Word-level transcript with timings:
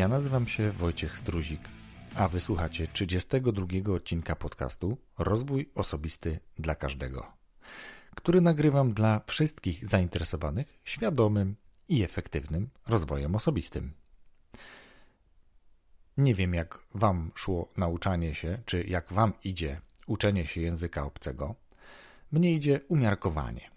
Ja 0.00 0.08
nazywam 0.08 0.48
się 0.48 0.72
Wojciech 0.72 1.16
Struzik, 1.16 1.60
a 2.14 2.28
wysłuchacie 2.28 2.86
32 2.86 3.94
odcinka 3.94 4.36
podcastu 4.36 4.98
Rozwój 5.18 5.70
Osobisty 5.74 6.40
dla 6.58 6.74
Każdego, 6.74 7.26
który 8.14 8.40
nagrywam 8.40 8.92
dla 8.92 9.20
wszystkich 9.26 9.86
zainteresowanych 9.86 10.80
świadomym 10.84 11.56
i 11.88 12.02
efektywnym 12.02 12.70
rozwojem 12.88 13.34
osobistym. 13.34 13.92
Nie 16.16 16.34
wiem, 16.34 16.54
jak 16.54 16.78
Wam 16.94 17.30
szło 17.34 17.72
nauczanie 17.76 18.34
się, 18.34 18.62
czy 18.64 18.84
jak 18.84 19.12
Wam 19.12 19.32
idzie 19.44 19.80
uczenie 20.06 20.46
się 20.46 20.60
języka 20.60 21.04
obcego. 21.04 21.54
Mnie 22.32 22.54
idzie 22.54 22.80
umiarkowanie. 22.88 23.70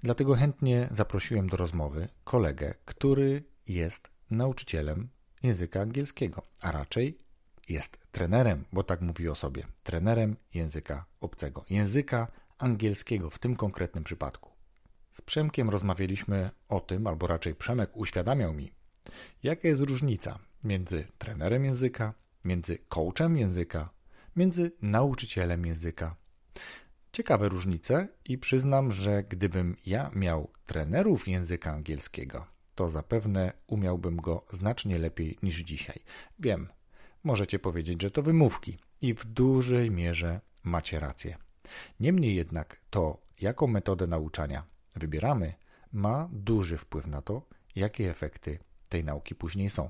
Dlatego 0.00 0.34
chętnie 0.34 0.88
zaprosiłem 0.90 1.48
do 1.48 1.56
rozmowy 1.56 2.08
kolegę, 2.24 2.74
który 2.84 3.44
jest 3.66 4.10
nauczycielem 4.30 5.15
języka 5.42 5.80
angielskiego, 5.80 6.42
a 6.60 6.72
raczej 6.72 7.18
jest 7.68 7.98
trenerem, 8.12 8.64
bo 8.72 8.82
tak 8.82 9.00
mówi 9.00 9.28
o 9.28 9.34
sobie, 9.34 9.66
trenerem 9.82 10.36
języka 10.54 11.04
obcego, 11.20 11.64
języka 11.70 12.28
angielskiego 12.58 13.30
w 13.30 13.38
tym 13.38 13.56
konkretnym 13.56 14.04
przypadku. 14.04 14.50
Z 15.10 15.20
Przemkiem 15.20 15.70
rozmawialiśmy 15.70 16.50
o 16.68 16.80
tym, 16.80 17.06
albo 17.06 17.26
raczej 17.26 17.54
Przemek 17.54 17.96
uświadamiał 17.96 18.52
mi, 18.52 18.72
jaka 19.42 19.68
jest 19.68 19.82
różnica 19.82 20.38
między 20.64 21.06
trenerem 21.18 21.64
języka, 21.64 22.14
między 22.44 22.78
coachem 22.88 23.36
języka, 23.36 23.90
między 24.36 24.72
nauczycielem 24.82 25.66
języka. 25.66 26.16
Ciekawe 27.12 27.48
różnice 27.48 28.08
i 28.24 28.38
przyznam, 28.38 28.92
że 28.92 29.22
gdybym 29.22 29.76
ja 29.86 30.10
miał 30.14 30.50
trenerów 30.66 31.28
języka 31.28 31.72
angielskiego, 31.72 32.46
to 32.76 32.88
zapewne 32.88 33.52
umiałbym 33.66 34.16
go 34.16 34.44
znacznie 34.50 34.98
lepiej 34.98 35.38
niż 35.42 35.56
dzisiaj. 35.56 35.98
Wiem, 36.38 36.68
możecie 37.24 37.58
powiedzieć, 37.58 38.02
że 38.02 38.10
to 38.10 38.22
wymówki 38.22 38.78
i 39.00 39.14
w 39.14 39.24
dużej 39.24 39.90
mierze 39.90 40.40
macie 40.64 41.00
rację. 41.00 41.36
Niemniej 42.00 42.36
jednak 42.36 42.80
to, 42.90 43.22
jaką 43.40 43.66
metodę 43.66 44.06
nauczania 44.06 44.64
wybieramy, 44.96 45.54
ma 45.92 46.28
duży 46.32 46.78
wpływ 46.78 47.06
na 47.06 47.22
to, 47.22 47.42
jakie 47.76 48.10
efekty 48.10 48.58
tej 48.88 49.04
nauki 49.04 49.34
później 49.34 49.70
są. 49.70 49.88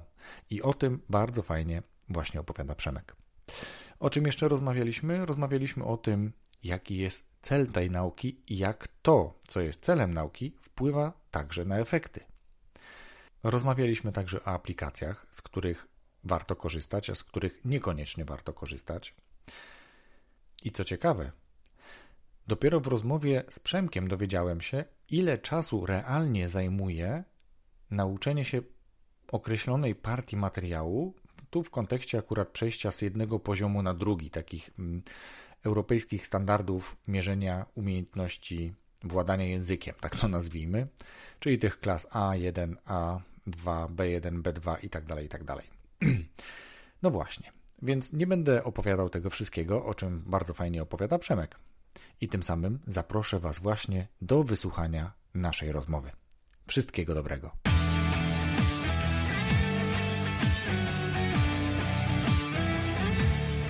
I 0.50 0.62
o 0.62 0.74
tym 0.74 1.00
bardzo 1.08 1.42
fajnie 1.42 1.82
właśnie 2.08 2.40
opowiada 2.40 2.74
Przemek. 2.74 3.16
O 3.98 4.10
czym 4.10 4.26
jeszcze 4.26 4.48
rozmawialiśmy? 4.48 5.26
Rozmawialiśmy 5.26 5.84
o 5.84 5.96
tym, 5.96 6.32
jaki 6.62 6.96
jest 6.96 7.26
cel 7.42 7.66
tej 7.66 7.90
nauki 7.90 8.40
i 8.48 8.58
jak 8.58 8.88
to, 9.02 9.38
co 9.48 9.60
jest 9.60 9.82
celem 9.82 10.14
nauki, 10.14 10.56
wpływa 10.60 11.12
także 11.30 11.64
na 11.64 11.78
efekty. 11.78 12.20
Rozmawialiśmy 13.48 14.12
także 14.12 14.44
o 14.44 14.46
aplikacjach, 14.46 15.26
z 15.30 15.42
których 15.42 15.88
warto 16.24 16.56
korzystać, 16.56 17.10
a 17.10 17.14
z 17.14 17.24
których 17.24 17.64
niekoniecznie 17.64 18.24
warto 18.24 18.52
korzystać. 18.52 19.14
I 20.62 20.70
co 20.70 20.84
ciekawe, 20.84 21.32
dopiero 22.46 22.80
w 22.80 22.86
rozmowie 22.86 23.44
z 23.48 23.58
Przemkiem 23.58 24.08
dowiedziałem 24.08 24.60
się, 24.60 24.84
ile 25.10 25.38
czasu 25.38 25.86
realnie 25.86 26.48
zajmuje 26.48 27.24
nauczenie 27.90 28.44
się 28.44 28.62
określonej 29.28 29.94
partii 29.94 30.36
materiału, 30.36 31.14
tu 31.50 31.62
w 31.62 31.70
kontekście 31.70 32.18
akurat 32.18 32.48
przejścia 32.48 32.90
z 32.90 33.02
jednego 33.02 33.38
poziomu 33.38 33.82
na 33.82 33.94
drugi, 33.94 34.30
takich 34.30 34.70
mm, 34.78 35.02
europejskich 35.64 36.26
standardów 36.26 36.96
mierzenia 37.08 37.66
umiejętności 37.74 38.74
władania 39.04 39.44
językiem, 39.44 39.94
tak 40.00 40.16
to 40.16 40.28
nazwijmy, 40.28 40.86
czyli 41.40 41.58
tych 41.58 41.80
klas 41.80 42.06
A1, 42.08 42.76
A2, 43.46 43.88
B1, 43.94 44.42
B2 44.42 44.76
i 44.82 44.90
tak 44.90 45.04
dalej, 45.04 45.26
i 45.26 45.28
tak 45.28 45.44
dalej. 45.44 45.66
No 47.02 47.10
właśnie, 47.10 47.52
więc 47.82 48.12
nie 48.12 48.26
będę 48.26 48.64
opowiadał 48.64 49.08
tego 49.10 49.30
wszystkiego, 49.30 49.84
o 49.84 49.94
czym 49.94 50.22
bardzo 50.26 50.54
fajnie 50.54 50.82
opowiada 50.82 51.18
Przemek. 51.18 51.58
I 52.20 52.28
tym 52.28 52.42
samym 52.42 52.78
zaproszę 52.86 53.40
Was 53.40 53.58
właśnie 53.58 54.08
do 54.22 54.42
wysłuchania 54.42 55.12
naszej 55.34 55.72
rozmowy. 55.72 56.10
Wszystkiego 56.66 57.14
dobrego. 57.14 57.50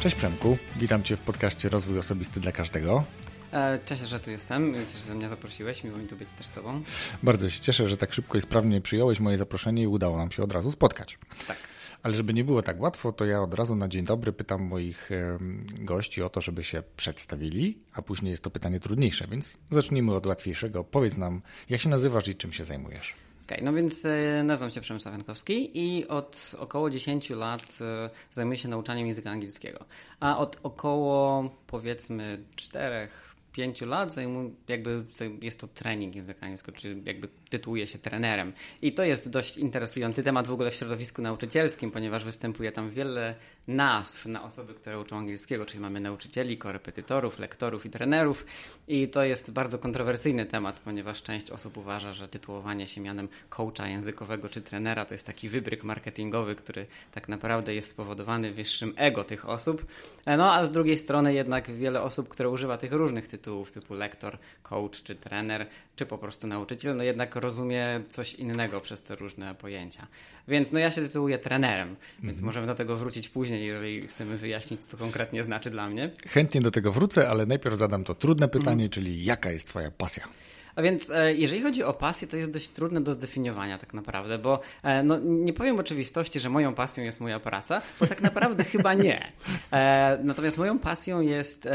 Cześć 0.01 0.17
Przemku, 0.17 0.59
witam 0.77 1.03
Cię 1.03 1.17
w 1.17 1.21
podcaście 1.21 1.69
Rozwój 1.69 1.99
Osobisty 1.99 2.41
dla 2.41 2.53
Każdego. 2.53 3.05
E, 3.53 3.79
cieszę, 3.87 4.07
że 4.07 4.21
tu 4.21 4.31
jestem, 4.31 4.75
cieszę, 4.75 5.09
że 5.09 5.15
mnie 5.15 5.29
zaprosiłeś, 5.29 5.85
miło 5.85 5.99
mi 5.99 6.07
tu 6.07 6.17
być 6.17 6.31
też 6.31 6.47
z 6.47 6.51
Tobą. 6.51 6.83
Bardzo 7.23 7.51
się 7.51 7.61
cieszę, 7.61 7.89
że 7.89 7.97
tak 7.97 8.13
szybko 8.13 8.39
i 8.39 8.41
sprawnie 8.41 8.81
przyjąłeś 8.81 9.21
moje 9.21 9.39
zaproszenie 9.39 9.83
i 9.83 9.87
udało 9.87 10.17
nam 10.17 10.31
się 10.31 10.43
od 10.43 10.53
razu 10.53 10.73
spotkać. 10.73 11.19
Tak. 11.49 11.57
Ale 12.03 12.15
żeby 12.15 12.35
nie 12.35 12.45
było 12.45 12.63
tak 12.63 12.81
łatwo, 12.81 13.13
to 13.13 13.25
ja 13.25 13.43
od 13.43 13.55
razu 13.55 13.77
na 13.77 13.89
dzień 13.89 14.05
dobry 14.05 14.33
pytam 14.33 14.63
moich 14.63 15.11
gości 15.79 16.23
o 16.23 16.29
to, 16.29 16.41
żeby 16.41 16.65
się 16.65 16.83
przedstawili, 16.97 17.79
a 17.93 18.03
później 18.03 18.31
jest 18.31 18.43
to 18.43 18.51
pytanie 18.51 18.81
trudniejsze, 18.81 19.27
więc 19.31 19.59
zacznijmy 19.71 20.15
od 20.15 20.27
łatwiejszego. 20.27 20.85
Powiedz 20.85 21.17
nam, 21.17 21.43
jak 21.71 21.81
się 21.81 21.89
nazywasz 21.89 22.29
i 22.29 22.35
czym 22.35 22.53
się 22.53 22.65
zajmujesz? 22.65 23.15
Okay, 23.47 23.63
no 23.63 23.73
więc 23.73 24.05
e, 24.05 24.43
nazywam 24.43 24.71
się 24.71 24.81
Przemysław 24.81 25.15
Jankowski 25.15 25.71
i 25.75 26.09
od 26.09 26.57
około 26.59 26.91
10 26.91 27.31
lat 27.31 27.79
e, 27.81 28.11
zajmuję 28.31 28.59
się 28.59 28.69
nauczaniem 28.69 29.07
języka 29.07 29.31
angielskiego. 29.31 29.85
A 30.21 30.39
od 30.39 30.59
około 30.63 31.51
powiedzmy 31.67 32.45
4 32.57 33.09
pięciu 33.57 33.87
lat 33.87 34.17
jakby 34.69 35.05
jest 35.43 35.61
to 35.61 35.69
trening 35.69 36.15
języka 36.15 36.41
angielskiego, 36.41 36.79
czyli 36.79 37.03
jakby 37.05 37.29
tytułuje 37.51 37.87
się 37.87 37.99
trenerem. 37.99 38.53
I 38.83 38.93
to 38.93 39.05
jest 39.05 39.31
dość 39.31 39.59
interesujący 39.59 40.23
temat 40.23 40.47
w 40.47 40.53
ogóle 40.53 40.71
w 40.71 40.75
środowisku 40.75 41.23
nauczycielskim, 41.23 41.91
ponieważ 41.91 42.25
występuje 42.25 42.73
tam 42.73 42.91
wiele 42.91 43.35
nazw 43.69 44.27
na 44.27 44.43
osoby, 44.43 44.75
które 44.75 45.01
uczą 45.01 45.19
angielskiego, 45.19 45.67
czyli 45.67 45.81
mamy 45.81 46.01
nauczycieli, 46.01 46.59
korepetytorów, 46.59 47.39
lektorów 47.39 47.87
i 47.87 47.91
trenerów. 47.91 48.47
I 48.89 49.09
to 49.09 49.25
jest 49.25 49.51
bardzo 49.51 49.79
kontrowersyjny 49.79 50.47
temat, 50.47 50.81
ponieważ 50.81 51.23
część 51.23 51.51
osób 51.51 51.77
uważa, 51.77 52.13
że 52.13 52.29
tytułowanie 52.29 52.87
się 52.87 53.01
mianem 53.01 53.29
coacha 53.49 53.89
językowego 53.89 54.49
czy 54.49 54.63
trenera 54.63 55.05
to 55.05 55.15
jest 55.15 55.27
taki 55.27 55.49
wybryk 55.49 55.85
marketingowy, 55.85 56.55
który 56.55 56.87
tak 57.13 57.29
naprawdę 57.29 57.75
jest 57.75 57.91
spowodowany 57.91 58.53
wyższym 58.53 58.95
ego 58.97 59.25
tych 59.25 59.49
osób. 59.49 59.87
No 60.27 60.55
a 60.55 60.65
z 60.65 60.71
drugiej 60.71 60.99
strony 60.99 61.35
jednak 61.35 61.71
wiele 61.71 62.03
osób, 62.03 62.29
które 62.29 62.49
używa 62.49 62.79
tych 62.79 62.93
różnych 62.93 63.29
tytułów, 63.29 63.73
typu 63.73 63.95
lektor, 63.95 64.39
coach 64.63 65.03
czy 65.03 65.15
trener, 65.15 65.67
czy 65.97 66.07
po 66.07 66.19
prostu 66.19 66.47
nauczyciel, 66.47 66.97
no 66.97 67.05
jednak 67.05 67.37
rozumie 67.37 68.01
coś 68.09 68.35
innego 68.35 68.81
przez 68.81 69.03
te 69.03 69.17
różne 69.17 69.55
pojęcia. 69.55 70.07
Więc 70.49 70.73
no 70.73 70.79
ja 70.79 70.91
się 70.91 71.01
tytułuję 71.01 71.39
trenerem, 71.39 71.97
więc 72.23 72.39
mm. 72.39 72.47
możemy 72.47 72.67
do 72.67 72.75
tego 72.75 72.97
wrócić 72.97 73.29
później, 73.29 73.56
jeżeli 73.65 74.03
chcemy 74.03 74.37
wyjaśnić, 74.37 74.85
co 74.85 74.91
to 74.91 74.97
konkretnie 74.97 75.43
znaczy 75.43 75.71
dla 75.71 75.89
mnie. 75.89 76.11
Chętnie 76.29 76.61
do 76.61 76.71
tego 76.71 76.93
wrócę, 76.93 77.29
ale 77.29 77.47
najpierw 77.47 77.77
zadam 77.77 78.05
to 78.05 78.15
trudne 78.15 78.49
pytanie, 78.49 78.85
mm. 78.85 78.91
czyli 78.91 79.25
jaka 79.25 79.51
jest 79.51 79.67
Twoja 79.67 79.91
pasja? 79.91 80.25
A 80.77 80.83
więc 80.83 81.11
e, 81.11 81.35
jeżeli 81.35 81.63
chodzi 81.63 81.83
o 81.83 81.93
pasję, 81.93 82.29
to 82.29 82.37
jest 82.37 82.53
dość 82.53 82.69
trudne 82.69 83.01
do 83.01 83.15
zdefiniowania 83.15 83.79
tak 83.79 83.95
naprawdę, 83.95 84.39
bo 84.39 84.61
e, 84.83 85.03
no, 85.03 85.19
nie 85.23 85.53
powiem 85.53 85.79
oczywistości, 85.79 86.41
że 86.41 86.49
moją 86.49 86.75
pasją 86.75 87.05
jest 87.05 87.21
moja 87.21 87.41
praca, 87.41 87.83
bo 88.01 88.07
tak 88.07 88.21
naprawdę 88.21 88.65
chyba 88.75 88.95
nie. 88.95 89.29
E, 89.73 90.19
natomiast 90.23 90.59
moją 90.59 90.79
pasją 90.79 91.21
jest 91.21 91.69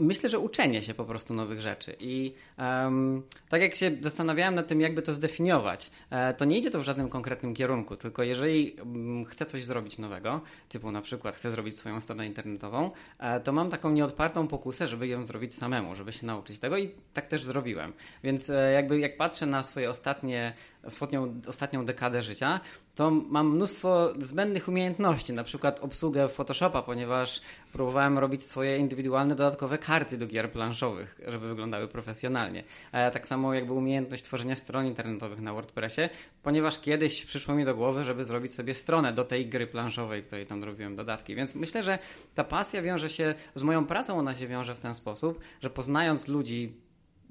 myślę, 0.00 0.28
że 0.28 0.38
uczenie 0.38 0.82
się 0.82 0.94
po 0.94 1.04
prostu 1.04 1.34
nowych 1.34 1.60
rzeczy. 1.60 1.96
I 2.00 2.34
um, 2.58 3.22
tak 3.48 3.62
jak 3.62 3.74
się 3.74 3.90
zastanawiałem 4.00 4.54
nad 4.54 4.66
tym, 4.66 4.80
jakby 4.80 5.02
to 5.02 5.12
zdefiniować, 5.12 5.90
e, 6.10 6.34
to 6.34 6.44
nie 6.44 6.58
idzie 6.58 6.70
to 6.70 6.78
w 6.78 6.82
żadnym 6.82 7.08
konkretnym 7.08 7.54
kierunku, 7.54 7.96
tylko 7.96 8.22
jeżeli 8.22 8.72
um, 8.72 9.24
chcę 9.24 9.46
coś 9.46 9.64
zrobić 9.64 9.98
nowego, 9.98 10.40
typu 10.68 10.90
na 10.90 11.02
przykład 11.02 11.36
chcę 11.36 11.50
zrobić 11.50 11.76
swoją 11.76 12.00
stronę 12.00 12.26
internetową, 12.26 12.90
e, 13.18 13.40
to 13.40 13.52
mam 13.52 13.70
taką 13.70 13.90
nieodpartą 13.90 14.48
pokusę, 14.48 14.86
żeby 14.86 15.08
ją 15.08 15.24
zrobić 15.24 15.54
samemu, 15.54 15.94
żeby 15.94 16.12
się 16.12 16.26
nauczyć 16.26 16.58
tego 16.58 16.78
i 16.78 16.90
tak 17.12 17.28
też 17.28 17.44
zrobiłem. 17.44 17.92
Więc 18.24 18.50
e, 18.50 18.72
jakby 18.72 18.98
jak 18.98 19.16
patrzę 19.16 19.46
na 19.46 19.62
swoje 19.62 19.90
ostatnie 19.90 20.54
ostatnią, 20.84 21.40
ostatnią 21.46 21.84
dekadę 21.84 22.22
życia, 22.22 22.60
to 22.94 23.10
mam 23.10 23.54
mnóstwo 23.54 24.12
zbędnych 24.18 24.68
umiejętności, 24.68 25.32
na 25.32 25.44
przykład 25.44 25.80
obsługę 25.80 26.28
Photoshopa, 26.28 26.82
ponieważ 26.82 27.40
próbowałem 27.72 28.18
robić 28.18 28.42
swoje 28.42 28.76
indywidualne 28.76 29.34
dodatkowe 29.34 29.78
karty 29.78 30.18
do 30.18 30.26
gier 30.26 30.52
planszowych, 30.52 31.20
żeby 31.28 31.48
wyglądały 31.48 31.88
profesjonalnie. 31.88 32.64
Tak 32.92 33.26
samo 33.26 33.54
jakby 33.54 33.72
umiejętność 33.72 34.22
tworzenia 34.22 34.56
stron 34.56 34.86
internetowych 34.86 35.40
na 35.40 35.52
WordPressie, 35.52 36.02
ponieważ 36.42 36.78
kiedyś 36.78 37.24
przyszło 37.24 37.54
mi 37.54 37.64
do 37.64 37.74
głowy, 37.74 38.04
żeby 38.04 38.24
zrobić 38.24 38.54
sobie 38.54 38.74
stronę 38.74 39.12
do 39.12 39.24
tej 39.24 39.48
gry 39.48 39.66
planszowej, 39.66 40.22
której 40.22 40.46
tam 40.46 40.64
robiłem 40.64 40.96
dodatki. 40.96 41.34
Więc 41.34 41.54
myślę, 41.54 41.82
że 41.82 41.98
ta 42.34 42.44
pasja 42.44 42.82
wiąże 42.82 43.08
się 43.08 43.34
z 43.54 43.62
moją 43.62 43.86
pracą, 43.86 44.18
ona 44.18 44.34
się 44.34 44.46
wiąże 44.46 44.74
w 44.74 44.80
ten 44.80 44.94
sposób, 44.94 45.40
że 45.60 45.70
poznając 45.70 46.28
ludzi 46.28 46.72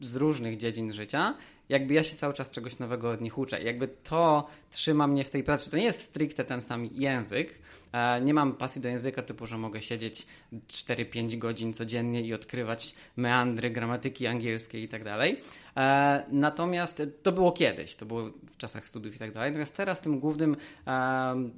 z 0.01 0.15
różnych 0.15 0.57
dziedzin 0.57 0.93
życia, 0.93 1.35
jakby 1.69 1.93
ja 1.93 2.03
się 2.03 2.15
cały 2.15 2.33
czas 2.33 2.51
czegoś 2.51 2.79
nowego 2.79 3.11
od 3.11 3.21
nich 3.21 3.37
uczę. 3.37 3.63
Jakby 3.63 3.87
to 3.87 4.47
trzyma 4.71 5.07
mnie 5.07 5.23
w 5.23 5.29
tej 5.29 5.43
pracy. 5.43 5.71
To 5.71 5.77
nie 5.77 5.83
jest 5.83 6.01
stricte 6.01 6.45
ten 6.45 6.61
sam 6.61 6.85
język. 6.85 7.59
E, 7.91 8.21
nie 8.21 8.33
mam 8.33 8.53
pasji 8.53 8.81
do 8.81 8.89
języka 8.89 9.21
typu, 9.21 9.45
że 9.45 9.57
mogę 9.57 9.81
siedzieć 9.81 10.27
4-5 10.67 11.37
godzin 11.37 11.73
codziennie 11.73 12.21
i 12.21 12.33
odkrywać 12.33 12.95
meandry 13.15 13.69
gramatyki 13.69 14.27
angielskiej 14.27 14.83
i 14.83 14.87
tak 14.87 15.03
dalej. 15.03 15.41
E, 15.77 16.25
natomiast 16.31 17.03
to 17.23 17.31
było 17.31 17.51
kiedyś, 17.51 17.95
to 17.95 18.05
było 18.05 18.29
w 18.29 18.57
czasach 18.57 18.87
studiów 18.87 19.15
i 19.15 19.19
tak 19.19 19.33
dalej. 19.33 19.51
Natomiast 19.51 19.77
teraz 19.77 20.01
tym 20.01 20.19
głównym 20.19 20.55
mm, 20.85 21.51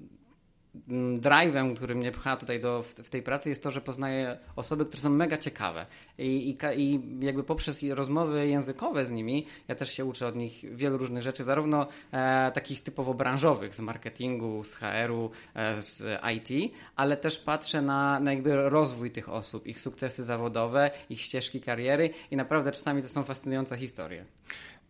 drive'em, 1.20 1.76
który 1.76 1.96
mnie 1.96 2.12
pcha 2.12 2.38
tutaj 2.38 2.60
do, 2.60 2.84
w, 2.84 2.88
w, 2.88 3.10
tej 3.10 3.22
pracy 3.22 3.50
jest 3.50 3.64
to, 3.64 3.72
że 3.72 3.82
poznaję 3.82 4.38
osoby, 4.56 4.86
które 4.86 5.02
są 5.02 5.10
mega 5.10 5.38
ciekawe 5.38 5.86
I, 6.18 6.58
i, 6.76 6.82
i 6.82 7.00
jakby 7.20 7.44
poprzez 7.44 7.84
rozmowy 7.84 8.48
językowe 8.48 9.06
z 9.06 9.12
nimi 9.12 9.48
ja 9.68 9.76
też 9.76 9.92
się 9.92 10.06
uczę 10.06 10.28
od 10.28 10.36
nich 10.36 10.76
wielu 10.76 10.98
różnych 10.98 11.24
rzeczy, 11.24 11.44
zarówno 11.44 11.88
e, 12.12 12.52
takich 12.52 12.84
typowo 12.84 13.14
branżowych 13.14 13.76
z 13.76 13.80
marketingu, 13.80 14.64
z 14.64 14.76
HR-u, 14.76 15.32
e, 15.56 15.82
z 15.82 16.22
IT, 16.36 16.74
ale 16.96 17.18
też 17.18 17.40
patrzę 17.40 17.82
na, 17.82 18.20
na 18.20 18.34
jakby 18.34 18.70
rozwój 18.70 19.12
tych 19.12 19.30
osób, 19.30 19.68
ich 19.68 19.82
sukcesy 19.82 20.24
zawodowe, 20.24 20.92
ich 21.10 21.22
ścieżki 21.22 21.62
kariery 21.62 22.10
i 22.32 22.36
naprawdę 22.36 22.72
czasami 22.72 23.02
to 23.02 23.08
są 23.08 23.24
fascynujące 23.24 23.78
historie. 23.78 24.26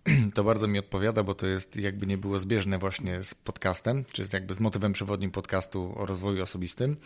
To 0.33 0.43
bardzo 0.43 0.67
mi 0.67 0.79
odpowiada, 0.79 1.23
bo 1.23 1.35
to 1.35 1.47
jest 1.47 1.75
jakby 1.75 2.07
nie 2.07 2.17
było 2.17 2.39
zbieżne 2.39 2.77
właśnie 2.77 3.23
z 3.23 3.35
podcastem, 3.35 4.05
czy 4.11 4.21
jest 4.21 4.33
jakby 4.33 4.53
z 4.53 4.59
motywem 4.59 4.93
przewodnim 4.93 5.31
podcastu 5.31 5.93
o 5.95 6.05
rozwoju 6.05 6.43
osobistym, 6.43 6.97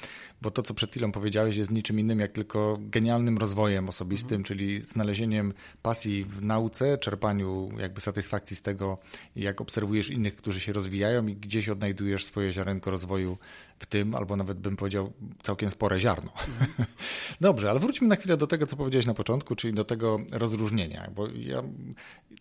bo 0.41 0.51
to, 0.51 0.61
co 0.61 0.73
przed 0.73 0.91
chwilą 0.91 1.11
powiedziałeś, 1.11 1.57
jest 1.57 1.71
niczym 1.71 1.99
innym 1.99 2.19
jak 2.19 2.31
tylko 2.31 2.77
genialnym 2.79 3.37
rozwojem 3.37 3.89
osobistym, 3.89 4.37
mhm. 4.37 4.43
czyli 4.43 4.81
znalezieniem 4.81 5.53
pasji 5.81 6.23
w 6.23 6.41
nauce, 6.41 6.97
czerpaniu 6.97 7.69
jakby 7.77 8.01
satysfakcji 8.01 8.55
z 8.55 8.61
tego, 8.61 8.97
jak 9.35 9.61
obserwujesz 9.61 10.09
innych, 10.09 10.35
którzy 10.35 10.59
się 10.59 10.73
rozwijają 10.73 11.27
i 11.27 11.35
gdzieś 11.35 11.69
odnajdujesz 11.69 12.25
swoje 12.25 12.53
ziarenko 12.53 12.91
rozwoju 12.91 13.37
w 13.79 13.85
tym, 13.85 14.15
albo 14.15 14.35
nawet 14.35 14.59
bym 14.59 14.75
powiedział 14.75 15.13
całkiem 15.43 15.69
spore 15.69 15.99
ziarno. 15.99 16.31
Mhm. 16.59 16.87
Dobrze, 17.41 17.69
ale 17.69 17.79
wróćmy 17.79 18.07
na 18.07 18.15
chwilę 18.15 18.37
do 18.37 18.47
tego, 18.47 18.67
co 18.67 18.75
powiedziałeś 18.75 19.05
na 19.05 19.13
początku, 19.13 19.55
czyli 19.55 19.73
do 19.73 19.85
tego 19.85 20.19
rozróżnienia, 20.31 21.11
bo 21.15 21.27
ja, 21.27 21.63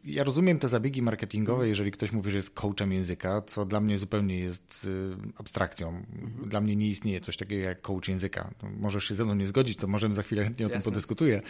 ja 0.05 0.25
rozumiem 0.25 0.59
te 0.59 0.69
zabiegi 0.69 1.03
marketingowe, 1.03 1.53
mhm. 1.53 1.69
jeżeli 1.69 1.91
ktoś 1.91 2.13
mówi, 2.13 2.31
że 2.31 2.37
jest 2.37 2.51
coachem 2.51 2.93
języka, 2.93 3.43
co 3.43 3.65
dla 3.65 3.81
mnie 3.81 3.99
zupełnie 3.99 4.39
jest 4.39 4.85
y, 4.85 5.17
abstrakcją. 5.37 5.89
Mhm. 5.89 6.49
Dla 6.49 6.61
mnie 6.61 6.77
nie 6.77 6.89
istnieje 6.89 7.21
coś 7.21 7.37
takiego 7.37 7.63
jak 7.63 7.81
coach 7.81 8.09
języka. 8.09 8.51
Możesz 8.77 9.05
się 9.05 9.15
ze 9.15 9.25
mną 9.25 9.35
nie 9.35 9.47
zgodzić, 9.47 9.79
to 9.79 9.87
możemy 9.87 10.15
za 10.15 10.23
chwilę 10.23 10.45
chętnie 10.45 10.67
o 10.67 10.69
Jasne. 10.69 10.83
tym 10.83 10.93
podyskutuję. 10.93 11.43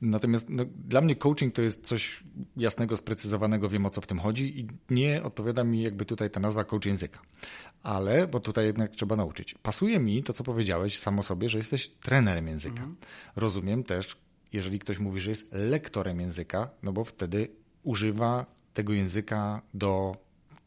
Natomiast 0.00 0.48
no, 0.48 0.64
dla 0.88 1.00
mnie 1.00 1.16
coaching 1.16 1.54
to 1.54 1.62
jest 1.62 1.86
coś 1.86 2.24
jasnego, 2.56 2.96
sprecyzowanego, 2.96 3.68
wiem 3.68 3.86
o 3.86 3.90
co 3.90 4.00
w 4.00 4.06
tym 4.06 4.18
chodzi 4.18 4.60
i 4.60 4.66
nie 4.90 5.22
odpowiada 5.22 5.64
mi 5.64 5.82
jakby 5.82 6.04
tutaj 6.04 6.30
ta 6.30 6.40
nazwa 6.40 6.64
coach 6.64 6.86
języka 6.86 7.20
ale, 7.82 8.26
bo 8.26 8.40
tutaj 8.40 8.66
jednak 8.66 8.90
trzeba 8.90 9.16
nauczyć. 9.16 9.54
Pasuje 9.62 9.98
mi 9.98 10.22
to, 10.22 10.32
co 10.32 10.44
powiedziałeś 10.44 10.98
samo 10.98 11.22
sobie, 11.22 11.48
że 11.48 11.58
jesteś 11.58 11.88
trenerem 11.88 12.48
języka. 12.48 12.80
Mhm. 12.80 12.96
Rozumiem 13.36 13.84
też, 13.84 14.16
jeżeli 14.52 14.78
ktoś 14.78 14.98
mówi, 14.98 15.20
że 15.20 15.30
jest 15.30 15.48
lektorem 15.52 16.20
języka, 16.20 16.70
no 16.82 16.92
bo 16.92 17.04
wtedy 17.04 17.48
używa 17.82 18.46
tego 18.74 18.92
języka 18.92 19.62
do 19.74 20.16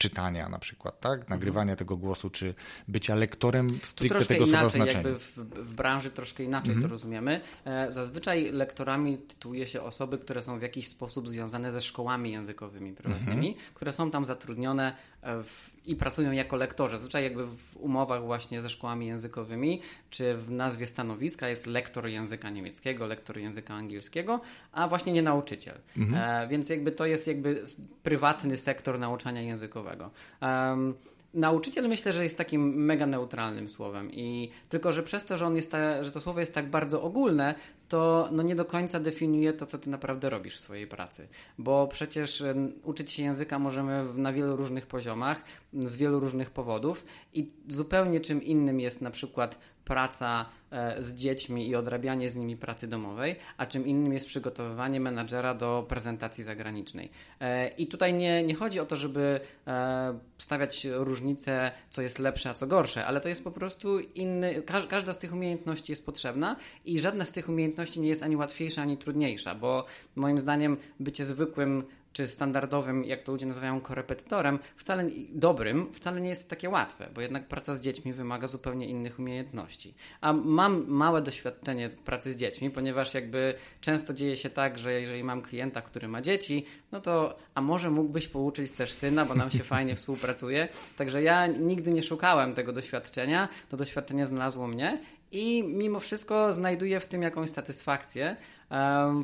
czytania 0.02 0.50
na 0.50 0.60
przykład, 0.60 1.00
tak? 1.00 1.20
Mhm. 1.20 1.30
Nagrywania 1.30 1.76
tego 1.76 1.98
głosu, 1.98 2.30
czy 2.30 2.54
bycia 2.88 3.16
lektorem 3.16 3.80
stricte 3.84 4.26
tego 4.26 4.48
słowa 4.48 4.70
znaczenia. 4.70 5.10
Jakby 5.10 5.20
w, 5.20 5.38
w 5.38 5.76
branży 5.76 6.10
troszkę 6.10 6.44
inaczej 6.44 6.74
mhm. 6.74 6.82
to 6.82 6.88
rozumiemy. 6.88 7.42
E, 7.66 7.92
zazwyczaj 7.92 8.52
lektorami 8.52 9.18
tytułuje 9.18 9.68
się 9.68 9.82
osoby, 9.82 10.18
które 10.18 10.42
są 10.42 10.60
w 10.60 10.62
jakiś 10.62 10.88
sposób 10.88 11.30
związane 11.30 11.72
ze 11.72 11.82
szkołami 11.82 12.32
językowymi 12.32 12.94
prywatnymi, 12.94 13.48
mhm. 13.48 13.66
które 13.74 13.92
są 13.92 14.12
tam 14.12 14.26
zatrudnione 14.26 14.96
w 15.24 15.72
i 15.86 15.96
pracują 15.96 16.32
jako 16.32 16.56
lektorzy. 16.56 16.98
Zazwyczaj 16.98 17.24
jakby 17.24 17.48
w 17.48 17.78
umowach 17.78 18.24
właśnie 18.24 18.62
ze 18.62 18.70
szkołami 18.70 19.08
językowymi, 19.08 19.82
czy 20.10 20.36
w 20.36 20.52
nazwie 20.52 20.86
stanowiska 20.86 21.48
jest 21.48 21.66
lektor 21.66 22.08
języka 22.08 22.50
niemieckiego, 22.50 23.08
lektor 23.08 23.38
języka 23.38 23.74
angielskiego, 23.74 24.42
a 24.72 24.88
właśnie 24.88 25.14
nie 25.14 25.22
nauczyciel. 25.22 25.78
Mhm. 25.98 26.44
E, 26.44 26.48
więc 26.48 26.70
jakby 26.70 26.92
to 26.92 27.06
jest 27.06 27.28
jakby 27.28 27.64
prywatny 28.04 28.58
sektor 28.58 29.00
nauczania 29.00 29.42
językowego. 29.42 30.10
Um, 30.42 30.94
Nauczyciel 31.34 31.90
myślę, 31.90 32.14
że 32.14 32.24
jest 32.24 32.38
takim 32.38 32.86
mega 32.86 33.06
neutralnym 33.06 33.70
słowem 33.70 34.12
i 34.12 34.50
tylko, 34.70 34.92
że 34.92 35.04
przez 35.04 35.26
to, 35.26 35.38
że 35.38 35.48
on 35.48 35.56
jest 35.56 35.72
ta, 35.72 36.04
że 36.04 36.12
to 36.12 36.20
słowo 36.20 36.40
jest 36.40 36.54
tak 36.54 36.70
bardzo 36.70 37.02
ogólne, 37.02 37.56
to 37.88 38.30
no 38.32 38.44
nie 38.44 38.56
do 38.56 38.66
końca 38.66 39.00
definiuje 39.00 39.54
to, 39.54 39.66
co 39.66 39.78
ty 39.78 39.90
naprawdę 39.90 40.30
robisz 40.30 40.58
w 40.58 40.60
swojej 40.60 40.88
pracy. 40.88 41.28
Bo 41.58 41.88
przecież 41.88 42.44
uczyć 42.84 43.12
się 43.12 43.24
języka 43.24 43.60
możemy 43.60 44.14
na 44.14 44.34
wielu 44.34 44.56
różnych 44.56 44.88
poziomach, 44.88 45.42
z 45.74 45.96
wielu 45.96 46.20
różnych 46.20 46.52
powodów 46.52 47.06
i 47.34 47.52
zupełnie 47.68 48.20
czym 48.20 48.44
innym 48.44 48.80
jest 48.80 49.02
na 49.02 49.12
przykład 49.12 49.60
praca 49.86 50.46
e, 50.72 51.02
z 51.02 51.16
dziećmi 51.16 51.70
i 51.70 51.76
odrabianie 51.76 52.30
z 52.30 52.36
nimi 52.36 52.58
pracy 52.58 52.88
domowej, 52.88 53.36
a 53.58 53.66
czym 53.66 53.88
innym 53.88 54.14
jest 54.14 54.26
przygotowywanie 54.26 55.00
menadżera 55.00 55.54
do 55.54 55.86
prezentacji 55.90 56.44
zagranicznej. 56.44 57.10
E, 57.40 57.68
I 57.68 57.88
tutaj 57.88 58.14
nie, 58.14 58.44
nie 58.44 58.56
chodzi 58.56 58.80
o 58.80 58.86
to, 58.86 58.96
żeby 58.96 59.40
e, 59.68 60.20
stawiać 60.38 60.88
różnice, 60.92 61.72
co 61.90 62.02
jest 62.02 62.20
lepsze, 62.20 62.50
a 62.50 62.54
co 62.54 62.68
gorsze, 62.68 63.06
ale 63.06 63.22
to 63.22 63.30
jest 63.30 63.44
po 63.44 63.52
prostu 63.52 64.00
inny, 64.00 64.64
każda 64.90 65.14
z 65.14 65.20
tych 65.20 65.34
umiejętności 65.34 65.92
jest 65.92 66.06
potrzebna 66.06 66.56
i 66.86 67.00
żadna 67.00 67.26
z 67.26 67.32
tych 67.32 67.50
umiejętności 67.50 68.02
nie 68.02 68.10
jest 68.10 68.24
ani 68.24 68.36
łatwiejsza, 68.36 68.82
ani 68.82 68.98
trudniejsza, 68.98 69.56
bo 69.56 69.86
moim 70.16 70.40
zdaniem 70.40 70.78
bycie 71.00 71.26
zwykłym 71.26 71.84
czy 72.14 72.28
standardowym, 72.28 73.06
jak 73.06 73.24
to 73.24 73.32
ludzie 73.32 73.46
nazywają, 73.46 73.82
korepetytorem, 73.82 74.60
wcale 74.76 75.10
dobrym, 75.30 75.94
wcale 75.94 76.22
nie 76.22 76.30
jest 76.30 76.50
takie 76.50 76.70
łatwe, 76.70 77.10
bo 77.14 77.22
jednak 77.22 77.48
praca 77.48 77.76
z 77.76 77.82
dziećmi 77.82 78.14
wymaga 78.14 78.48
zupełnie 78.48 78.88
innych 78.88 79.20
umiejętności. 79.20 79.94
A 80.22 80.34
mam 80.34 80.88
małe 80.88 81.22
doświadczenie 81.22 81.90
pracy 81.90 82.34
z 82.34 82.38
dziećmi, 82.38 82.70
ponieważ 82.70 83.14
jakby 83.14 83.54
często 83.82 84.14
dzieje 84.14 84.38
się 84.38 84.50
tak, 84.50 84.78
że 84.78 85.02
jeżeli 85.02 85.24
mam 85.24 85.42
klienta, 85.42 85.82
który 85.82 86.08
ma 86.08 86.22
dzieci, 86.22 86.66
no 86.92 87.02
to 87.02 87.38
a 87.56 87.62
może 87.62 87.90
mógłbyś 87.90 88.28
pouczyć 88.28 88.72
też 88.72 88.94
syna, 88.94 89.26
bo 89.26 89.36
nam 89.36 89.52
się 89.52 89.64
fajnie 89.74 89.96
współpracuje. 89.96 90.68
Także 90.98 91.24
ja 91.24 91.48
nigdy 91.48 91.92
nie 91.92 92.04
szukałem 92.04 92.54
tego 92.54 92.74
doświadczenia, 92.74 93.50
to 93.70 93.78
doświadczenie 93.78 94.26
znalazło 94.26 94.68
mnie 94.68 95.00
i 95.32 95.64
mimo 95.64 96.00
wszystko 96.00 96.52
znajduję 96.52 97.00
w 97.00 97.06
tym 97.06 97.22
jakąś 97.22 97.50
satysfakcję 97.50 98.36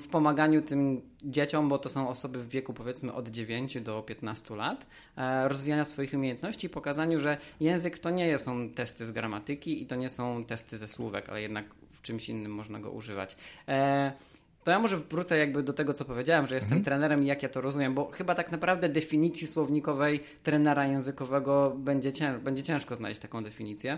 w 0.02 0.08
pomaganiu 0.12 0.62
tym 0.62 1.02
dzieciom, 1.24 1.70
bo 1.70 1.78
to 1.78 1.90
są 1.90 2.10
osoby 2.10 2.44
w 2.44 2.50
wieku 2.50 2.74
powiedzmy 2.74 3.14
od 3.14 3.28
9 3.28 3.82
do 3.82 4.02
15 4.02 4.56
lat, 4.56 4.86
e, 5.18 5.48
rozwijania 5.48 5.84
swoich 5.84 6.14
umiejętności 6.14 6.68
i 6.68 6.70
pokazaniu, 6.70 7.20
że 7.20 7.38
język 7.60 8.00
to 8.00 8.10
nie 8.10 8.38
są 8.38 8.70
testy 8.70 9.06
z 9.06 9.12
gramatyki 9.12 9.82
i 9.82 9.86
to 9.86 9.96
nie 9.96 10.10
są 10.10 10.46
testy 10.46 10.78
ze 10.78 10.88
słówek, 10.88 11.30
ale 11.30 11.42
jednak 11.42 11.66
w 11.92 12.02
czymś 12.02 12.30
innym 12.30 12.52
można 12.52 12.80
go 12.80 12.92
używać. 12.92 13.38
E, 13.68 14.12
to 14.64 14.72
ja 14.72 14.80
może 14.80 14.98
wrócę 14.98 15.38
jakby 15.38 15.64
do 15.64 15.74
tego, 15.74 15.94
co 15.94 16.06
powiedziałem, 16.06 16.48
że 16.48 16.56
jestem 16.56 16.78
mhm. 16.78 16.86
trenerem 16.86 17.24
i 17.24 17.26
jak 17.26 17.44
ja 17.44 17.50
to 17.50 17.62
rozumiem, 17.62 17.94
bo 17.94 18.12
chyba 18.12 18.36
tak 18.36 18.52
naprawdę 18.52 18.90
definicji 18.90 19.48
słownikowej 19.48 20.24
trenera 20.44 20.88
językowego 20.88 21.76
będzie, 21.78 22.12
cięż 22.12 22.40
będzie 22.42 22.64
ciężko 22.64 22.96
znaleźć 22.96 23.22
taką 23.22 23.44
definicję. 23.44 23.98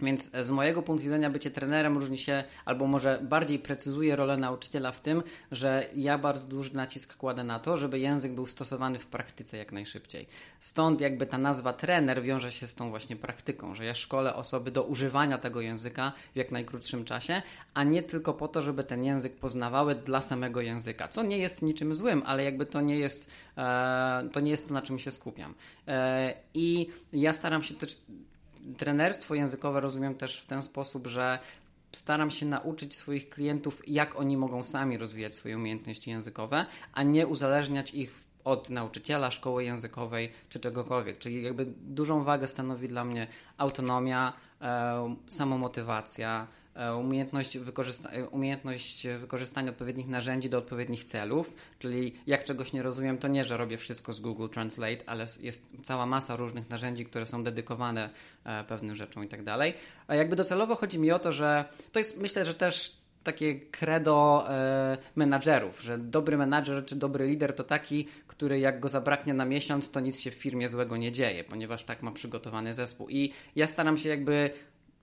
Więc 0.00 0.30
z 0.42 0.50
mojego 0.50 0.82
punktu 0.82 1.04
widzenia 1.04 1.30
bycie 1.30 1.50
trenerem 1.50 1.98
różni 1.98 2.18
się, 2.18 2.44
albo 2.64 2.86
może 2.86 3.20
bardziej 3.22 3.58
precyzuje 3.58 4.16
rolę 4.16 4.36
nauczyciela 4.36 4.92
w 4.92 5.00
tym, 5.00 5.22
że 5.52 5.86
ja 5.94 6.18
bardzo 6.18 6.46
duży 6.46 6.74
nacisk 6.74 7.16
kładę 7.16 7.44
na 7.44 7.58
to, 7.58 7.76
żeby 7.76 7.98
język 7.98 8.32
był 8.32 8.46
stosowany 8.46 8.98
w 8.98 9.06
praktyce 9.06 9.56
jak 9.56 9.72
najszybciej. 9.72 10.26
Stąd 10.60 11.00
jakby 11.00 11.26
ta 11.26 11.38
nazwa 11.38 11.72
trener 11.72 12.22
wiąże 12.22 12.52
się 12.52 12.66
z 12.66 12.74
tą 12.74 12.90
właśnie 12.90 13.16
praktyką, 13.16 13.74
że 13.74 13.84
ja 13.84 13.94
szkolę 13.94 14.34
osoby 14.34 14.70
do 14.70 14.82
używania 14.82 15.38
tego 15.38 15.60
języka 15.60 16.12
w 16.34 16.36
jak 16.36 16.50
najkrótszym 16.50 17.04
czasie, 17.04 17.42
a 17.74 17.84
nie 17.84 18.02
tylko 18.02 18.34
po 18.34 18.48
to, 18.48 18.62
żeby 18.62 18.84
ten 18.84 19.04
język 19.04 19.36
poznawały 19.36 19.94
dla 19.94 20.20
samego 20.20 20.60
języka, 20.60 21.08
co 21.08 21.22
nie 21.22 21.38
jest 21.38 21.62
niczym 21.62 21.94
złym, 21.94 22.22
ale 22.26 22.44
jakby 22.44 22.66
to 22.66 22.80
nie 22.80 22.98
jest, 22.98 23.30
e, 23.58 24.28
to, 24.32 24.40
nie 24.40 24.50
jest 24.50 24.68
to, 24.68 24.74
na 24.74 24.82
czym 24.82 24.98
się 24.98 25.10
skupiam. 25.10 25.54
E, 25.88 26.34
I 26.54 26.88
ja 27.12 27.32
staram 27.32 27.62
się 27.62 27.74
też 27.74 27.98
trenerstwo 28.76 29.34
językowe 29.34 29.80
rozumiem 29.80 30.14
też 30.14 30.40
w 30.40 30.46
ten 30.46 30.62
sposób, 30.62 31.06
że 31.06 31.38
staram 31.92 32.30
się 32.30 32.46
nauczyć 32.46 32.96
swoich 32.96 33.28
klientów, 33.30 33.82
jak 33.86 34.16
oni 34.20 34.36
mogą 34.36 34.62
sami 34.62 34.98
rozwijać 34.98 35.34
swoje 35.34 35.56
umiejętności 35.56 36.10
językowe, 36.10 36.66
a 36.92 37.02
nie 37.02 37.26
uzależniać 37.26 37.94
ich 37.94 38.26
od 38.44 38.70
nauczyciela, 38.70 39.30
szkoły 39.30 39.64
językowej 39.64 40.32
czy 40.48 40.60
czegokolwiek. 40.60 41.18
Czyli 41.18 41.42
jakby 41.42 41.66
dużą 41.86 42.24
wagę 42.24 42.46
stanowi 42.46 42.88
dla 42.88 43.04
mnie 43.04 43.26
autonomia, 43.58 44.32
e, 44.60 45.16
samomotywacja, 45.28 46.46
umiejętność, 46.98 47.58
wykorzysta 47.58 48.10
e, 48.10 48.28
umiejętność 48.28 49.06
wykorzystania 49.18 49.70
odpowiednich 49.70 50.08
narzędzi 50.08 50.50
do 50.50 50.58
odpowiednich 50.58 51.04
celów, 51.04 51.54
czyli 51.78 52.14
jak 52.26 52.44
czegoś 52.44 52.72
nie 52.72 52.82
rozumiem, 52.82 53.18
to 53.18 53.28
nie, 53.28 53.44
że 53.44 53.56
robię 53.56 53.78
wszystko 53.78 54.12
z 54.12 54.20
Google 54.20 54.48
Translate, 54.48 54.98
ale 55.06 55.26
jest 55.40 55.76
cała 55.82 56.06
masa 56.06 56.36
różnych 56.36 56.70
narzędzi, 56.70 57.06
które 57.06 57.26
są 57.26 57.44
dedykowane 57.44 58.10
e, 58.44 58.64
pewnym 58.64 58.94
rzeczom 58.94 59.24
i 59.24 59.28
tak 59.28 59.44
dalej. 59.44 59.74
A 60.06 60.14
jakby 60.14 60.36
docelowo 60.36 60.74
chodzi 60.74 60.98
mi 60.98 61.12
o 61.12 61.18
to, 61.18 61.32
że 61.32 61.64
to 61.92 61.98
jest 61.98 62.20
myślę, 62.20 62.44
że 62.44 62.54
też 62.54 63.06
takie 63.26 63.60
credo 63.60 64.46
e, 64.48 64.98
menadżerów, 65.16 65.82
że 65.82 65.98
dobry 65.98 66.36
menadżer 66.36 66.84
czy 66.84 66.96
dobry 66.96 67.26
lider 67.26 67.54
to 67.54 67.64
taki, 67.64 68.08
który 68.26 68.58
jak 68.58 68.80
go 68.80 68.88
zabraknie 68.88 69.34
na 69.34 69.44
miesiąc, 69.44 69.90
to 69.90 70.00
nic 70.00 70.20
się 70.20 70.30
w 70.30 70.34
firmie 70.34 70.68
złego 70.68 70.96
nie 70.96 71.12
dzieje, 71.12 71.44
ponieważ 71.44 71.84
tak 71.84 72.02
ma 72.02 72.12
przygotowany 72.12 72.74
zespół. 72.74 73.08
I 73.08 73.32
ja 73.56 73.66
staram 73.66 73.98
się 73.98 74.08
jakby 74.08 74.50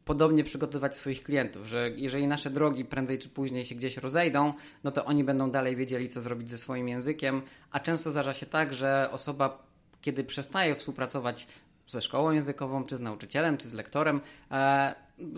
podobnie 0.06 0.44
przygotować 0.44 0.96
swoich 0.96 1.24
klientów, 1.24 1.66
że 1.66 1.92
jeżeli 1.96 2.28
nasze 2.28 2.50
drogi 2.50 2.86
prędzej 2.86 3.20
czy 3.20 3.30
później 3.30 3.66
się 3.66 3.76
gdzieś 3.76 3.98
rozejdą, 3.98 4.54
no 4.84 4.92
to 4.92 5.06
oni 5.06 5.24
będą 5.24 5.52
dalej 5.52 5.76
wiedzieli, 5.76 6.10
co 6.10 6.22
zrobić 6.22 6.50
ze 6.50 6.58
swoim 6.58 6.88
językiem, 6.88 7.42
a 7.72 7.80
często 7.80 8.12
zdarza 8.12 8.34
się 8.34 8.46
tak, 8.46 8.74
że 8.74 9.10
osoba, 9.12 9.64
kiedy 10.02 10.24
przestaje 10.24 10.76
współpracować 10.76 11.48
ze 11.88 12.02
szkołą 12.02 12.32
językową, 12.32 12.86
czy 12.86 12.98
z 12.98 13.02
nauczycielem, 13.02 13.58
czy 13.58 13.70
z 13.70 13.74
lektorem, 13.74 14.22
e, 14.52 14.96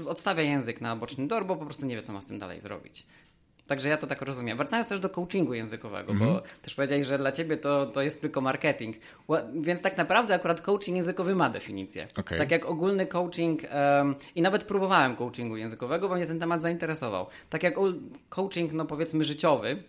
odstawia 0.07 0.43
język 0.43 0.81
na 0.81 0.95
boczny 0.95 1.27
tor, 1.27 1.45
bo 1.45 1.55
po 1.55 1.65
prostu 1.65 1.85
nie 1.85 1.95
wie, 1.95 2.01
co 2.01 2.13
ma 2.13 2.21
z 2.21 2.25
tym 2.25 2.39
dalej 2.39 2.61
zrobić. 2.61 3.05
Także 3.67 3.89
ja 3.89 3.97
to 3.97 4.07
tak 4.07 4.21
rozumiem. 4.21 4.57
Wracając 4.57 4.87
też 4.87 4.99
do 4.99 5.09
coachingu 5.09 5.53
językowego, 5.53 6.11
mm 6.11 6.23
-hmm. 6.23 6.25
bo 6.25 6.35
mhm. 6.35 6.55
też 6.61 6.75
powiedziałeś, 6.75 7.05
że 7.05 7.17
dla 7.17 7.31
ciebie 7.31 7.57
to, 7.57 7.85
to 7.85 8.01
jest 8.01 8.21
tylko 8.21 8.41
marketing. 8.41 8.95
Więc 9.53 9.81
tak 9.81 9.97
naprawdę 9.97 10.35
akurat 10.35 10.61
coaching 10.61 10.97
językowy 10.97 11.35
ma 11.35 11.49
definicję. 11.49 12.07
Okay. 12.17 12.37
Tak 12.37 12.51
jak 12.51 12.65
ogólny 12.65 13.07
coaching 13.07 13.61
um, 13.63 14.15
i 14.35 14.41
nawet 14.41 14.63
próbowałem 14.63 15.15
coachingu 15.15 15.57
językowego, 15.57 16.09
bo 16.09 16.15
mnie 16.15 16.25
ten 16.25 16.39
temat 16.39 16.61
zainteresował. 16.61 17.27
Tak 17.49 17.63
jak 17.63 17.75
coaching, 18.29 18.73
no 18.73 18.85
powiedzmy 18.85 19.23
życiowy, 19.23 19.83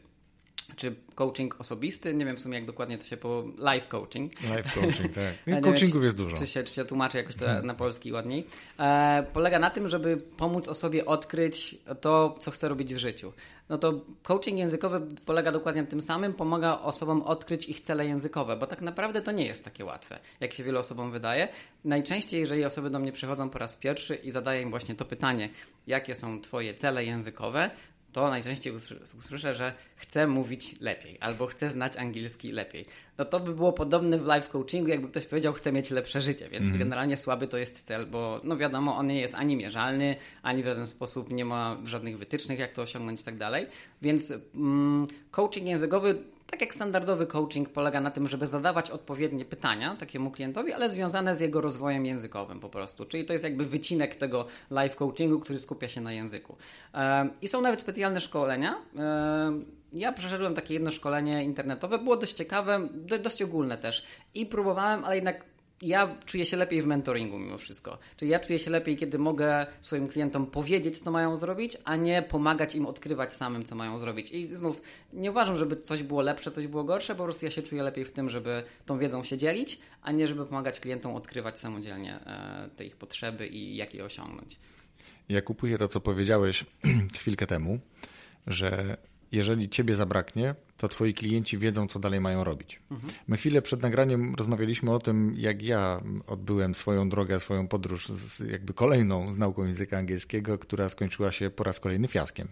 czy 0.76 0.94
coaching 1.14 1.61
osobisty, 1.61 2.14
nie 2.14 2.25
wiem 2.25 2.37
w 2.37 2.40
sumie 2.40 2.54
jak 2.58 2.66
dokładnie 2.66 2.99
to 2.99 3.04
się 3.04 3.16
po 3.16 3.44
live 3.58 3.88
coaching. 3.88 4.32
Live 4.50 4.75
coaching, 4.75 5.14
tak. 5.14 5.62
Coachingów 5.64 6.02
jest 6.02 6.16
dużo. 6.16 6.37
Czy 6.37 6.46
się, 6.46 6.64
czy 6.64 6.75
się 6.75 6.85
tłumaczy 6.85 7.18
jakoś 7.18 7.37
to 7.37 7.44
hmm. 7.44 7.66
na 7.66 7.75
polski 7.75 8.12
ładniej. 8.12 8.46
E, 8.78 9.26
polega 9.32 9.58
na 9.58 9.70
tym, 9.70 9.88
żeby 9.88 10.16
pomóc 10.16 10.68
osobie 10.68 11.06
odkryć 11.06 11.78
to, 12.00 12.37
co 12.40 12.50
chce 12.50 12.68
robić 12.68 12.94
w 12.94 12.99
życiu. 12.99 13.32
No 13.68 13.78
to 13.78 14.00
coaching 14.23 14.58
językowy 14.58 15.00
polega 15.25 15.52
dokładnie 15.52 15.82
na 15.82 15.88
tym 15.88 16.02
samym, 16.02 16.35
pomaga 16.35 16.78
osobom 16.78 17.23
odkryć 17.23 17.68
ich 17.68 17.80
cele 17.80 18.06
językowe, 18.06 18.56
bo 18.56 18.66
tak 18.66 18.80
naprawdę 18.80 19.23
to 19.23 19.32
nie 19.32 19.46
jest 19.46 19.64
takie 19.64 19.85
łatwe, 19.85 20.18
jak 20.40 20.52
się 20.52 20.64
wielu 20.64 20.78
osobom 20.78 21.12
wydaje. 21.12 21.49
Najczęściej, 21.85 22.40
jeżeli 22.40 22.64
osoby 22.64 22.90
do 22.90 22.99
mnie 22.99 23.12
przychodzą 23.12 23.50
po 23.50 23.58
raz 23.58 23.76
pierwszy 23.76 24.14
i 24.14 24.30
zadaję 24.30 24.62
im 24.62 24.70
właśnie 24.70 24.94
to 24.94 25.04
pytanie, 25.04 25.50
jakie 25.87 26.14
są 26.14 26.40
Twoje 26.40 26.75
cele 26.75 27.04
językowe, 27.04 27.70
to 28.16 28.30
najczęściej 28.30 28.73
usłyszę, 29.18 29.54
że 29.54 29.75
chcę 29.96 30.26
mówić 30.26 30.80
lepiej 30.80 31.16
albo 31.20 31.46
chcę 31.46 31.70
znać 31.70 31.96
angielski 31.96 32.52
lepiej. 32.52 32.87
No 33.18 33.25
to 33.25 33.40
by 33.40 33.54
było 33.54 33.73
podobne 33.73 34.18
w 34.18 34.26
live 34.26 34.49
coachingu, 34.49 34.88
jakby 34.88 35.08
ktoś 35.08 35.26
powiedział, 35.26 35.52
chcę 35.52 35.73
mieć 35.73 35.90
lepsze 35.90 36.20
życie, 36.20 36.49
więc 36.49 36.66
mm. 36.66 36.78
generalnie 36.78 37.16
słaby 37.16 37.49
to 37.49 37.58
jest 37.58 37.87
cel, 37.87 38.06
bo 38.06 38.40
no 38.44 38.56
wiadomo, 38.56 38.96
on 38.96 39.06
nie 39.06 39.20
jest 39.20 39.35
ani 39.35 39.56
mierzalny, 39.56 40.16
ani 40.42 40.62
w 40.62 40.66
żaden 40.66 40.87
sposób 40.87 41.30
nie 41.30 41.44
ma 41.44 41.78
żadnych 41.85 42.18
wytycznych, 42.18 42.58
jak 42.58 42.73
to 42.73 42.82
osiągnąć 42.82 43.20
i 43.20 43.25
tak 43.25 43.37
dalej. 43.37 43.66
Więc 44.02 44.32
mm, 44.54 45.06
coaching 45.30 45.66
językowy 45.66 46.18
tak 46.50 46.60
jak 46.60 46.74
standardowy 46.74 47.26
coaching 47.26 47.68
polega 47.68 48.00
na 48.00 48.10
tym, 48.10 48.28
żeby 48.28 48.46
zadawać 48.46 48.90
odpowiednie 48.90 49.44
pytania 49.44 49.96
takiemu 49.96 50.30
klientowi, 50.30 50.72
ale 50.72 50.90
związane 50.90 51.34
z 51.34 51.40
jego 51.40 51.60
rozwojem 51.60 52.06
językowym 52.06 52.60
po 52.60 52.68
prostu. 52.68 53.04
Czyli 53.04 53.24
to 53.24 53.32
jest 53.32 53.44
jakby 53.44 53.64
wycinek 53.64 54.16
tego 54.16 54.46
live 54.70 54.96
coachingu, 54.96 55.40
który 55.40 55.58
skupia 55.58 55.88
się 55.88 56.00
na 56.00 56.12
języku. 56.12 56.56
I 57.42 57.48
są 57.48 57.60
nawet 57.60 57.80
specjalne 57.80 58.20
szkolenia. 58.20 58.74
Ja 59.92 60.12
przeszedłem 60.12 60.54
takie 60.54 60.74
jedno 60.74 60.90
szkolenie 60.90 61.44
internetowe, 61.44 61.98
było 61.98 62.16
dość 62.16 62.32
ciekawe, 62.32 62.88
dość 63.22 63.42
ogólne 63.42 63.78
też. 63.78 64.04
I 64.34 64.46
próbowałem, 64.46 65.04
ale 65.04 65.14
jednak 65.14 65.44
ja 65.83 66.16
czuję 66.25 66.47
się 66.47 66.56
lepiej 66.56 66.83
w 66.83 66.87
mentoringu 66.87 67.38
mimo 67.38 67.59
wszystko. 67.59 67.99
Czyli 68.16 68.30
ja 68.30 68.40
czuję 68.40 68.59
się 68.59 68.71
lepiej, 68.71 68.97
kiedy 68.97 69.18
mogę 69.18 69.66
swoim 69.80 70.09
klientom 70.09 70.47
powiedzieć, 70.47 70.99
co 70.99 71.11
mają 71.11 71.37
zrobić, 71.37 71.76
a 71.85 71.97
nie 71.97 72.23
pomagać 72.23 72.75
im 72.75 72.87
odkrywać 72.87 73.35
samym, 73.35 73.64
co 73.64 73.75
mają 73.75 73.99
zrobić. 73.99 74.33
I 74.33 74.56
znów 74.56 74.83
nie 75.12 75.30
uważam, 75.30 75.56
żeby 75.56 75.76
coś 75.76 76.02
było 76.02 76.23
lepsze, 76.23 76.50
coś 76.50 76.66
było 76.66 76.85
gorsze, 76.85 77.14
po 77.14 77.25
prostu 77.25 77.45
ja 77.45 77.50
się 77.50 77.62
czuję 77.62 77.83
lepiej 77.83 78.04
w 78.04 78.12
tym, 78.12 78.30
żeby 78.30 78.62
tą 78.87 78.99
wiedzą 78.99 79.25
się 79.25 79.37
dzielić, 79.37 79.78
a 80.02 80.12
nie 80.12 80.26
żeby 80.26 80.47
pomagać 80.47 80.80
klientom 80.80 81.14
odkrywać 81.14 81.59
samodzielnie 81.59 82.14
e, 82.14 82.68
te 82.76 82.85
ich 82.85 82.97
potrzeby 82.97 83.47
i 83.47 83.76
jak 83.76 83.95
je 83.95 84.04
osiągnąć. 84.04 84.59
Ja 85.28 85.42
kupuję 85.42 85.78
to, 85.78 85.88
co 85.88 86.00
powiedziałeś 86.00 86.64
chwilkę 87.18 87.47
temu, 87.47 87.78
że 88.47 88.97
jeżeli 89.33 89.68
ciebie 89.68 89.97
zabraknie, 89.97 90.54
to 90.76 90.88
twoi 90.88 91.14
klienci 91.14 91.59
wiedzą, 91.59 91.87
co 91.87 91.99
dalej 91.99 92.21
mają 92.21 92.45
robić. 92.45 92.80
Mhm. 92.90 93.12
My 93.28 93.37
chwilę 93.37 93.62
przed 93.62 93.83
nagraniem 93.83 94.35
rozmawialiśmy 94.35 94.92
o 94.92 94.99
tym, 94.99 95.35
jak 95.37 95.62
ja 95.62 96.00
odbyłem 96.26 96.75
swoją 96.75 97.09
drogę, 97.09 97.40
swoją 97.40 97.68
podróż, 97.68 98.09
z, 98.09 98.50
jakby 98.50 98.75
kolejną 98.75 99.33
z 99.33 99.38
nauką 99.38 99.64
języka 99.64 99.99
angielskiego, 99.99 100.59
która 100.59 100.88
skończyła 100.88 101.33
się 101.33 101.50
po 101.50 101.64
raz 101.64 101.80
kolejny 101.80 102.09
fiaskiem. 102.09 102.49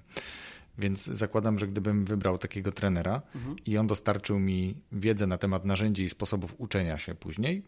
Więc 0.78 1.04
zakładam, 1.04 1.59
że 1.59 1.69
gdybym 1.69 2.04
wybrał 2.04 2.38
takiego 2.38 2.73
trenera 2.73 3.23
mhm. 3.35 3.57
i 3.66 3.78
on 3.78 3.87
dostarczył 3.87 4.38
mi 4.38 4.75
wiedzę 4.93 5.26
na 5.26 5.38
temat 5.38 5.64
narzędzi 5.64 6.02
i 6.02 6.09
sposobów 6.09 6.54
uczenia 6.59 6.99
się 6.99 7.14
później, 7.14 7.62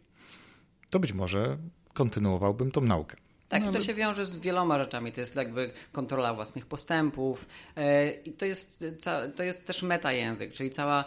to 0.91 1.01
być 1.01 1.13
może 1.13 1.59
kontynuowałbym 1.93 2.71
tą 2.71 2.81
naukę. 2.81 3.17
Tak, 3.49 3.65
no, 3.65 3.73
to 3.73 3.81
się 3.81 3.95
wiąże 3.95 4.25
z 4.25 4.38
wieloma 4.38 4.79
rzeczami. 4.79 5.12
To 5.12 5.21
jest 5.21 5.37
jakby 5.37 5.71
kontrola 5.93 6.35
własnych 6.35 6.67
postępów 6.67 7.47
e, 7.76 8.11
i 8.11 8.33
to 8.33 8.45
jest, 8.45 8.85
to 9.37 9.43
jest 9.43 9.67
też 9.67 9.83
metajęzyk, 9.83 10.53
czyli 10.53 10.71
cała, 10.71 11.05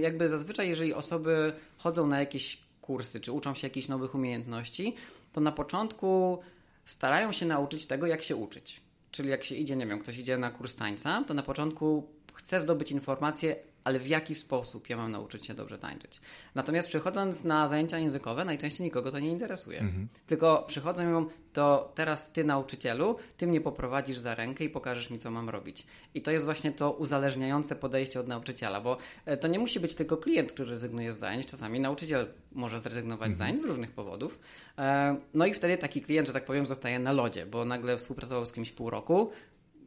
jakby 0.00 0.28
zazwyczaj 0.28 0.68
jeżeli 0.68 0.94
osoby 0.94 1.52
chodzą 1.78 2.06
na 2.06 2.20
jakieś 2.20 2.58
kursy, 2.80 3.20
czy 3.20 3.32
uczą 3.32 3.54
się 3.54 3.66
jakichś 3.66 3.88
nowych 3.88 4.14
umiejętności, 4.14 4.94
to 5.32 5.40
na 5.40 5.52
początku 5.52 6.38
starają 6.84 7.32
się 7.32 7.46
nauczyć 7.46 7.86
tego, 7.86 8.06
jak 8.06 8.22
się 8.22 8.36
uczyć. 8.36 8.80
Czyli 9.10 9.28
jak 9.28 9.44
się 9.44 9.54
idzie, 9.54 9.76
nie 9.76 9.86
wiem, 9.86 9.98
ktoś 9.98 10.18
idzie 10.18 10.38
na 10.38 10.50
kurs 10.50 10.76
tańca, 10.76 11.24
to 11.26 11.34
na 11.34 11.42
początku 11.42 12.08
chce 12.34 12.60
zdobyć 12.60 12.92
informacje, 12.92 13.56
ale 13.84 13.98
w 13.98 14.06
jaki 14.06 14.34
sposób 14.34 14.88
ja 14.88 14.96
mam 14.96 15.12
nauczyć 15.12 15.46
się 15.46 15.54
dobrze 15.54 15.78
tańczyć. 15.78 16.20
Natomiast 16.54 16.88
przychodząc 16.88 17.44
na 17.44 17.68
zajęcia 17.68 17.98
językowe, 17.98 18.44
najczęściej 18.44 18.84
nikogo 18.84 19.12
to 19.12 19.18
nie 19.18 19.30
interesuje. 19.30 19.80
Mhm. 19.80 20.08
Tylko 20.26 20.64
przychodzą 20.68 21.02
i 21.02 21.06
mówią, 21.06 21.26
to 21.52 21.92
teraz 21.94 22.32
ty 22.32 22.44
nauczycielu, 22.44 23.16
ty 23.36 23.46
mnie 23.46 23.60
poprowadzisz 23.60 24.18
za 24.18 24.34
rękę 24.34 24.64
i 24.64 24.68
pokażesz 24.68 25.10
mi, 25.10 25.18
co 25.18 25.30
mam 25.30 25.50
robić. 25.50 25.86
I 26.14 26.22
to 26.22 26.30
jest 26.30 26.44
właśnie 26.44 26.72
to 26.72 26.92
uzależniające 26.92 27.76
podejście 27.76 28.20
od 28.20 28.28
nauczyciela, 28.28 28.80
bo 28.80 28.96
e, 29.24 29.36
to 29.36 29.48
nie 29.48 29.58
musi 29.58 29.80
być 29.80 29.94
tylko 29.94 30.16
klient, 30.16 30.52
który 30.52 30.70
rezygnuje 30.70 31.12
z 31.12 31.18
zajęć, 31.18 31.46
czasami 31.46 31.80
nauczyciel 31.80 32.26
może 32.52 32.80
zrezygnować 32.80 33.26
mhm. 33.26 33.34
z 33.34 33.38
zajęć 33.38 33.60
z 33.60 33.64
różnych 33.64 33.90
powodów. 33.90 34.38
E, 34.78 35.16
no 35.34 35.46
i 35.46 35.54
wtedy 35.54 35.78
taki 35.78 36.02
klient, 36.02 36.26
że 36.26 36.32
tak 36.32 36.44
powiem, 36.44 36.66
zostaje 36.66 36.98
na 36.98 37.12
lodzie, 37.12 37.46
bo 37.46 37.64
nagle 37.64 37.96
współpracował 37.96 38.46
z 38.46 38.52
kimś 38.52 38.72
pół 38.72 38.90
roku, 38.90 39.30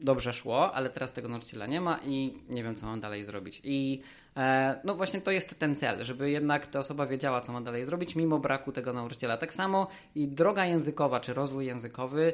dobrze 0.01 0.33
szło, 0.33 0.73
ale 0.73 0.89
teraz 0.89 1.13
tego 1.13 1.27
nauczyciela 1.27 1.67
nie 1.67 1.81
ma 1.81 1.99
i 2.03 2.33
nie 2.49 2.63
wiem, 2.63 2.75
co 2.75 2.85
mam 2.85 3.01
dalej 3.01 3.23
zrobić. 3.23 3.61
I 3.63 4.01
e, 4.37 4.79
no 4.83 4.95
właśnie 4.95 5.21
to 5.21 5.31
jest 5.31 5.59
ten 5.59 5.75
cel, 5.75 6.03
żeby 6.03 6.29
jednak 6.29 6.67
ta 6.67 6.79
osoba 6.79 7.05
wiedziała, 7.05 7.41
co 7.41 7.53
ma 7.53 7.61
dalej 7.61 7.85
zrobić, 7.85 8.15
mimo 8.15 8.39
braku 8.39 8.71
tego 8.71 8.93
nauczyciela. 8.93 9.37
Tak 9.37 9.53
samo 9.53 9.87
i 10.15 10.27
droga 10.27 10.65
językowa, 10.65 11.19
czy 11.19 11.33
rozwój 11.33 11.65
językowy 11.65 12.33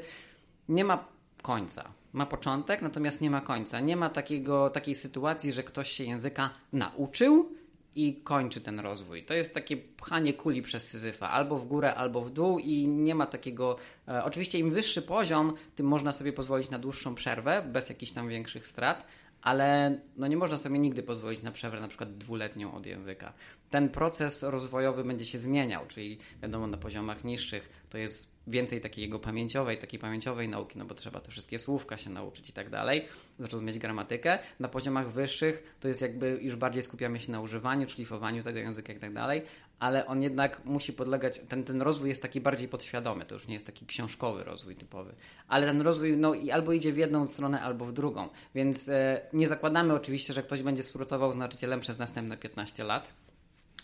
nie 0.70 0.86
ma 0.86 1.06
końca. 1.41 1.91
Ma 2.13 2.25
początek, 2.25 2.82
natomiast 2.82 3.22
nie 3.22 3.30
ma 3.30 3.41
końca. 3.41 3.80
Nie 3.80 3.96
ma 3.96 4.10
takiego, 4.10 4.70
takiej 4.70 4.96
sytuacji, 4.96 5.51
że 5.51 5.63
ktoś 5.63 5.91
się 5.91 6.03
języka 6.03 6.50
nauczył, 6.74 7.56
i 7.95 8.21
kończy 8.24 8.62
ten 8.62 8.79
rozwój. 8.79 9.24
To 9.24 9.33
jest 9.33 9.53
takie 9.53 9.77
pchanie 9.77 10.33
kuli 10.33 10.62
przez 10.62 10.88
Syzyfa, 10.88 11.29
albo 11.29 11.57
w 11.57 11.65
górę, 11.65 11.95
albo 11.95 12.21
w 12.21 12.31
dół 12.31 12.60
i 12.60 12.88
nie 12.88 13.15
ma 13.15 13.25
takiego... 13.25 13.77
E, 14.07 14.24
oczywiście 14.24 14.60
im 14.60 14.71
wyższy 14.71 15.01
poziom, 15.01 15.53
tym 15.75 15.86
można 15.86 16.12
sobie 16.12 16.33
pozwolić 16.33 16.69
na 16.69 16.79
dłuższą 16.79 17.15
przerwę, 17.15 17.62
bez 17.71 17.89
jakichś 17.89 18.12
tam 18.12 18.29
większych 18.29 18.67
strat, 18.67 19.07
ale 19.41 20.00
no 20.17 20.27
nie 20.27 20.38
można 20.38 20.57
sobie 20.57 20.79
nigdy 20.79 21.03
pozwolić 21.03 21.41
na 21.41 21.51
przerwę 21.51 21.79
na 21.79 21.88
przykład 21.88 22.17
dwuletnią 22.17 22.74
od 22.74 22.86
języka. 22.86 23.33
Ten 23.69 23.89
proces 23.89 24.43
rozwojowy 24.43 25.03
będzie 25.03 25.25
się 25.25 25.39
zmieniał, 25.39 25.88
czyli 25.88 26.17
wiadomo 26.41 26.67
na 26.67 26.77
poziomach 26.77 27.24
niższych 27.24 27.69
to 27.89 27.98
jest 27.98 28.30
więcej 28.48 28.81
takiej 28.81 29.01
jego 29.01 29.19
pamięciowej, 29.19 29.77
takiej 29.77 30.00
pamięciowej 30.00 30.50
nauki, 30.50 30.77
no 30.77 30.86
bo 30.86 30.95
trzeba 30.95 31.19
te 31.19 31.31
wszystkie 31.31 31.60
słówka 31.60 31.98
się 31.98 32.10
nauczyć 32.10 32.50
i 32.50 32.53
tak 32.53 32.69
dalej, 32.69 33.07
zrozumieć 33.39 33.79
gramatykę. 33.79 34.39
Na 34.60 34.67
poziomach 34.67 35.12
wyższych 35.12 35.75
to 35.79 35.88
jest 35.88 36.01
jakby 36.01 36.39
już 36.41 36.55
bardziej 36.55 36.83
skupiamy 36.83 37.19
się 37.19 37.31
na 37.31 37.41
używaniu, 37.41 37.88
szlifowaniu 37.88 38.43
tego 38.43 38.60
języka 38.60 38.93
i 38.93 39.00
tak 39.00 39.13
dalej, 39.13 39.41
ale 39.79 40.07
on 40.07 40.21
jednak 40.21 40.65
musi 40.65 40.93
podlegać, 40.93 41.41
ten, 41.50 41.63
ten 41.63 41.81
rozwój 41.81 42.10
jest 42.10 42.21
taki 42.21 42.41
bardziej 42.41 42.67
podświadomy, 42.67 43.25
to 43.25 43.36
już 43.36 43.48
nie 43.48 43.53
jest 43.53 43.65
taki 43.65 43.86
książkowy 43.86 44.43
rozwój 44.43 44.75
typowy, 44.75 45.15
ale 45.48 45.67
ten 45.67 45.81
rozwój 45.81 46.17
no, 46.17 46.33
albo 46.53 46.74
idzie 46.74 46.93
w 46.93 46.98
jedną 46.98 47.27
stronę, 47.27 47.62
albo 47.62 47.86
w 47.86 47.91
drugą, 47.91 48.29
więc 48.55 48.89
e, 48.89 49.21
nie 49.33 49.48
zakładamy 49.48 49.93
oczywiście, 49.93 50.33
że 50.33 50.43
ktoś 50.43 50.63
będzie 50.63 50.83
współpracował 50.83 51.33
z 51.33 51.36
nauczycielem 51.36 51.79
przez 51.79 52.00
następne 52.00 52.38
15 52.38 52.83
lat, 52.83 53.13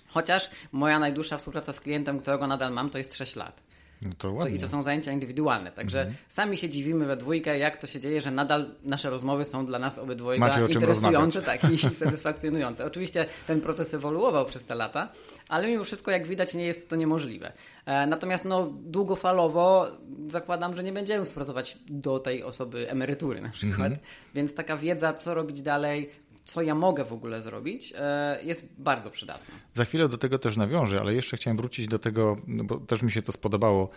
chociaż 0.07 0.49
moja 0.71 0.99
najdłuższa 0.99 1.37
współpraca 1.37 1.73
z 1.73 1.81
klientem, 1.81 2.19
którego 2.19 2.47
nadal 2.47 2.73
mam, 2.73 2.89
to 2.89 2.97
jest 2.97 3.15
6 3.15 3.35
lat. 3.35 3.66
No 4.01 4.09
to 4.17 4.33
ładnie. 4.33 4.55
I 4.55 4.59
to 4.59 4.67
są 4.67 4.83
zajęcia 4.83 5.11
indywidualne. 5.11 5.71
Także 5.71 5.99
mhm. 5.99 6.17
sami 6.27 6.57
się 6.57 6.69
dziwimy 6.69 7.05
we 7.05 7.17
dwójkę, 7.17 7.57
jak 7.57 7.77
to 7.77 7.87
się 7.87 7.99
dzieje, 7.99 8.21
że 8.21 8.31
nadal 8.31 8.75
nasze 8.83 9.09
rozmowy 9.09 9.45
są 9.45 9.65
dla 9.65 9.79
nas 9.79 9.99
obydwojga 9.99 10.67
interesujące 10.67 11.41
tak, 11.41 11.63
i 11.63 11.77
satysfakcjonujące. 11.95 12.85
Oczywiście 12.85 13.25
ten 13.47 13.61
proces 13.61 13.93
ewoluował 13.93 14.45
przez 14.45 14.65
te 14.65 14.75
lata, 14.75 15.11
ale 15.49 15.67
mimo 15.67 15.83
wszystko, 15.83 16.11
jak 16.11 16.27
widać, 16.27 16.53
nie 16.53 16.65
jest 16.65 16.89
to 16.89 16.95
niemożliwe. 16.95 17.53
E, 17.85 18.07
natomiast 18.07 18.45
no, 18.45 18.67
długofalowo 18.71 19.87
zakładam, 20.27 20.75
że 20.75 20.83
nie 20.83 20.93
będziemy 20.93 21.25
współpracować 21.25 21.77
do 21.89 22.19
tej 22.19 22.43
osoby 22.43 22.89
emerytury 22.89 23.41
na 23.41 23.49
przykład. 23.49 23.87
Mhm. 23.87 23.99
Więc 24.35 24.55
taka 24.55 24.77
wiedza, 24.77 25.13
co 25.13 25.33
robić 25.33 25.61
dalej, 25.61 26.09
co 26.47 26.61
ja 26.61 26.75
mogę 26.75 27.05
w 27.05 27.13
ogóle 27.13 27.41
zrobić, 27.41 27.93
e, 27.97 28.43
jest 28.43 28.67
bardzo 28.77 29.11
przydatne. 29.11 29.55
Za 29.73 29.85
chwilę 29.85 30.09
do 30.09 30.17
tego 30.17 30.39
też 30.39 30.57
nawiążę, 30.57 30.99
ale 30.99 31.13
jeszcze 31.13 31.37
chciałem 31.37 31.57
wrócić 31.57 31.87
do 31.87 31.99
tego, 31.99 32.37
bo 32.47 32.77
też 32.77 33.03
mi 33.03 33.11
się 33.11 33.21
to 33.21 33.31
spodobało. 33.31 33.89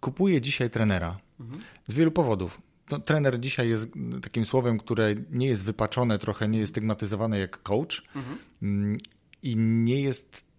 Kupuję 0.00 0.40
dzisiaj 0.40 0.70
trenera 0.70 1.18
mhm. 1.40 1.62
z 1.86 1.94
wielu 1.94 2.10
powodów. 2.10 2.60
No, 2.90 2.98
trener 2.98 3.40
dzisiaj 3.40 3.68
jest 3.68 3.88
takim 4.22 4.44
słowem, 4.44 4.78
które 4.78 5.14
nie 5.30 5.46
jest 5.46 5.64
wypaczone, 5.64 6.18
trochę 6.18 6.48
nie 6.48 6.58
jest 6.58 6.72
stygmatyzowane 6.72 7.38
jak 7.38 7.62
coach 7.62 8.02
mhm. 8.16 8.38
Mm, 8.62 8.98
i 9.42 9.56
nie 9.56 10.00
jest 10.02 10.51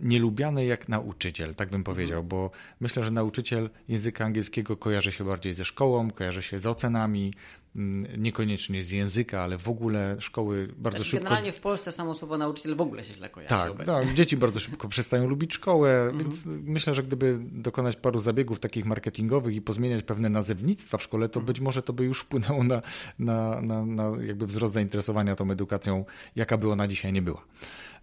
nielubiany 0.00 0.64
jak 0.64 0.88
nauczyciel, 0.88 1.54
tak 1.54 1.70
bym 1.70 1.84
powiedział, 1.84 2.24
bo 2.24 2.50
myślę, 2.80 3.04
że 3.04 3.10
nauczyciel 3.10 3.70
języka 3.88 4.24
angielskiego 4.24 4.76
kojarzy 4.76 5.12
się 5.12 5.24
bardziej 5.24 5.54
ze 5.54 5.64
szkołą, 5.64 6.10
kojarzy 6.10 6.42
się 6.42 6.58
z 6.58 6.66
ocenami, 6.66 7.32
mm, 7.76 8.22
niekoniecznie 8.22 8.84
z 8.84 8.90
języka, 8.90 9.42
ale 9.42 9.58
w 9.58 9.68
ogóle 9.68 10.16
szkoły 10.18 10.68
bardzo 10.78 10.98
Znaczy, 10.98 11.10
szybko... 11.10 11.24
Generalnie 11.24 11.52
w 11.52 11.60
Polsce 11.60 11.92
samo 11.92 12.14
słowo 12.14 12.38
nauczyciel 12.38 12.76
w 12.76 12.80
ogóle 12.80 13.04
się 13.04 13.14
źle 13.14 13.28
kojarzy. 13.28 13.48
Tak, 13.48 13.86
tak, 13.86 14.14
dzieci 14.14 14.36
bardzo 14.36 14.60
szybko 14.60 14.88
przestają 14.88 15.28
lubić 15.28 15.54
szkołę, 15.54 16.12
więc 16.18 16.42
myślę, 16.46 16.94
że 16.94 17.02
gdyby 17.02 17.38
dokonać 17.40 17.96
paru 17.96 18.20
zabiegów 18.20 18.60
takich 18.60 18.84
marketingowych 18.84 19.54
i 19.54 19.62
pozmieniać 19.62 20.04
pewne 20.04 20.28
nazewnictwa 20.28 20.98
w 20.98 21.02
szkole, 21.02 21.28
to 21.28 21.40
być 21.40 21.60
może 21.60 21.82
to 21.82 21.92
by 21.92 22.04
już 22.04 22.20
wpłynęło 22.20 22.64
na, 22.64 22.82
na, 23.18 23.60
na, 23.60 23.86
na 23.86 24.12
jakby 24.26 24.46
wzrost 24.46 24.74
zainteresowania 24.74 25.36
tą 25.36 25.50
edukacją, 25.50 26.04
jaka 26.36 26.58
by 26.58 26.70
ona 26.70 26.88
dzisiaj 26.88 27.12
nie 27.12 27.22
była. 27.22 27.42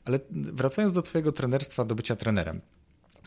Ale 0.05 0.19
wracając 0.31 0.93
do 0.93 1.01
Twojego 1.01 1.31
trenerstwa, 1.31 1.85
do 1.85 1.95
bycia 1.95 2.15
trenerem. 2.15 2.61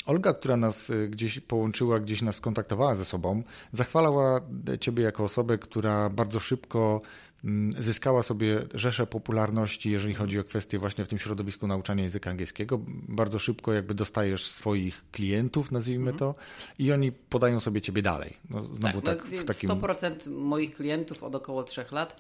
Olga, 0.07 0.33
która 0.33 0.57
nas 0.57 0.91
y, 0.91 1.09
gdzieś 1.09 1.41
połączyła, 1.41 2.01
gdzieś 2.01 2.23
nas 2.23 2.41
kontaktowała 2.41 2.95
ze 2.95 3.05
sobą, 3.05 3.43
zachwalała 3.73 4.41
Ciebie 4.81 5.05
jako 5.05 5.25
osobę, 5.25 5.59
która 5.59 6.11
bardzo 6.11 6.41
szybko 6.41 7.01
mm, 7.45 7.83
zyskała 7.83 8.23
sobie 8.23 8.67
rzeszę 8.75 9.07
popularności, 9.07 9.91
jeżeli 9.91 10.15
chodzi 10.15 10.41
o 10.41 10.45
kwestie 10.45 10.79
właśnie 10.79 11.05
w 11.05 11.09
tym 11.09 11.19
środowisku 11.19 11.67
nauczania 11.67 12.03
języka 12.03 12.31
angielskiego. 12.31 12.81
Bardzo 13.09 13.39
szybko 13.39 13.73
jakby 13.73 13.95
dostajesz 13.95 14.47
swoich 14.47 15.11
klientów, 15.11 15.73
nazwijmy 15.73 16.13
to, 16.13 16.35
i 16.79 16.93
oni 16.93 17.13
podają 17.13 17.61
sobie 17.61 17.81
Ciebie 17.81 18.03
dalej. 18.03 18.37
No, 18.51 18.63
znowu 18.63 19.01
tak, 19.01 19.25
no, 19.33 19.39
w 19.39 19.45
takim... 19.45 19.71
100% 19.71 20.31
moich 20.31 20.77
klientów 20.77 21.23
od 21.23 21.35
około 21.35 21.63
3 21.63 21.85
lat 21.91 22.17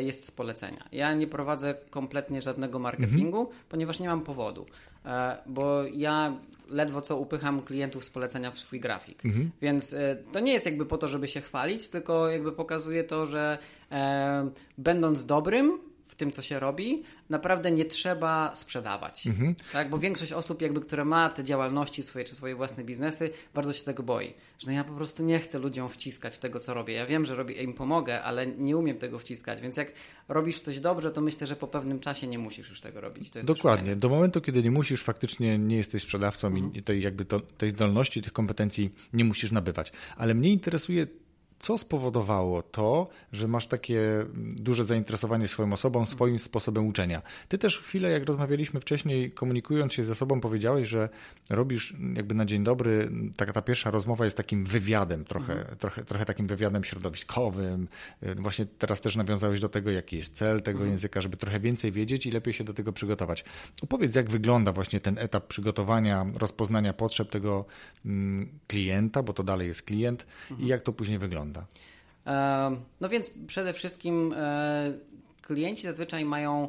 jest 0.00 0.24
z 0.24 0.30
polecenia. 0.30 0.84
Ja 0.92 1.14
nie 1.14 1.26
prowadzę 1.26 1.74
kompletnie 1.90 2.40
żadnego 2.40 2.78
marketingu, 2.78 3.40
Mhm. 3.40 3.58
ponieważ 3.68 4.00
nie 4.00 4.08
mam 4.08 4.20
powodu. 4.20 4.66
E, 5.06 5.36
Bo 5.46 5.82
ja 5.92 6.36
ledwo 6.68 7.00
co 7.00 7.16
upycham 7.16 7.62
klientów 7.62 8.04
z 8.04 8.10
polecenia 8.10 8.50
w 8.50 8.58
swój 8.58 8.80
grafik. 8.80 9.24
Mhm. 9.24 9.50
Więc 9.62 9.92
e, 9.94 10.16
to 10.32 10.40
nie 10.40 10.52
jest 10.52 10.66
jakby 10.66 10.86
po 10.86 10.98
to, 10.98 11.08
żeby 11.08 11.28
się 11.28 11.40
chwalić, 11.40 11.88
tylko 11.88 12.28
jakby 12.28 12.52
pokazuje 12.52 13.04
to, 13.04 13.26
że 13.26 13.58
e, 13.92 14.50
będąc 14.78 15.24
dobrym 15.26 15.78
tym, 16.20 16.32
co 16.32 16.42
się 16.42 16.60
robi, 16.60 17.02
naprawdę 17.30 17.70
nie 17.70 17.84
trzeba 17.84 18.54
sprzedawać. 18.54 19.26
Mhm. 19.26 19.54
Tak? 19.72 19.90
Bo 19.90 19.98
większość 19.98 20.32
osób, 20.32 20.62
jakby, 20.62 20.80
które 20.80 21.04
ma 21.04 21.28
te 21.28 21.44
działalności 21.44 22.02
swoje 22.02 22.24
czy 22.24 22.34
swoje 22.34 22.54
własne 22.54 22.84
biznesy, 22.84 23.30
bardzo 23.54 23.72
się 23.72 23.84
tego 23.84 24.02
boi. 24.02 24.34
Że 24.58 24.66
no 24.66 24.72
ja 24.72 24.84
po 24.84 24.92
prostu 24.92 25.24
nie 25.24 25.38
chcę 25.38 25.58
ludziom 25.58 25.88
wciskać 25.88 26.38
tego, 26.38 26.58
co 26.58 26.74
robię. 26.74 26.94
Ja 26.94 27.06
wiem, 27.06 27.24
że 27.24 27.34
robię, 27.36 27.62
im 27.62 27.74
pomogę, 27.74 28.22
ale 28.22 28.46
nie 28.46 28.76
umiem 28.76 28.98
tego 28.98 29.18
wciskać. 29.18 29.60
Więc 29.60 29.76
jak 29.76 29.92
robisz 30.28 30.60
coś 30.60 30.80
dobrze, 30.80 31.10
to 31.10 31.20
myślę, 31.20 31.46
że 31.46 31.56
po 31.56 31.66
pewnym 31.66 32.00
czasie 32.00 32.26
nie 32.26 32.38
musisz 32.38 32.68
już 32.70 32.80
tego 32.80 33.00
robić. 33.00 33.30
Dokładnie. 33.44 33.96
Do 33.96 34.08
momentu, 34.08 34.40
kiedy 34.40 34.62
nie 34.62 34.70
musisz, 34.70 35.02
faktycznie 35.02 35.58
nie 35.58 35.76
jesteś 35.76 36.02
sprzedawcą 36.02 36.48
Mhm. 36.48 36.74
i 36.74 36.82
tej, 36.82 37.02
jakby 37.02 37.24
to, 37.24 37.40
tej 37.40 37.70
zdolności, 37.70 38.22
tych 38.22 38.32
kompetencji 38.32 38.90
nie 39.12 39.24
musisz 39.24 39.52
nabywać. 39.52 39.92
Ale 40.16 40.34
mnie 40.34 40.50
interesuje, 40.52 41.06
co 41.60 41.78
spowodowało 41.78 42.62
to, 42.62 43.08
że 43.32 43.48
masz 43.48 43.66
takie 43.66 44.00
duże 44.34 44.84
zainteresowanie 44.84 45.48
swoją 45.48 45.72
osobą, 45.72 46.06
swoim 46.06 46.38
sposobem 46.38 46.86
uczenia. 46.86 47.22
Ty 47.48 47.58
też 47.58 47.78
chwilę, 47.78 48.10
jak 48.10 48.24
rozmawialiśmy 48.24 48.80
wcześniej, 48.80 49.32
komunikując 49.32 49.92
się 49.92 50.04
ze 50.04 50.14
sobą, 50.14 50.40
powiedziałeś, 50.40 50.88
że 50.88 51.08
robisz 51.50 51.94
jakby 52.14 52.34
na 52.34 52.44
dzień 52.44 52.64
dobry, 52.64 53.10
taka 53.36 53.52
ta 53.52 53.62
pierwsza 53.62 53.90
rozmowa 53.90 54.24
jest 54.24 54.36
takim 54.36 54.64
wywiadem, 54.64 55.24
trochę, 55.24 55.76
trochę, 55.78 56.04
trochę 56.04 56.24
takim 56.24 56.46
wywiadem 56.46 56.84
środowiskowym. 56.84 57.88
Właśnie 58.36 58.66
teraz 58.66 59.00
też 59.00 59.16
nawiązałeś 59.16 59.60
do 59.60 59.68
tego, 59.68 59.90
jaki 59.90 60.16
jest 60.16 60.34
cel 60.34 60.60
tego 60.60 60.84
języka, 60.84 61.20
żeby 61.20 61.36
trochę 61.36 61.60
więcej 61.60 61.92
wiedzieć 61.92 62.26
i 62.26 62.30
lepiej 62.30 62.54
się 62.54 62.64
do 62.64 62.74
tego 62.74 62.92
przygotować. 62.92 63.44
Opowiedz, 63.82 64.14
jak 64.14 64.30
wygląda 64.30 64.72
właśnie 64.72 65.00
ten 65.00 65.18
etap 65.18 65.46
przygotowania, 65.46 66.26
rozpoznania 66.34 66.92
potrzeb 66.92 67.30
tego 67.30 67.64
mm, 68.06 68.48
klienta, 68.66 69.22
bo 69.22 69.32
to 69.32 69.42
dalej 69.42 69.68
jest 69.68 69.82
klient 69.82 70.26
i 70.58 70.66
jak 70.66 70.82
to 70.82 70.92
później 70.92 71.18
wygląda. 71.18 71.49
E, 72.26 72.76
No 73.00 73.08
więc 73.08 73.30
przede 73.46 73.72
wszystkim 73.72 74.32
e, 74.36 74.92
klienci 75.42 75.82
zazwyczaj 75.82 76.24
mają 76.24 76.68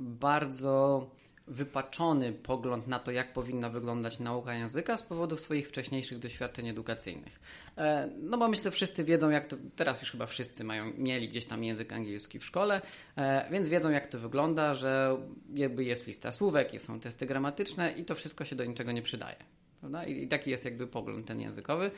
bardzo 0.00 1.06
wypaczony 1.46 2.32
pogląd 2.32 2.86
na 2.86 2.98
to, 2.98 3.10
jak 3.10 3.32
powinna 3.32 3.68
wyglądać 3.70 4.18
nauka 4.18 4.54
języka 4.54 4.96
z 4.96 5.02
powodu 5.02 5.36
swoich 5.36 5.68
wcześniejszych 5.68 6.18
doświadczeń 6.18 6.68
edukacyjnych. 6.68 7.40
E, 7.78 8.08
No 8.20 8.38
bo 8.38 8.48
myślę, 8.48 8.70
wszyscy 8.70 9.04
wiedzą, 9.04 9.30
jak 9.30 9.46
to, 9.46 9.56
teraz 9.76 10.00
już 10.02 10.10
chyba 10.10 10.26
wszyscy 10.26 10.64
mają, 10.64 10.92
mieli 10.98 11.28
gdzieś 11.28 11.44
tam 11.44 11.64
język 11.64 11.92
angielski 11.92 12.38
w 12.38 12.44
szkole, 12.44 12.82
e, 13.16 13.50
więc 13.50 13.68
wiedzą, 13.68 13.90
jak 13.90 14.06
to 14.06 14.18
wygląda, 14.18 14.74
że 14.74 15.16
jakby 15.54 15.84
jest 15.84 16.06
lista 16.06 16.32
słówek, 16.32 16.82
są 16.82 17.00
testy 17.00 17.26
gramatyczne 17.26 17.92
i 17.92 18.04
to 18.04 18.14
wszystko 18.14 18.44
się 18.44 18.56
do 18.56 18.64
niczego 18.64 18.92
nie 18.92 19.02
przydaje. 19.02 19.36
Prawda? 19.82 20.04
I, 20.04 20.28
taki 20.28 20.50
jest 20.50 20.64
jakby 20.64 20.86
pogląd 20.86 21.26
ten 21.26 21.40
językowy. 21.40 21.90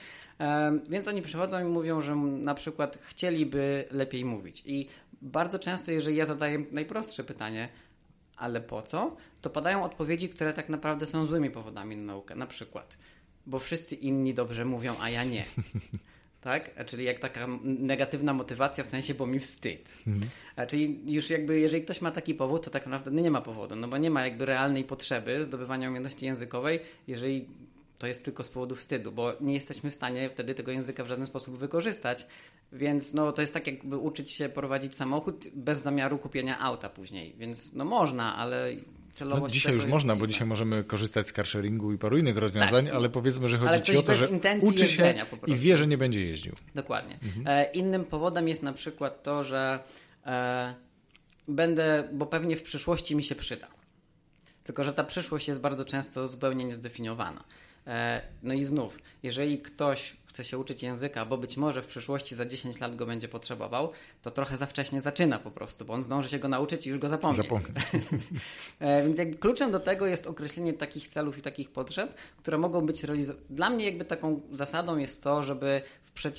Więc 0.88 1.08
oni 1.08 1.22
przychodzą 1.22 1.60
i 1.60 1.64
mówią, 1.64 2.00
że 2.00 2.16
na 2.16 2.54
przykład 2.54 2.98
chcieliby 3.02 3.84
lepiej 3.90 4.24
mówić. 4.24 4.62
I 4.66 4.88
bardzo 5.22 5.58
często, 5.58 5.92
jeżeli 5.92 6.16
ja 6.16 6.24
zadaję 6.24 6.64
najprostsze 6.72 7.24
pytanie, 7.24 7.68
ale 8.36 8.60
po 8.60 8.82
co? 8.82 9.16
To 9.40 9.50
padają 9.50 9.84
odpowiedzi, 9.84 10.28
które 10.28 10.52
tak 10.52 10.68
naprawdę 10.68 11.06
są 11.06 11.26
złymi 11.26 11.50
powodami 11.50 11.96
na 11.96 12.02
naukę. 12.02 12.34
Na 12.34 12.46
przykład, 12.46 12.98
bo 13.46 13.58
wszyscy 13.58 13.94
inni 13.94 14.34
dobrze 14.34 14.64
mówią, 14.64 14.94
a 15.00 15.10
ja 15.10 15.24
nie. 15.24 15.44
Tak? 16.40 16.86
Czyli 16.86 17.04
jak 17.04 17.18
taka 17.18 17.46
negatywna 17.62 18.32
motywacja 18.32 18.84
w 18.84 18.86
sensie, 18.86 19.14
bo 19.14 19.26
mi 19.26 19.40
wstyd. 19.40 19.98
A 20.56 20.66
Czyli 20.66 21.12
już 21.12 21.30
jakby, 21.30 21.60
jeżeli 21.60 21.84
ktoś 21.84 22.00
ma 22.00 22.10
taki 22.10 22.34
powód, 22.34 22.64
to 22.64 22.70
tak 22.70 22.86
naprawdę 22.86 23.22
nie 23.22 23.30
ma 23.30 23.40
powodu, 23.40 23.76
no 23.76 23.88
bo 23.88 23.98
nie 23.98 24.10
ma 24.10 24.24
jakby 24.24 24.46
realnej 24.46 24.84
potrzeby 24.84 25.44
zdobywania 25.44 25.88
umiejętności 25.88 26.26
językowej, 26.26 26.80
jeżeli 27.06 27.48
to 28.04 28.08
jest 28.08 28.24
tylko 28.24 28.42
z 28.42 28.48
powodu 28.48 28.76
wstydu, 28.76 29.12
bo 29.12 29.32
nie 29.40 29.54
jesteśmy 29.54 29.90
w 29.90 29.94
stanie 29.94 30.30
wtedy 30.30 30.54
tego 30.54 30.72
języka 30.72 31.04
w 31.04 31.08
żaden 31.08 31.26
sposób 31.26 31.58
wykorzystać. 31.58 32.26
Więc 32.72 33.14
no, 33.14 33.32
to 33.32 33.40
jest 33.40 33.54
tak, 33.54 33.66
jakby 33.66 33.98
uczyć 33.98 34.30
się 34.30 34.48
prowadzić 34.48 34.94
samochód 34.94 35.48
bez 35.54 35.82
zamiaru 35.82 36.18
kupienia 36.18 36.58
auta 36.58 36.88
później. 36.88 37.34
Więc 37.38 37.72
no 37.72 37.84
można, 37.84 38.36
ale 38.36 38.72
celowo. 39.12 39.40
No, 39.40 39.48
dzisiaj 39.48 39.74
już 39.74 39.86
można, 39.86 40.16
bo 40.16 40.26
dzisiaj 40.26 40.46
możemy 40.46 40.84
korzystać 40.84 41.28
z 41.28 41.32
carsharingu 41.32 41.92
i 41.92 41.98
paru 41.98 42.18
innych 42.18 42.36
rozwiązań, 42.36 42.86
Tak. 42.86 42.94
ale 42.94 43.08
powiedzmy, 43.08 43.48
że 43.48 43.58
Ale 43.58 43.66
chodzi 43.66 43.82
ktoś 43.82 43.94
ci 43.94 43.98
o 43.98 44.02
to, 44.02 44.14
że 44.14 44.28
uczy 44.60 44.88
się 44.88 45.14
i 45.46 45.54
wie, 45.54 45.76
że 45.76 45.86
nie 45.86 45.98
będzie 45.98 46.26
jeździł. 46.26 46.52
Dokładnie. 46.74 47.18
Mhm. 47.22 47.46
E, 47.46 47.72
innym 47.72 48.04
powodem 48.04 48.48
jest 48.48 48.62
na 48.62 48.72
przykład 48.72 49.22
to, 49.22 49.44
że 49.44 49.78
e, 50.26 50.74
będę, 51.48 52.08
bo 52.12 52.26
pewnie 52.26 52.56
w 52.56 52.62
przyszłości 52.62 53.16
mi 53.16 53.22
się 53.22 53.34
przyda. 53.34 53.66
Tylko, 54.64 54.84
że 54.84 54.92
ta 54.92 55.04
przyszłość 55.04 55.48
jest 55.48 55.60
bardzo 55.60 55.84
często 55.84 56.28
zupełnie 56.28 56.64
niezdefiniowana. 56.64 57.44
E, 57.86 58.22
no 58.42 58.54
i 58.54 58.64
znów, 58.64 58.98
jeżeli 59.22 59.58
ktoś 59.58 60.16
chce 60.26 60.44
się 60.44 60.58
uczyć 60.58 60.82
języka, 60.82 61.24
bo 61.24 61.38
być 61.38 61.56
może 61.56 61.82
w 61.82 61.86
przyszłości 61.86 62.34
za 62.34 62.44
10 62.44 62.80
lat 62.80 62.96
go 62.96 63.06
będzie 63.06 63.28
potrzebował, 63.28 63.90
to 64.22 64.30
trochę 64.30 64.56
za 64.56 64.66
wcześnie 64.66 65.00
zaczyna 65.00 65.38
po 65.38 65.50
prostu, 65.50 65.84
bo 65.84 65.94
on 65.94 66.02
zdąży 66.02 66.28
się 66.28 66.38
go 66.38 66.48
nauczyć 66.48 66.86
i 66.86 66.90
już 66.90 66.98
go 66.98 67.08
zapomnieć. 67.08 67.42
Zapomnę. 67.42 67.80
E, 68.80 69.02
Więc 69.02 69.18
jakby 69.18 69.36
kluczem 69.36 69.72
do 69.72 69.80
tego 69.80 70.06
jest 70.06 70.26
określenie 70.26 70.72
takich 70.72 71.08
celów 71.08 71.38
i 71.38 71.42
takich 71.42 71.70
potrzeb, 71.70 72.14
które 72.36 72.58
mogą 72.58 72.86
być 72.86 73.04
realizowane. 73.04 73.46
Dla 73.50 73.70
mnie 73.70 73.84
jakby 73.84 74.04
taką 74.04 74.40
zasadą 74.52 74.96
jest 74.96 75.22
to, 75.22 75.42
żeby 75.42 75.82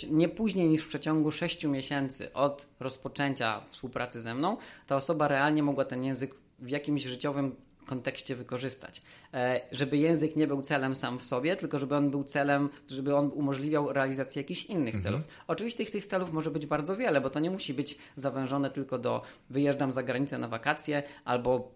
nie 0.09 0.29
później 0.29 0.67
niż 0.69 0.83
w 0.83 0.87
przeciągu 0.87 1.31
6 1.31 1.63
miesięcy 1.63 2.33
od 2.33 2.67
rozpoczęcia 2.79 3.61
współpracy 3.69 4.21
ze 4.21 4.35
mną, 4.35 4.57
ta 4.87 4.95
osoba 4.95 5.27
realnie 5.27 5.63
mogła 5.63 5.85
ten 5.85 6.03
język 6.03 6.35
w 6.59 6.69
jakimś 6.69 7.03
życiowym 7.03 7.55
kontekście 7.85 8.35
wykorzystać. 8.35 9.01
E, 9.33 9.61
Żeby 9.71 9.97
język 9.97 10.35
nie 10.35 10.47
był 10.47 10.61
celem 10.61 10.95
sam 10.95 11.19
w 11.19 11.23
sobie, 11.23 11.55
tylko 11.55 11.77
żeby 11.79 11.95
on 11.95 12.11
był 12.11 12.23
celem, 12.23 12.69
żeby 12.89 13.15
on 13.15 13.31
umożliwiał 13.33 13.93
realizację 13.93 14.41
jakichś 14.41 14.65
innych 14.65 14.95
celów. 15.03 15.21
Oczywiście 15.47 15.77
tych, 15.77 15.91
tych 15.91 16.05
celów 16.05 16.33
może 16.33 16.51
być 16.51 16.65
bardzo 16.65 16.97
wiele, 16.97 17.21
bo 17.21 17.29
to 17.29 17.39
nie 17.39 17.51
musi 17.51 17.73
być 17.73 17.97
zawężone 18.15 18.69
tylko 18.69 18.97
do 18.97 19.21
wyjeżdżam 19.49 19.91
za 19.91 20.03
granicę 20.03 20.37
na 20.37 20.47
wakacje 20.47 21.03
albo 21.25 21.74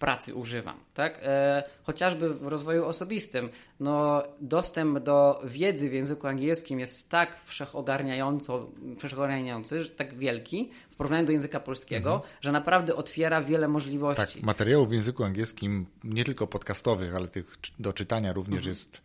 pracy 0.00 0.34
używam, 0.34 0.76
tak? 0.94 1.18
E, 1.22 1.62
chociażby 1.82 2.34
w 2.34 2.46
rozwoju 2.46 2.84
osobistym, 2.84 3.48
no 3.80 4.22
dostęp 4.40 4.98
do 4.98 5.42
wiedzy 5.44 5.90
w 5.90 5.92
języku 5.92 6.26
angielskim 6.26 6.80
jest 6.80 7.10
tak 7.10 7.44
wszechogarniająco, 7.44 8.70
wszechogarniający, 8.98 9.82
że 9.82 9.90
tak 9.90 10.14
wielki 10.14 10.70
w 10.90 10.96
porównaniu 10.96 11.26
do 11.26 11.32
języka 11.32 11.60
polskiego, 11.60 12.22
że 12.40 12.52
naprawdę 12.52 12.96
otwiera 12.96 13.42
wiele 13.42 13.68
możliwości. 13.68 14.34
Tak, 14.34 14.42
materiałów 14.42 14.88
w 14.88 14.92
języku 14.92 15.24
angielskim, 15.24 15.86
nie 16.04 16.24
tylko 16.24 16.46
podcastowych, 16.46 17.14
ale 17.14 17.28
tych 17.28 17.56
do 17.78 17.92
czytania 17.92 18.32
również 18.32 18.58
Mhm. 18.60 18.68
jest, 18.68 19.02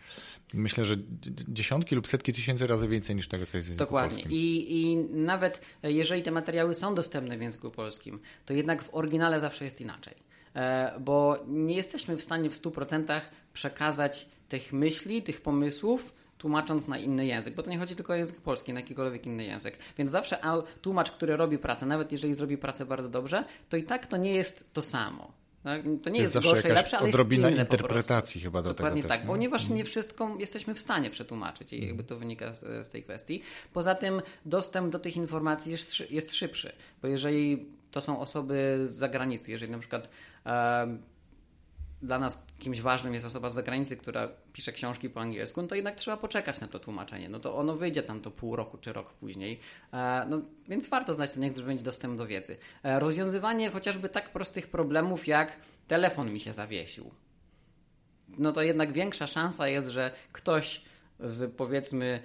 myślę, 0.53 0.85
że 0.85 0.95
dziesiątki 1.47 1.95
lub 1.95 2.07
setki 2.07 2.33
tysięcy 2.33 2.67
razy 2.67 2.87
więcej 2.87 3.15
niż 3.15 3.27
tego, 3.27 3.45
co 3.45 3.57
jest 3.57 3.67
w 3.67 3.71
języku 3.71 3.85
Dokładnie. 3.85 4.09
polskim. 4.23 4.31
I, 4.31 4.65
I 4.69 4.95
nawet 5.13 5.61
e, 5.83 5.91
jeżeli 5.91 6.23
te 6.23 6.31
materiały 6.31 6.73
są 6.73 6.95
dostępne 6.95 7.37
w 7.37 7.41
języku 7.41 7.71
polskim, 7.71 8.19
to 8.45 8.53
jednak 8.53 8.83
w 8.83 8.89
oryginale 8.95 9.39
zawsze 9.39 9.65
jest 9.65 9.81
inaczej. 9.81 10.34
E, 10.55 10.99
Bo 10.99 11.37
nie 11.47 11.75
jesteśmy 11.75 12.17
w 12.17 12.23
stanie 12.23 12.49
w 12.49 12.61
100% 12.61 13.21
przekazać 13.53 14.27
tych 14.49 14.73
myśli, 14.73 15.23
tych 15.23 15.41
pomysłów, 15.41 16.13
tłumacząc 16.37 16.87
na 16.87 16.97
inny 16.97 17.25
język, 17.25 17.55
bo 17.55 17.63
to 17.63 17.69
nie 17.69 17.77
chodzi 17.77 17.95
tylko 17.95 18.13
o 18.13 18.15
język 18.15 18.41
polski, 18.41 18.73
na 18.73 18.79
jakikolwiek 18.79 19.25
inny 19.25 19.43
język. 19.43 19.77
Więc 19.97 20.11
zawsze 20.11 20.39
tłumacz, 20.81 21.11
który 21.11 21.37
robi 21.37 21.57
pracę, 21.57 21.85
nawet 21.85 22.11
jeżeli 22.11 22.33
zrobi 22.33 22.57
pracę 22.57 22.85
bardzo 22.85 23.09
dobrze, 23.09 23.43
to 23.69 23.77
i 23.77 23.83
tak 23.83 24.07
to 24.07 24.17
nie 24.17 24.35
jest 24.35 24.73
to 24.73 24.81
samo. 24.81 25.31
Tak? 25.63 25.81
To 26.03 26.09
nie 26.09 26.21
jest, 26.21 26.35
jest 26.35 26.47
gorsze 26.47 26.69
i 26.69 26.71
lepsze, 26.71 26.97
ale 26.97 27.09
odrobina 27.09 27.49
jest 27.49 27.59
interpretacji 27.59 28.41
chyba 28.41 28.61
do 28.61 28.69
Dokładnie 28.69 29.01
tego 29.01 29.09
tak, 29.09 29.19
też, 29.19 29.27
ponieważ 29.27 29.61
mhm. 29.61 29.77
nie 29.77 29.85
wszystko 29.85 30.35
jesteśmy 30.39 30.73
w 30.73 30.79
stanie 30.79 31.09
przetłumaczyć 31.09 31.73
i 31.73 31.87
jakby 31.87 32.03
to 32.03 32.17
wynika 32.17 32.55
z, 32.55 32.87
z 32.87 32.89
tej 32.89 33.03
kwestii. 33.03 33.41
Poza 33.73 33.95
tym 33.95 34.21
dostęp 34.45 34.91
do 34.91 34.99
tych 34.99 35.17
informacji 35.17 35.71
jest, 35.71 36.11
jest 36.11 36.35
szybszy, 36.35 36.71
bo 37.01 37.07
jeżeli 37.07 37.65
to 37.91 38.01
są 38.01 38.19
osoby 38.19 38.79
z 38.83 38.95
zagranicy, 38.95 39.51
jeżeli 39.51 39.71
na 39.71 39.79
przykład 39.79 40.09
dla 42.01 42.19
nas 42.19 42.45
kimś 42.59 42.81
ważnym 42.81 43.13
jest 43.13 43.25
osoba 43.25 43.49
z 43.49 43.53
zagranicy, 43.53 43.97
która 43.97 44.29
pisze 44.53 44.71
książki 44.71 45.09
po 45.09 45.21
angielsku, 45.21 45.61
no 45.61 45.67
to 45.67 45.75
jednak 45.75 45.95
trzeba 45.95 46.17
poczekać 46.17 46.61
na 46.61 46.67
to 46.67 46.79
tłumaczenie. 46.79 47.29
No 47.29 47.39
to 47.39 47.57
ono 47.57 47.75
wyjdzie 47.75 48.03
tam 48.03 48.21
to 48.21 48.31
pół 48.31 48.55
roku 48.55 48.77
czy 48.77 48.93
rok 48.93 49.13
później. 49.13 49.59
E, 49.93 50.25
no, 50.29 50.41
więc 50.67 50.87
warto 50.87 51.13
znać 51.13 51.33
ten 51.33 51.43
język, 51.43 51.59
żeby 51.59 51.71
mieć 51.71 51.81
dostęp 51.81 52.17
do 52.17 52.27
wiedzy. 52.27 52.57
E, 52.83 52.99
rozwiązywanie 52.99 53.69
chociażby 53.69 54.09
tak 54.09 54.29
prostych 54.29 54.67
problemów 54.67 55.27
jak 55.27 55.57
telefon 55.87 56.33
mi 56.33 56.39
się 56.39 56.53
zawiesił. 56.53 57.11
No 58.27 58.51
to 58.51 58.61
jednak 58.61 58.93
większa 58.93 59.27
szansa 59.27 59.67
jest, 59.67 59.89
że 59.89 60.11
ktoś 60.31 60.81
z 61.19 61.55
powiedzmy 61.55 62.19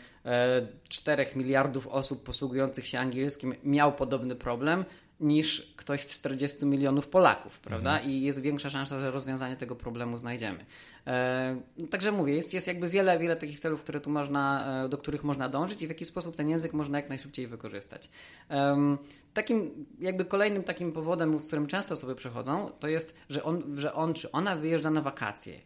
4 0.88 1.22
e, 1.22 1.36
miliardów 1.36 1.86
osób 1.86 2.24
posługujących 2.24 2.86
się 2.86 2.98
angielskim 2.98 3.54
miał 3.64 3.92
podobny 3.92 4.36
problem, 4.36 4.84
niż 5.20 5.74
ktoś 5.76 6.04
z 6.04 6.08
40 6.08 6.66
milionów 6.66 7.08
Polaków, 7.08 7.60
prawda? 7.60 7.92
Mhm. 7.92 8.10
I 8.10 8.22
jest 8.22 8.40
większa 8.40 8.70
szansa, 8.70 9.00
że 9.00 9.10
rozwiązanie 9.10 9.56
tego 9.56 9.76
problemu 9.76 10.16
znajdziemy. 10.16 10.64
E, 11.06 11.56
także 11.90 12.12
mówię, 12.12 12.34
jest, 12.34 12.54
jest 12.54 12.66
jakby 12.66 12.88
wiele, 12.88 13.18
wiele 13.18 13.36
takich 13.36 13.60
celów, 13.60 13.82
które 13.82 14.00
tu 14.00 14.10
można, 14.10 14.66
e, 14.84 14.88
do 14.88 14.98
których 14.98 15.24
można 15.24 15.48
dążyć 15.48 15.82
i 15.82 15.86
w 15.86 15.88
jaki 15.88 16.04
sposób 16.04 16.36
ten 16.36 16.48
język 16.48 16.72
można 16.72 16.98
jak 16.98 17.08
najszybciej 17.08 17.46
wykorzystać. 17.46 18.10
E, 18.50 18.96
takim 19.34 19.86
jakby 20.00 20.24
kolejnym 20.24 20.62
takim 20.62 20.92
powodem, 20.92 21.44
z 21.44 21.46
którym 21.46 21.66
często 21.66 21.94
osoby 21.94 22.14
przechodzą, 22.14 22.70
to 22.80 22.88
jest, 22.88 23.14
że 23.28 23.42
on, 23.44 23.76
że 23.76 23.94
on 23.94 24.14
czy 24.14 24.32
ona 24.32 24.56
wyjeżdża 24.56 24.90
na 24.90 25.00
wakacje 25.00 25.60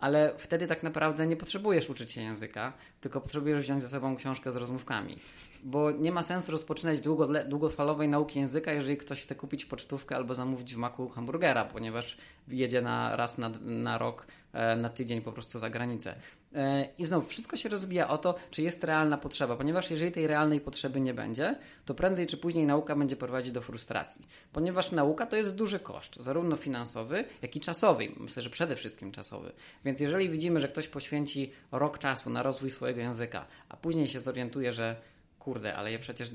ale 0.00 0.34
wtedy 0.38 0.66
tak 0.66 0.82
naprawdę 0.82 1.26
nie 1.26 1.36
potrzebujesz 1.36 1.90
uczyć 1.90 2.10
się 2.10 2.22
języka, 2.22 2.72
tylko 3.00 3.20
potrzebujesz 3.20 3.60
wziąć 3.60 3.82
ze 3.82 3.88
sobą 3.88 4.16
książkę 4.16 4.52
z 4.52 4.56
rozmówkami. 4.56 5.16
Bo 5.64 5.90
nie 5.90 6.12
ma 6.12 6.22
sensu 6.22 6.52
rozpoczynać 6.52 7.00
długo, 7.00 7.28
długofalowej 7.44 8.08
nauki 8.08 8.38
języka, 8.40 8.72
jeżeli 8.72 8.96
ktoś 8.96 9.22
chce 9.22 9.34
kupić 9.34 9.66
pocztówkę 9.66 10.16
albo 10.16 10.34
zamówić 10.34 10.74
w 10.74 10.78
maku 10.78 11.08
hamburgera, 11.08 11.64
ponieważ 11.64 12.18
jedzie 12.48 12.82
na 12.82 13.16
raz 13.16 13.38
na, 13.38 13.50
na 13.60 13.98
rok, 13.98 14.26
e, 14.52 14.76
na 14.76 14.88
tydzień 14.88 15.20
po 15.20 15.32
prostu 15.32 15.58
za 15.58 15.70
granicę. 15.70 16.14
E, 16.54 16.88
I 16.98 17.04
znowu, 17.04 17.28
wszystko 17.28 17.56
się 17.56 17.68
rozbija 17.68 18.08
o 18.08 18.18
to, 18.18 18.34
czy 18.50 18.62
jest 18.62 18.84
realna 18.84 19.18
potrzeba, 19.18 19.56
ponieważ 19.56 19.90
jeżeli 19.90 20.12
tej 20.12 20.26
realnej 20.26 20.60
potrzeby 20.60 21.00
nie 21.00 21.14
będzie, 21.14 21.58
to 21.84 21.94
prędzej 21.94 22.26
czy 22.26 22.36
później 22.36 22.66
nauka 22.66 22.96
będzie 22.96 23.16
prowadzić 23.16 23.52
do 23.52 23.60
frustracji. 23.60 24.26
Ponieważ 24.52 24.92
nauka 24.92 25.26
to 25.26 25.36
jest 25.36 25.54
duży 25.54 25.78
koszt, 25.78 26.16
zarówno 26.16 26.56
finansowy, 26.56 27.24
jak 27.42 27.56
i 27.56 27.60
czasowy. 27.60 28.08
Myślę, 28.16 28.42
że 28.42 28.50
przede 28.50 28.76
wszystkim 28.76 29.12
czasowy. 29.12 29.52
Więc 29.84 30.00
jeżeli 30.00 30.30
widzimy, 30.30 30.60
że 30.60 30.68
ktoś 30.68 30.88
poświęci 30.88 31.52
rok 31.72 31.98
czasu 31.98 32.30
na 32.30 32.42
rozwój 32.42 32.70
swojego 32.70 33.00
języka, 33.00 33.46
a 33.68 33.76
później 33.76 34.08
się 34.08 34.20
zorientuje, 34.20 34.72
że 34.72 34.96
kurde, 35.38 35.76
ale 35.76 35.92
ja 35.92 35.98
przecież 35.98 36.30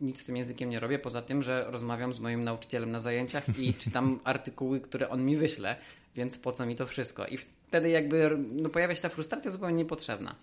nic 0.00 0.22
z 0.22 0.24
tym 0.24 0.36
językiem 0.36 0.70
nie 0.70 0.80
robię, 0.80 0.98
poza 0.98 1.22
tym, 1.22 1.42
że 1.42 1.64
rozmawiam 1.68 2.12
z 2.12 2.20
moim 2.20 2.44
nauczycielem 2.44 2.90
na 2.90 2.98
zajęciach 2.98 3.58
i 3.58 3.74
czytam 3.74 4.20
artykuły, 4.24 4.80
które 4.80 5.08
on 5.08 5.24
mi 5.24 5.36
wyśle, 5.36 5.76
więc 6.16 6.38
po 6.38 6.52
co 6.52 6.66
mi 6.66 6.76
to 6.76 6.86
wszystko? 6.86 7.26
I 7.26 7.38
wtedy 7.72 7.90
jakby 7.90 8.38
no, 8.38 8.68
pojawia 8.68 8.94
się 8.94 9.02
ta 9.02 9.08
frustracja 9.08 9.50
zupełnie 9.50 9.76
niepotrzebna. 9.76 10.34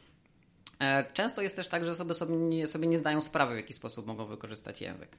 E, 0.80 1.06
często 1.14 1.42
jest 1.42 1.56
też 1.56 1.68
tak, 1.68 1.86
że 1.86 1.92
osoby 1.92 2.14
sobie 2.14 2.36
nie, 2.36 2.68
sobie 2.68 2.88
nie 2.88 2.98
zdają 2.98 3.22
sprawy, 3.22 3.54
w 3.54 3.58
jaki 3.58 3.74
sposób 3.74 4.08
mogą 4.08 4.26
wykorzystać 4.26 4.82
język. 4.82 5.18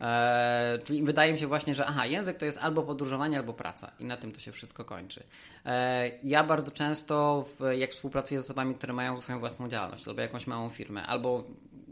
E, 0.00 0.78
czyli 0.84 1.02
wydaje 1.02 1.32
mi 1.32 1.38
się 1.38 1.46
właśnie, 1.46 1.74
że 1.74 1.86
aha, 1.86 2.06
język 2.06 2.36
to 2.36 2.44
jest 2.44 2.58
albo 2.58 2.82
podróżowanie, 2.82 3.38
albo 3.38 3.52
praca 3.52 3.90
i 4.00 4.04
na 4.04 4.16
tym 4.16 4.32
to 4.32 4.40
się 4.40 4.52
wszystko 4.52 4.84
kończy. 4.84 5.22
E, 5.66 6.10
ja 6.22 6.44
bardzo 6.44 6.70
często, 6.70 7.44
w, 7.58 7.78
jak 7.78 7.90
współpracuję 7.90 8.40
z 8.40 8.44
osobami, 8.44 8.74
które 8.74 8.92
mają 8.92 9.20
swoją 9.20 9.38
własną 9.40 9.68
działalność, 9.68 10.08
albo 10.08 10.20
jakąś 10.20 10.46
małą 10.46 10.70
firmę, 10.70 11.06
albo 11.06 11.44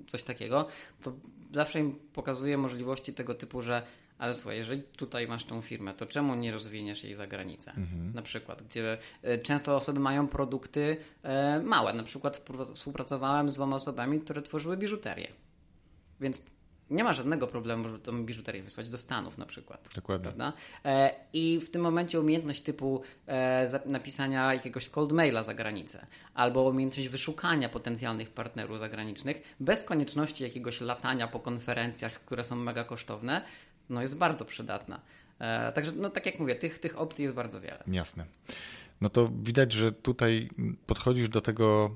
coś 0.06 0.22
takiego, 0.22 0.68
to 1.02 1.12
zawsze 1.54 1.80
im 1.80 1.98
pokazuję 2.12 2.58
możliwości 2.58 3.14
tego 3.14 3.34
typu, 3.34 3.62
że 3.62 3.82
ale 4.18 4.34
słuchaj, 4.34 4.56
jeżeli 4.56 4.82
tutaj 4.82 5.28
masz 5.28 5.44
tą 5.44 5.62
firmę, 5.62 5.94
to 5.94 6.06
czemu 6.06 6.34
nie 6.34 6.52
rozwiniesz 6.52 7.04
jej 7.04 7.14
za 7.14 7.26
granicę? 7.26 7.70
Mhm. 7.70 8.12
Na 8.14 8.22
przykład, 8.22 8.62
gdzie 8.62 8.98
e, 9.22 9.38
często 9.38 9.76
osoby 9.76 10.00
mają 10.00 10.28
produkty 10.28 10.96
e, 11.22 11.60
małe. 11.60 11.92
Na 11.92 12.02
przykład 12.02 12.48
współpracowałem 12.74 13.48
z 13.48 13.54
dwoma 13.54 13.76
osobami, 13.76 14.20
które 14.20 14.42
tworzyły 14.42 14.76
biżuterię. 14.76 15.28
Więc 16.20 16.42
nie 16.90 17.04
ma 17.04 17.12
żadnego 17.12 17.46
problemu, 17.46 17.88
żeby 17.88 17.98
tą 17.98 18.24
biżuterię 18.24 18.62
wysłać 18.62 18.88
do 18.88 18.98
Stanów 18.98 19.38
na 19.38 19.46
przykład. 19.46 19.88
Dokładnie. 19.94 20.24
Prawda? 20.24 20.52
E, 20.84 21.14
I 21.32 21.60
w 21.60 21.70
tym 21.70 21.82
momencie 21.82 22.20
umiejętność 22.20 22.62
typu 22.62 23.02
napisania 23.86 24.54
jakiegoś 24.54 24.88
cold 24.88 25.12
maila 25.12 25.42
za 25.42 25.54
granicę 25.54 26.06
albo 26.34 26.62
umiejętność 26.62 27.08
wyszukania 27.08 27.68
potencjalnych 27.68 28.30
partnerów 28.30 28.78
zagranicznych 28.78 29.56
bez 29.60 29.84
konieczności 29.84 30.44
jakiegoś 30.44 30.80
latania 30.80 31.28
po 31.28 31.40
konferencjach, 31.40 32.12
które 32.12 32.44
są 32.44 32.56
mega 32.56 32.84
kosztowne, 32.84 33.42
no 33.88 34.00
jest 34.00 34.16
bardzo 34.16 34.44
przydatna. 34.44 35.00
E, 35.38 35.72
także, 35.72 35.92
no 35.96 36.10
tak 36.10 36.26
jak 36.26 36.38
mówię, 36.38 36.54
tych, 36.54 36.78
tych 36.78 36.98
opcji 36.98 37.22
jest 37.22 37.34
bardzo 37.34 37.60
wiele. 37.60 37.84
Jasne. 37.86 38.24
No 39.00 39.08
to 39.08 39.30
widać, 39.42 39.72
że 39.72 39.92
tutaj 39.92 40.48
podchodzisz 40.86 41.28
do 41.28 41.40
tego 41.40 41.90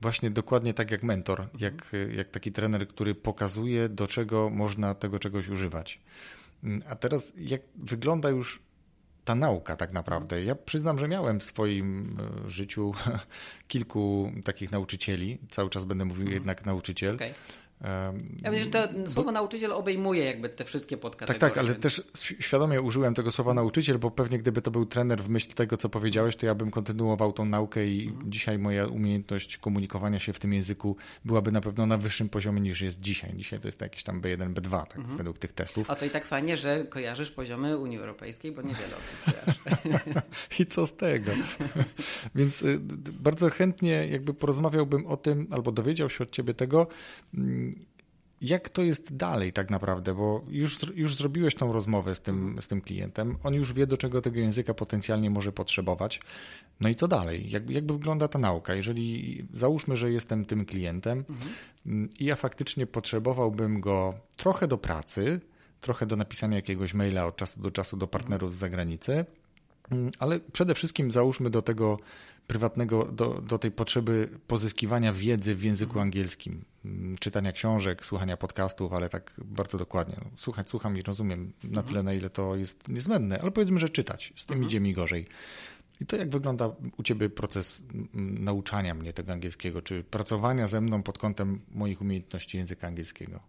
właśnie 0.00 0.30
dokładnie 0.30 0.74
tak 0.74 0.90
jak 0.90 1.02
mentor, 1.02 1.40
mhm. 1.40 1.60
jak, 1.60 1.92
jak 2.16 2.30
taki 2.30 2.52
trener, 2.52 2.88
który 2.88 3.14
pokazuje, 3.14 3.88
do 3.88 4.06
czego 4.06 4.50
można 4.50 4.94
tego 4.94 5.18
czegoś 5.18 5.48
używać. 5.48 6.00
A 6.88 6.96
teraz 6.96 7.32
jak 7.36 7.60
wygląda 7.76 8.30
już 8.30 8.62
ta 9.24 9.34
nauka 9.34 9.76
tak 9.76 9.92
naprawdę. 9.92 10.44
Ja 10.44 10.54
przyznam, 10.54 10.98
że 10.98 11.08
miałem 11.08 11.40
w 11.40 11.44
swoim 11.44 12.08
e, 12.46 12.50
życiu 12.50 12.92
kilku 13.68 14.32
takich 14.44 14.72
nauczycieli. 14.72 15.38
Cały 15.50 15.70
czas 15.70 15.84
będę 15.84 16.04
mówił 16.04 16.22
mhm. 16.22 16.34
jednak 16.34 16.66
nauczyciel. 16.66 17.14
Okay. 17.14 17.34
Ja 18.42 18.50
myślę, 18.50 18.64
że 18.64 18.70
to 18.70 18.88
słowo 19.10 19.24
bo... 19.24 19.32
nauczyciel 19.32 19.72
obejmuje 19.72 20.24
jakby 20.24 20.48
te 20.48 20.64
wszystkie 20.64 20.96
podkategorie. 20.96 21.40
Tak, 21.40 21.50
tak, 21.50 21.58
ale 21.58 21.68
więc... 21.68 21.82
też 21.82 22.02
świadomie 22.40 22.80
użyłem 22.80 23.14
tego 23.14 23.32
słowa 23.32 23.54
nauczyciel, 23.54 23.98
bo 23.98 24.10
pewnie 24.10 24.38
gdyby 24.38 24.62
to 24.62 24.70
był 24.70 24.86
trener 24.86 25.22
w 25.22 25.28
myśl 25.28 25.52
tego, 25.54 25.76
co 25.76 25.88
powiedziałeś, 25.88 26.36
to 26.36 26.46
ja 26.46 26.54
bym 26.54 26.70
kontynuował 26.70 27.32
tą 27.32 27.44
naukę 27.44 27.86
i 27.86 28.06
mhm. 28.06 28.32
dzisiaj 28.32 28.58
moja 28.58 28.86
umiejętność 28.86 29.58
komunikowania 29.58 30.18
się 30.18 30.32
w 30.32 30.38
tym 30.38 30.52
języku 30.52 30.96
byłaby 31.24 31.52
na 31.52 31.60
pewno 31.60 31.86
na 31.86 31.98
wyższym 31.98 32.28
poziomie 32.28 32.60
niż 32.60 32.80
jest 32.80 33.00
dzisiaj. 33.00 33.32
Dzisiaj 33.36 33.60
to 33.60 33.68
jest 33.68 33.80
jakieś 33.80 34.02
tam 34.02 34.20
B1, 34.20 34.54
B2, 34.54 34.86
tak, 34.86 34.96
mhm. 34.96 35.16
według 35.16 35.38
tych 35.38 35.52
testów. 35.52 35.90
A 35.90 35.94
to 35.94 36.04
i 36.04 36.10
tak 36.10 36.26
fajnie, 36.26 36.56
że 36.56 36.84
kojarzysz 36.84 37.30
poziomy 37.30 37.78
Unii 37.78 37.98
Europejskiej, 37.98 38.52
bo 38.52 38.62
niewiele 38.62 38.96
osób 38.96 39.16
kojarzy. 39.24 40.20
I 40.58 40.66
co 40.66 40.86
z 40.86 40.96
tego? 40.96 41.32
Więc 42.34 42.62
y, 42.62 42.78
bardzo 43.12 43.50
chętnie 43.50 44.06
jakby 44.06 44.34
porozmawiałbym 44.34 45.06
o 45.06 45.16
tym, 45.16 45.46
albo 45.50 45.72
dowiedział 45.72 46.10
się 46.10 46.24
od 46.24 46.30
ciebie 46.30 46.54
tego, 46.54 46.86
mm, 47.34 47.73
jak 48.40 48.68
to 48.68 48.82
jest 48.82 49.16
dalej 49.16 49.52
tak 49.52 49.70
naprawdę, 49.70 50.14
bo 50.14 50.44
już, 50.48 50.78
już 50.94 51.16
zrobiłeś 51.16 51.54
tą 51.54 51.72
rozmowę 51.72 52.14
z 52.14 52.20
tym, 52.20 52.56
z 52.60 52.68
tym 52.68 52.80
klientem, 52.80 53.36
on 53.42 53.54
już 53.54 53.72
wie, 53.72 53.86
do 53.86 53.96
czego 53.96 54.22
tego 54.22 54.40
języka 54.40 54.74
potencjalnie 54.74 55.30
może 55.30 55.52
potrzebować. 55.52 56.20
No 56.80 56.88
i 56.88 56.94
co 56.94 57.08
dalej? 57.08 57.50
Jak, 57.50 57.70
jak 57.70 57.92
wygląda 57.92 58.28
ta 58.28 58.38
nauka? 58.38 58.74
Jeżeli 58.74 59.46
załóżmy, 59.52 59.96
że 59.96 60.10
jestem 60.10 60.44
tym 60.44 60.64
klientem 60.64 61.24
mhm. 61.28 62.10
i 62.18 62.24
ja 62.24 62.36
faktycznie 62.36 62.86
potrzebowałbym 62.86 63.80
go 63.80 64.14
trochę 64.36 64.68
do 64.68 64.78
pracy, 64.78 65.40
trochę 65.80 66.06
do 66.06 66.16
napisania 66.16 66.56
jakiegoś 66.56 66.94
maila 66.94 67.26
od 67.26 67.36
czasu 67.36 67.60
do 67.60 67.70
czasu 67.70 67.96
do 67.96 68.06
partnerów 68.06 68.54
z 68.54 68.58
zagranicy, 68.58 69.24
mm, 69.90 70.10
ale 70.18 70.40
przede 70.40 70.74
wszystkim 70.74 71.12
załóżmy 71.12 71.50
do 71.50 71.62
tego 71.62 71.98
prywatnego, 72.46 73.04
do, 73.04 73.40
do 73.40 73.58
tej 73.58 73.70
potrzeby 73.70 74.28
pozyskiwania 74.46 75.12
wiedzy 75.12 75.54
w 75.54 75.62
języku 75.62 75.90
mhm. 75.90 76.02
angielskim, 76.02 76.64
czytania 77.20 77.52
książek, 77.52 78.04
słuchania 78.04 78.36
podcastów, 78.36 78.92
ale 78.92 79.08
tak 79.08 79.32
bardzo 79.44 79.78
dokładnie. 79.78 80.16
No, 80.24 80.30
słuchać, 80.36 80.70
słucham 80.70 80.98
i 80.98 81.02
rozumiem 81.02 81.52
na 81.62 81.68
mhm. 81.68 81.86
tyle, 81.86 82.02
na 82.02 82.14
ile 82.14 82.30
to 82.30 82.56
jest 82.56 82.88
niezbędne, 82.88 83.40
ale 83.40 83.50
powiedzmy, 83.50 83.78
że 83.78 83.88
czytać, 83.88 84.32
z 84.36 84.46
tym 84.46 84.54
mhm. 84.54 84.66
idzie 84.68 84.80
mi 84.80 84.92
gorzej. 84.92 85.26
I 86.00 86.06
to 86.06 86.16
jak 86.16 86.30
wygląda 86.30 86.70
u 86.96 87.02
Ciebie 87.02 87.30
proces 87.30 87.82
mm, 88.14 88.44
nauczania 88.44 88.94
mnie 88.94 89.12
tego 89.12 89.32
angielskiego, 89.32 89.82
czy 89.82 90.04
pracowania 90.04 90.66
ze 90.66 90.80
mną 90.80 91.02
pod 91.02 91.18
kątem 91.18 91.60
moich 91.70 92.00
umiejętności 92.00 92.58
języka 92.58 92.86
angielskiego? 92.86 93.40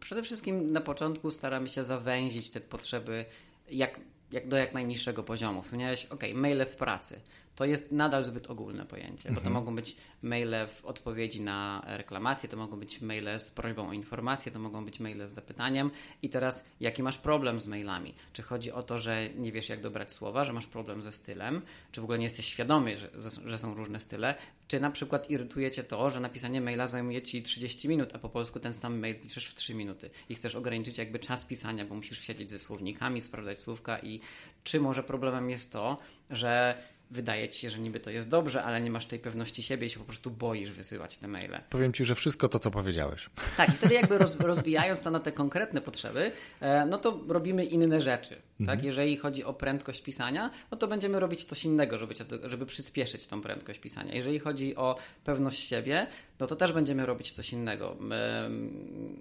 przede 0.00 0.22
wszystkim 0.22 0.72
na 0.72 0.80
początku 0.80 1.30
staramy 1.30 1.68
się 1.68 1.84
zawęzić 1.84 2.50
te 2.50 2.60
potrzeby 2.60 3.24
jak, 3.70 4.00
jak 4.32 4.48
do 4.48 4.56
jak 4.56 4.74
najniższego 4.74 5.22
poziomu. 5.22 5.62
Wspomniałeś, 5.62 6.06
ok, 6.06 6.22
maile 6.34 6.66
w 6.66 6.76
pracy 6.76 7.20
to 7.56 7.64
jest 7.64 7.92
nadal 7.92 8.24
zbyt 8.24 8.50
ogólne 8.50 8.86
pojęcie, 8.86 9.28
bo 9.28 9.34
to 9.34 9.40
mhm. 9.40 9.54
mogą 9.54 9.76
być 9.76 9.96
maile 10.22 10.54
w 10.68 10.84
odpowiedzi 10.84 11.42
na 11.42 11.82
reklamacje, 11.86 12.48
to 12.48 12.56
mogą 12.56 12.80
być 12.80 13.00
maile 13.00 13.38
z 13.38 13.50
prośbą 13.50 13.88
o 13.88 13.92
informacje, 13.92 14.52
to 14.52 14.58
mogą 14.58 14.84
być 14.84 15.00
maile 15.00 15.28
z 15.28 15.32
zapytaniem. 15.32 15.90
I 16.22 16.28
teraz, 16.28 16.68
jaki 16.80 17.02
masz 17.02 17.18
problem 17.18 17.60
z 17.60 17.66
mailami? 17.66 18.14
Czy 18.32 18.42
chodzi 18.42 18.72
o 18.72 18.82
to, 18.82 18.98
że 18.98 19.28
nie 19.30 19.52
wiesz, 19.52 19.68
jak 19.68 19.80
dobrać 19.80 20.12
słowa, 20.12 20.44
że 20.44 20.52
masz 20.52 20.66
problem 20.66 21.02
ze 21.02 21.12
stylem, 21.12 21.62
czy 21.92 22.00
w 22.00 22.04
ogóle 22.04 22.18
nie 22.18 22.24
jesteś 22.24 22.46
świadomy, 22.46 22.96
że, 22.96 23.10
że 23.44 23.58
są 23.58 23.74
różne 23.74 24.00
style, 24.00 24.34
czy 24.68 24.80
na 24.80 24.90
przykład 24.90 25.30
irytuje 25.30 25.70
cię 25.70 25.84
to, 25.84 26.10
że 26.10 26.20
napisanie 26.20 26.60
maila 26.60 26.86
zajmuje 26.86 27.22
ci 27.22 27.42
30 27.42 27.88
minut, 27.88 28.14
a 28.14 28.18
po 28.18 28.28
polsku 28.28 28.60
ten 28.60 28.74
sam 28.74 28.98
mail 28.98 29.20
piszesz 29.20 29.46
w 29.46 29.54
3 29.54 29.74
minuty 29.74 30.10
i 30.28 30.34
chcesz 30.34 30.54
ograniczyć 30.54 30.98
jakby 30.98 31.18
czas 31.18 31.44
pisania, 31.44 31.84
bo 31.84 31.94
musisz 31.94 32.20
siedzieć 32.20 32.50
ze 32.50 32.58
słownikami, 32.58 33.20
sprawdzać 33.20 33.60
słówka 33.60 33.98
i 33.98 34.20
czy 34.64 34.80
może 34.80 35.02
problemem 35.02 35.50
jest 35.50 35.72
to, 35.72 35.98
że 36.30 36.82
wydaje 37.14 37.48
ci 37.48 37.60
się, 37.60 37.70
że 37.70 37.78
niby 37.78 38.00
to 38.00 38.10
jest 38.10 38.28
dobrze, 38.28 38.64
ale 38.64 38.80
nie 38.80 38.90
masz 38.90 39.06
tej 39.06 39.18
pewności 39.18 39.62
siebie 39.62 39.86
i 39.86 39.90
się 39.90 39.98
po 39.98 40.04
prostu 40.04 40.30
boisz 40.30 40.70
wysyłać 40.70 41.18
te 41.18 41.28
maile. 41.28 41.60
Powiem 41.70 41.92
ci, 41.92 42.04
że 42.04 42.14
wszystko 42.14 42.48
to, 42.48 42.58
co 42.58 42.70
powiedziałeś. 42.70 43.30
Tak, 43.56 43.68
i 43.68 43.72
wtedy 43.72 43.94
jakby 43.94 44.18
roz, 44.18 44.36
rozbijając 44.36 45.00
to 45.00 45.10
na 45.10 45.20
te 45.20 45.32
konkretne 45.32 45.80
potrzeby, 45.80 46.32
e, 46.60 46.86
no 46.86 46.98
to 46.98 47.20
robimy 47.28 47.64
inne 47.64 48.00
rzeczy. 48.00 48.42
Mhm. 48.60 48.78
Tak? 48.78 48.86
Jeżeli 48.86 49.16
chodzi 49.16 49.44
o 49.44 49.54
prędkość 49.54 50.02
pisania, 50.02 50.50
no 50.70 50.76
to 50.76 50.86
będziemy 50.86 51.20
robić 51.20 51.44
coś 51.44 51.64
innego, 51.64 51.98
żeby, 51.98 52.14
żeby 52.44 52.66
przyspieszyć 52.66 53.26
tą 53.26 53.40
prędkość 53.40 53.78
pisania. 53.78 54.14
Jeżeli 54.14 54.38
chodzi 54.38 54.76
o 54.76 54.96
pewność 55.24 55.68
siebie, 55.68 56.06
no 56.40 56.46
to 56.46 56.56
też 56.56 56.72
będziemy 56.72 57.06
robić 57.06 57.32
coś 57.32 57.52
innego. 57.52 57.96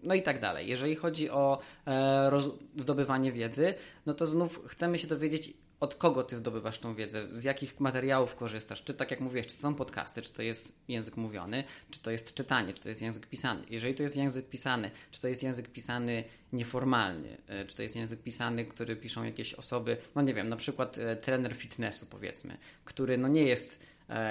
No 0.03 0.13
i 0.13 0.21
tak 0.21 0.39
dalej. 0.39 0.67
Jeżeli 0.67 0.95
chodzi 0.95 1.29
o 1.29 1.59
e, 1.87 2.31
zdobywanie 2.77 3.31
wiedzy, 3.31 3.73
no 4.05 4.13
to 4.13 4.27
znów 4.27 4.61
chcemy 4.67 4.97
się 4.97 5.07
dowiedzieć, 5.07 5.53
od 5.83 5.95
kogo 5.95 6.23
ty 6.23 6.37
zdobywasz 6.37 6.79
tą 6.79 6.95
wiedzę, 6.95 7.27
z 7.31 7.43
jakich 7.43 7.79
materiałów 7.79 8.35
korzystasz, 8.35 8.83
czy 8.83 8.93
tak 8.93 9.11
jak 9.11 9.19
mówisz, 9.19 9.47
czy 9.47 9.53
są 9.53 9.75
podcasty, 9.75 10.21
czy 10.21 10.33
to 10.33 10.41
jest 10.41 10.79
język 10.87 11.17
mówiony, 11.17 11.63
czy 11.91 11.99
to 11.99 12.11
jest 12.11 12.33
czytanie, 12.33 12.73
czy 12.73 12.81
to 12.81 12.89
jest 12.89 13.01
język 13.01 13.27
pisany. 13.27 13.63
Jeżeli 13.69 13.95
to 13.95 14.03
jest 14.03 14.15
język 14.15 14.49
pisany, 14.49 14.91
czy 15.11 15.21
to 15.21 15.27
jest 15.27 15.43
język 15.43 15.67
pisany 15.67 16.23
nieformalnie, 16.53 17.37
e, 17.47 17.65
czy 17.65 17.75
to 17.75 17.83
jest 17.83 17.95
język 17.95 18.21
pisany, 18.21 18.65
który 18.65 18.95
piszą 18.95 19.23
jakieś 19.23 19.53
osoby, 19.53 19.97
no 20.15 20.21
nie 20.21 20.33
wiem, 20.33 20.49
na 20.49 20.55
przykład 20.55 20.97
e, 20.97 21.15
trener 21.15 21.55
fitnessu 21.55 22.05
powiedzmy, 22.05 22.57
który 22.85 23.17
no 23.17 23.27
nie 23.27 23.43
jest 23.43 23.83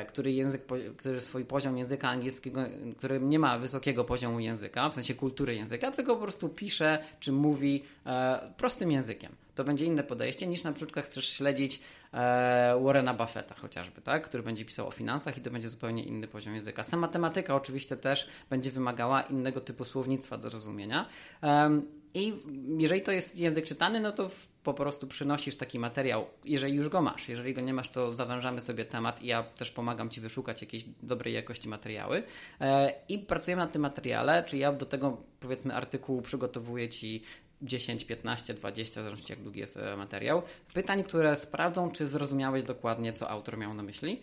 który 0.08 0.32
język, 0.32 0.62
który 0.96 1.20
swój 1.20 1.44
poziom 1.44 1.78
języka 1.78 2.08
angielskiego, 2.08 2.60
który 2.96 3.20
nie 3.20 3.38
ma 3.38 3.58
wysokiego 3.58 4.04
poziomu 4.04 4.40
języka, 4.40 4.88
w 4.88 4.94
sensie 4.94 5.14
kultury 5.14 5.54
języka, 5.54 5.90
tylko 5.90 6.16
po 6.16 6.22
prostu 6.22 6.48
pisze 6.48 6.98
czy 7.20 7.32
mówi 7.32 7.82
e, 8.06 8.52
prostym 8.56 8.92
językiem. 8.92 9.32
To 9.54 9.64
będzie 9.64 9.86
inne 9.86 10.02
podejście 10.02 10.46
niż 10.46 10.64
na 10.64 10.72
przykład 10.72 11.06
chcesz 11.06 11.28
śledzić 11.28 11.80
e, 12.12 12.80
Warrena 12.82 13.14
Buffetta 13.14 13.54
chociażby, 13.54 14.00
tak? 14.00 14.24
który 14.24 14.42
będzie 14.42 14.64
pisał 14.64 14.88
o 14.88 14.90
finansach 14.90 15.38
i 15.38 15.40
to 15.40 15.50
będzie 15.50 15.68
zupełnie 15.68 16.04
inny 16.04 16.28
poziom 16.28 16.54
języka. 16.54 16.82
Sama 16.82 17.08
tematyka 17.08 17.54
oczywiście 17.54 17.96
też 17.96 18.28
będzie 18.50 18.70
wymagała 18.70 19.22
innego 19.22 19.60
typu 19.60 19.84
słownictwa 19.84 20.38
do 20.38 20.50
rozumienia. 20.50 21.06
I 22.14 22.34
jeżeli 22.78 23.02
to 23.02 23.12
jest 23.12 23.38
język 23.38 23.64
czytany, 23.64 24.00
no 24.00 24.12
to 24.12 24.30
po 24.62 24.74
prostu 24.74 25.06
przynosisz 25.06 25.56
taki 25.56 25.78
materiał, 25.78 26.26
jeżeli 26.44 26.74
już 26.74 26.88
go 26.88 27.02
masz. 27.02 27.28
Jeżeli 27.28 27.54
go 27.54 27.60
nie 27.60 27.74
masz, 27.74 27.88
to 27.88 28.10
zawężamy 28.10 28.60
sobie 28.60 28.84
temat 28.84 29.22
i 29.22 29.26
ja 29.26 29.42
też 29.42 29.70
pomagam 29.70 30.10
Ci 30.10 30.20
wyszukać 30.20 30.60
jakieś 30.60 30.84
dobrej 31.02 31.34
jakości 31.34 31.68
materiały. 31.68 32.22
E, 32.60 32.92
I 33.08 33.18
pracujemy 33.18 33.62
nad 33.62 33.72
tym 33.72 33.82
materiale, 33.82 34.44
czy 34.44 34.56
ja 34.56 34.72
do 34.72 34.86
tego 34.86 35.16
powiedzmy 35.40 35.74
artykułu 35.74 36.22
przygotowuję 36.22 36.88
Ci 36.88 37.22
10, 37.62 38.04
15, 38.04 38.54
20, 38.54 39.00
w 39.00 39.04
zależności 39.04 39.32
jak 39.32 39.42
długi 39.42 39.60
jest 39.60 39.76
e, 39.76 39.96
materiał. 39.96 40.42
Pytań, 40.74 41.04
które 41.04 41.36
sprawdzą, 41.36 41.90
czy 41.90 42.06
zrozumiałeś 42.06 42.64
dokładnie, 42.64 43.12
co 43.12 43.30
autor 43.30 43.58
miał 43.58 43.74
na 43.74 43.82
myśli. 43.82 44.20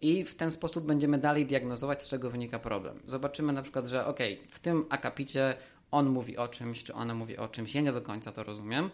I 0.00 0.24
w 0.24 0.34
ten 0.34 0.50
sposób 0.50 0.86
będziemy 0.86 1.18
dalej 1.18 1.46
diagnozować, 1.46 2.02
z 2.02 2.08
czego 2.08 2.30
wynika 2.30 2.58
problem. 2.58 3.00
Zobaczymy 3.04 3.52
na 3.52 3.62
przykład, 3.62 3.86
że 3.86 4.06
ok, 4.06 4.18
w 4.48 4.58
tym 4.58 4.86
akapicie 4.90 5.56
on 5.90 6.08
mówi 6.08 6.36
o 6.36 6.48
czymś, 6.48 6.84
czy 6.84 6.94
ona 6.94 7.14
mówi 7.14 7.36
o 7.36 7.48
czymś, 7.48 7.74
ja 7.74 7.80
nie 7.80 7.92
do 7.92 8.02
końca 8.02 8.32
to 8.32 8.42
rozumiem, 8.42 8.90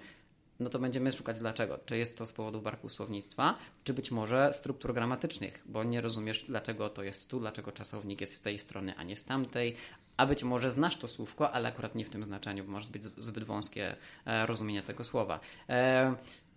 no 0.60 0.70
to 0.70 0.78
będziemy 0.78 1.12
szukać 1.12 1.38
dlaczego. 1.38 1.78
Czy 1.86 1.96
jest 1.96 2.18
to 2.18 2.26
z 2.26 2.32
powodu 2.32 2.60
braku 2.60 2.88
słownictwa, 2.88 3.58
czy 3.84 3.94
być 3.94 4.10
może 4.10 4.52
struktur 4.52 4.94
gramatycznych, 4.94 5.62
bo 5.66 5.84
nie 5.84 6.00
rozumiesz, 6.00 6.44
dlaczego 6.48 6.88
to 6.88 7.02
jest 7.02 7.30
tu, 7.30 7.40
dlaczego 7.40 7.72
czasownik 7.72 8.20
jest 8.20 8.34
z 8.34 8.40
tej 8.40 8.58
strony, 8.58 8.94
a 8.96 9.02
nie 9.02 9.16
z 9.16 9.24
tamtej, 9.24 9.76
a 10.16 10.26
być 10.26 10.44
może 10.44 10.70
znasz 10.70 10.96
to 10.96 11.08
słówko, 11.08 11.52
ale 11.52 11.68
akurat 11.68 11.94
nie 11.94 12.04
w 12.04 12.10
tym 12.10 12.24
znaczeniu, 12.24 12.64
bo 12.64 12.72
masz 12.72 12.86
zbyt, 12.86 13.02
zbyt 13.02 13.44
wąskie 13.44 13.96
e, 14.26 14.46
rozumienie 14.46 14.82
tego 14.82 15.04
słowa. 15.04 15.40
E, 15.68 16.14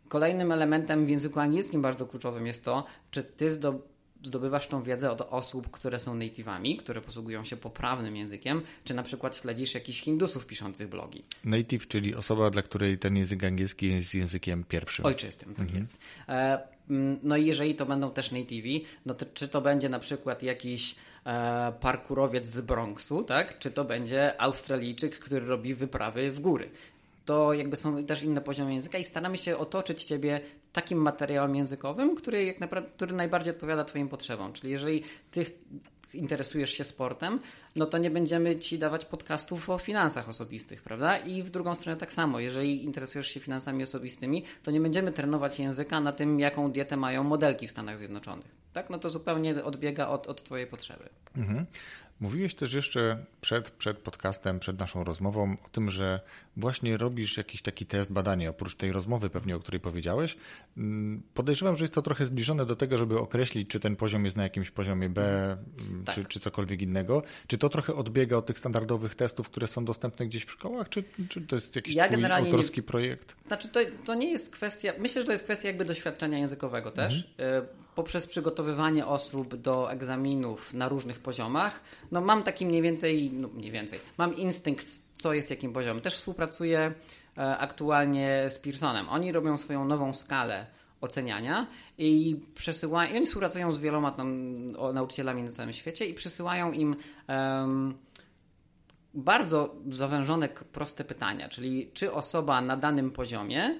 kolejnym 0.07 0.51
elementem 0.51 1.05
w 1.05 1.09
języku 1.09 1.39
angielskim 1.39 1.81
bardzo 1.81 2.05
kluczowym 2.05 2.47
jest 2.47 2.65
to, 2.65 2.85
czy 3.11 3.23
ty 3.23 3.51
zdobywasz 3.51 3.98
zdobywasz 4.23 4.67
tą 4.67 4.83
wiedzę 4.83 5.11
od 5.11 5.21
osób, 5.21 5.71
które 5.71 5.99
są 5.99 6.17
native'ami, 6.17 6.77
które 6.77 7.01
posługują 7.01 7.43
się 7.43 7.57
poprawnym 7.57 8.15
językiem, 8.15 8.61
czy 8.83 8.93
na 8.93 9.03
przykład 9.03 9.37
śledzisz 9.37 9.73
jakichś 9.73 10.01
hindusów 10.01 10.45
piszących 10.45 10.89
blogi. 10.89 11.23
Native, 11.45 11.87
czyli 11.87 12.15
osoba, 12.15 12.49
dla 12.49 12.61
której 12.61 12.97
ten 12.97 13.17
język 13.17 13.43
angielski 13.43 13.91
jest 13.91 14.15
językiem 14.15 14.63
pierwszym. 14.63 15.05
Ojczystym, 15.05 15.53
tak 15.53 15.61
mhm. 15.61 15.79
jest. 15.79 15.97
E, 16.29 16.59
no 17.23 17.37
i 17.37 17.45
jeżeli 17.45 17.75
to 17.75 17.85
będą 17.85 18.11
też 18.11 18.31
native'i, 18.31 18.81
no 19.05 19.13
to 19.13 19.25
czy 19.33 19.47
to 19.47 19.61
będzie 19.61 19.89
na 19.89 19.99
przykład 19.99 20.43
jakiś 20.43 20.95
e, 21.25 21.73
parkurowiec 21.79 22.47
z 22.47 22.61
Bronxu, 22.61 23.23
tak? 23.23 23.59
Czy 23.59 23.71
to 23.71 23.85
będzie 23.85 24.41
Australijczyk, 24.41 25.19
który 25.19 25.45
robi 25.45 25.75
wyprawy 25.75 26.31
w 26.31 26.39
góry 26.39 26.69
to 27.29 27.53
jakby 27.53 27.77
są 27.77 28.05
też 28.05 28.23
inne 28.23 28.41
poziomy 28.41 28.73
języka 28.73 28.97
i 28.97 29.03
staramy 29.03 29.37
się 29.37 29.57
otoczyć 29.57 30.03
Ciebie 30.03 30.41
takim 30.73 31.01
materiałem 31.01 31.55
językowym, 31.55 32.15
który, 32.15 32.45
jak 32.45 32.59
naprawdę, 32.59 32.89
który 32.89 33.13
najbardziej 33.13 33.53
odpowiada 33.53 33.83
Twoim 33.83 34.09
potrzebom. 34.09 34.53
Czyli 34.53 34.71
jeżeli 34.71 35.03
Ty 35.31 35.45
interesujesz 36.13 36.71
się 36.71 36.83
sportem, 36.83 37.39
no 37.75 37.85
to 37.85 37.97
nie 37.97 38.11
będziemy 38.11 38.57
Ci 38.57 38.79
dawać 38.79 39.05
podcastów 39.05 39.69
o 39.69 39.77
finansach 39.77 40.29
osobistych, 40.29 40.81
prawda? 40.81 41.17
I 41.17 41.43
w 41.43 41.49
drugą 41.49 41.75
stronę 41.75 41.97
tak 41.97 42.13
samo, 42.13 42.39
jeżeli 42.39 42.83
interesujesz 42.83 43.27
się 43.27 43.39
finansami 43.39 43.83
osobistymi, 43.83 44.43
to 44.63 44.71
nie 44.71 44.79
będziemy 44.79 45.11
trenować 45.11 45.59
języka 45.59 46.01
na 46.01 46.11
tym, 46.11 46.39
jaką 46.39 46.71
dietę 46.71 46.97
mają 46.97 47.23
modelki 47.23 47.67
w 47.67 47.71
Stanach 47.71 47.97
Zjednoczonych. 47.97 48.55
Tak? 48.73 48.89
No 48.89 48.99
to 48.99 49.09
zupełnie 49.09 49.63
odbiega 49.63 50.07
od, 50.07 50.27
od 50.27 50.43
Twojej 50.43 50.67
potrzeby. 50.67 51.09
Mhm. 51.37 51.65
Mówiłeś 52.19 52.55
też 52.55 52.73
jeszcze 52.73 53.25
przed, 53.41 53.71
przed 53.71 53.97
podcastem, 53.97 54.59
przed 54.59 54.79
naszą 54.79 55.03
rozmową 55.03 55.55
o 55.65 55.69
tym, 55.69 55.89
że 55.89 56.19
właśnie 56.57 56.97
robisz 56.97 57.37
jakiś 57.37 57.61
taki 57.61 57.85
test, 57.85 58.11
badanie, 58.11 58.49
oprócz 58.49 58.75
tej 58.75 58.91
rozmowy 58.91 59.29
pewnie, 59.29 59.55
o 59.55 59.59
której 59.59 59.79
powiedziałeś. 59.79 60.37
Mm, 60.77 61.21
podejrzewam, 61.33 61.75
że 61.75 61.83
jest 61.83 61.93
to 61.93 62.01
trochę 62.01 62.25
zbliżone 62.25 62.65
do 62.65 62.75
tego, 62.75 62.97
żeby 62.97 63.19
określić, 63.19 63.69
czy 63.69 63.79
ten 63.79 63.95
poziom 63.95 64.25
jest 64.25 64.37
na 64.37 64.43
jakimś 64.43 64.71
poziomie 64.71 65.09
B, 65.09 65.43
mm, 65.43 66.03
tak. 66.05 66.15
czy, 66.15 66.25
czy 66.25 66.39
cokolwiek 66.39 66.81
innego. 66.81 67.23
Czy 67.47 67.57
to 67.57 67.69
trochę 67.69 67.95
odbiega 67.95 68.37
od 68.37 68.45
tych 68.45 68.57
standardowych 68.57 69.15
testów, 69.15 69.49
które 69.49 69.67
są 69.67 69.85
dostępne 69.85 70.25
gdzieś 70.25 70.45
w 70.45 70.51
szkołach, 70.51 70.89
czy, 70.89 71.03
czy 71.29 71.41
to 71.41 71.55
jest 71.55 71.75
jakiś 71.75 71.95
ja 71.95 72.07
twój 72.07 72.25
autorski 72.25 72.79
nie... 72.79 72.83
projekt? 72.83 73.35
Znaczy, 73.47 73.69
to, 73.69 73.79
to 74.05 74.15
nie 74.15 74.31
jest 74.31 74.49
kwestia, 74.51 74.93
myślę, 74.97 75.21
że 75.21 75.25
to 75.25 75.31
jest 75.31 75.43
kwestia 75.43 75.67
jakby 75.67 75.85
doświadczenia 75.85 76.37
językowego 76.37 76.91
też. 76.91 77.29
Mhm. 77.39 77.67
Poprzez 77.99 78.27
przygotowywanie 78.27 79.07
osób 79.07 79.55
do 79.55 79.91
egzaminów 79.91 80.73
na 80.73 80.89
różnych 80.89 81.19
poziomach, 81.19 81.81
no 82.11 82.21
mam 82.21 82.43
taki 82.43 82.65
mniej 82.65 82.81
więcej, 82.81 83.31
no 83.33 83.47
mniej 83.47 83.71
więcej, 83.71 83.99
mam 84.17 84.35
instynkt, 84.35 84.85
co 85.13 85.33
jest 85.33 85.49
jakim 85.49 85.73
poziomem. 85.73 86.01
Też 86.01 86.15
współpracuję 86.15 86.93
e, 87.37 87.57
aktualnie 87.57 88.45
z 88.49 88.59
Pearsonem. 88.59 89.09
Oni 89.09 89.31
robią 89.31 89.57
swoją 89.57 89.85
nową 89.85 90.13
skalę 90.13 90.67
oceniania 91.01 91.67
i 91.97 92.39
przesyłają, 92.55 93.13
i 93.13 93.17
oni 93.17 93.25
współpracują 93.25 93.71
z 93.71 93.79
wieloma 93.79 94.11
tam 94.11 94.51
nauczycielami 94.93 95.43
na 95.43 95.51
całym 95.51 95.73
świecie 95.73 96.05
i 96.05 96.13
przesyłają 96.13 96.71
im 96.71 96.95
um, 97.27 97.97
bardzo 99.13 99.75
zawężone, 99.89 100.49
proste 100.49 101.03
pytania, 101.03 101.49
czyli 101.49 101.91
czy 101.93 102.13
osoba 102.13 102.61
na 102.61 102.77
danym 102.77 103.11
poziomie 103.11 103.79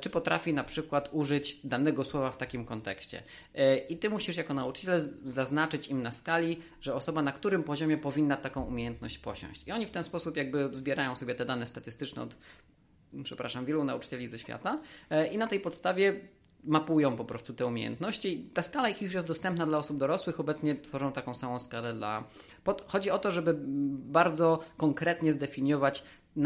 czy 0.00 0.10
potrafi 0.10 0.52
na 0.52 0.64
przykład 0.64 1.08
użyć 1.12 1.60
danego 1.64 2.04
słowa 2.04 2.30
w 2.30 2.36
takim 2.36 2.64
kontekście. 2.64 3.22
E, 3.54 3.76
I 3.76 3.96
ty 3.96 4.10
musisz 4.10 4.36
jako 4.36 4.54
nauczyciel 4.54 5.00
zaznaczyć 5.22 5.88
im 5.88 6.02
na 6.02 6.12
skali, 6.12 6.60
że 6.80 6.94
osoba 6.94 7.22
na 7.22 7.32
którym 7.32 7.62
poziomie 7.62 7.98
powinna 7.98 8.36
taką 8.36 8.64
umiejętność 8.64 9.18
posiąść. 9.18 9.66
I 9.66 9.72
oni 9.72 9.86
w 9.86 9.90
ten 9.90 10.02
sposób 10.02 10.36
jakby 10.36 10.68
zbierają 10.72 11.16
sobie 11.16 11.34
te 11.34 11.44
dane 11.44 11.66
statystyczne 11.66 12.22
od, 12.22 12.36
przepraszam, 13.22 13.64
wielu 13.64 13.84
nauczycieli 13.84 14.28
ze 14.28 14.38
świata 14.38 14.80
e, 15.10 15.26
i 15.26 15.38
na 15.38 15.46
tej 15.46 15.60
podstawie 15.60 16.20
mapują 16.64 17.16
po 17.16 17.24
prostu 17.24 17.54
te 17.54 17.66
umiejętności. 17.66 18.50
Ta 18.54 18.62
skala 18.62 18.88
ich 18.88 19.02
już 19.02 19.14
jest 19.14 19.26
dostępna 19.26 19.66
dla 19.66 19.78
osób 19.78 19.96
dorosłych, 19.96 20.40
obecnie 20.40 20.74
tworzą 20.74 21.12
taką 21.12 21.34
samą 21.34 21.58
skalę 21.58 21.94
dla. 21.94 22.24
Chodzi 22.86 23.10
o 23.10 23.18
to, 23.18 23.30
żeby 23.30 23.54
bardzo 24.12 24.58
konkretnie 24.76 25.32
zdefiniować, 25.32 26.04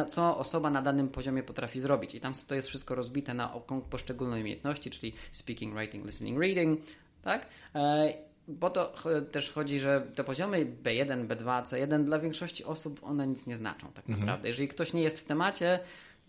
co 0.08 0.38
osoba 0.38 0.70
na 0.70 0.82
danym 0.82 1.08
poziomie 1.08 1.42
potrafi 1.42 1.80
zrobić. 1.80 2.14
I 2.14 2.20
tam 2.20 2.32
to 2.46 2.54
jest 2.54 2.68
wszystko 2.68 2.94
rozbite 2.94 3.34
na 3.34 3.48
poszczególne 3.90 4.36
umiejętności, 4.36 4.90
czyli 4.90 5.12
speaking, 5.32 5.74
writing, 5.74 6.06
listening, 6.06 6.40
reading, 6.40 6.80
tak? 7.22 7.46
Bo 8.48 8.66
e, 8.66 8.70
to 8.70 8.94
też 9.32 9.52
chodzi, 9.52 9.78
że 9.78 10.06
te 10.14 10.24
poziomy 10.24 10.66
B1, 10.84 11.26
B2, 11.26 11.62
C1 11.62 12.04
dla 12.04 12.18
większości 12.18 12.64
osób 12.64 13.00
one 13.02 13.26
nic 13.26 13.46
nie 13.46 13.56
znaczą 13.56 13.86
tak 13.86 14.04
mhm. 14.08 14.20
naprawdę. 14.20 14.48
Jeżeli 14.48 14.68
ktoś 14.68 14.92
nie 14.92 15.02
jest 15.02 15.20
w 15.20 15.24
temacie, 15.24 15.80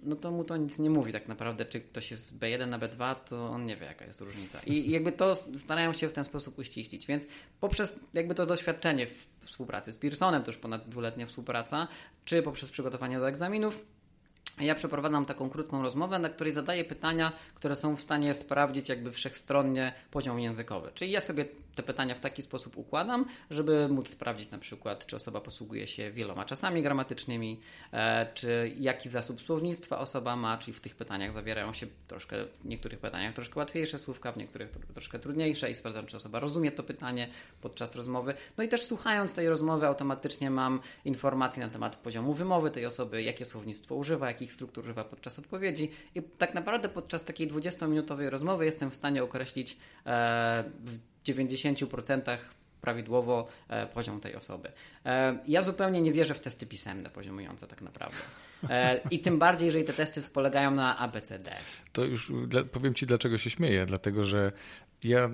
no 0.03 0.15
to 0.15 0.31
mu 0.31 0.43
to 0.43 0.57
nic 0.57 0.79
nie 0.79 0.89
mówi 0.89 1.13
tak 1.13 1.27
naprawdę. 1.27 1.65
Czy 1.65 1.81
ktoś 1.81 2.11
jest 2.11 2.25
z 2.25 2.37
B1 2.37 2.67
na 2.67 2.79
B2, 2.79 3.15
to 3.15 3.49
on 3.49 3.65
nie 3.65 3.77
wie, 3.77 3.85
jaka 3.85 4.05
jest 4.05 4.21
różnica. 4.21 4.59
I 4.65 4.91
jakby 4.91 5.11
to 5.11 5.35
starają 5.35 5.93
się 5.93 6.09
w 6.09 6.13
ten 6.13 6.23
sposób 6.23 6.59
uściślić. 6.59 7.07
Więc 7.07 7.27
poprzez 7.59 7.99
jakby 8.13 8.35
to 8.35 8.45
doświadczenie 8.45 9.07
w 9.07 9.27
współpracy 9.45 9.91
z 9.91 9.97
Pearsonem, 9.97 10.43
to 10.43 10.51
już 10.51 10.57
ponad 10.57 10.89
dwuletnia 10.89 11.25
współpraca, 11.25 11.87
czy 12.25 12.43
poprzez 12.43 12.69
przygotowanie 12.69 13.19
do 13.19 13.27
egzaminów, 13.27 13.85
ja 14.59 14.75
przeprowadzam 14.75 15.25
taką 15.25 15.49
krótką 15.49 15.81
rozmowę, 15.81 16.19
na 16.19 16.29
której 16.29 16.53
zadaję 16.53 16.85
pytania, 16.85 17.31
które 17.55 17.75
są 17.75 17.95
w 17.95 18.01
stanie 18.01 18.33
sprawdzić 18.33 18.89
jakby 18.89 19.11
wszechstronnie 19.11 19.93
poziom 20.11 20.39
językowy. 20.39 20.91
Czyli 20.93 21.11
ja 21.11 21.21
sobie 21.21 21.45
te 21.79 21.83
pytania 21.83 22.15
w 22.15 22.19
taki 22.19 22.41
sposób 22.41 22.77
układam, 22.77 23.25
żeby 23.49 23.87
móc 23.89 24.09
sprawdzić 24.09 24.51
na 24.51 24.57
przykład, 24.57 25.05
czy 25.05 25.15
osoba 25.15 25.41
posługuje 25.41 25.87
się 25.87 26.11
wieloma 26.11 26.45
czasami 26.45 26.83
gramatycznymi, 26.83 27.59
e, 27.93 28.33
czy 28.33 28.71
jaki 28.77 29.09
zasób 29.09 29.41
słownictwa 29.41 29.99
osoba 29.99 30.35
ma, 30.35 30.57
czyli 30.57 30.73
w 30.73 30.81
tych 30.81 30.95
pytaniach 30.95 31.31
zawierają 31.31 31.73
się 31.73 31.87
troszkę, 32.07 32.45
w 32.45 32.65
niektórych 32.65 32.99
pytaniach 32.99 33.33
troszkę 33.33 33.59
łatwiejsze 33.59 33.99
słówka, 33.99 34.31
w 34.31 34.37
niektórych 34.37 34.69
troszkę 34.93 35.19
trudniejsze 35.19 35.69
i 35.69 35.73
sprawdzam, 35.73 36.05
czy 36.05 36.17
osoba 36.17 36.39
rozumie 36.39 36.71
to 36.71 36.83
pytanie 36.83 37.29
podczas 37.61 37.95
rozmowy. 37.95 38.33
No 38.57 38.63
i 38.63 38.67
też 38.67 38.83
słuchając 38.83 39.35
tej 39.35 39.49
rozmowy 39.49 39.87
automatycznie 39.87 40.49
mam 40.49 40.79
informacje 41.05 41.65
na 41.65 41.69
temat 41.69 41.95
poziomu 41.95 42.33
wymowy 42.33 42.71
tej 42.71 42.85
osoby, 42.85 43.23
jakie 43.23 43.45
słownictwo 43.45 43.95
używa, 43.95 44.27
jakich 44.27 44.53
struktur 44.53 44.83
używa 44.83 45.03
podczas 45.03 45.39
odpowiedzi 45.39 45.91
i 46.15 46.21
tak 46.21 46.53
naprawdę 46.53 46.89
podczas 46.89 47.23
takiej 47.23 47.47
20-minutowej 47.47 48.29
rozmowy 48.29 48.65
jestem 48.65 48.91
w 48.91 48.95
stanie 48.95 49.23
określić 49.23 49.77
e, 50.05 50.63
90% 51.35 52.37
prawidłowo 52.81 53.47
e, 53.67 53.87
poziom 53.87 54.19
tej 54.19 54.35
osoby. 54.35 54.71
E, 55.05 55.39
ja 55.47 55.61
zupełnie 55.61 56.01
nie 56.01 56.11
wierzę 56.11 56.33
w 56.33 56.39
testy 56.39 56.65
pisemne 56.65 57.09
poziomujące 57.09 57.67
tak 57.67 57.81
naprawdę. 57.81 58.17
E, 58.69 58.99
I 59.11 59.19
tym 59.19 59.39
bardziej, 59.39 59.65
jeżeli 59.65 59.85
te 59.85 59.93
testy 59.93 60.21
polegają 60.33 60.71
na 60.71 60.97
ABCD. 60.97 61.51
To 61.91 62.05
już 62.05 62.31
powiem 62.71 62.93
Ci, 62.93 63.05
dlaczego 63.05 63.37
się 63.37 63.49
śmieję. 63.49 63.85
Dlatego, 63.85 64.23
że 64.23 64.51
ja 65.03 65.29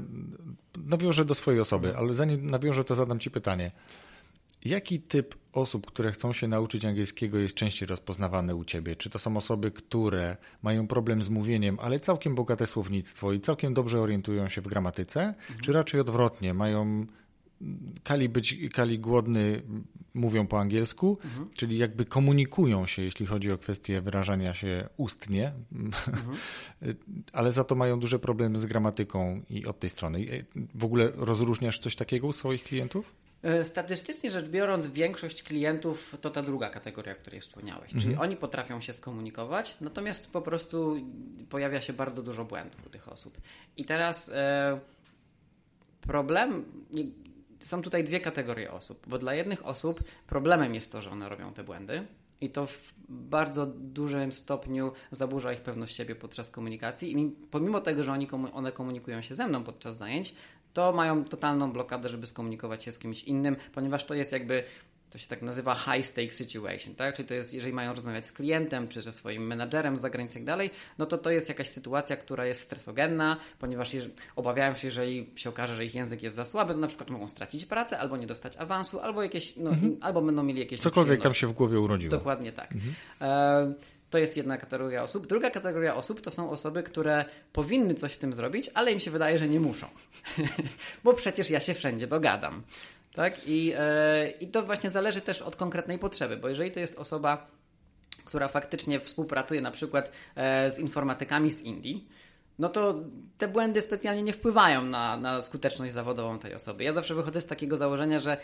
nawiążę 0.78 1.26
do 1.26 1.36
swojej 1.36 1.60
osoby, 1.62 1.98
ale 1.98 2.14
zanim 2.14 2.46
nawiążę, 2.46 2.84
to 2.84 2.96
zadam 2.96 3.20
Ci 3.20 3.32
pytanie. 3.32 3.72
Jaki 4.65 4.99
typ 4.99 5.36
osób, 5.54 5.86
które 5.86 6.12
chcą 6.12 6.34
się 6.34 6.47
nauczyć 6.47 6.86
angielskiego, 6.86 7.38
jest 7.38 7.56
częściej 7.56 7.88
rozpoznawany 7.88 8.56
u 8.56 8.65
ciebie? 8.65 8.95
Czy 8.95 9.10
to 9.10 9.19
są 9.19 9.38
osoby, 9.38 9.71
które 9.71 10.38
mają 10.63 10.88
problem 10.88 11.23
z 11.23 11.30
mówieniem, 11.30 11.78
ale 11.82 11.99
całkiem 11.99 12.36
bogate 12.36 12.67
słownictwo 12.67 13.34
i 13.34 13.39
całkiem 13.39 13.73
dobrze 13.73 14.01
orientują 14.01 14.49
się 14.49 14.62
w 14.62 14.67
gramatyce? 14.67 15.21
Mhm. 15.21 15.60
Czy 15.60 15.73
raczej 15.73 15.99
odwrotnie, 15.99 16.54
mają 16.54 17.06
kali 18.04 18.30
być, 18.30 18.58
kali 18.73 18.99
głodny, 18.99 19.62
mówią 20.13 20.47
po 20.47 20.60
angielsku, 20.60 21.17
mhm. 21.23 21.49
czyli 21.54 21.78
jakby 21.78 22.06
komunikują 22.06 22.86
się, 22.86 23.01
jeśli 23.01 23.25
chodzi 23.25 23.51
o 23.51 23.58
kwestię 23.58 24.01
wyrażania 24.01 24.54
się 24.54 24.89
ustnie, 24.97 25.54
mhm. 25.71 26.38
ale 27.34 27.51
za 27.51 27.63
to 27.63 27.75
mają 27.75 27.99
duże 27.99 28.19
problemy 28.19 28.60
z 28.60 28.65
gramatyką 28.65 29.41
i 29.49 29.65
od 29.65 29.80
tej 29.80 29.89
strony. 29.89 30.19
E, 30.19 30.60
w 30.75 30.86
ogóle 30.86 31.12
rozróżniasz 31.15 31.80
coś 31.80 31.95
takiego 31.95 32.28
u 32.28 32.34
swoich 32.34 32.63
klientów? 32.63 33.25
E, 33.46 33.64
statystycznie 33.64 34.32
rzecz 34.32 34.50
biorąc, 34.50 34.88
większość 34.88 35.44
klientów 35.44 36.18
to 36.22 36.30
ta 36.30 36.42
druga 36.42 36.70
kategoria, 36.70 37.14
o 37.14 37.16
której 37.16 37.42
wspomniałeś. 37.42 37.84
Mhm. 37.84 38.02
Czyli 38.02 38.16
oni 38.16 38.38
potrafią 38.38 38.82
się 38.82 38.94
skomunikować, 38.94 39.78
natomiast 39.82 40.32
po 40.32 40.42
prostu 40.42 40.96
pojawia 41.50 41.82
się 41.82 41.94
bardzo 41.94 42.24
dużo 42.24 42.46
błędów 42.46 42.88
u 42.88 42.90
tych 42.90 43.12
osób. 43.12 43.38
I 43.78 43.86
teraz 43.86 44.30
e, 44.30 44.80
problem. 46.02 46.66
Są 47.60 47.82
tutaj 47.82 48.04
dwie 48.04 48.20
kategorie 48.20 48.72
osób, 48.72 49.08
bo 49.08 49.18
dla 49.18 49.34
jednych 49.34 49.66
osób 49.66 50.04
problemem 50.28 50.76
jest 50.76 50.92
to, 50.92 51.02
że 51.02 51.12
one 51.12 51.30
robią 51.30 51.54
te 51.54 51.64
błędy, 51.64 52.08
i 52.42 52.50
to 52.50 52.66
w 52.66 52.94
bardzo 53.10 53.66
dużym 53.66 54.32
stopniu 54.32 54.92
zaburza 55.12 55.54
ich 55.54 55.62
pewność 55.62 55.96
siebie 55.96 56.16
podczas 56.16 56.50
komunikacji. 56.50 57.20
I 57.20 57.32
pomimo 57.52 57.82
tego, 57.82 58.04
że 58.04 58.12
oni 58.12 58.28
one 58.54 58.72
komunikują 58.72 59.22
się 59.22 59.36
ze 59.36 59.48
mną 59.48 59.64
podczas 59.64 59.98
zajęć, 59.98 60.36
to 60.76 60.92
mają 60.92 61.26
totalną 61.26 61.72
blokadę, 61.72 62.10
żeby 62.10 62.28
skomunikować 62.28 62.84
się 62.84 62.92
z 62.92 63.00
kimś 63.00 63.24
innym, 63.24 63.56
ponieważ 63.74 64.06
to 64.06 64.14
jest 64.14 64.32
jakby 64.32 64.64
to 65.10 65.18
się 65.18 65.28
tak 65.28 65.42
nazywa 65.42 65.76
high 65.76 66.06
stake 66.06 66.32
situation, 66.32 66.96
tak? 66.96 67.16
Czyli 67.16 67.28
to 67.28 67.34
jest, 67.34 67.54
jeżeli 67.54 67.74
mają 67.74 67.94
rozmawiać 67.94 68.26
z 68.26 68.32
klientem, 68.32 68.88
czy 68.88 69.02
ze 69.02 69.12
swoim 69.12 69.48
menadżerem 69.48 69.98
z 69.98 70.02
zagranicy 70.02 70.38
i 70.38 70.42
tak 70.42 70.46
dalej, 70.46 70.70
no 70.98 71.06
to 71.06 71.18
to 71.18 71.32
jest 71.32 71.50
jakaś 71.50 71.70
sytuacja, 71.70 72.16
która 72.16 72.46
jest 72.46 72.62
stresogenna, 72.62 73.38
ponieważ 73.60 73.96
obawiają 74.36 74.76
się, 74.76 74.88
jeżeli 74.88 75.30
się 75.36 75.50
okaże, 75.50 75.76
że 75.76 75.86
ich 75.86 75.96
język 75.96 76.24
jest 76.24 76.36
za 76.36 76.46
słaby, 76.46 76.74
to 76.74 76.80
na 76.80 76.88
przykład 76.88 77.10
mogą 77.10 77.28
stracić 77.28 77.66
pracę, 77.66 78.00
albo 78.00 78.18
nie 78.18 78.28
dostać 78.28 78.58
awansu, 78.58 79.00
albo 79.00 79.24
jakieś, 79.24 79.56
no, 79.58 79.70
mhm. 79.70 79.98
albo 80.02 80.22
będą 80.22 80.44
mieli 80.44 80.60
jakieś... 80.60 80.80
Cokolwiek 80.80 81.22
tam 81.22 81.34
się 81.34 81.48
w 81.48 81.54
głowie 81.54 81.80
urodziło. 81.80 82.12
Dokładnie 82.12 82.52
tak. 82.52 82.72
Mhm. 82.72 82.96
E 83.22 83.95
to 84.10 84.18
jest 84.18 84.38
jedna 84.38 84.58
kategoria 84.58 85.04
osób. 85.04 85.28
Druga 85.28 85.50
kategoria 85.50 85.96
osób 85.96 86.22
to 86.22 86.32
są 86.32 86.50
osoby, 86.50 86.84
które 86.84 87.26
powinny 87.54 87.94
coś 87.94 88.13
z 88.13 88.20
tym 88.20 88.34
zrobić, 88.34 88.72
ale 88.74 88.91
im 88.91 89.00
się 89.00 89.12
wydaje, 89.12 89.38
że 89.38 89.48
nie 89.50 89.60
muszą. 89.60 89.88
Bo 91.04 91.13
przecież 91.13 91.50
ja 91.50 91.60
się 91.60 91.74
wszędzie 91.74 92.08
dogadam. 92.08 92.63
Tak? 93.13 93.48
I, 93.48 93.74
e, 93.78 94.30
I 94.30 94.48
to 94.48 94.63
właśnie 94.63 94.89
zależy 94.89 95.22
też 95.22 95.41
od 95.41 95.56
konkretnej 95.56 96.00
potrzeby, 96.00 96.38
bo 96.38 96.50
jeżeli 96.50 96.72
to 96.72 96.80
jest 96.80 96.98
osoba, 96.98 97.48
która 98.26 98.48
faktycznie 98.48 99.00
współpracuje 99.00 99.62
na 99.62 99.72
przykład 99.72 100.12
e, 100.36 100.70
z 100.70 100.80
informatykami 100.80 101.52
z 101.52 101.62
Indii, 101.62 102.08
no 102.60 102.70
to 102.70 102.96
te 103.38 103.48
błędy 103.48 103.82
specjalnie 103.82 104.24
nie 104.24 104.34
wpływają 104.34 104.84
na, 104.84 105.18
na 105.18 105.41
skuteczność 105.41 105.94
zawodową 105.94 106.39
tej 106.39 106.54
osoby. 106.54 106.84
Ja 106.84 106.91
zawsze 106.91 107.15
wychodzę 107.15 107.41
z 107.41 107.46
takiego 107.46 107.78
założenia, 107.78 108.20
że 108.20 108.38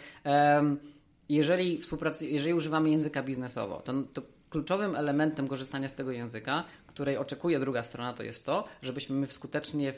jeżeli, 1.30 1.78
współpracujemy, 1.78 2.34
jeżeli 2.34 2.54
używamy 2.54 2.90
języka 2.90 3.24
biznesowo, 3.24 3.82
to, 3.86 3.94
to 4.14 4.22
kluczowym 4.52 4.96
elementem 4.96 5.48
korzystania 5.48 5.88
z 5.88 5.96
tego 5.96 6.12
języka, 6.12 6.64
której 6.88 7.18
oczekuje 7.18 7.60
druga 7.60 7.84
strona, 7.84 8.14
to 8.14 8.24
jest 8.24 8.46
to, 8.46 8.64
żebyśmy 8.82 9.16
my 9.16 9.28
w 9.28 9.34
skuteczny 9.34 9.94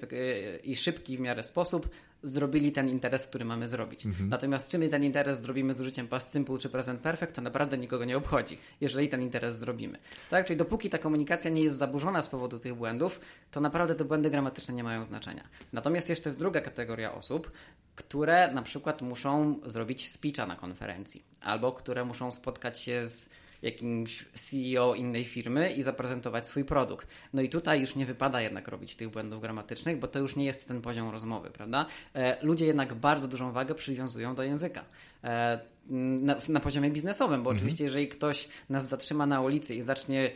i 0.63 0.75
szybki 0.75 1.17
w 1.17 1.19
miarę 1.19 1.43
sposób 1.43 1.89
zrobili 2.23 2.71
ten 2.71 2.89
interes, 2.89 3.27
który 3.27 3.45
mamy 3.45 3.67
zrobić. 3.67 4.05
Mhm. 4.05 4.29
Natomiast 4.29 4.71
czy 4.71 4.79
my 4.79 4.89
ten 4.89 5.03
interes 5.03 5.41
zrobimy 5.41 5.73
z 5.73 5.81
użyciem 5.81 6.07
past 6.07 6.31
simple 6.31 6.57
czy 6.57 6.69
present 6.69 7.01
perfect, 7.01 7.35
to 7.35 7.41
naprawdę 7.41 7.77
nikogo 7.77 8.05
nie 8.05 8.17
obchodzi, 8.17 8.57
jeżeli 8.81 9.09
ten 9.09 9.21
interes 9.21 9.59
zrobimy. 9.59 9.99
Tak? 10.29 10.45
Czyli 10.45 10.57
dopóki 10.57 10.89
ta 10.89 10.97
komunikacja 10.97 11.51
nie 11.51 11.61
jest 11.61 11.75
zaburzona 11.75 12.21
z 12.21 12.27
powodu 12.27 12.59
tych 12.59 12.75
błędów, 12.75 13.19
to 13.51 13.61
naprawdę 13.61 13.95
te 13.95 14.05
błędy 14.05 14.29
gramatyczne 14.29 14.73
nie 14.73 14.83
mają 14.83 15.03
znaczenia. 15.03 15.43
Natomiast 15.73 16.09
jeszcze 16.09 16.29
jest 16.29 16.39
druga 16.39 16.61
kategoria 16.61 17.13
osób, 17.13 17.51
które 17.95 18.51
na 18.51 18.61
przykład 18.61 19.01
muszą 19.01 19.59
zrobić 19.65 20.09
speecha 20.09 20.47
na 20.47 20.55
konferencji, 20.55 21.23
albo 21.41 21.71
które 21.71 22.05
muszą 22.05 22.31
spotkać 22.31 22.79
się 22.79 23.07
z 23.07 23.29
jakimś 23.63 24.25
CEO 24.33 24.95
innej 24.95 25.25
firmy 25.25 25.71
i 25.71 25.83
zaprezentować 25.83 26.47
swój 26.47 26.65
produkt. 26.65 27.07
No 27.33 27.41
i 27.41 27.49
tutaj 27.49 27.81
już 27.81 27.95
nie 27.95 28.05
wypada 28.05 28.41
jednak 28.41 28.67
robić 28.67 28.95
tych 28.95 29.09
błędów 29.09 29.41
gramatycznych, 29.41 29.99
bo 29.99 30.07
to 30.07 30.19
już 30.19 30.35
nie 30.35 30.45
jest 30.45 30.67
ten 30.67 30.81
poziom 30.81 31.09
rozmowy, 31.09 31.51
prawda? 31.51 31.85
E, 32.15 32.45
ludzie 32.45 32.65
jednak 32.65 32.93
bardzo 32.93 33.27
dużą 33.27 33.51
wagę 33.51 33.75
przywiązują 33.75 34.35
do 34.35 34.43
języka. 34.43 34.85
E, 35.23 35.59
na, 35.89 36.35
na 36.49 36.59
poziomie 36.59 36.89
biznesowym, 36.89 37.43
bo 37.43 37.49
mhm. 37.49 37.57
oczywiście 37.57 37.83
jeżeli 37.83 38.07
ktoś 38.07 38.47
nas 38.69 38.87
zatrzyma 38.89 39.25
na 39.25 39.41
ulicy 39.41 39.75
i 39.75 39.81
zacznie 39.81 40.31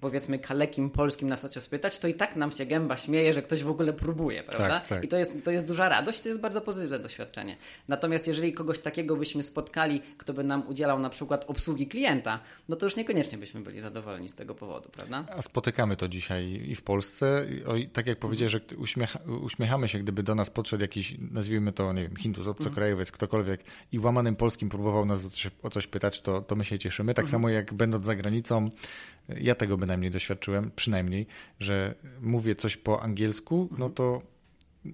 powiedzmy 0.00 0.38
kalekim 0.38 0.90
polskim 0.90 1.28
nas 1.28 1.44
o 1.44 1.48
coś 1.48 1.62
spytać, 1.62 1.98
to 1.98 2.08
i 2.08 2.14
tak 2.14 2.36
nam 2.36 2.52
się 2.52 2.66
gęba 2.66 2.96
śmieje, 2.96 3.32
że 3.32 3.42
ktoś 3.42 3.62
w 3.62 3.70
ogóle 3.70 3.92
próbuje, 3.92 4.42
prawda? 4.42 4.80
Tak, 4.80 4.88
tak. 4.88 5.04
I 5.04 5.08
to 5.08 5.16
jest, 5.16 5.44
to 5.44 5.50
jest 5.50 5.66
duża 5.66 5.88
radość, 5.88 6.20
to 6.20 6.28
jest 6.28 6.40
bardzo 6.40 6.60
pozytywne 6.60 6.98
doświadczenie. 6.98 7.56
Natomiast 7.88 8.26
jeżeli 8.26 8.52
kogoś 8.52 8.78
takiego 8.78 9.16
byśmy 9.16 9.42
spotkali, 9.42 10.02
kto 10.18 10.32
by 10.32 10.44
nam 10.44 10.68
udzielał 10.68 10.98
na 10.98 11.10
przykład 11.10 11.44
obsługi 11.48 11.86
klienta, 11.86 12.40
no 12.68 12.76
to 12.76 12.86
już 12.86 12.96
niekoniecznie 12.96 13.38
byśmy 13.38 13.60
byli 13.60 13.80
zadowoleni 13.80 14.28
z 14.28 14.34
tego 14.34 14.54
powodu, 14.54 14.88
prawda? 14.88 15.24
A 15.36 15.42
spotykamy 15.42 15.96
to 15.96 16.08
dzisiaj 16.08 16.62
i 16.66 16.74
w 16.74 16.82
Polsce. 16.82 17.46
O, 17.66 17.74
tak 17.92 18.06
jak 18.06 18.18
powiedziałeś, 18.18 18.52
że 18.52 18.60
uśmiecha, 18.78 19.18
uśmiechamy 19.42 19.88
się, 19.88 19.98
gdyby 19.98 20.22
do 20.22 20.34
nas 20.34 20.50
podszedł 20.50 20.82
jakiś, 20.82 21.14
nazwijmy 21.30 21.72
to, 21.72 21.92
nie 21.92 22.02
wiem, 22.02 22.16
Hindus, 22.16 22.46
obcokrajowiec, 22.46 23.12
ktokolwiek 23.12 23.64
i 23.92 23.98
łamanym 23.98 24.36
polskim 24.36 24.68
próbował 24.68 25.06
nas 25.06 25.24
o 25.24 25.30
coś, 25.30 25.50
o 25.62 25.70
coś 25.70 25.86
pytać, 25.86 26.20
to, 26.20 26.42
to 26.42 26.56
my 26.56 26.64
się 26.64 26.78
cieszymy. 26.78 27.14
Tak 27.14 27.24
mhm. 27.24 27.30
samo 27.30 27.48
jak 27.48 27.74
będąc 27.74 28.06
za 28.06 28.14
granicą, 28.14 28.70
ja 29.28 29.54
tego 29.54 29.76
bynajmniej 29.78 30.10
doświadczyłem, 30.10 30.70
przynajmniej, 30.76 31.26
że 31.60 31.94
mówię 32.20 32.54
coś 32.54 32.76
po 32.76 33.02
angielsku, 33.02 33.68
no 33.78 33.90
to 33.90 34.22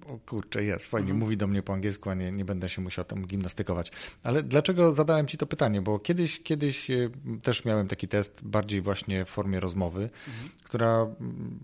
o 0.05 0.17
kurczę, 0.17 0.63
jest, 0.63 0.85
fajnie, 0.85 1.11
mhm. 1.11 1.19
mówi 1.19 1.37
do 1.37 1.47
mnie 1.47 1.63
po 1.63 1.73
angielsku, 1.73 2.09
a 2.09 2.13
nie, 2.13 2.31
nie 2.31 2.45
będę 2.45 2.69
się 2.69 2.81
musiał 2.81 3.05
tam 3.05 3.25
gimnastykować. 3.25 3.91
Ale 4.23 4.43
dlaczego 4.43 4.91
zadałem 4.91 5.27
Ci 5.27 5.37
to 5.37 5.47
pytanie? 5.47 5.81
Bo 5.81 5.99
kiedyś, 5.99 6.43
kiedyś 6.43 6.89
e, 6.89 7.09
też 7.43 7.65
miałem 7.65 7.87
taki 7.87 8.07
test 8.07 8.47
bardziej 8.47 8.81
właśnie 8.81 9.25
w 9.25 9.29
formie 9.29 9.59
rozmowy, 9.59 10.09
mhm. 10.27 10.49
która 10.63 11.07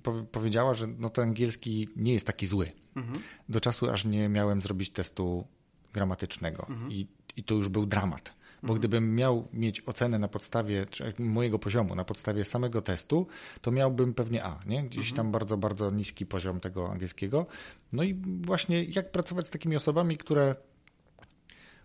po 0.04 0.24
powiedziała, 0.32 0.74
że 0.74 0.88
no 0.88 1.10
to 1.10 1.22
angielski 1.22 1.90
nie 1.96 2.14
jest 2.14 2.28
taki 2.28 2.48
zły. 2.48 2.72
Mhm. 2.96 3.20
Do 3.50 3.62
czasu 3.62 3.90
aż 3.90 4.06
nie 4.06 4.30
miałem 4.30 4.62
zrobić 4.62 4.90
testu 4.90 5.48
gramatycznego 5.94 6.68
mhm. 6.70 6.92
i, 6.92 7.08
i 7.38 7.44
to 7.44 7.56
już 7.56 7.70
był 7.70 7.86
dramat 7.86 8.41
bo 8.64 8.74
gdybym 8.74 9.16
miał 9.16 9.48
mieć 9.54 9.82
ocenę 9.82 10.20
na 10.20 10.28
podstawie 10.28 10.86
mojego 11.20 11.60
poziomu, 11.60 11.96
na 11.96 12.04
podstawie 12.04 12.46
samego 12.46 12.82
testu, 12.82 13.28
to 13.62 13.72
miałbym 13.72 14.14
pewnie 14.14 14.44
A, 14.44 14.60
nie? 14.66 14.84
Gdzieś 14.84 15.10
mhm. 15.10 15.16
tam 15.16 15.32
bardzo, 15.32 15.58
bardzo 15.58 15.92
niski 15.92 16.26
poziom 16.26 16.60
tego 16.60 16.92
angielskiego. 16.92 17.46
No 17.94 18.04
i 18.04 18.14
właśnie 18.42 18.84
jak 18.84 19.12
pracować 19.12 19.48
z 19.48 19.50
takimi 19.50 19.76
osobami, 19.76 20.18
które 20.18 20.56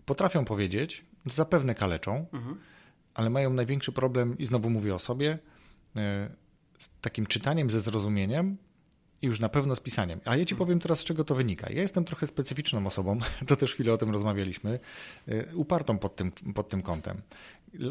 potrafią 0.05 0.45
powiedzieć, 0.45 1.05
zapewne 1.25 1.75
kaleczą, 1.75 2.25
mhm. 2.33 2.57
ale 3.13 3.29
mają 3.29 3.53
największy 3.53 3.91
problem, 3.91 4.37
i 4.37 4.45
znowu 4.45 4.69
mówię 4.69 4.95
o 4.95 4.99
sobie, 4.99 5.39
z 6.77 6.89
takim 7.01 7.25
czytaniem 7.25 7.69
ze 7.69 7.81
zrozumieniem 7.81 8.57
już 9.21 9.39
na 9.39 9.49
pewno 9.49 9.75
z 9.75 9.79
pisaniem. 9.79 10.19
A 10.25 10.35
ja 10.35 10.45
ci 10.45 10.55
powiem 10.55 10.79
teraz, 10.79 10.99
z 10.99 11.03
czego 11.03 11.23
to 11.23 11.35
wynika. 11.35 11.69
Ja 11.69 11.81
jestem 11.81 12.05
trochę 12.05 12.27
specyficzną 12.27 12.87
osobą, 12.87 13.17
to 13.47 13.55
też 13.55 13.73
chwilę 13.73 13.93
o 13.93 13.97
tym 13.97 14.11
rozmawialiśmy, 14.11 14.79
upartą 15.53 15.97
pod 15.97 16.15
tym, 16.15 16.31
pod 16.31 16.69
tym 16.69 16.81
kątem. 16.81 17.21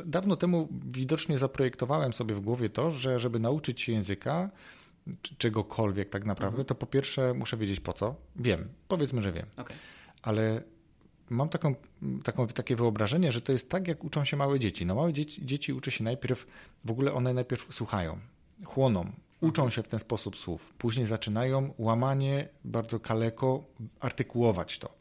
Dawno 0.06 0.36
temu 0.36 0.68
widocznie 0.84 1.38
zaprojektowałem 1.38 2.12
sobie 2.12 2.34
w 2.34 2.40
głowie 2.40 2.70
to, 2.70 2.90
że 2.90 3.20
żeby 3.20 3.38
nauczyć 3.38 3.80
się 3.80 3.92
języka, 3.92 4.50
czegokolwiek 5.38 6.08
tak 6.10 6.24
naprawdę, 6.24 6.58
mhm. 6.60 6.66
to 6.66 6.74
po 6.74 6.86
pierwsze 6.86 7.34
muszę 7.34 7.56
wiedzieć 7.56 7.80
po 7.80 7.92
co. 7.92 8.14
Wiem, 8.36 8.68
powiedzmy, 8.88 9.22
że 9.22 9.32
wiem. 9.32 9.46
Okay. 9.56 9.76
Ale 10.22 10.62
mam 11.30 11.48
taką, 11.48 11.74
taką, 12.24 12.46
takie 12.46 12.76
wyobrażenie, 12.76 13.32
że 13.32 13.40
to 13.40 13.52
jest 13.52 13.70
tak, 13.70 13.88
jak 13.88 14.04
uczą 14.04 14.24
się 14.24 14.36
małe 14.36 14.58
dzieci. 14.58 14.86
No 14.86 14.94
małe 14.94 15.12
dzieci, 15.12 15.46
dzieci 15.46 15.72
uczy 15.72 15.90
się 15.90 16.04
najpierw, 16.04 16.46
w 16.84 16.90
ogóle 16.90 17.12
one 17.12 17.34
najpierw 17.34 17.74
słuchają, 17.74 18.18
chłoną, 18.64 19.12
uczą 19.40 19.70
się 19.70 19.82
w 19.82 19.88
ten 19.88 19.98
sposób 19.98 20.36
słów. 20.36 20.74
Później 20.78 21.06
zaczynają 21.06 21.74
łamanie 21.78 22.48
bardzo 22.64 23.00
kaleko 23.00 23.64
artykułować 24.00 24.78
to. 24.78 24.94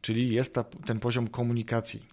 Czyli 0.00 0.34
jest 0.34 0.54
ta, 0.54 0.64
ten 0.64 1.00
poziom 1.00 1.28
komunikacji 1.28 2.06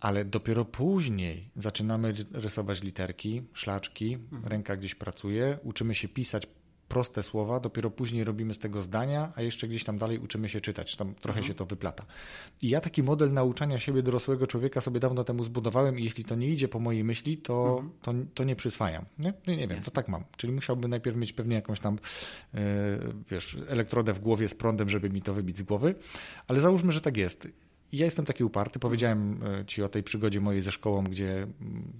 ale 0.00 0.24
dopiero 0.24 0.64
później 0.64 1.50
zaczynamy 1.56 2.14
rysować 2.32 2.82
literki, 2.82 3.42
szlaczki, 3.52 4.14
mhm. 4.14 4.44
ręka 4.44 4.76
gdzieś 4.76 4.94
pracuje, 4.94 5.58
uczymy 5.62 5.94
się 5.94 6.08
pisać 6.08 6.46
proste 6.90 7.22
słowa, 7.22 7.60
dopiero 7.60 7.90
później 7.90 8.24
robimy 8.24 8.54
z 8.54 8.58
tego 8.58 8.82
zdania, 8.82 9.32
a 9.36 9.42
jeszcze 9.42 9.68
gdzieś 9.68 9.84
tam 9.84 9.98
dalej 9.98 10.18
uczymy 10.18 10.48
się 10.48 10.60
czytać, 10.60 10.96
tam 10.96 11.14
trochę 11.14 11.38
mhm. 11.38 11.46
się 11.46 11.54
to 11.54 11.66
wyplata. 11.66 12.04
I 12.62 12.68
ja 12.68 12.80
taki 12.80 13.02
model 13.02 13.32
nauczania 13.32 13.78
siebie 13.78 14.02
dorosłego 14.02 14.46
człowieka 14.46 14.80
sobie 14.80 15.00
dawno 15.00 15.24
temu 15.24 15.44
zbudowałem 15.44 15.98
i 15.98 16.04
jeśli 16.04 16.24
to 16.24 16.34
nie 16.34 16.48
idzie 16.48 16.68
po 16.68 16.78
mojej 16.78 17.04
myśli, 17.04 17.38
to, 17.38 17.80
mhm. 17.80 17.90
to, 18.02 18.32
to 18.34 18.44
nie 18.44 18.56
przyswajam. 18.56 19.04
Nie, 19.18 19.32
nie, 19.46 19.56
nie 19.56 19.68
wiem, 19.68 19.76
Jasne. 19.76 19.84
to 19.84 19.90
tak 19.90 20.08
mam. 20.08 20.24
Czyli 20.36 20.52
musiałbym 20.52 20.90
najpierw 20.90 21.16
mieć 21.16 21.32
pewnie 21.32 21.56
jakąś 21.56 21.80
tam, 21.80 21.98
yy, 22.54 22.60
wiesz, 23.30 23.56
elektrodę 23.68 24.12
w 24.12 24.18
głowie 24.18 24.48
z 24.48 24.54
prądem, 24.54 24.88
żeby 24.88 25.10
mi 25.10 25.22
to 25.22 25.34
wybić 25.34 25.58
z 25.58 25.62
głowy, 25.62 25.94
ale 26.48 26.60
załóżmy, 26.60 26.92
że 26.92 27.00
tak 27.00 27.16
jest 27.16 27.48
ja 27.92 28.04
jestem 28.04 28.24
taki 28.24 28.44
uparty. 28.44 28.78
Powiedziałem 28.78 29.40
e, 29.44 29.66
ci 29.66 29.82
o 29.82 29.88
tej 29.88 30.02
przygodzie 30.02 30.40
mojej 30.40 30.62
ze 30.62 30.72
szkołą, 30.72 31.04
gdzie 31.04 31.32
mm, 31.32 31.92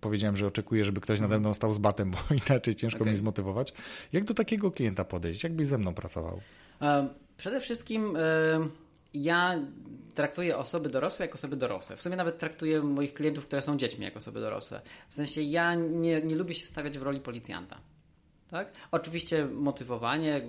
powiedziałem, 0.00 0.36
że 0.36 0.46
oczekuję, 0.46 0.84
żeby 0.84 1.00
ktoś 1.00 1.20
nade 1.20 1.38
mną 1.38 1.54
stał 1.54 1.72
z 1.72 1.78
batem, 1.78 2.10
bo 2.10 2.18
inaczej 2.48 2.74
ciężko 2.74 3.00
okay. 3.00 3.10
mi 3.10 3.16
zmotywować. 3.16 3.72
Jak 4.12 4.24
do 4.24 4.34
takiego 4.34 4.70
klienta 4.70 5.04
podejść? 5.04 5.44
Jak 5.44 5.52
byś 5.52 5.66
ze 5.66 5.78
mną 5.78 5.94
pracował? 5.94 6.40
Przede 7.36 7.60
wszystkim 7.60 8.16
ja 9.14 9.62
traktuję 10.14 10.58
osoby 10.58 10.88
dorosłe 10.88 11.26
jako 11.26 11.34
osoby 11.34 11.56
dorosłe. 11.56 11.96
W 11.96 12.02
sumie 12.02 12.16
nawet 12.16 12.38
traktuję 12.38 12.82
moich 12.82 13.14
klientów, 13.14 13.46
które 13.46 13.62
są 13.62 13.76
dziećmi, 13.76 14.04
jako 14.04 14.16
osoby 14.16 14.40
dorosłe. 14.40 14.80
W 15.08 15.14
sensie 15.14 15.42
ja 15.42 15.74
nie, 15.74 16.22
nie 16.22 16.36
lubię 16.36 16.54
się 16.54 16.66
stawiać 16.66 16.98
w 16.98 17.02
roli 17.02 17.20
policjanta. 17.20 17.80
Tak? 18.50 18.72
Oczywiście 18.90 19.46
motywowanie, 19.46 20.40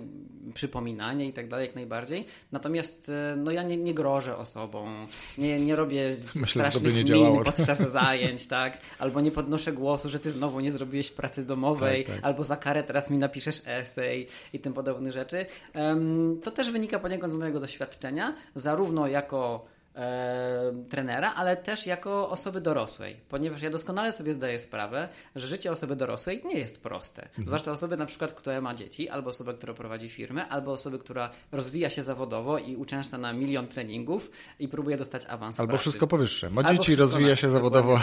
przypominanie 0.54 1.28
i 1.28 1.32
tak 1.32 1.48
dalej, 1.48 1.66
jak 1.66 1.74
najbardziej. 1.74 2.26
Natomiast 2.52 3.08
e, 3.08 3.36
no, 3.36 3.50
ja 3.50 3.62
nie, 3.62 3.76
nie 3.76 3.94
grożę 3.94 4.36
osobą, 4.36 5.06
nie, 5.38 5.60
nie 5.60 5.76
robię 5.76 6.10
Myślę, 6.40 6.46
strasznych 6.46 6.94
nie 6.94 7.42
podczas 7.44 7.78
zajęć, 7.78 8.46
tak? 8.46 8.78
albo 8.98 9.20
nie 9.20 9.30
podnoszę 9.30 9.72
głosu, 9.72 10.08
że 10.08 10.20
ty 10.20 10.30
znowu 10.30 10.60
nie 10.60 10.72
zrobiłeś 10.72 11.10
pracy 11.10 11.46
domowej, 11.46 12.04
tak, 12.04 12.14
tak. 12.14 12.24
albo 12.24 12.44
za 12.44 12.56
karę 12.56 12.82
teraz 12.82 13.10
mi 13.10 13.18
napiszesz 13.18 13.62
esej 13.66 14.26
i 14.52 14.58
tym 14.58 14.72
podobne 14.72 15.12
rzeczy. 15.12 15.46
To 16.42 16.50
też 16.50 16.70
wynika 16.70 16.98
poniekąd 16.98 17.32
z 17.32 17.36
mojego 17.36 17.60
doświadczenia, 17.60 18.34
zarówno 18.54 19.06
jako 19.06 19.66
e, 19.94 20.84
trenera, 20.88 21.34
ale 21.34 21.56
też 21.56 21.86
jako 21.86 22.30
osoby 22.30 22.60
dorosłej, 22.60 23.16
ponieważ 23.28 23.62
ja 23.62 23.70
doskonale 23.70 24.12
sobie 24.12 24.34
zdaję 24.34 24.58
sprawę, 24.58 25.08
że 25.36 25.46
życie 25.46 25.72
osoby 25.72 25.96
dorosłej 25.96 26.42
nie 26.44 26.58
jest 26.58 26.82
proste. 26.82 27.22
Mhm. 27.22 27.46
Zwłaszcza 27.46 27.72
osoby 27.72 27.96
na 27.96 28.06
przykład, 28.06 28.32
która 28.32 28.60
ma 28.60 28.74
dzieci, 28.74 29.08
albo 29.08 29.30
osoba, 29.30 29.52
która 29.52 29.74
prowadzi 29.74 30.08
firmę, 30.08 30.48
albo 30.48 30.72
osoby, 30.72 30.98
która 30.98 31.30
rozwija 31.52 31.90
się 31.90 32.02
zawodowo 32.02 32.58
i 32.58 32.76
uczęszcza 32.76 33.18
na 33.18 33.32
milion 33.32 33.66
treningów 33.66 34.30
i 34.58 34.68
próbuje 34.68 34.96
dostać 34.96 35.26
awans. 35.26 35.60
Albo 35.60 35.78
wszystko 35.78 36.06
powyższe. 36.06 36.50
Ma 36.50 36.62
dzieci, 36.64 36.96
rozwija 36.96 37.36
się 37.36 37.50
zawodowo. 37.50 37.98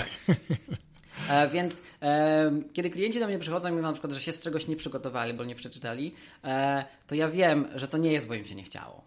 E, 1.30 1.50
więc 1.50 1.82
e, 2.02 2.62
kiedy 2.74 2.90
klienci 2.90 3.20
do 3.20 3.28
mnie 3.28 3.40
przychodzą 3.40 3.70
i 3.70 3.72
mówią 3.72 3.84
na 3.84 3.94
przykład, 3.94 4.14
że 4.14 4.22
się 4.22 4.32
z 4.32 4.44
czegoś 4.44 4.68
nie 4.68 4.76
przygotowali, 4.76 5.34
bo 5.34 5.44
nie 5.44 5.56
przeczytali, 5.56 6.14
e, 6.44 6.86
to 7.08 7.16
ja 7.16 7.30
wiem, 7.30 7.68
że 7.76 7.88
to 7.88 7.98
nie 7.98 8.12
jest, 8.12 8.28
bo 8.28 8.34
im 8.34 8.46
się 8.46 8.56
nie 8.56 8.64
chciało. 8.64 9.04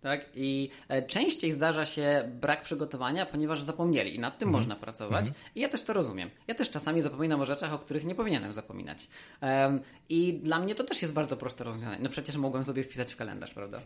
Tak? 0.00 0.26
I 0.34 0.70
e, 0.88 1.02
częściej 1.02 1.52
zdarza 1.52 1.86
się 1.86 2.30
brak 2.40 2.62
przygotowania, 2.62 3.26
ponieważ 3.26 3.62
zapomnieli 3.62 4.14
i 4.14 4.18
nad 4.18 4.38
tym 4.38 4.48
mhm. 4.48 4.62
można 4.62 4.76
pracować. 4.76 5.28
Mhm. 5.28 5.44
I 5.54 5.60
ja 5.60 5.68
też 5.68 5.82
to 5.82 5.92
rozumiem. 5.92 6.30
Ja 6.46 6.54
też 6.54 6.70
czasami 6.70 7.00
zapominam 7.00 7.40
o 7.40 7.46
rzeczach, 7.46 7.72
o 7.72 7.78
których 7.78 8.04
nie 8.04 8.14
powinienem 8.14 8.52
zapominać. 8.52 9.08
Um, 9.42 9.80
I 10.08 10.34
dla 10.34 10.58
mnie 10.60 10.74
to 10.74 10.84
też 10.84 11.02
jest 11.02 11.14
bardzo 11.14 11.36
proste 11.36 11.64
rozwiązanie. 11.64 11.98
No 12.02 12.10
przecież 12.10 12.36
mogłem 12.36 12.64
sobie 12.64 12.84
wpisać 12.84 13.12
w 13.12 13.16
kalendarz, 13.16 13.54
prawda? 13.54 13.80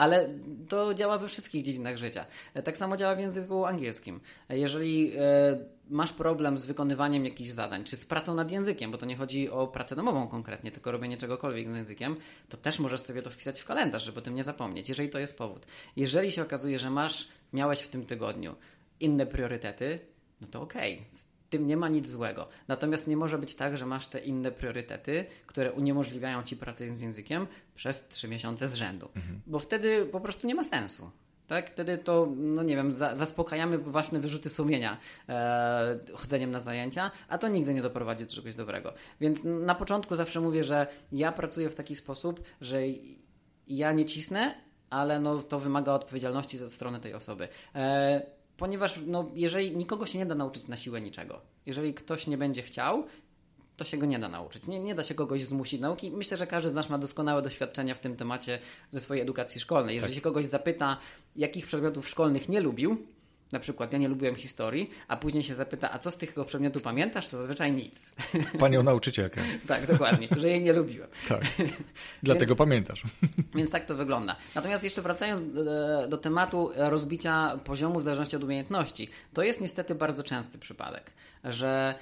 Ale 0.00 0.28
to 0.68 0.94
działa 0.94 1.18
we 1.18 1.28
wszystkich 1.28 1.64
dziedzinach 1.64 1.96
życia. 1.96 2.26
Tak 2.64 2.76
samo 2.76 2.96
działa 2.96 3.14
w 3.14 3.20
języku 3.20 3.64
angielskim. 3.66 4.20
Jeżeli 4.48 5.12
e, 5.16 5.20
masz 5.90 6.12
problem 6.12 6.58
z 6.58 6.66
wykonywaniem 6.66 7.24
jakichś 7.24 7.50
zadań, 7.50 7.84
czy 7.84 7.96
z 7.96 8.06
pracą 8.06 8.34
nad 8.34 8.50
językiem, 8.50 8.90
bo 8.90 8.98
to 8.98 9.06
nie 9.06 9.16
chodzi 9.16 9.50
o 9.50 9.66
pracę 9.66 9.96
domową 9.96 10.28
konkretnie, 10.28 10.72
tylko 10.72 10.92
robienie 10.92 11.16
czegokolwiek 11.16 11.70
z 11.70 11.74
językiem, 11.74 12.16
to 12.48 12.56
też 12.56 12.78
możesz 12.78 13.00
sobie 13.00 13.22
to 13.22 13.30
wpisać 13.30 13.60
w 13.60 13.64
kalendarz, 13.64 14.04
żeby 14.04 14.18
o 14.18 14.22
tym 14.22 14.34
nie 14.34 14.44
zapomnieć, 14.44 14.88
jeżeli 14.88 15.08
to 15.08 15.18
jest 15.18 15.38
powód. 15.38 15.66
Jeżeli 15.96 16.32
się 16.32 16.42
okazuje, 16.42 16.78
że 16.78 16.90
masz, 16.90 17.28
miałeś 17.52 17.80
w 17.80 17.88
tym 17.88 18.06
tygodniu 18.06 18.54
inne 19.00 19.26
priorytety, 19.26 19.98
no 20.40 20.46
to 20.46 20.62
okej, 20.62 20.94
okay 20.94 21.19
tym 21.50 21.66
nie 21.66 21.76
ma 21.76 21.88
nic 21.88 22.08
złego. 22.08 22.48
Natomiast 22.68 23.08
nie 23.08 23.16
może 23.16 23.38
być 23.38 23.54
tak, 23.54 23.78
że 23.78 23.86
masz 23.86 24.06
te 24.06 24.18
inne 24.18 24.50
priorytety, 24.52 25.24
które 25.46 25.72
uniemożliwiają 25.72 26.42
ci 26.42 26.56
pracę 26.56 26.94
z 26.94 27.00
językiem 27.00 27.46
przez 27.74 28.08
trzy 28.08 28.28
miesiące 28.28 28.68
z 28.68 28.74
rzędu. 28.74 29.08
Mhm. 29.16 29.40
Bo 29.46 29.58
wtedy 29.58 30.06
po 30.06 30.20
prostu 30.20 30.46
nie 30.46 30.54
ma 30.54 30.64
sensu. 30.64 31.10
Tak? 31.46 31.70
Wtedy 31.70 31.98
to, 31.98 32.28
no 32.36 32.62
nie 32.62 32.76
wiem, 32.76 32.92
za, 32.92 33.14
zaspokajamy 33.14 33.78
ważne 33.78 34.20
wyrzuty 34.20 34.48
sumienia 34.48 34.96
e, 35.28 35.98
chodzeniem 36.14 36.50
na 36.50 36.60
zajęcia, 36.60 37.10
a 37.28 37.38
to 37.38 37.48
nigdy 37.48 37.74
nie 37.74 37.82
doprowadzi 37.82 38.24
do 38.24 38.30
czegoś 38.30 38.54
dobrego. 38.54 38.92
Więc 39.20 39.44
na 39.44 39.74
początku 39.74 40.16
zawsze 40.16 40.40
mówię, 40.40 40.64
że 40.64 40.86
ja 41.12 41.32
pracuję 41.32 41.70
w 41.70 41.74
taki 41.74 41.94
sposób, 41.94 42.42
że 42.60 42.80
ja 43.66 43.92
nie 43.92 44.04
cisnę, 44.04 44.54
ale 44.90 45.20
no, 45.20 45.42
to 45.42 45.58
wymaga 45.58 45.92
odpowiedzialności 45.92 46.58
ze 46.58 46.70
strony 46.70 47.00
tej 47.00 47.14
osoby. 47.14 47.48
E, 47.74 48.22
ponieważ 48.60 49.00
no, 49.06 49.30
jeżeli 49.34 49.76
nikogo 49.76 50.06
się 50.06 50.18
nie 50.18 50.26
da 50.26 50.34
nauczyć 50.34 50.68
na 50.68 50.76
siłę 50.76 51.00
niczego. 51.00 51.40
Jeżeli 51.66 51.94
ktoś 51.94 52.26
nie 52.26 52.38
będzie 52.38 52.62
chciał, 52.62 53.06
to 53.76 53.84
się 53.84 53.98
go 53.98 54.06
nie 54.06 54.18
da 54.18 54.28
nauczyć. 54.28 54.66
Nie, 54.66 54.80
nie 54.80 54.94
da 54.94 55.02
się 55.02 55.14
kogoś 55.14 55.44
zmusić 55.44 55.80
nauki. 55.80 56.10
Myślę, 56.10 56.36
że 56.36 56.46
każdy 56.46 56.70
z 56.70 56.72
nas 56.72 56.90
ma 56.90 56.98
doskonałe 56.98 57.42
doświadczenia 57.42 57.94
w 57.94 58.00
tym 58.00 58.16
temacie 58.16 58.58
ze 58.90 59.00
swojej 59.00 59.22
edukacji 59.22 59.60
szkolnej. 59.60 59.94
Jeżeli 59.94 60.12
tak. 60.12 60.16
się 60.16 60.20
kogoś 60.20 60.46
zapyta, 60.46 60.96
jakich 61.36 61.66
przedmiotów 61.66 62.08
szkolnych 62.08 62.48
nie 62.48 62.60
lubił, 62.60 63.06
na 63.52 63.60
przykład 63.60 63.92
ja 63.92 63.98
nie 63.98 64.08
lubiłem 64.08 64.34
historii, 64.34 64.90
a 65.08 65.16
później 65.16 65.42
się 65.42 65.54
zapyta, 65.54 65.92
a 65.92 65.98
co 65.98 66.10
z 66.10 66.16
tego 66.16 66.44
przedmiotu 66.44 66.80
pamiętasz? 66.80 67.28
To 67.28 67.36
zazwyczaj 67.36 67.72
nic. 67.72 68.12
Panią 68.58 68.82
nauczycielkę. 68.82 69.40
tak, 69.66 69.86
dokładnie, 69.86 70.28
że 70.36 70.48
jej 70.48 70.62
nie 70.62 70.72
lubiłem. 70.72 71.08
tak, 71.28 71.40
dlatego 72.22 72.46
więc, 72.46 72.58
pamiętasz. 72.58 73.02
więc 73.54 73.70
tak 73.70 73.84
to 73.84 73.94
wygląda. 73.94 74.36
Natomiast 74.54 74.84
jeszcze 74.84 75.02
wracając 75.02 75.52
do, 75.52 76.08
do 76.08 76.18
tematu 76.18 76.70
rozbicia 76.76 77.58
poziomu 77.64 78.00
w 78.00 78.02
zależności 78.02 78.36
od 78.36 78.44
umiejętności, 78.44 79.08
to 79.34 79.42
jest 79.42 79.60
niestety 79.60 79.94
bardzo 79.94 80.22
częsty 80.22 80.58
przypadek, 80.58 81.12
że 81.44 81.94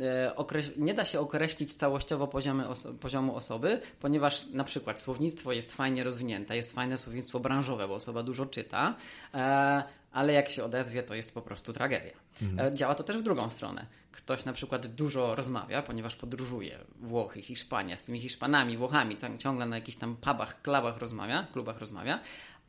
e, 0.00 0.34
nie 0.76 0.94
da 0.94 1.04
się 1.04 1.20
określić 1.20 1.74
całościowo 1.74 2.30
oso 2.68 2.94
poziomu 2.94 3.36
osoby, 3.36 3.80
ponieważ 4.00 4.46
na 4.46 4.64
przykład 4.64 5.00
słownictwo 5.00 5.52
jest 5.52 5.72
fajnie 5.72 6.04
rozwinięte, 6.04 6.56
jest 6.56 6.72
fajne 6.72 6.98
słownictwo 6.98 7.40
branżowe, 7.40 7.88
bo 7.88 7.94
osoba 7.94 8.22
dużo 8.22 8.46
czyta, 8.46 8.96
e, 9.34 9.82
ale 10.12 10.32
jak 10.32 10.50
się 10.50 10.64
odezwie, 10.64 11.02
to 11.02 11.14
jest 11.14 11.34
po 11.34 11.42
prostu 11.42 11.72
tragedia. 11.72 12.12
Mhm. 12.42 12.72
E, 12.72 12.74
działa 12.74 12.94
to 12.94 13.04
też 13.04 13.18
w 13.18 13.22
drugą 13.22 13.50
stronę. 13.50 13.86
Ktoś 14.12 14.44
na 14.44 14.52
przykład 14.52 14.86
dużo 14.86 15.34
rozmawia, 15.34 15.82
ponieważ 15.82 16.16
podróżuje 16.16 16.78
Włochy, 17.00 17.42
Hiszpania, 17.42 17.96
z 17.96 18.04
tymi 18.04 18.20
Hiszpanami, 18.20 18.76
Włochami, 18.76 19.16
ciągle 19.38 19.66
na 19.66 19.76
jakichś 19.76 19.98
tam 19.98 20.16
pubach, 20.16 20.62
klubach 20.62 20.98
rozmawia, 20.98 21.46
klubach 21.52 21.78
rozmawia, 21.78 22.20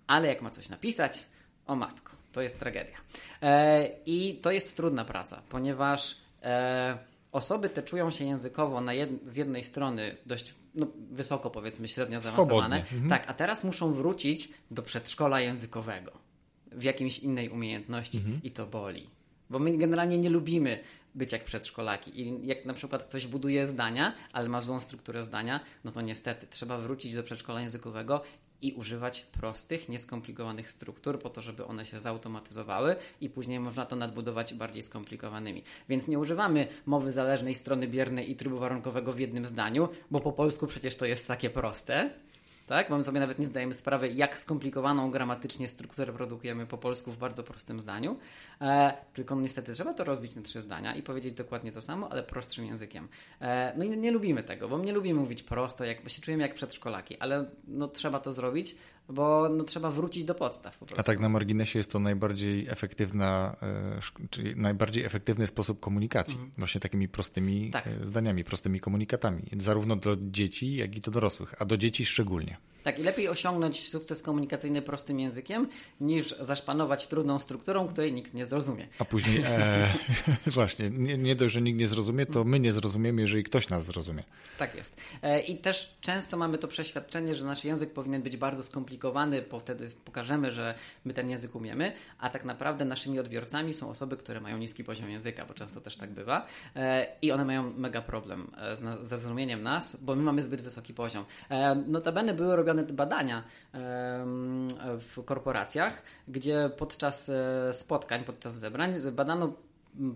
ale 0.07 0.27
jak 0.27 0.41
ma 0.41 0.49
coś 0.49 0.69
napisać, 0.69 1.25
o 1.67 1.75
matko, 1.75 2.11
to 2.31 2.41
jest 2.41 2.59
tragedia. 2.59 2.97
E, 3.41 3.87
I 4.05 4.35
to 4.35 4.51
jest 4.51 4.75
trudna 4.77 5.05
praca, 5.05 5.41
ponieważ 5.49 6.17
e, 6.43 6.97
osoby 7.31 7.69
te 7.69 7.83
czują 7.83 8.11
się 8.11 8.25
językowo 8.25 8.91
jed 8.91 9.09
z 9.25 9.35
jednej 9.35 9.63
strony 9.63 10.17
dość 10.25 10.55
no, 10.75 10.87
wysoko, 11.11 11.49
powiedzmy, 11.49 11.87
średnio 11.87 12.19
zaawansowane. 12.19 12.75
Mhm. 12.75 13.09
Tak, 13.09 13.23
a 13.27 13.33
teraz 13.33 13.63
muszą 13.63 13.93
wrócić 13.93 14.49
do 14.71 14.81
przedszkola 14.81 15.41
językowego 15.41 16.11
w 16.71 16.83
jakiejś 16.83 17.19
innej 17.19 17.49
umiejętności 17.49 18.17
mhm. 18.17 18.39
i 18.43 18.51
to 18.51 18.67
boli. 18.67 19.09
Bo 19.49 19.59
my 19.59 19.77
generalnie 19.77 20.17
nie 20.17 20.29
lubimy 20.29 20.79
być 21.15 21.31
jak 21.31 21.43
przedszkolaki. 21.43 22.21
I 22.21 22.47
jak 22.47 22.65
na 22.65 22.73
przykład 22.73 23.03
ktoś 23.03 23.27
buduje 23.27 23.65
zdania, 23.65 24.13
ale 24.33 24.49
ma 24.49 24.61
złą 24.61 24.79
strukturę 24.79 25.23
zdania, 25.23 25.59
no 25.83 25.91
to 25.91 26.01
niestety 26.01 26.47
trzeba 26.47 26.77
wrócić 26.77 27.15
do 27.15 27.23
przedszkola 27.23 27.61
językowego 27.61 28.21
i 28.61 28.73
używać 28.73 29.21
prostych, 29.21 29.89
nieskomplikowanych 29.89 30.69
struktur 30.69 31.19
po 31.19 31.29
to, 31.29 31.41
żeby 31.41 31.65
one 31.65 31.85
się 31.85 31.99
zautomatyzowały 31.99 32.95
i 33.21 33.29
później 33.29 33.59
można 33.59 33.85
to 33.85 33.95
nadbudować 33.95 34.53
bardziej 34.53 34.83
skomplikowanymi. 34.83 35.63
Więc 35.89 36.07
nie 36.07 36.19
używamy 36.19 36.67
mowy 36.85 37.11
zależnej, 37.11 37.53
strony 37.53 37.87
biernej 37.87 38.31
i 38.31 38.35
trybu 38.35 38.59
warunkowego 38.59 39.13
w 39.13 39.19
jednym 39.19 39.45
zdaniu, 39.45 39.89
bo 40.11 40.19
po 40.19 40.31
polsku 40.31 40.67
przecież 40.67 40.95
to 40.95 41.05
jest 41.05 41.27
takie 41.27 41.49
proste 41.49 42.09
tak? 42.67 42.89
Bo 42.89 42.97
my 42.97 43.03
sobie 43.03 43.19
nawet 43.19 43.39
nie 43.39 43.45
zdajemy 43.45 43.73
sprawy, 43.73 44.11
jak 44.11 44.39
skomplikowaną 44.39 45.11
gramatycznie 45.11 45.67
strukturę 45.67 46.13
produkujemy 46.13 46.65
po 46.65 46.77
polsku 46.77 47.11
w 47.11 47.17
bardzo 47.17 47.43
prostym 47.43 47.79
zdaniu. 47.79 48.17
E, 48.61 48.93
tylko 49.13 49.35
no, 49.35 49.41
niestety 49.41 49.73
trzeba 49.73 49.93
to 49.93 50.03
rozbić 50.03 50.35
na 50.35 50.41
trzy 50.41 50.61
zdania 50.61 50.95
i 50.95 51.03
powiedzieć 51.03 51.33
dokładnie 51.33 51.71
to 51.71 51.81
samo, 51.81 52.11
ale 52.11 52.23
prostszym 52.23 52.65
językiem. 52.65 53.07
E, 53.41 53.73
no 53.77 53.83
i 53.83 53.97
nie 53.97 54.11
lubimy 54.11 54.43
tego, 54.43 54.69
bo 54.69 54.79
nie 54.79 54.93
lubimy 54.93 55.19
mówić 55.19 55.43
prosto, 55.43 55.85
jak, 55.85 56.03
bo 56.03 56.09
się 56.09 56.21
czujemy 56.21 56.43
jak 56.43 56.53
przedszkolaki, 56.53 57.17
ale 57.17 57.45
no, 57.67 57.87
trzeba 57.87 58.19
to 58.19 58.31
zrobić, 58.31 58.75
bo 59.11 59.49
no, 59.49 59.63
trzeba 59.63 59.91
wrócić 59.91 60.25
do 60.25 60.35
podstaw. 60.35 60.79
A 60.97 61.03
tak 61.03 61.19
na 61.19 61.29
marginesie 61.29 61.79
jest 61.79 61.91
to 61.91 61.99
najbardziej 61.99 62.67
efektywna, 62.69 63.55
e, 63.61 64.27
czyli 64.29 64.55
najbardziej 64.55 65.05
efektywny 65.05 65.47
sposób 65.47 65.79
komunikacji, 65.79 66.35
mhm. 66.35 66.51
właśnie 66.57 66.81
takimi 66.81 67.07
prostymi 67.07 67.71
tak. 67.71 67.87
E, 67.87 68.07
zdaniami, 68.07 68.43
prostymi 68.43 68.79
komunikatami, 68.79 69.43
zarówno 69.59 69.95
do 69.95 70.17
dzieci, 70.21 70.75
jak 70.75 70.95
i 70.95 71.01
do 71.01 71.11
dorosłych, 71.11 71.55
a 71.59 71.65
do 71.65 71.77
dzieci 71.77 72.05
szczególnie. 72.05 72.57
Tak, 72.83 72.99
i 72.99 73.03
lepiej 73.03 73.29
osiągnąć 73.29 73.89
sukces 73.89 74.21
komunikacyjny 74.21 74.81
prostym 74.81 75.19
językiem, 75.19 75.67
niż 76.01 76.35
zaszpanować 76.39 77.07
trudną 77.07 77.39
strukturą, 77.39 77.87
której 77.87 78.13
nikt 78.13 78.33
nie 78.33 78.45
zrozumie. 78.45 78.87
A 78.99 79.05
później, 79.05 79.43
e, 79.45 79.93
właśnie, 80.47 80.89
nie, 80.89 81.17
nie 81.17 81.35
dość, 81.35 81.53
że 81.53 81.61
nikt 81.61 81.79
nie 81.79 81.87
zrozumie, 81.87 82.25
to 82.25 82.43
my 82.43 82.59
nie 82.59 82.73
zrozumiemy, 82.73 83.21
jeżeli 83.21 83.43
ktoś 83.43 83.69
nas 83.69 83.85
zrozumie. 83.85 84.23
Tak 84.57 84.75
jest. 84.75 84.97
E, 85.21 85.39
I 85.39 85.57
też 85.57 85.97
często 86.01 86.37
mamy 86.37 86.57
to 86.57 86.67
przeświadczenie, 86.67 87.35
że 87.35 87.45
nasz 87.45 87.63
język 87.63 87.93
powinien 87.93 88.21
być 88.21 88.37
bardzo 88.37 88.63
skomplikowany, 88.63 89.41
bo 89.51 89.59
wtedy 89.59 89.91
pokażemy, 90.05 90.51
że 90.51 90.75
my 91.05 91.13
ten 91.13 91.29
język 91.29 91.55
umiemy, 91.55 91.93
a 92.19 92.29
tak 92.29 92.45
naprawdę 92.45 92.85
naszymi 92.85 93.19
odbiorcami 93.19 93.73
są 93.73 93.89
osoby, 93.89 94.17
które 94.17 94.41
mają 94.41 94.57
niski 94.57 94.83
poziom 94.83 95.09
języka, 95.09 95.45
bo 95.45 95.53
często 95.53 95.81
też 95.81 95.97
tak 95.97 96.09
bywa. 96.09 96.45
E, 96.75 97.07
I 97.21 97.31
one 97.31 97.45
mają 97.45 97.73
mega 97.77 98.01
problem 98.01 98.51
e, 98.57 98.75
z 98.75 99.07
zrozumieniem 99.07 99.63
nas, 99.63 99.95
bo 99.95 100.15
my 100.15 100.23
mamy 100.23 100.41
zbyt 100.41 100.61
wysoki 100.61 100.93
poziom. 100.93 101.25
E, 101.49 101.75
notabene 101.75 102.33
były 102.33 102.55
robione 102.55 102.70
robione 102.71 102.93
badania 102.93 103.43
w 104.99 105.23
korporacjach, 105.25 106.03
gdzie 106.27 106.69
podczas 106.77 107.29
e, 107.29 107.73
spotkań, 107.73 108.23
podczas 108.23 108.53
zebrań 108.53 108.93
badano 109.11 109.53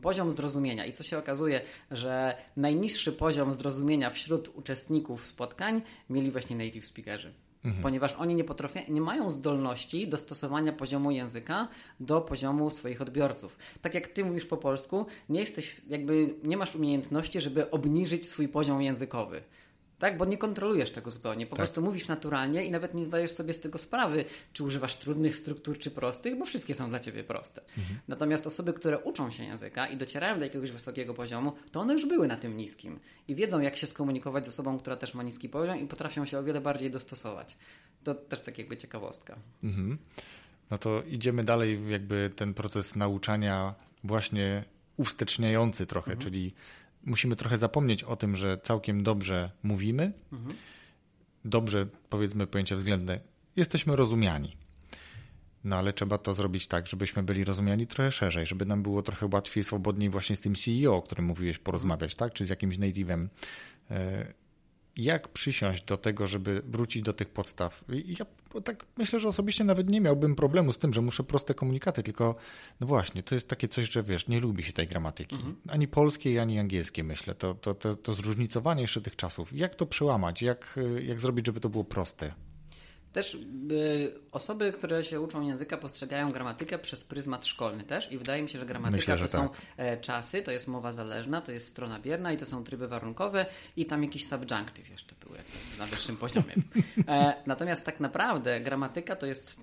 poziom 0.02 0.32
zrozumienia 0.32 0.86
i 0.86 0.94
co 0.94 1.04
się 1.04 1.18
okazuje, 1.18 1.62
że 1.92 2.38
najniższy 2.58 3.12
poziom 3.12 3.54
zrozumienia 3.54 4.10
wśród 4.10 4.52
uczestników 4.56 5.28
spotkań 5.28 5.82
mieli 6.10 6.32
właśnie 6.32 6.56
native 6.56 6.86
speakerzy. 6.86 7.34
Mhm. 7.66 7.84
Ponieważ 7.84 8.14
oni 8.14 8.36
nie, 8.36 8.44
potrafią, 8.44 8.80
nie 8.90 9.02
mają 9.02 9.30
zdolności 9.30 10.08
dostosowania 10.08 10.74
poziomu 10.74 11.12
języka 11.12 11.68
do 12.00 12.22
poziomu 12.22 12.70
swoich 12.70 13.02
odbiorców. 13.02 13.58
Tak 13.82 13.94
jak 13.94 14.08
ty 14.08 14.26
mówisz 14.26 14.46
po 14.46 14.58
polsku, 14.58 15.06
nie 15.30 15.40
jesteś, 15.40 15.82
jakby 15.88 16.34
nie 16.44 16.58
masz 16.58 16.76
umiejętności, 16.76 17.42
żeby 17.42 17.72
obniżyć 17.72 18.30
swój 18.30 18.48
poziom 18.48 18.82
językowy. 18.82 19.44
Tak, 20.00 20.18
bo 20.18 20.26
nie 20.26 20.38
kontrolujesz 20.38 20.92
tego 20.92 21.10
zupełnie. 21.10 21.46
Po 21.46 21.56
tak. 21.56 21.58
prostu 21.58 21.82
mówisz 21.82 22.08
naturalnie 22.08 22.66
i 22.66 22.72
nawet 22.72 22.94
nie 22.94 23.06
zdajesz 23.06 23.32
sobie 23.32 23.54
z 23.54 23.62
tego 23.62 23.78
sprawy, 23.78 24.26
czy 24.54 24.64
używasz 24.64 24.98
trudnych 24.98 25.36
struktur, 25.36 25.80
czy 25.80 25.92
prostych, 25.92 26.38
bo 26.38 26.46
wszystkie 26.46 26.74
są 26.74 26.90
dla 26.90 27.00
ciebie 27.00 27.24
proste. 27.24 27.62
Mhm. 27.78 28.00
Natomiast 28.08 28.48
osoby, 28.48 28.74
które 28.74 29.00
uczą 29.00 29.32
się 29.32 29.44
języka 29.44 29.88
i 29.88 29.98
docierają 29.98 30.40
do 30.40 30.46
jakiegoś 30.46 30.72
wysokiego 30.72 31.14
poziomu, 31.14 31.54
to 31.72 31.80
one 31.80 31.94
już 31.94 32.06
były 32.06 32.28
na 32.28 32.38
tym 32.38 32.58
niskim 32.58 33.00
i 33.28 33.36
wiedzą, 33.36 33.62
jak 33.62 33.76
się 33.76 33.88
skomunikować 33.88 34.46
z 34.46 34.50
osobą, 34.50 34.80
która 34.80 34.96
też 34.96 35.14
ma 35.14 35.24
niski 35.24 35.50
poziom 35.50 35.80
i 35.80 35.88
potrafią 35.88 36.26
się 36.26 36.40
o 36.40 36.44
wiele 36.44 36.62
bardziej 36.62 36.92
dostosować. 36.92 37.58
To 38.04 38.16
też 38.16 38.40
tak 38.40 38.58
jakby 38.58 38.78
ciekawostka. 38.78 39.36
Mhm. 39.64 39.98
No 40.72 40.78
to 40.78 41.04
idziemy 41.04 41.44
dalej, 41.44 41.80
jakby 41.90 42.32
ten 42.36 42.54
proces 42.54 42.96
nauczania 42.96 43.76
właśnie 44.04 44.64
uwsteczniający 44.98 45.86
trochę, 45.86 46.12
mhm. 46.12 46.24
czyli 46.24 46.54
musimy 47.06 47.36
trochę 47.36 47.58
zapomnieć 47.58 48.04
o 48.04 48.16
tym, 48.16 48.36
że 48.36 48.58
całkiem 48.58 49.04
dobrze 49.04 49.52
mówimy, 49.64 50.14
mhm. 50.32 50.56
dobrze 51.46 51.88
powiedzmy 52.10 52.48
pojęcia 52.48 52.76
względne, 52.76 53.20
jesteśmy 53.56 53.96
rozumiani. 53.96 54.58
No 55.64 55.76
ale 55.76 55.94
trzeba 55.94 56.18
to 56.18 56.34
zrobić 56.34 56.68
tak, 56.68 56.88
żebyśmy 56.88 57.24
byli 57.24 57.44
rozumiani 57.44 57.88
trochę 57.88 58.12
szerzej, 58.12 58.46
żeby 58.46 58.66
nam 58.66 58.84
było 58.84 59.02
trochę 59.02 59.30
łatwiej, 59.34 59.64
swobodniej 59.64 60.10
właśnie 60.10 60.36
z 60.36 60.42
tym 60.42 60.56
CEO, 60.56 60.96
o 60.96 61.02
którym 61.02 61.26
mówiłeś, 61.26 61.58
porozmawiać, 61.58 62.16
tak? 62.16 62.34
Czy 62.34 62.46
z 62.46 62.50
jakimś 62.50 62.78
native'em 62.78 63.28
jak 64.98 65.28
przysiąść 65.28 65.84
do 65.84 65.98
tego, 65.98 66.28
żeby 66.28 66.62
wrócić 66.66 67.02
do 67.02 67.14
tych 67.14 67.30
podstaw. 67.30 67.84
Ja 68.06 68.26
tak 68.64 68.86
myślę, 68.98 69.20
że 69.20 69.28
osobiście 69.28 69.64
nawet 69.64 69.90
nie 69.90 70.02
miałbym 70.02 70.36
problemu 70.36 70.74
z 70.74 70.78
tym, 70.78 70.94
że 70.94 71.02
muszę 71.02 71.24
proste 71.24 71.54
komunikaty, 71.54 72.04
tylko 72.04 72.36
no 72.80 72.88
właśnie, 72.88 73.24
to 73.24 73.36
jest 73.36 73.48
takie 73.48 73.68
coś, 73.68 73.92
że 73.92 74.04
wiesz, 74.04 74.28
nie 74.28 74.40
lubi 74.40 74.64
się 74.64 74.74
tej 74.74 74.88
gramatyki. 74.88 75.36
Mhm. 75.36 75.56
Ani 75.68 75.88
polskiej, 75.88 76.40
ani 76.40 76.60
angielskiej 76.60 77.04
myślę. 77.04 77.36
To, 77.36 77.54
to, 77.54 77.74
to, 77.74 77.96
to 77.96 78.14
zróżnicowanie 78.14 78.82
jeszcze 78.82 79.02
tych 79.02 79.16
czasów. 79.16 79.54
Jak 79.54 79.76
to 79.76 79.86
przełamać? 79.86 80.42
Jak, 80.42 80.80
jak 81.02 81.20
zrobić, 81.20 81.46
żeby 81.46 81.60
to 81.60 81.70
było 81.70 81.84
proste? 81.84 82.34
Też 83.16 83.34
y, 83.36 83.40
osoby, 84.32 84.72
które 84.72 85.04
się 85.04 85.22
uczą 85.22 85.42
języka, 85.42 85.78
postrzegają 85.78 86.32
gramatykę 86.32 86.80
przez 86.80 87.04
pryzmat 87.04 87.46
szkolny 87.46 87.84
też 87.84 88.12
i 88.12 88.18
wydaje 88.18 88.44
mi 88.44 88.50
się, 88.50 88.60
że 88.60 88.66
gramatyka 88.66 88.98
Myślę, 88.98 89.18
że 89.18 89.26
to 89.26 89.32
tak. 89.32 89.42
są 89.42 89.50
e, 89.78 89.98
czasy, 89.98 90.42
to 90.42 90.52
jest 90.52 90.68
mowa 90.68 90.92
zależna, 90.92 91.42
to 91.42 91.52
jest 91.52 91.68
strona 91.68 92.00
bierna 92.00 92.32
i 92.32 92.38
to 92.38 92.46
są 92.46 92.64
tryby 92.64 92.88
warunkowe 92.88 93.46
i 93.78 93.86
tam 93.86 94.04
jakiś 94.04 94.28
subjunctive 94.28 94.90
jeszcze 94.90 95.16
był 95.22 95.32
na 95.80 95.86
wyższym 95.86 96.18
poziomie. 96.18 96.56
E, 97.08 97.34
natomiast 97.46 97.86
tak 97.86 98.00
naprawdę 98.00 98.60
gramatyka 98.62 99.16
to 99.16 99.26
jest 99.26 99.60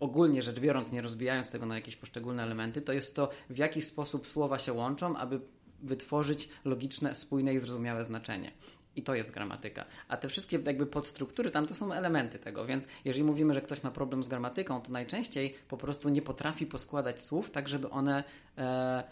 ogólnie 0.00 0.42
rzecz 0.42 0.60
biorąc, 0.60 0.92
nie 0.92 1.02
rozbijając 1.02 1.50
tego 1.50 1.66
na 1.66 1.74
jakieś 1.74 1.96
poszczególne 1.96 2.42
elementy, 2.42 2.82
to 2.82 2.92
jest 2.92 3.16
to, 3.16 3.30
w 3.50 3.58
jaki 3.58 3.82
sposób 3.82 4.26
słowa 4.26 4.58
się 4.58 4.72
łączą, 4.72 5.16
aby 5.16 5.40
wytworzyć 5.82 6.48
logiczne, 6.64 7.14
spójne 7.14 7.54
i 7.54 7.58
zrozumiałe 7.58 8.04
znaczenie. 8.04 8.52
I 8.96 9.02
to 9.02 9.14
jest 9.14 9.30
gramatyka. 9.30 9.84
A 10.08 10.16
te 10.16 10.28
wszystkie 10.28 10.58
jakby 10.66 10.86
podstruktury 10.86 11.50
tam 11.50 11.66
to 11.66 11.74
są 11.74 11.92
elementy 11.92 12.38
tego, 12.38 12.66
więc 12.66 12.86
jeżeli 13.04 13.24
mówimy, 13.24 13.54
że 13.54 13.62
ktoś 13.62 13.82
ma 13.82 13.90
problem 13.90 14.22
z 14.22 14.28
gramatyką, 14.28 14.80
to 14.80 14.92
najczęściej 14.92 15.54
po 15.68 15.76
prostu 15.76 16.08
nie 16.08 16.22
potrafi 16.22 16.66
poskładać 16.66 17.20
słów 17.20 17.50
tak, 17.50 17.68
żeby 17.68 17.90
one 17.90 18.24
e, 18.58 19.04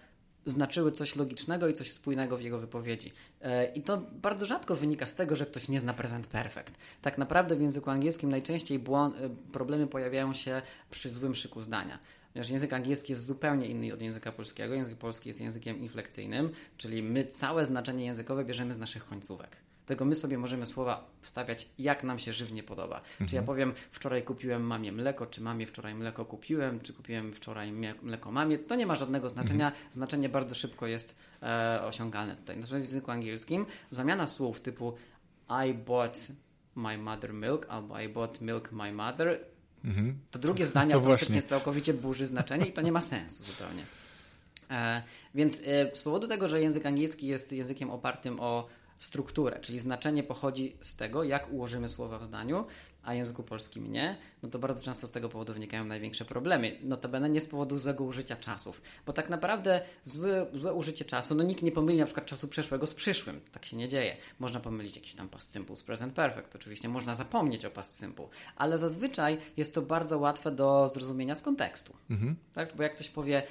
znaczyły 0.46 0.92
coś 0.92 1.16
logicznego 1.16 1.68
i 1.68 1.72
coś 1.72 1.92
spójnego 1.92 2.36
w 2.36 2.42
jego 2.42 2.58
wypowiedzi. 2.58 3.12
E, 3.40 3.64
I 3.66 3.82
to 3.82 4.02
bardzo 4.12 4.46
rzadko 4.46 4.76
wynika 4.76 5.06
z 5.06 5.14
tego, 5.14 5.36
że 5.36 5.46
ktoś 5.46 5.68
nie 5.68 5.80
zna 5.80 5.94
present 5.94 6.26
perfect. 6.26 6.78
Tak 7.02 7.18
naprawdę 7.18 7.56
w 7.56 7.60
języku 7.60 7.90
angielskim 7.90 8.30
najczęściej 8.30 8.78
błąd, 8.78 9.16
e, 9.16 9.30
problemy 9.52 9.86
pojawiają 9.86 10.34
się 10.34 10.62
przy 10.90 11.08
złym 11.08 11.34
szyku 11.34 11.62
zdania 11.62 11.98
ponieważ 12.34 12.50
język 12.50 12.72
angielski 12.72 13.12
jest 13.12 13.26
zupełnie 13.26 13.66
inny 13.66 13.94
od 13.94 14.02
języka 14.02 14.32
polskiego. 14.32 14.74
Język 14.74 14.98
polski 14.98 15.28
jest 15.28 15.40
językiem 15.40 15.78
inflekcyjnym, 15.78 16.50
czyli 16.76 17.02
my 17.02 17.24
całe 17.24 17.64
znaczenie 17.64 18.04
językowe 18.04 18.44
bierzemy 18.44 18.74
z 18.74 18.78
naszych 18.78 19.06
końcówek. 19.06 19.56
Tego 19.86 20.04
my 20.04 20.14
sobie 20.14 20.38
możemy 20.38 20.66
słowa 20.66 21.10
wstawiać, 21.20 21.68
jak 21.78 22.04
nam 22.04 22.18
się 22.18 22.32
żywnie 22.32 22.62
podoba. 22.62 22.96
Mhm. 22.96 23.28
Czy 23.28 23.36
ja 23.36 23.42
powiem, 23.42 23.72
wczoraj 23.92 24.22
kupiłem 24.22 24.62
mamie 24.62 24.92
mleko, 24.92 25.26
czy 25.26 25.40
mamie 25.40 25.66
wczoraj 25.66 25.94
mleko 25.94 26.24
kupiłem, 26.24 26.80
czy 26.80 26.92
kupiłem 26.92 27.32
wczoraj 27.32 27.72
mleko 28.02 28.32
mamie, 28.32 28.58
to 28.58 28.74
nie 28.74 28.86
ma 28.86 28.96
żadnego 28.96 29.28
znaczenia. 29.28 29.66
Mhm. 29.66 29.92
Znaczenie 29.92 30.28
bardzo 30.28 30.54
szybko 30.54 30.86
jest 30.86 31.18
e, 31.42 31.82
osiągalne 31.82 32.36
tutaj. 32.36 32.56
Natomiast 32.56 32.90
w 32.90 32.94
języku 32.94 33.10
angielskim 33.10 33.66
zamiana 33.90 34.28
słów 34.28 34.60
typu 34.60 34.94
I 35.68 35.74
bought 35.74 36.32
my 36.74 36.98
mother 36.98 37.34
milk 37.34 37.66
albo 37.68 38.00
I 38.00 38.08
bought 38.08 38.40
milk 38.40 38.72
my 38.72 38.92
mother, 38.92 39.40
mhm. 39.84 40.18
to 40.30 40.38
drugie 40.38 40.66
zdanie 40.66 40.94
automatycznie 40.94 41.42
całkowicie 41.42 41.94
burzy 41.94 42.26
znaczenie 42.26 42.66
i 42.66 42.72
to 42.72 42.82
nie 42.82 42.92
ma 42.92 43.00
sensu 43.00 43.44
zupełnie. 43.44 43.84
E, 44.70 45.02
więc 45.34 45.60
e, 45.66 45.96
z 45.96 46.02
powodu 46.02 46.28
tego, 46.28 46.48
że 46.48 46.60
język 46.60 46.86
angielski 46.86 47.26
jest 47.26 47.52
językiem 47.52 47.90
opartym 47.90 48.40
o 48.40 48.66
strukturę, 49.04 49.60
czyli 49.60 49.78
znaczenie 49.78 50.22
pochodzi 50.22 50.76
z 50.80 50.96
tego, 50.96 51.24
jak 51.24 51.52
ułożymy 51.52 51.88
słowa 51.88 52.18
w 52.18 52.24
zdaniu, 52.24 52.66
a 53.02 53.14
języku 53.14 53.42
polskim 53.42 53.92
nie, 53.92 54.16
no 54.42 54.48
to 54.48 54.58
bardzo 54.58 54.82
często 54.82 55.06
z 55.06 55.10
tego 55.10 55.28
powodu 55.28 55.52
wynikają 55.52 55.84
największe 55.84 56.24
problemy. 56.24 56.78
Notabene 56.82 57.28
nie 57.28 57.40
z 57.40 57.46
powodu 57.46 57.78
złego 57.78 58.04
użycia 58.04 58.36
czasów, 58.36 58.82
bo 59.06 59.12
tak 59.12 59.30
naprawdę 59.30 59.80
złe, 60.04 60.46
złe 60.54 60.74
użycie 60.74 61.04
czasu, 61.04 61.34
no 61.34 61.42
nikt 61.42 61.62
nie 61.62 61.72
pomyli 61.72 61.98
na 61.98 62.04
przykład 62.04 62.26
czasu 62.26 62.48
przeszłego 62.48 62.86
z 62.86 62.94
przyszłym, 62.94 63.40
tak 63.52 63.64
się 63.64 63.76
nie 63.76 63.88
dzieje. 63.88 64.16
Można 64.38 64.60
pomylić 64.60 64.96
jakiś 64.96 65.14
tam 65.14 65.28
past 65.28 65.52
simple 65.52 65.76
z 65.76 65.82
present 65.82 66.14
perfect, 66.14 66.56
oczywiście 66.56 66.88
można 66.88 67.14
zapomnieć 67.14 67.64
o 67.64 67.70
past 67.70 67.98
simple, 67.98 68.28
ale 68.56 68.78
zazwyczaj 68.78 69.38
jest 69.56 69.74
to 69.74 69.82
bardzo 69.82 70.18
łatwe 70.18 70.50
do 70.50 70.88
zrozumienia 70.88 71.34
z 71.34 71.42
kontekstu. 71.42 71.96
Mhm. 72.10 72.36
Tak? 72.52 72.76
Bo 72.76 72.82
jak 72.82 72.94
ktoś 72.94 73.08
powie 73.08 73.42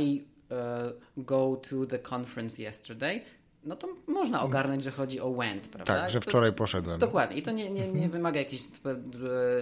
I 0.00 0.24
uh, 0.50 1.24
go 1.24 1.56
to 1.56 1.86
the 1.86 1.98
conference 1.98 2.62
yesterday, 2.62 3.20
no 3.64 3.76
to 3.76 3.88
można 4.06 4.42
ogarnąć, 4.42 4.82
że 4.82 4.90
chodzi 4.90 5.20
o 5.20 5.32
went, 5.32 5.68
prawda? 5.68 5.96
Tak, 5.96 6.10
że 6.10 6.20
wczoraj 6.20 6.52
poszedłem. 6.52 6.98
Dokładnie 6.98 7.36
i 7.36 7.42
to 7.42 7.50
nie, 7.50 7.70
nie, 7.70 7.92
nie 7.92 8.08
wymaga 8.08 8.38
jakiegoś 8.38 8.66
super, 8.66 8.96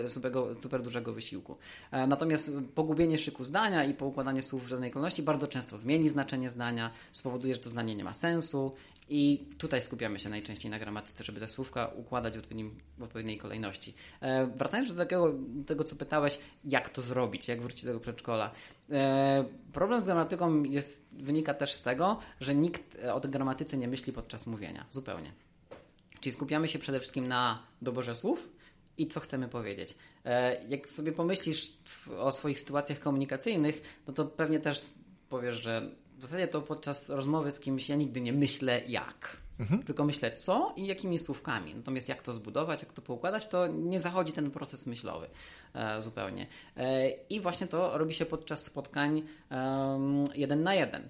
super, 0.08 0.32
super, 0.62 0.82
dużego 0.82 1.12
wysiłku. 1.12 1.56
E, 1.90 2.06
natomiast 2.06 2.50
pogubienie 2.74 3.18
szyku 3.18 3.44
zdania 3.44 3.84
i 3.84 3.94
poukładanie 3.94 4.42
słów 4.42 4.64
w 4.64 4.68
żadnej 4.68 4.90
kolejności 4.90 5.22
bardzo 5.22 5.46
często 5.46 5.76
zmieni 5.76 6.08
znaczenie 6.08 6.50
zdania, 6.50 6.90
spowoduje, 7.12 7.54
że 7.54 7.60
to 7.60 7.70
zdanie 7.70 7.94
nie 7.94 8.04
ma 8.04 8.12
sensu 8.12 8.72
I 9.08 9.46
tutaj 9.58 9.82
skupiamy 9.82 10.18
się 10.18 10.28
najczęściej 10.28 10.70
na 10.70 10.78
gramatyce, 10.78 11.24
żeby 11.24 11.40
te 11.40 11.48
słówka 11.48 11.86
układać 11.86 12.38
w, 12.38 12.42
w 12.98 13.02
odpowiedniej 13.02 13.38
kolejności. 13.38 13.94
E, 14.20 14.46
wracając 14.46 14.94
do 14.94 15.06
tego, 15.66 15.84
co 15.84 15.96
pytałeś, 15.96 16.38
jak 16.64 16.88
to 16.88 17.02
zrobić, 17.02 17.48
jak 17.48 17.62
wrócić 17.62 17.84
do 17.84 17.88
tego 17.88 18.00
przedszkola. 18.00 18.50
E, 18.90 19.44
problem 19.72 20.00
z 20.00 20.04
gramatyką 20.04 20.62
jest, 20.62 21.08
wynika 21.12 21.54
też 21.54 21.74
z 21.74 21.82
tego, 21.82 22.18
że 22.40 22.54
nikt 22.54 22.96
o 23.12 23.20
gramatyce 23.20 23.76
nie 23.76 23.88
myśli 23.88 24.12
podczas 24.12 24.46
mówienia. 24.46 24.86
Zupełnie. 24.90 25.32
Czyli 26.20 26.32
skupiamy 26.32 26.68
się 26.68 26.78
przede 26.78 27.00
wszystkim 27.00 27.28
na 27.28 27.62
doborze 27.82 28.14
słów 28.14 28.48
i 28.98 29.06
co 29.06 29.20
chcemy 29.20 29.48
powiedzieć. 29.48 29.94
E, 30.24 30.64
jak 30.64 30.88
sobie 30.88 31.12
pomyślisz 31.12 31.72
o 32.18 32.32
swoich 32.32 32.60
sytuacjach 32.60 33.00
komunikacyjnych, 33.00 34.00
no 34.06 34.12
to 34.12 34.24
pewnie 34.24 34.60
też 34.60 34.90
powiesz, 35.28 35.56
że 35.56 35.90
w 36.18 36.22
zasadzie 36.22 36.48
to 36.48 36.62
podczas 36.62 37.10
rozmowy 37.10 37.50
z 37.50 37.60
kimś 37.60 37.88
ja 37.88 37.96
nigdy 37.96 38.20
nie 38.20 38.32
myślę 38.32 38.82
jak. 38.86 39.36
Mhm. 39.58 39.82
Tylko 39.82 40.04
myślę 40.04 40.32
co 40.32 40.74
i 40.76 40.86
jakimi 40.86 41.18
słówkami. 41.18 41.74
Natomiast 41.74 42.08
jak 42.08 42.22
to 42.22 42.32
zbudować, 42.32 42.82
jak 42.82 42.92
to 42.92 43.02
poukładać, 43.02 43.48
to 43.48 43.66
nie 43.66 44.00
zachodzi 44.00 44.32
ten 44.32 44.50
proces 44.50 44.86
myślowy 44.86 45.28
e, 45.74 46.02
zupełnie. 46.02 46.46
E, 46.76 47.10
I 47.10 47.40
właśnie 47.40 47.66
to 47.66 47.98
robi 47.98 48.14
się 48.14 48.26
podczas 48.26 48.64
spotkań 48.64 49.22
um, 49.50 50.24
jeden 50.34 50.62
na 50.62 50.74
jeden. 50.74 51.08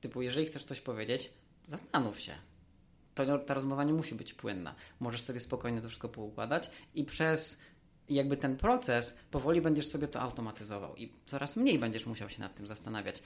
Typu, 0.00 0.22
jeżeli 0.22 0.46
chcesz 0.46 0.64
coś 0.64 0.80
powiedzieć, 0.80 1.30
zastanów 1.66 2.20
się. 2.20 2.34
To, 3.14 3.38
ta 3.38 3.54
rozmowa 3.54 3.84
nie 3.84 3.92
musi 3.92 4.14
być 4.14 4.34
płynna. 4.34 4.74
Możesz 5.00 5.20
sobie 5.20 5.40
spokojnie 5.40 5.82
to 5.82 5.88
wszystko 5.88 6.08
poukładać 6.08 6.70
i 6.94 7.04
przez 7.04 7.60
jakby 8.08 8.36
ten 8.36 8.56
proces 8.56 9.18
powoli 9.30 9.60
będziesz 9.60 9.86
sobie 9.86 10.08
to 10.08 10.20
automatyzował 10.20 10.96
i 10.96 11.12
coraz 11.26 11.56
mniej 11.56 11.78
będziesz 11.78 12.06
musiał 12.06 12.28
się 12.28 12.40
nad 12.40 12.54
tym 12.54 12.66
zastanawiać. 12.66 13.22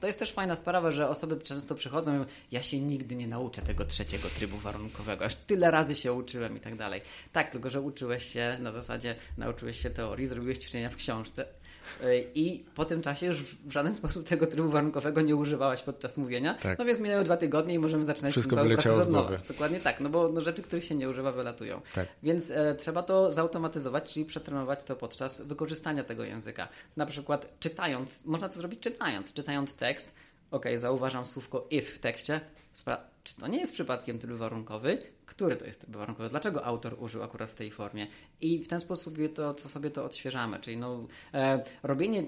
To 0.00 0.06
jest 0.06 0.18
też 0.18 0.32
fajna 0.32 0.56
sprawa, 0.56 0.90
że 0.90 1.08
osoby 1.08 1.36
często 1.36 1.74
przychodzą 1.74 2.14
i 2.14 2.18
mówią, 2.18 2.30
ja 2.50 2.62
się 2.62 2.80
nigdy 2.80 3.16
nie 3.16 3.26
nauczę 3.26 3.62
tego 3.62 3.84
trzeciego 3.84 4.28
trybu 4.28 4.56
warunkowego, 4.56 5.24
aż 5.24 5.36
tyle 5.36 5.70
razy 5.70 5.94
się 5.96 6.12
uczyłem 6.12 6.56
i 6.56 6.60
tak 6.60 6.76
dalej. 6.76 7.00
Tak, 7.32 7.50
tylko 7.50 7.70
że 7.70 7.80
uczyłeś 7.80 8.32
się 8.32 8.58
na 8.60 8.72
zasadzie, 8.72 9.14
nauczyłeś 9.38 9.82
się 9.82 9.90
teorii, 9.90 10.26
zrobiłeś 10.26 10.58
ćwiczenia 10.58 10.90
w 10.90 10.96
książce, 10.96 11.46
i 12.34 12.64
po 12.74 12.84
tym 12.84 13.02
czasie 13.02 13.26
już 13.26 13.42
w 13.42 13.72
żaden 13.72 13.94
sposób 14.02 14.28
tego 14.28 14.46
trybu 14.46 14.68
warunkowego 14.68 15.20
nie 15.20 15.36
używałaś 15.36 15.82
podczas 15.82 16.18
mówienia. 16.18 16.54
Tak. 16.54 16.78
No 16.78 16.84
więc 16.84 17.00
minęły 17.00 17.24
dwa 17.24 17.36
tygodnie 17.36 17.74
i 17.74 17.78
możemy 17.78 18.04
zaczynać 18.04 18.32
Wszystko 18.32 18.56
pracę 18.56 19.04
z 19.04 19.08
głowy. 19.08 19.40
Dokładnie 19.48 19.80
tak, 19.80 20.00
no 20.00 20.08
bo 20.08 20.28
no, 20.28 20.40
rzeczy, 20.40 20.62
których 20.62 20.84
się 20.84 20.94
nie 20.94 21.08
używa, 21.08 21.32
wylatują. 21.32 21.80
Tak. 21.94 22.08
Więc 22.22 22.50
e, 22.50 22.74
trzeba 22.74 23.02
to 23.02 23.32
zautomatyzować, 23.32 24.12
czyli 24.12 24.26
przetrenować 24.26 24.84
to 24.84 24.96
podczas 24.96 25.46
wykorzystania 25.46 26.04
tego 26.04 26.24
języka. 26.24 26.68
Na 26.96 27.06
przykład 27.06 27.58
czytając, 27.60 28.24
można 28.24 28.48
to 28.48 28.54
zrobić 28.54 28.80
czytając, 28.80 29.32
czytając 29.32 29.74
tekst, 29.74 30.14
ok, 30.50 30.66
zauważam 30.76 31.26
słówko 31.26 31.66
if 31.70 31.92
w 31.92 31.98
tekście, 31.98 32.40
Spra 32.72 33.00
czy 33.24 33.36
to 33.36 33.48
nie 33.48 33.58
jest 33.58 33.72
przypadkiem 33.72 34.18
tryb 34.18 34.36
warunkowy? 34.36 34.98
Który 35.32 35.56
to 35.56 35.64
jest 35.64 35.80
tryb 35.80 35.96
warunkowy? 35.96 36.28
Dlaczego 36.28 36.64
autor 36.64 36.96
użył 36.98 37.22
akurat 37.22 37.50
w 37.50 37.54
tej 37.54 37.70
formie? 37.70 38.06
I 38.40 38.58
w 38.58 38.68
ten 38.68 38.80
sposób 38.80 39.18
to, 39.34 39.54
to 39.54 39.68
sobie 39.68 39.90
to 39.90 40.04
odświeżamy. 40.04 40.60
Czyli 40.60 40.76
no, 40.76 41.06
e, 41.34 41.64
robienie 41.82 42.24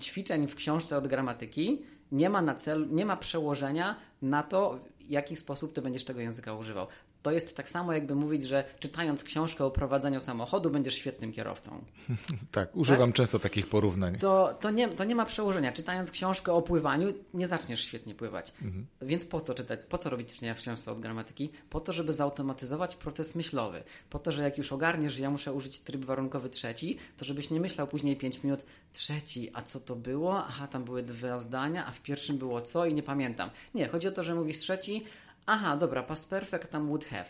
ćwiczeń 0.00 0.46
w 0.46 0.54
książce 0.54 0.96
od 0.96 1.06
gramatyki 1.06 1.82
nie 2.12 2.30
ma, 2.30 2.42
na 2.42 2.54
celu, 2.54 2.86
nie 2.86 3.06
ma 3.06 3.16
przełożenia 3.16 3.96
na 4.22 4.42
to, 4.42 4.78
w 4.98 5.10
jaki 5.10 5.36
sposób 5.36 5.72
ty 5.72 5.82
będziesz 5.82 6.04
tego 6.04 6.20
języka 6.20 6.54
używał 6.54 6.86
to 7.26 7.32
jest 7.32 7.56
tak 7.56 7.68
samo, 7.68 7.92
jakby 7.92 8.14
mówić, 8.14 8.42
że 8.42 8.64
czytając 8.78 9.24
książkę 9.24 9.64
o 9.64 9.70
prowadzeniu 9.70 10.20
samochodu, 10.20 10.70
będziesz 10.70 10.94
świetnym 10.94 11.32
kierowcą. 11.32 11.84
tak, 12.52 12.76
używam 12.76 13.08
tak? 13.08 13.16
często 13.16 13.38
takich 13.38 13.66
porównań. 13.66 14.16
To, 14.16 14.58
to, 14.60 14.70
nie, 14.70 14.88
to 14.88 15.04
nie 15.04 15.14
ma 15.14 15.26
przełożenia. 15.26 15.72
Czytając 15.72 16.10
książkę 16.10 16.52
o 16.52 16.62
pływaniu, 16.62 17.14
nie 17.34 17.46
zaczniesz 17.46 17.80
świetnie 17.84 18.14
pływać. 18.14 18.52
Mhm. 18.62 18.86
Więc 19.02 19.26
po 19.26 19.40
co 19.40 19.54
czytać? 19.54 19.80
Po 19.88 19.98
co 19.98 20.10
robić 20.10 20.30
ćwiczenia 20.30 20.54
w 20.54 20.58
książce 20.58 20.92
od 20.92 21.00
gramatyki? 21.00 21.52
Po 21.70 21.80
to, 21.80 21.92
żeby 21.92 22.12
zautomatyzować 22.12 22.96
proces 22.96 23.34
myślowy. 23.34 23.82
Po 24.10 24.18
to, 24.18 24.32
że 24.32 24.42
jak 24.42 24.58
już 24.58 24.72
ogarniesz, 24.72 25.12
że 25.12 25.22
ja 25.22 25.30
muszę 25.30 25.52
użyć 25.52 25.80
tryb 25.80 26.04
warunkowy 26.04 26.48
trzeci, 26.48 26.98
to 27.16 27.24
żebyś 27.24 27.50
nie 27.50 27.60
myślał 27.60 27.86
później 27.86 28.16
5 28.16 28.44
minut, 28.44 28.60
trzeci, 28.92 29.50
a 29.54 29.62
co 29.62 29.80
to 29.80 29.96
było? 29.96 30.44
Aha, 30.44 30.66
tam 30.66 30.84
były 30.84 31.02
dwa 31.02 31.38
zdania, 31.38 31.86
a 31.86 31.92
w 31.92 32.00
pierwszym 32.00 32.38
było 32.38 32.60
co 32.60 32.86
i 32.86 32.94
nie 32.94 33.02
pamiętam. 33.02 33.50
Nie, 33.74 33.88
chodzi 33.88 34.08
o 34.08 34.12
to, 34.12 34.22
że 34.22 34.34
mówisz 34.34 34.58
trzeci, 34.58 35.04
aha, 35.46 35.76
dobra, 35.76 36.02
past 36.02 36.30
perfect 36.30 36.70
tam 36.70 36.86
would 36.86 37.04
have. 37.04 37.28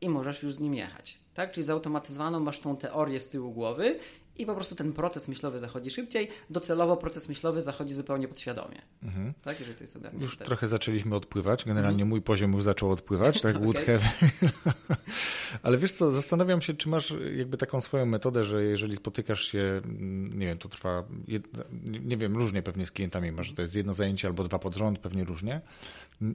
I 0.00 0.08
możesz 0.08 0.42
już 0.42 0.54
z 0.54 0.60
nim 0.60 0.74
jechać. 0.74 1.18
Tak? 1.34 1.52
Czyli 1.52 1.64
zautomatyzowaną 1.64 2.40
masz 2.40 2.60
tą 2.60 2.76
teorię 2.76 3.20
z 3.20 3.28
tyłu 3.28 3.52
głowy 3.52 3.98
i 4.38 4.46
po 4.46 4.54
prostu 4.54 4.74
ten 4.74 4.92
proces 4.92 5.28
myślowy 5.28 5.58
zachodzi 5.58 5.90
szybciej. 5.90 6.28
Docelowo 6.50 6.96
proces 6.96 7.28
myślowy 7.28 7.60
zachodzi 7.60 7.94
zupełnie 7.94 8.28
podświadomie. 8.28 8.82
Mhm. 9.02 9.32
Tak, 9.42 9.60
jeżeli 9.60 9.76
to 9.76 9.84
jest 9.84 9.96
ogarnięte. 9.96 10.24
Już 10.24 10.36
trochę 10.36 10.68
zaczęliśmy 10.68 11.16
odpływać. 11.16 11.64
Generalnie 11.64 12.02
mhm. 12.02 12.08
mój 12.08 12.22
poziom 12.22 12.52
już 12.52 12.62
zaczął 12.62 12.90
odpływać, 12.90 13.40
tak? 13.40 13.58
Would 13.64 13.80
have. 13.80 14.00
Ale 15.62 15.78
wiesz 15.78 15.92
co, 15.92 16.10
zastanawiam 16.10 16.60
się, 16.60 16.74
czy 16.74 16.88
masz 16.88 17.14
jakby 17.36 17.56
taką 17.56 17.80
swoją 17.80 18.06
metodę, 18.06 18.44
że 18.44 18.62
jeżeli 18.64 18.96
spotykasz 18.96 19.44
się, 19.44 19.80
nie 20.34 20.46
wiem, 20.46 20.58
to 20.58 20.68
trwa, 20.68 21.04
nie 22.04 22.16
wiem, 22.16 22.36
różnie 22.36 22.62
pewnie 22.62 22.86
z 22.86 22.90
klientami 22.90 23.32
masz, 23.32 23.46
że 23.46 23.54
to 23.54 23.62
jest 23.62 23.74
jedno 23.74 23.94
zajęcie 23.94 24.28
albo 24.28 24.44
dwa 24.44 24.58
pod 24.58 24.76
rząd, 24.76 24.98
pewnie 24.98 25.24
różnie. 25.24 25.60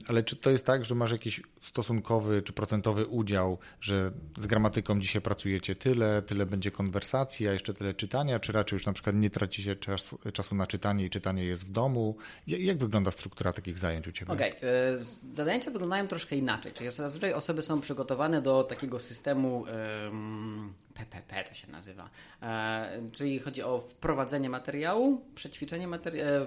Ale 0.06 0.22
czy 0.22 0.36
to 0.36 0.50
jest 0.50 0.66
tak, 0.66 0.84
że 0.84 0.94
masz 0.94 1.12
jakiś 1.12 1.42
stosunkowy 1.62 2.42
czy 2.42 2.52
procentowy 2.52 3.06
udział, 3.06 3.58
że 3.80 4.12
z 4.38 4.46
gramatyką 4.46 5.00
dzisiaj 5.00 5.22
pracujecie 5.22 5.74
tyle, 5.74 6.22
tyle 6.22 6.46
będzie 6.46 6.70
konwersacji, 6.70 7.48
a 7.48 7.52
jeszcze 7.52 7.74
tyle 7.74 7.94
czytania, 7.94 8.40
czy 8.40 8.52
raczej 8.52 8.76
już 8.76 8.86
na 8.86 8.92
przykład 8.92 9.16
nie 9.16 9.30
traci 9.30 9.62
się 9.62 9.76
czas, 9.76 10.14
czasu 10.32 10.54
na 10.54 10.66
czytanie 10.66 11.04
i 11.04 11.10
czytanie 11.10 11.44
jest 11.44 11.66
w 11.66 11.70
domu? 11.70 12.16
Jak 12.46 12.78
wygląda 12.78 13.10
struktura 13.10 13.52
takich 13.52 13.78
zajęć 13.78 14.08
u 14.08 14.12
Ciebie? 14.12 14.32
Okej, 14.32 14.56
okay. 14.56 14.98
zajęcia 15.34 15.70
wyglądają 15.70 16.08
troszkę 16.08 16.36
inaczej, 16.36 16.72
czyli 16.72 16.90
zazwyczaj 16.90 17.32
osoby 17.32 17.62
są 17.62 17.80
przygotowane 17.80 18.42
do 18.42 18.64
takiego 18.64 19.00
systemu 19.00 19.60
um, 20.04 20.74
PPP 20.94 21.44
to 21.44 21.54
się 21.54 21.70
nazywa, 21.70 22.10
e, 22.42 23.10
czyli 23.12 23.38
chodzi 23.38 23.62
o 23.62 23.80
wprowadzenie 23.80 24.50
materiału, 24.50 25.20
przećwiczenie 25.34 25.88
materiału, 25.88 26.46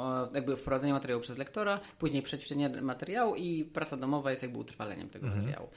e, 0.00 0.28
jakby 0.34 0.56
wprowadzenie 0.56 0.92
materiału 0.92 1.22
przez 1.22 1.38
lektora, 1.38 1.80
później 1.98 2.22
przećwiczenie 2.22 2.68
materiału 2.68 3.34
i 3.34 3.64
praca 3.64 3.96
domowa 3.96 4.30
jest 4.30 4.42
jakby 4.42 4.58
utrwaleniem 4.58 5.08
tego 5.08 5.26
mhm. 5.26 5.42
materiału. 5.44 5.68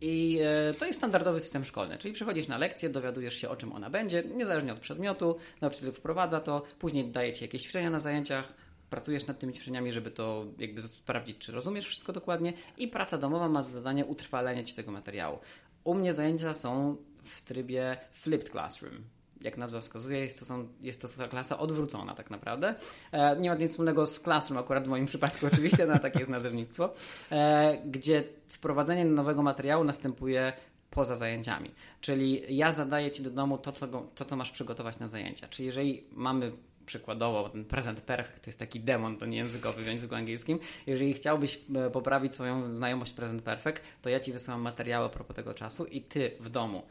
I 0.00 0.38
e, 0.42 0.74
to 0.74 0.86
jest 0.86 0.98
standardowy 0.98 1.40
system 1.40 1.64
szkolny, 1.64 1.98
czyli 1.98 2.14
przychodzisz 2.14 2.48
na 2.48 2.58
lekcję, 2.58 2.88
dowiadujesz 2.88 3.34
się 3.34 3.48
o 3.48 3.56
czym 3.56 3.72
ona 3.72 3.90
będzie, 3.90 4.22
niezależnie 4.22 4.72
od 4.72 4.78
przedmiotu, 4.78 5.36
nauczyciel 5.60 5.92
wprowadza 5.92 6.40
to, 6.40 6.62
później 6.78 7.08
daje 7.08 7.32
ci 7.32 7.44
jakieś 7.44 7.62
ćwiczenia 7.62 7.90
na 7.90 7.98
zajęciach, 7.98 8.52
pracujesz 8.90 9.26
nad 9.26 9.38
tymi 9.38 9.52
ćwiczeniami, 9.52 9.92
żeby 9.92 10.10
to 10.10 10.46
jakby 10.58 10.82
sprawdzić, 10.82 11.38
czy 11.38 11.52
rozumiesz 11.52 11.86
wszystko 11.86 12.12
dokładnie 12.12 12.52
i 12.78 12.88
praca 12.88 13.18
domowa 13.18 13.48
ma 13.48 13.62
za 13.62 13.70
zadanie 13.70 14.04
utrwalenie 14.04 14.64
ci 14.64 14.74
tego 14.74 14.92
materiału. 14.92 15.38
U 15.86 15.94
mnie 15.94 16.12
zajęcia 16.12 16.52
są 16.52 16.96
w 17.24 17.40
trybie 17.40 17.96
flipped 18.12 18.50
classroom, 18.50 18.94
jak 19.40 19.56
nazwa 19.56 19.80
wskazuje, 19.80 20.20
jest 20.20 20.38
to, 20.38 20.44
są, 20.44 20.68
jest 20.80 21.02
to 21.02 21.28
klasa 21.28 21.58
odwrócona 21.58 22.14
tak 22.14 22.30
naprawdę. 22.30 22.74
E, 23.12 23.36
nie 23.40 23.50
ma 23.50 23.56
nic 23.56 23.70
wspólnego 23.70 24.06
z 24.06 24.20
Classroom, 24.20 24.58
akurat 24.58 24.84
w 24.84 24.88
moim 24.88 25.06
przypadku 25.06 25.46
oczywiście, 25.52 25.86
no 25.86 25.98
takie 25.98 26.18
jest 26.18 26.30
nazewnictwo, 26.30 26.94
e, 27.30 27.78
gdzie 27.86 28.24
wprowadzenie 28.48 29.04
nowego 29.04 29.42
materiału 29.42 29.84
następuje 29.84 30.52
poza 30.90 31.16
zajęciami. 31.16 31.70
Czyli 32.00 32.56
ja 32.56 32.72
zadaję 32.72 33.10
Ci 33.10 33.22
do 33.22 33.30
domu 33.30 33.58
to, 33.58 33.72
co, 33.72 33.86
to, 34.14 34.24
co 34.24 34.36
masz 34.36 34.50
przygotować 34.50 34.98
na 34.98 35.08
zajęcia. 35.08 35.48
Czyli 35.48 35.66
jeżeli 35.66 36.04
mamy 36.12 36.52
przykładowo 36.86 37.48
ten 37.48 37.64
present 37.64 38.00
perfect 38.00 38.44
to 38.44 38.48
jest 38.48 38.58
taki 38.58 38.80
demon, 38.80 39.16
to 39.16 39.26
nie 39.26 39.36
językowy 39.36 39.82
w 39.82 39.86
języku 39.86 40.14
angielskim. 40.14 40.58
Jeżeli 40.86 41.12
chciałbyś 41.12 41.60
e, 41.74 41.90
poprawić 41.90 42.34
swoją 42.34 42.74
znajomość 42.74 43.12
present 43.12 43.42
perfect, 43.42 43.82
to 44.02 44.10
ja 44.10 44.20
Ci 44.20 44.32
wysyłam 44.32 44.60
materiały 44.60 45.06
a 45.06 45.08
propos 45.08 45.36
tego 45.36 45.54
czasu 45.54 45.84
i 45.84 46.02
Ty 46.02 46.30
w 46.40 46.50
domu 46.50 46.82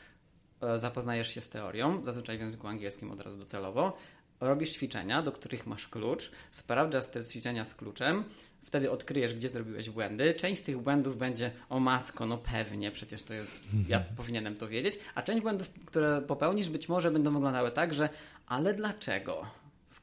E, 0.62 0.80
zapoznajesz 0.80 1.34
się 1.34 1.42
z 1.42 1.50
teorią, 1.50 2.04
zazwyczaj 2.04 2.38
w 2.38 2.42
języku 2.42 2.68
angielskim 2.68 3.12
od 3.12 3.20
razu 3.20 3.38
docelowo, 3.38 3.98
robisz 4.40 4.70
ćwiczenia, 4.70 5.22
do 5.22 5.32
których 5.32 5.68
masz 5.68 5.88
klucz, 5.88 6.32
sprawdzasz 6.52 7.08
te 7.08 7.24
ćwiczenia 7.24 7.66
z 7.66 7.76
kluczem, 7.76 8.24
wtedy 8.64 8.92
odkryjesz, 8.92 9.36
gdzie 9.36 9.50
zrobiłeś 9.50 9.90
błędy. 9.90 10.34
Część 10.34 10.62
z 10.62 10.64
tych 10.64 10.78
błędów 10.78 11.18
będzie, 11.18 11.52
o 11.70 11.80
matko, 11.80 12.26
no 12.26 12.38
pewnie, 12.38 12.92
przecież 12.92 13.24
to 13.24 13.34
jest, 13.34 13.64
ja 13.90 14.00
powinienem 14.18 14.56
to 14.56 14.68
wiedzieć, 14.68 15.00
a 15.16 15.22
część 15.22 15.42
błędów, 15.42 15.70
które 15.86 16.22
popełnisz, 16.22 16.70
być 16.70 16.90
może 16.90 17.12
będą 17.12 17.34
wyglądały 17.34 17.72
tak, 17.72 17.94
że 17.94 18.10
ale 18.48 18.74
dlaczego? 18.74 19.46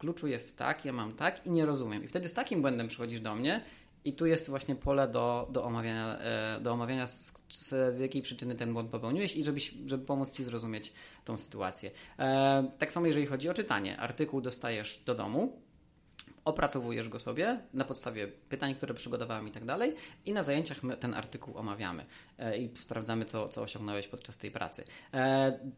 Kluczu 0.02 0.26
jest 0.26 0.56
tak, 0.56 0.84
ja 0.84 0.92
mam 0.92 1.12
tak 1.12 1.46
i 1.46 1.50
nie 1.50 1.66
rozumiem. 1.66 2.04
I 2.04 2.08
wtedy 2.08 2.28
z 2.28 2.34
takim 2.34 2.60
błędem 2.60 2.88
przychodzisz 2.88 3.20
do 3.20 3.34
mnie 3.34 3.64
i 4.04 4.12
tu 4.12 4.26
jest 4.26 4.50
właśnie 4.50 4.76
pole 4.76 5.08
do, 5.08 5.48
do 5.50 5.64
omawiania, 5.64 6.18
e, 6.18 6.60
do 6.60 6.72
omawiania 6.72 7.06
z, 7.06 7.42
z, 7.48 7.94
z, 7.94 7.98
jakiej 7.98 8.22
przyczyny 8.22 8.54
ten 8.54 8.72
błąd 8.72 8.90
popełniłeś 8.90 9.36
i 9.36 9.44
żebyś, 9.44 9.74
żeby 9.86 10.06
pomóc 10.06 10.32
Ci 10.32 10.44
zrozumieć 10.44 10.92
tą 11.24 11.36
sytuację. 11.36 11.90
E, 12.18 12.70
tak 12.78 12.92
samo 12.92 13.06
jeżeli 13.06 13.26
chodzi 13.26 13.48
o 13.48 13.54
czytanie. 13.54 14.00
Artykuł 14.00 14.40
dostajesz 14.40 15.02
do 15.06 15.14
domu, 15.14 15.62
opracowujesz 16.44 17.08
go 17.08 17.18
sobie 17.18 17.60
na 17.74 17.84
podstawie 17.84 18.28
pytań, 18.28 18.74
które 18.74 18.94
przygotowałem 18.94 19.48
i 19.48 19.50
tak 19.50 19.64
dalej 19.64 19.94
i 20.26 20.32
na 20.32 20.42
zajęciach 20.42 20.82
my 20.82 20.96
ten 20.96 21.14
artykuł 21.14 21.58
omawiamy 21.58 22.06
e, 22.38 22.58
i 22.58 22.76
sprawdzamy, 22.76 23.24
co, 23.24 23.48
co 23.48 23.62
osiągnąłeś 23.62 24.08
podczas 24.08 24.38
tej 24.38 24.50
pracy. 24.50 24.84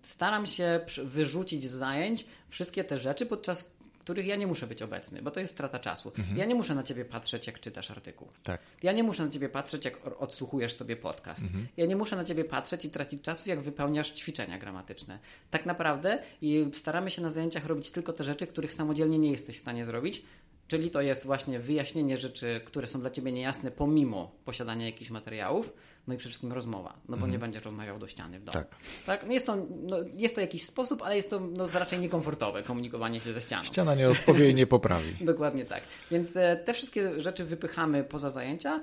Staram 0.03 0.47
się 0.47 0.81
wyrzucić 1.05 1.65
z 1.65 1.71
zajęć 1.71 2.27
wszystkie 2.49 2.85
te 2.85 2.97
rzeczy, 2.97 3.27
podczas 3.27 3.75
których 4.05 4.27
ja 4.27 4.37
nie 4.37 4.47
muszę 4.47 4.67
być 4.67 4.83
obecny, 4.83 5.23
bo 5.23 5.31
to 5.31 5.41
jest 5.41 5.53
strata 5.53 5.79
czasu. 5.79 6.13
Mhm. 6.19 6.39
Ja 6.39 6.45
nie 6.45 6.55
muszę 6.55 6.75
na 6.75 6.83
ciebie 6.83 7.05
patrzeć, 7.05 7.47
jak 7.47 7.61
czytasz 7.61 7.91
artykuł. 7.91 8.29
Tak. 8.43 8.61
Ja 8.83 8.93
nie 8.93 9.03
muszę 9.03 9.25
na 9.25 9.31
ciebie 9.31 9.49
patrzeć, 9.49 9.85
jak 9.85 10.01
odsłuchujesz 10.19 10.73
sobie 10.73 10.97
podcast. 10.97 11.45
Mhm. 11.45 11.67
Ja 11.77 11.87
nie 11.87 11.97
muszę 11.97 12.17
na 12.17 12.25
ciebie 12.25 12.45
patrzeć 12.45 12.85
i 12.85 12.91
tracić 12.91 13.23
czasu, 13.23 13.49
jak 13.49 13.61
wypełniasz 13.61 14.11
ćwiczenia 14.11 14.59
gramatyczne. 14.59 15.19
Tak 15.51 15.67
naprawdę 15.67 16.23
i 16.43 16.67
staramy 16.73 17.11
się 17.11 17.23
na 17.23 17.31
zajęciach 17.31 17.67
robić 17.67 17.91
tylko 17.91 18.13
te 18.13 18.25
rzeczy, 18.25 18.47
których 18.47 18.75
samodzielnie 18.75 19.19
nie 19.19 19.31
jesteś 19.31 19.57
w 19.57 19.61
stanie 19.61 19.85
zrobić. 19.85 20.23
Czyli 20.69 20.91
to 20.91 21.01
jest 21.01 21.27
właśnie 21.27 21.61
wyjaśnienie 21.61 22.17
rzeczy, 22.17 22.61
które 22.65 22.87
są 22.87 23.01
dla 23.01 23.11
ciebie 23.11 23.33
niejasne, 23.33 23.71
pomimo 23.71 24.35
posiadania 24.45 24.87
jakichś 24.87 25.11
materiałów, 25.11 25.73
no 26.07 26.15
i 26.15 26.17
przede 26.17 26.31
wszystkim 26.31 26.53
rozmowa, 26.53 26.95
no 27.09 27.17
bo 27.17 27.27
nie 27.27 27.39
będziesz 27.39 27.65
rozmawiał 27.65 27.99
do 27.99 28.09
ściany 28.09 28.41
w 28.41 28.45
domu. 28.45 28.59
Mhm. 28.59 28.75
Tak. 29.07 29.07
tak? 29.07 29.27
No 29.27 29.33
jest, 29.33 29.47
to, 29.47 29.57
no 29.83 29.97
jest 30.17 30.35
to 30.35 30.41
jakiś 30.41 30.65
sposób, 30.65 31.03
ale 31.03 31.17
jest 31.17 31.31
to 31.31 31.41
no, 31.41 31.67
raczej 31.75 31.99
niekomfortowe 32.01 32.63
komunikowanie 32.63 33.21
się 33.21 33.33
ze 33.33 33.41
ścianą. 33.41 33.63
Ściana 33.63 33.95
nie 33.95 34.11
odpowie 34.11 34.51
i 34.51 34.55
nie 34.55 34.67
poprawi. 34.67 35.17
Dokładnie 35.25 35.65
tak. 35.65 35.83
Więc 36.11 36.37
e, 36.37 36.57
te 36.57 36.75
wszystkie 36.75 37.21
rzeczy 37.21 37.45
wypychamy 37.45 38.05
poza 38.05 38.31
zajęcia. 38.31 38.83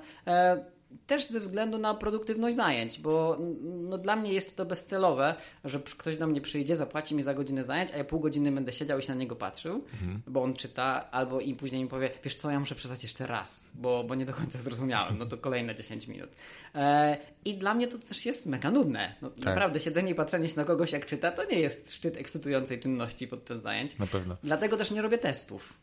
Też 1.06 1.26
ze 1.26 1.40
względu 1.40 1.78
na 1.78 1.94
produktywność 1.94 2.56
zajęć, 2.56 3.00
bo 3.00 3.38
no, 3.62 3.98
dla 3.98 4.16
mnie 4.16 4.32
jest 4.32 4.56
to 4.56 4.64
bezcelowe, 4.64 5.34
że 5.64 5.80
ktoś 5.80 6.16
do 6.16 6.26
mnie 6.26 6.40
przyjdzie, 6.40 6.76
zapłaci 6.76 7.14
mi 7.14 7.22
za 7.22 7.34
godzinę 7.34 7.64
zajęć, 7.64 7.90
a 7.92 7.96
ja 7.96 8.04
pół 8.04 8.20
godziny 8.20 8.52
będę 8.52 8.72
siedział 8.72 8.98
i 8.98 9.02
się 9.02 9.08
na 9.12 9.20
niego 9.20 9.36
patrzył, 9.36 9.84
bo 10.26 10.42
on 10.42 10.54
czyta, 10.54 11.10
albo 11.10 11.40
i 11.40 11.54
później 11.54 11.82
mi 11.82 11.88
powie, 11.88 12.10
wiesz 12.24 12.36
co, 12.36 12.50
ja 12.50 12.60
muszę 12.60 12.74
przeczytać 12.74 13.02
jeszcze 13.02 13.26
raz, 13.26 13.64
bo, 13.74 14.04
bo 14.04 14.14
nie 14.14 14.24
do 14.26 14.32
końca 14.32 14.58
zrozumiałem, 14.58 15.18
no 15.18 15.26
to 15.26 15.38
kolejne 15.38 15.74
10 15.74 16.08
minut. 16.08 16.30
E, 16.74 17.16
I 17.44 17.54
dla 17.54 17.74
mnie 17.74 17.88
to 17.88 17.98
też 17.98 18.26
jest 18.26 18.46
mega 18.46 18.70
nudne. 18.70 19.14
No, 19.22 19.30
Naprawdę, 19.50 19.80
siedzenie 19.80 20.10
i 20.10 20.14
patrzenie 20.14 20.48
się 20.48 20.56
na 20.56 20.64
kogoś 20.64 20.92
jak 20.92 21.06
czyta, 21.06 21.30
to 21.30 21.44
nie 21.44 21.60
jest 21.60 21.92
szczyt 21.94 22.16
ekscytującej 22.16 22.80
czynności 22.80 23.28
podczas 23.28 23.62
zajęć. 23.62 23.98
Na 23.98 24.06
pewno. 24.06 24.36
Dlatego 24.44 24.76
też 24.76 24.90
nie 24.90 25.02
robię 25.02 25.18
testów. 25.18 25.74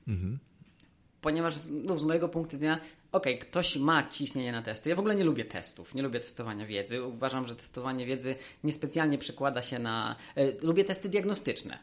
Ponieważ 1.21 1.55
z- 1.55 1.71
no, 1.71 1.97
z 1.97 2.03
mojego 2.03 2.29
punktu 2.29 2.57
widzenia, 2.57 2.79
okej, 3.11 3.39
ktoś 3.39 3.75
ma 3.75 4.09
ciśnienie 4.09 4.51
na 4.51 4.61
testy. 4.61 4.89
Ja 4.89 4.95
w 4.95 4.99
ogóle 4.99 5.15
nie 5.15 5.23
lubię 5.23 5.45
testów, 5.45 5.95
nie 5.95 6.01
lubię 6.01 6.19
testowania 6.19 6.65
wiedzy. 6.65 7.03
Uważam, 7.03 7.47
że 7.47 7.55
testowanie 7.55 8.05
wiedzy 8.05 8.35
niespecjalnie 8.63 9.17
przekłada 9.17 9.61
się 9.61 9.79
na. 9.79 10.15
E, 10.35 10.51
lubię 10.61 10.83
testy 10.83 11.09
diagnostyczne. 11.09 11.79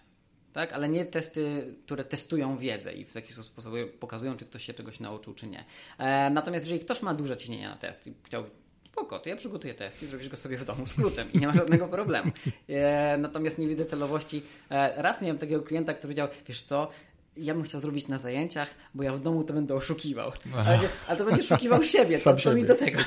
Tak, 0.53 0.73
ale 0.73 0.89
nie 0.89 1.07
testy, 1.07 1.75
które 1.85 2.05
testują 2.05 2.59
wiedzę 2.59 2.93
i 2.93 3.05
w 3.05 3.13
taki 3.13 3.33
sposób 3.33 3.75
pokazują, 4.01 4.37
czy 4.37 4.45
ktoś 4.45 4.65
się 4.65 4.75
czegoś 4.75 5.01
nauczył, 5.01 5.35
czy 5.35 5.47
nie. 5.47 5.65
E, 5.99 6.31
natomiast 6.31 6.67
jeżeli 6.67 6.85
ktoś 6.85 7.03
ma 7.03 7.15
duże 7.15 7.37
ciśnienie 7.37 7.69
na 7.69 7.77
test 7.77 8.07
i 8.07 8.15
chciałby 8.25 8.51
Spoko, 8.97 9.19
to 9.19 9.29
ja 9.29 9.37
przygotuję 9.37 9.75
test 9.75 10.03
i 10.03 10.07
zrobisz 10.07 10.29
go 10.29 10.37
sobie 10.37 10.59
w 10.59 10.65
domu 10.65 10.87
z 10.87 10.95
kluczem 10.95 11.33
i 11.33 11.39
nie 11.39 11.47
ma 11.47 11.53
żadnego 11.53 11.89
problemu. 11.89 12.33
E, 12.69 13.19
natomiast 13.19 13.59
nie 13.59 13.69
widzę 13.69 13.85
celowości. 13.85 14.43
E, 14.71 15.03
raz 15.03 15.23
miałem 15.23 15.39
takiego 15.39 15.63
klienta, 15.63 15.95
który 15.95 16.03
powiedział, 16.03 16.29
wiesz 16.49 16.63
co, 16.63 16.91
ja 17.37 17.55
bym 17.55 17.63
chciał 17.63 17.81
zrobić 17.81 18.09
na 18.09 18.19
zajęciach, 18.19 18.75
bo 18.95 19.03
ja 19.03 19.13
w 19.13 19.21
domu 19.21 19.45
to 19.45 19.53
będę 19.53 19.75
oszukiwał. 19.75 20.33
Ale, 20.57 20.79
ale 21.09 21.19
to 21.19 21.25
będzie 21.25 21.43
oszukiwał 21.43 21.83
siebie, 21.95 22.19
Sam 22.19 22.37
to, 22.37 22.43
to 22.43 22.55
mi 22.55 22.65
do 22.65 22.75
tego. 22.75 23.01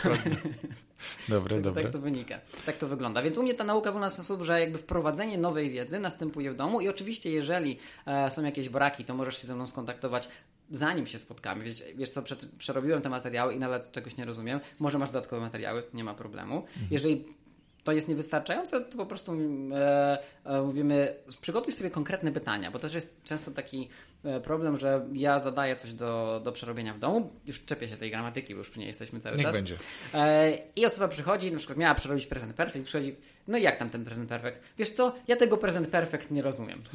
Dobre, 1.29 1.55
Tak, 1.55 1.63
dobre. 1.63 1.83
tak 1.83 1.91
to 1.91 1.99
wynika. 1.99 2.39
Tak 2.65 2.77
to 2.77 2.87
wygląda. 2.87 3.21
Więc 3.21 3.37
u 3.37 3.43
mnie 3.43 3.53
ta 3.53 3.63
nauka 3.63 3.91
wygląda 3.91 4.09
w 4.09 4.15
ten 4.15 4.25
sposób, 4.25 4.43
że 4.43 4.59
jakby 4.59 4.77
wprowadzenie 4.77 5.37
nowej 5.37 5.69
wiedzy 5.69 5.99
następuje 5.99 6.51
w 6.51 6.55
domu 6.55 6.81
i 6.81 6.89
oczywiście 6.89 7.31
jeżeli 7.31 7.79
e, 8.05 8.31
są 8.31 8.43
jakieś 8.43 8.69
braki, 8.69 9.05
to 9.05 9.13
możesz 9.13 9.37
się 9.41 9.47
ze 9.47 9.55
mną 9.55 9.67
skontaktować 9.67 10.29
zanim 10.71 11.07
się 11.07 11.19
spotkamy. 11.19 11.63
Wiesz, 11.63 11.83
wiesz 11.95 12.11
co, 12.11 12.21
prze, 12.21 12.35
przerobiłem 12.57 13.01
te 13.01 13.09
materiały 13.09 13.53
i 13.53 13.59
nawet 13.59 13.91
czegoś 13.91 14.17
nie 14.17 14.25
rozumiem. 14.25 14.59
Może 14.79 14.99
masz 14.99 15.09
dodatkowe 15.09 15.41
materiały, 15.41 15.83
nie 15.93 16.03
ma 16.03 16.13
problemu. 16.13 16.63
Jeżeli 16.91 17.25
to 17.83 17.91
jest 17.91 18.07
niewystarczające, 18.07 18.81
to 18.81 18.97
po 18.97 19.05
prostu 19.05 19.33
e, 19.73 20.17
e, 20.45 20.61
mówimy, 20.61 21.15
przygotuj 21.41 21.73
sobie 21.73 21.89
konkretne 21.89 22.31
pytania, 22.31 22.71
bo 22.71 22.79
też 22.79 22.93
jest 22.93 23.23
często 23.23 23.51
taki 23.51 23.89
problem, 24.43 24.77
że 24.79 25.05
ja 25.13 25.39
zadaję 25.39 25.75
coś 25.75 25.93
do, 25.93 26.41
do 26.43 26.51
przerobienia 26.51 26.93
w 26.93 26.99
domu, 26.99 27.31
już 27.45 27.65
czepię 27.65 27.87
się 27.87 27.97
tej 27.97 28.11
gramatyki, 28.11 28.53
bo 28.53 28.57
już 28.59 28.69
przy 28.69 28.79
niej 28.79 28.87
jesteśmy 28.87 29.19
cały 29.19 29.35
Niech 29.37 29.45
czas. 29.45 29.55
będzie. 29.55 29.77
E, 30.13 30.51
I 30.75 30.85
osoba 30.85 31.07
przychodzi, 31.07 31.51
na 31.51 31.57
przykład 31.57 31.77
miała 31.77 31.95
przerobić 31.95 32.27
prezent 32.27 32.53
perfect 32.53 32.81
i 32.83 32.85
przychodzi, 32.85 33.15
no 33.47 33.57
i 33.57 33.61
jak 33.61 33.77
tam 33.77 33.89
ten 33.89 34.05
prezent 34.05 34.29
perfect? 34.29 34.61
Wiesz 34.77 34.91
co, 34.91 35.15
ja 35.27 35.35
tego 35.35 35.57
prezent 35.57 35.87
perfect 35.87 36.31
nie 36.31 36.41
rozumiem. 36.41 36.79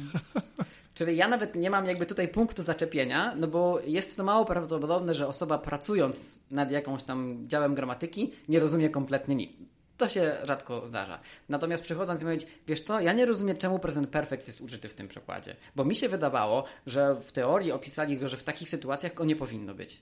Czyli 0.93 1.17
ja 1.17 1.27
nawet 1.27 1.55
nie 1.55 1.69
mam 1.69 1.85
jakby 1.85 2.05
tutaj 2.05 2.27
punktu 2.27 2.63
zaczepienia, 2.63 3.35
no 3.35 3.47
bo 3.47 3.79
jest 3.85 4.17
to 4.17 4.23
mało 4.23 4.45
prawdopodobne, 4.45 5.13
że 5.13 5.27
osoba 5.27 5.57
pracując 5.57 6.39
nad 6.51 6.71
jakąś 6.71 7.03
tam 7.03 7.43
działem 7.47 7.75
gramatyki 7.75 8.31
nie 8.49 8.59
rozumie 8.59 8.89
kompletnie 8.89 9.35
nic. 9.35 9.57
To 9.97 10.09
się 10.09 10.37
rzadko 10.43 10.87
zdarza. 10.87 11.19
Natomiast 11.49 11.83
przychodząc 11.83 12.21
i 12.21 12.25
mówić, 12.25 12.47
wiesz 12.67 12.83
co, 12.83 12.99
ja 12.99 13.13
nie 13.13 13.25
rozumiem, 13.25 13.57
czemu 13.57 13.79
prezent 13.79 14.09
perfect 14.09 14.47
jest 14.47 14.61
użyty 14.61 14.89
w 14.89 14.93
tym 14.93 15.07
przykładzie. 15.07 15.55
Bo 15.75 15.85
mi 15.85 15.95
się 15.95 16.09
wydawało, 16.09 16.63
że 16.85 17.15
w 17.21 17.31
teorii 17.31 17.71
opisali 17.71 18.17
go, 18.17 18.27
że 18.27 18.37
w 18.37 18.43
takich 18.43 18.69
sytuacjach 18.69 19.13
go 19.13 19.25
nie 19.25 19.35
powinno 19.35 19.73
być. 19.73 20.01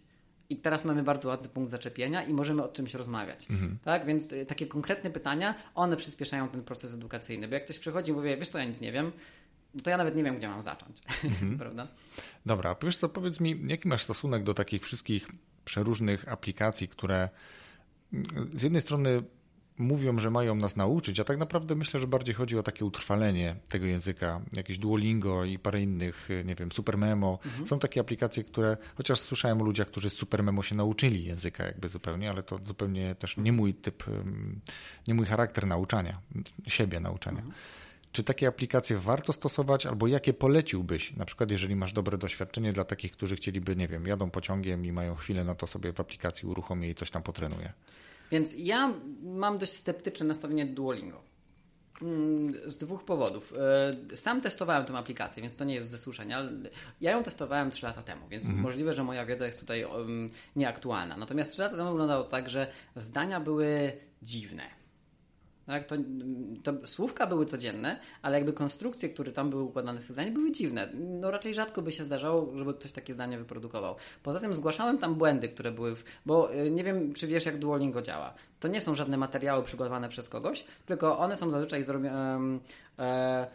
I 0.49 0.57
teraz 0.57 0.85
mamy 0.85 1.03
bardzo 1.03 1.29
ładny 1.29 1.49
punkt 1.49 1.69
zaczepienia 1.69 2.23
i 2.23 2.33
możemy 2.33 2.63
o 2.63 2.67
czymś 2.67 2.93
rozmawiać. 2.93 3.47
Tak? 3.83 4.05
Więc 4.05 4.31
y, 4.31 4.45
takie 4.45 4.67
konkretne 4.67 5.09
pytania, 5.09 5.55
one 5.75 5.97
przyspieszają 5.97 6.49
ten 6.49 6.63
proces 6.63 6.93
edukacyjny. 6.93 7.47
Bo 7.47 7.53
jak 7.53 7.63
ktoś 7.65 7.79
przychodzi 7.79 8.11
i 8.11 8.13
mówi, 8.13 8.37
wiesz 8.37 8.49
co, 8.49 8.59
ja 8.59 8.65
nic 8.65 8.79
nie 8.79 8.91
wiem, 8.91 9.11
to 9.83 9.89
ja 9.89 9.97
nawet 9.97 10.15
nie 10.15 10.23
wiem, 10.23 10.37
gdzie 10.37 10.47
mam 10.47 10.61
zacząć. 10.61 11.01
Prawda? 11.59 11.87
Dobra, 12.45 12.69
a 12.69 12.85
wiesz 12.85 12.97
co, 12.97 13.09
powiedz 13.09 13.39
mi, 13.39 13.61
jaki 13.67 13.87
masz 13.87 14.03
stosunek 14.03 14.43
do 14.43 14.53
takich 14.53 14.83
wszystkich 14.83 15.29
przeróżnych 15.65 16.31
aplikacji, 16.31 16.87
które 16.87 17.29
mm, 18.13 18.25
z 18.53 18.61
jednej 18.63 18.81
strony 18.81 19.23
mówią, 19.77 20.19
że 20.19 20.29
mają 20.29 20.55
nas 20.55 20.75
nauczyć, 20.75 21.19
a 21.19 21.23
tak 21.23 21.37
naprawdę 21.37 21.75
myślę, 21.75 21.99
że 21.99 22.07
bardziej 22.07 22.35
chodzi 22.35 22.57
o 22.57 22.63
takie 22.63 22.85
utrwalenie 22.85 23.55
tego 23.69 23.85
języka. 23.85 24.41
Jakieś 24.53 24.79
Duolingo 24.79 25.45
i 25.45 25.59
parę 25.59 25.81
innych, 25.81 26.29
nie 26.45 26.55
wiem, 26.55 26.71
Supermemo. 26.71 27.39
Są 27.65 27.79
takie 27.79 28.01
aplikacje, 28.01 28.43
które, 28.43 28.77
chociaż 28.95 29.19
słyszałem 29.19 29.61
o 29.61 29.65
ludziach, 29.65 29.87
którzy 29.87 30.09
z 30.09 30.13
Supermemo 30.13 30.63
się 30.63 30.75
nauczyli 30.75 31.25
języka 31.25 31.65
jakby 31.65 31.89
zupełnie, 31.89 32.29
ale 32.29 32.43
to 32.43 32.59
zupełnie 32.63 33.15
też 33.15 33.37
nie 33.37 33.51
mój 33.51 33.73
typ, 33.73 34.03
nie 35.07 35.13
mój 35.13 35.25
charakter 35.25 35.67
nauczania, 35.67 36.19
siebie 36.67 36.99
nauczania. 36.99 37.43
Czy 38.11 38.23
takie 38.23 38.47
aplikacje 38.47 38.97
warto 38.97 39.33
stosować, 39.33 39.85
albo 39.85 40.07
jakie 40.07 40.33
poleciłbyś? 40.33 41.15
Na 41.15 41.25
przykład, 41.25 41.51
jeżeli 41.51 41.75
masz 41.75 41.93
dobre 41.93 42.17
doświadczenie 42.17 42.73
dla 42.73 42.83
takich, 42.83 43.11
którzy 43.11 43.35
chcieliby, 43.35 43.75
nie 43.75 43.87
wiem, 43.87 44.07
jadą 44.07 44.29
pociągiem 44.29 44.85
i 44.85 44.91
mają 44.91 45.15
chwilę, 45.15 45.43
no 45.43 45.55
to 45.55 45.67
sobie 45.67 45.93
w 45.93 45.99
aplikacji 45.99 46.47
uruchomię 46.47 46.89
i 46.89 46.95
coś 46.95 47.11
tam 47.11 47.23
potrenuję. 47.23 47.73
Więc 48.33 48.55
ja 48.57 48.93
mam 49.23 49.57
dość 49.57 49.71
sceptyczne 49.71 50.25
nastawienie 50.25 50.65
do 50.65 50.73
Duolingo. 50.73 51.21
Mm, 52.01 52.69
Z 52.69 52.77
dwóch 52.77 53.03
powodów. 53.05 53.53
E, 54.11 54.17
Sam 54.17 54.41
testowałem 54.41 54.85
tę 54.85 54.97
aplikację, 54.97 55.41
więc 55.41 55.55
to 55.55 55.63
nie 55.63 55.73
jest 55.75 55.89
ze 55.89 55.97
słyszenia. 55.97 56.37
ale 56.37 56.51
Ja 57.01 57.11
ją 57.11 57.23
testowałem 57.23 57.71
3 57.71 57.85
lata 57.85 58.01
temu, 58.03 58.27
więc 58.29 58.47
możliwe, 58.47 58.93
że 58.93 59.03
moja 59.03 59.25
wiedza 59.25 59.45
jest 59.45 59.59
tutaj 59.59 59.85
nieaktualna. 60.55 61.17
Natomiast 61.17 61.51
3 61.51 61.61
lata 61.61 61.77
temu 61.77 61.89
wyglądało 61.89 62.23
tak, 62.23 62.49
że 62.49 62.67
zdania 62.95 63.39
były 63.39 63.91
dziwne. 64.21 64.63
Tak, 65.65 65.87
to, 65.87 65.95
to 66.63 66.87
słówka 66.87 67.27
były 67.27 67.45
codzienne, 67.45 67.99
ale 68.21 68.37
jakby 68.37 68.53
konstrukcje, 68.53 69.09
które 69.09 69.31
tam 69.31 69.49
były 69.49 69.63
układane 69.63 70.01
z 70.01 70.05
tych 70.05 70.13
zdań, 70.13 70.31
były 70.31 70.51
dziwne. 70.51 70.89
No 70.93 71.31
raczej 71.31 71.53
rzadko 71.53 71.81
by 71.81 71.91
się 71.91 72.03
zdarzało, 72.03 72.57
żeby 72.57 72.73
ktoś 72.73 72.91
takie 72.91 73.13
zdanie 73.13 73.37
wyprodukował. 73.37 73.95
Poza 74.23 74.39
tym 74.39 74.53
zgłaszałem 74.53 74.97
tam 74.97 75.15
błędy, 75.15 75.49
które 75.49 75.71
były, 75.71 75.95
w, 75.95 76.03
bo 76.25 76.53
y, 76.53 76.71
nie 76.71 76.83
wiem, 76.83 77.13
czy 77.13 77.27
wiesz, 77.27 77.45
jak 77.45 77.57
Duolingo 77.57 78.01
działa. 78.01 78.33
To 78.59 78.67
nie 78.67 78.81
są 78.81 78.95
żadne 78.95 79.17
materiały 79.17 79.63
przygotowane 79.63 80.09
przez 80.09 80.29
kogoś, 80.29 80.65
tylko 80.85 81.19
one 81.19 81.37
są 81.37 81.51
zazwyczaj 81.51 81.83
zrobione. 81.83 82.59
E, 82.99 83.47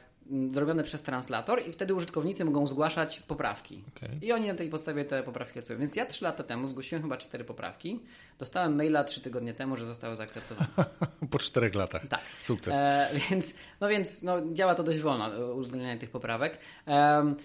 zrobione 0.51 0.85
przez 0.85 1.03
translator 1.03 1.62
i 1.68 1.72
wtedy 1.72 1.95
użytkownicy 1.95 2.45
mogą 2.45 2.66
zgłaszać 2.66 3.20
poprawki. 3.20 3.85
Okej. 3.97 4.18
I 4.22 4.33
oni 4.33 4.49
na 4.49 4.55
tej 4.55 4.70
podstawie 4.70 5.05
te 5.05 5.22
poprawki 5.22 5.59
ocenują. 5.59 5.81
Więc 5.81 5.97
ja 5.97 6.07
trzy 6.07 6.24
lata 6.24 6.43
temu 6.43 6.66
zgłosiłem 6.66 7.03
chyba 7.03 7.16
cztery 7.16 7.45
poprawki. 7.45 8.01
Dostałem 8.39 8.76
maila 8.76 9.05
trzy 9.05 9.20
tygodnie 9.20 9.55
temu, 9.55 9.76
że 9.76 9.87
zostały 9.87 10.16
zaakceptowane. 10.16 10.68
Po 11.31 11.39
czterech 11.39 11.74
latach. 11.74 12.07
Tak. 12.07 12.20
Sukces. 12.43 12.74
E, 12.76 13.11
więc 13.31 13.55
no 13.81 13.89
więc 13.89 14.22
no, 14.22 14.53
działa 14.53 14.74
to 14.74 14.83
dość 14.83 15.01
wolno, 15.01 15.35
e, 15.35 15.55
uwzględnianie 15.55 16.01
tych 16.01 16.11
poprawek. 16.11 16.59
Em, 16.87 17.37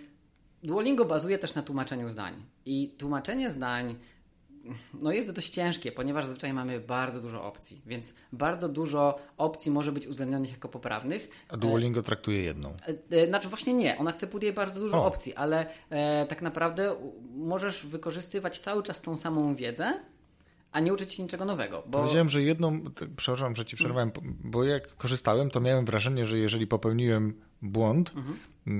Duolingo 0.63 1.05
bazuje 1.05 1.37
też 1.37 1.55
na 1.55 1.61
tłumaczeniu 1.61 2.09
zdań. 2.09 2.33
I 2.65 2.95
tłumaczenie 2.97 3.51
zdań 3.51 3.95
no 4.93 5.11
jest 5.11 5.31
dość 5.31 5.49
ciężkie, 5.49 5.91
ponieważ 5.91 6.25
zazwyczaj 6.25 6.53
mamy 6.53 6.79
bardzo 6.79 7.21
dużo 7.21 7.43
opcji, 7.43 7.81
więc 7.85 8.13
bardzo 8.31 8.69
dużo 8.69 9.19
opcji 9.37 9.71
może 9.71 9.91
być 9.91 10.07
uwzględnionych 10.07 10.51
jako 10.51 10.69
poprawnych. 10.69 11.29
A 11.49 11.57
Duolingo 11.57 12.01
traktuje 12.01 12.43
jedną. 12.43 12.73
E, 13.11 13.17
e, 13.17 13.27
Znaczy 13.27 13.49
właśnie 13.49 13.73
nie, 13.73 13.97
on 13.97 14.07
akceptuje 14.07 14.53
bardzo 14.53 14.79
dużo 14.79 14.97
O. 14.97 15.05
opcji, 15.05 15.35
ale 15.35 15.65
e, 15.89 16.25
tak 16.25 16.41
naprawdę 16.41 16.95
możesz 17.35 17.85
wykorzystywać 17.85 18.59
cały 18.59 18.83
czas 18.83 19.01
tą 19.01 19.17
samą 19.17 19.55
wiedzę, 19.55 19.99
a 20.71 20.79
nie 20.79 20.93
uczyć 20.93 21.13
się 21.13 21.23
niczego 21.23 21.45
nowego. 21.45 21.83
Bo... 21.87 21.99
Powiedziałem, 21.99 22.29
że 22.29 22.41
jedną, 22.41 22.81
przepraszam, 23.15 23.55
że 23.55 23.65
ci 23.65 23.75
przerwałem, 23.75 24.11
bo 24.43 24.63
jak 24.63 24.95
korzystałem, 24.95 25.49
to 25.49 25.61
miałem 25.61 25.85
wrażenie, 25.85 26.25
że 26.25 26.37
jeżeli 26.37 26.67
popełniłem 26.67 27.33
błąd, 27.61 28.13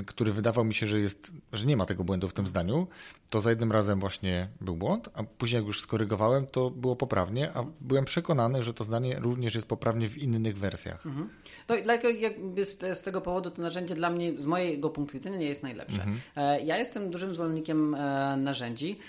który 0.05 0.33
wydawał 0.33 0.65
mi 0.65 0.73
się, 0.73 0.87
że 0.87 0.99
jest, 0.99 1.31
że 1.53 1.65
nie 1.65 1.77
ma 1.77 1.85
tego 1.85 2.03
błędu 2.03 2.29
w 2.29 2.33
tym 2.33 2.47
zdaniu, 2.47 2.87
to 3.29 3.39
za 3.39 3.49
jednym 3.49 3.71
razem 3.71 3.99
właśnie 3.99 4.49
był 4.61 4.75
błąd, 4.75 5.09
a 5.13 5.23
później 5.23 5.59
jak 5.59 5.65
już 5.67 5.81
skorygowałem, 5.81 6.47
to 6.47 6.69
było 6.69 6.95
poprawnie, 6.95 7.53
a 7.53 7.65
byłem 7.81 8.05
przekonany, 8.05 8.63
że 8.63 8.73
to 8.73 8.83
zdanie 8.83 9.19
również 9.19 9.55
jest 9.55 9.67
poprawnie 9.67 10.09
w 10.09 10.17
innych 10.17 10.57
wersjach. 10.57 11.05
Mhm. 11.05 11.29
To 11.67 11.75
jakby 12.09 12.65
z, 12.65 12.79
z, 12.79 13.01
tego 13.01 13.21
powodu 13.21 13.51
to 13.51 13.61
narzędzie 13.61 13.95
dla 13.95 14.09
mnie, 14.09 14.37
z 14.37 14.45
mojego 14.45 14.89
punktu 14.89 15.13
widzenia, 15.13 15.37
nie 15.37 15.45
jest 15.45 15.63
najlepsze. 15.63 16.03
Mhm. 16.03 16.19
E, 16.35 16.61
ja 16.61 16.77
jestem 16.77 17.11
dużym 17.11 17.33
zwolennikiem 17.33 17.95
e, 17.95 18.37
narzędzi, 18.37 18.99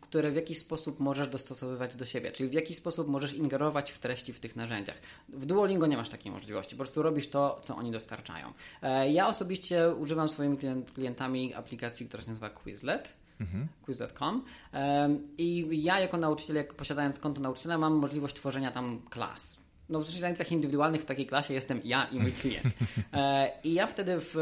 które 0.00 0.30
w 0.30 0.34
jakiś 0.34 0.58
sposób 0.58 1.00
możesz 1.00 1.28
dostosowywać 1.28 1.96
do 1.96 2.04
siebie, 2.04 2.32
czyli 2.32 2.48
w 2.48 2.52
jaki 2.52 2.74
sposób 2.74 3.08
możesz 3.08 3.34
ingerować 3.34 3.92
w 3.92 3.98
treści 3.98 4.32
w 4.32 4.40
tych 4.40 4.56
narzędziach. 4.56 4.96
W 5.28 5.46
Duolingo 5.46 5.86
nie 5.86 5.96
masz 5.96 6.08
takiej 6.08 6.32
możliwości, 6.32 6.76
po 6.76 6.78
prostu 6.78 7.02
robisz 7.02 7.28
to, 7.28 7.60
co 7.62 7.76
oni 7.76 7.90
dostarczają. 7.90 8.52
E, 8.82 9.12
ja 9.12 9.28
osobiście 9.28 9.49
używam 9.98 10.28
swoimi 10.28 10.58
klientami 10.94 11.54
aplikacji, 11.54 12.06
która 12.06 12.22
się 12.22 12.28
nazywa 12.28 12.50
Quizlet. 12.50 13.14
Mhm. 13.40 13.68
quiz.com 13.82 14.44
i 15.38 15.68
ja 15.82 16.00
jako 16.00 16.16
nauczyciel, 16.16 16.56
jak 16.56 16.74
posiadając 16.74 17.18
konto 17.18 17.40
nauczyciela 17.40 17.78
mam 17.78 17.92
możliwość 17.92 18.34
tworzenia 18.34 18.70
tam 18.70 19.02
klas, 19.10 19.60
no 19.90 20.00
w 20.00 20.10
zajęciach 20.10 20.52
indywidualnych 20.52 21.02
w 21.02 21.06
takiej 21.06 21.26
klasie 21.26 21.54
jestem 21.54 21.80
ja 21.84 22.04
i 22.04 22.18
mój 22.18 22.32
klient. 22.32 22.74
E, 23.12 23.52
I 23.64 23.74
ja 23.74 23.86
wtedy, 23.86 24.16
w, 24.18 24.34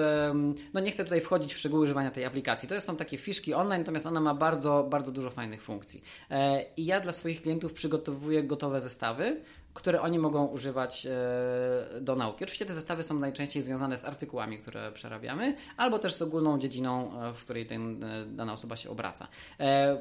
no 0.74 0.80
nie 0.80 0.90
chcę 0.90 1.04
tutaj 1.04 1.20
wchodzić 1.20 1.54
w 1.54 1.58
szczegóły 1.58 1.82
używania 1.82 2.10
tej 2.10 2.24
aplikacji. 2.24 2.68
To 2.68 2.80
są 2.80 2.96
takie 2.96 3.18
fiszki 3.18 3.54
online, 3.54 3.80
natomiast 3.80 4.06
ona 4.06 4.20
ma 4.20 4.34
bardzo, 4.34 4.86
bardzo 4.90 5.12
dużo 5.12 5.30
fajnych 5.30 5.62
funkcji. 5.62 6.02
E, 6.30 6.64
I 6.76 6.86
ja 6.86 7.00
dla 7.00 7.12
swoich 7.12 7.42
klientów 7.42 7.72
przygotowuję 7.72 8.42
gotowe 8.42 8.80
zestawy, 8.80 9.40
które 9.78 10.02
oni 10.02 10.18
mogą 10.18 10.46
używać 10.46 11.06
e, 11.06 12.00
do 12.00 12.16
nauki. 12.16 12.44
Oczywiście 12.44 12.66
te 12.66 12.74
zestawy 12.74 13.02
są 13.02 13.18
najczęściej 13.18 13.62
związane 13.62 13.96
z 13.96 14.04
artykułami, 14.04 14.58
które 14.58 14.92
przerabiamy, 14.92 15.56
albo 15.76 15.98
też 15.98 16.14
z 16.14 16.22
ogólną 16.22 16.58
dziedziną, 16.58 17.22
e, 17.22 17.32
w 17.32 17.40
której 17.40 17.66
ten, 17.66 18.04
e, 18.04 18.26
dana 18.26 18.52
osoba 18.52 18.76
się 18.76 18.90
obraca. 18.90 19.28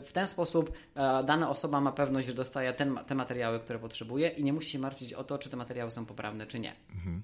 W 0.06 0.14
ten 0.14 0.28
sposób 0.28 0.72
dana 1.26 1.50
osoba 1.50 1.82
ma 1.82 1.92
pewność, 1.92 2.28
że 2.28 2.34
dostaje 2.34 2.74
ten, 2.74 3.00
te 3.08 3.16
materiały, 3.16 3.60
które 3.60 3.80
potrzebuje 3.80 4.30
i 4.30 4.44
nie 4.44 4.54
musi 4.54 4.70
się 4.70 4.80
martwić 4.80 5.14
o 5.14 5.24
to, 5.24 5.38
czy 5.38 5.50
te 5.50 5.58
materiały 5.58 5.92
są 5.92 6.06
poprawne, 6.06 6.46
czy 6.48 6.60
nie. 6.60 6.76
Mhm. 6.96 7.24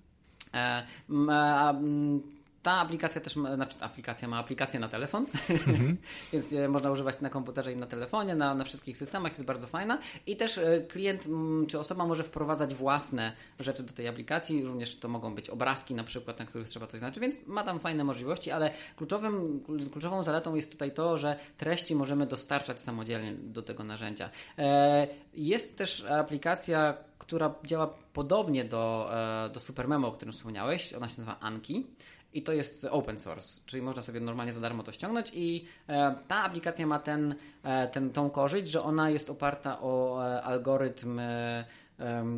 Ta 2.64 2.72
aplikacja 2.72 3.22
też 3.22 3.36
ma, 3.36 3.56
znaczy 3.56 3.78
aplikacja 3.80 4.28
ma 4.28 4.38
aplikację 4.38 4.80
na 4.80 4.90
telefon, 4.90 5.26
mm-hmm. 5.26 5.96
więc 6.34 6.54
e, 6.54 6.68
można 6.68 6.92
używać 6.92 7.22
na 7.22 7.30
komputerze 7.30 7.74
i 7.74 7.76
na 7.76 7.86
telefonie, 7.86 8.36
na, 8.36 8.56
na 8.56 8.64
wszystkich 8.64 8.98
systemach, 8.98 9.32
jest 9.32 9.46
bardzo 9.46 9.68
fajna. 9.68 10.00
I 10.28 10.36
też 10.36 10.58
e, 10.58 10.82
klient 10.82 11.28
czy 11.68 11.80
osoba 11.80 12.06
może 12.06 12.24
wprowadzać 12.24 12.76
własne 12.76 13.34
rzeczy 13.60 13.84
do 13.84 13.94
tej 13.94 14.08
aplikacji, 14.08 14.64
również 14.64 15.00
to 15.00 15.08
mogą 15.08 15.36
być 15.36 15.50
obrazki 15.50 15.96
na 15.96 16.04
przykład, 16.04 16.40
na 16.40 16.46
których 16.46 16.70
trzeba 16.70 16.88
coś 16.88 17.00
znaczyć, 17.00 17.20
więc 17.20 17.48
ma 17.48 17.64
tam 17.64 17.80
fajne 17.80 18.04
możliwości, 18.04 18.52
ale 18.52 18.72
kluczowym, 18.96 19.64
kluczową 19.92 20.24
zaletą 20.24 20.56
jest 20.56 20.72
tutaj 20.72 20.92
to, 20.92 21.18
że 21.18 21.40
treści 21.58 21.96
możemy 21.96 22.26
dostarczać 22.28 22.82
samodzielnie 22.82 23.34
do 23.34 23.62
tego 23.62 23.84
narzędzia. 23.84 24.30
E, 24.58 25.08
jest 25.34 25.78
też 25.78 26.06
aplikacja, 26.06 26.98
która 27.18 27.56
działa 27.66 27.94
podobnie 28.14 28.66
do, 28.66 29.12
do 29.54 29.60
Supermemo, 29.60 30.08
o 30.08 30.12
którym 30.12 30.34
wspomniałeś. 30.34 30.94
Ona 30.94 31.08
się 31.08 31.22
nazywa 31.22 31.40
Anki. 31.40 31.88
I 32.34 32.42
to 32.42 32.54
jest 32.54 32.86
open 32.86 33.18
source, 33.18 33.62
czyli 33.66 33.84
można 33.84 34.02
sobie 34.02 34.20
normalnie 34.20 34.54
za 34.54 34.62
darmo 34.62 34.84
to 34.84 34.92
ściągnąć 34.92 35.32
i 35.34 35.66
e, 35.88 36.16
ta 36.28 36.36
aplikacja 36.36 36.88
ma 36.88 37.00
ten, 37.00 37.36
e, 37.64 37.88
ten, 37.88 38.10
tą 38.10 38.30
korzyść, 38.30 38.72
że 38.72 38.84
ona 38.84 39.10
jest 39.10 39.30
oparta 39.30 39.82
o 39.82 40.24
e, 40.26 40.44
algorytm 40.44 41.22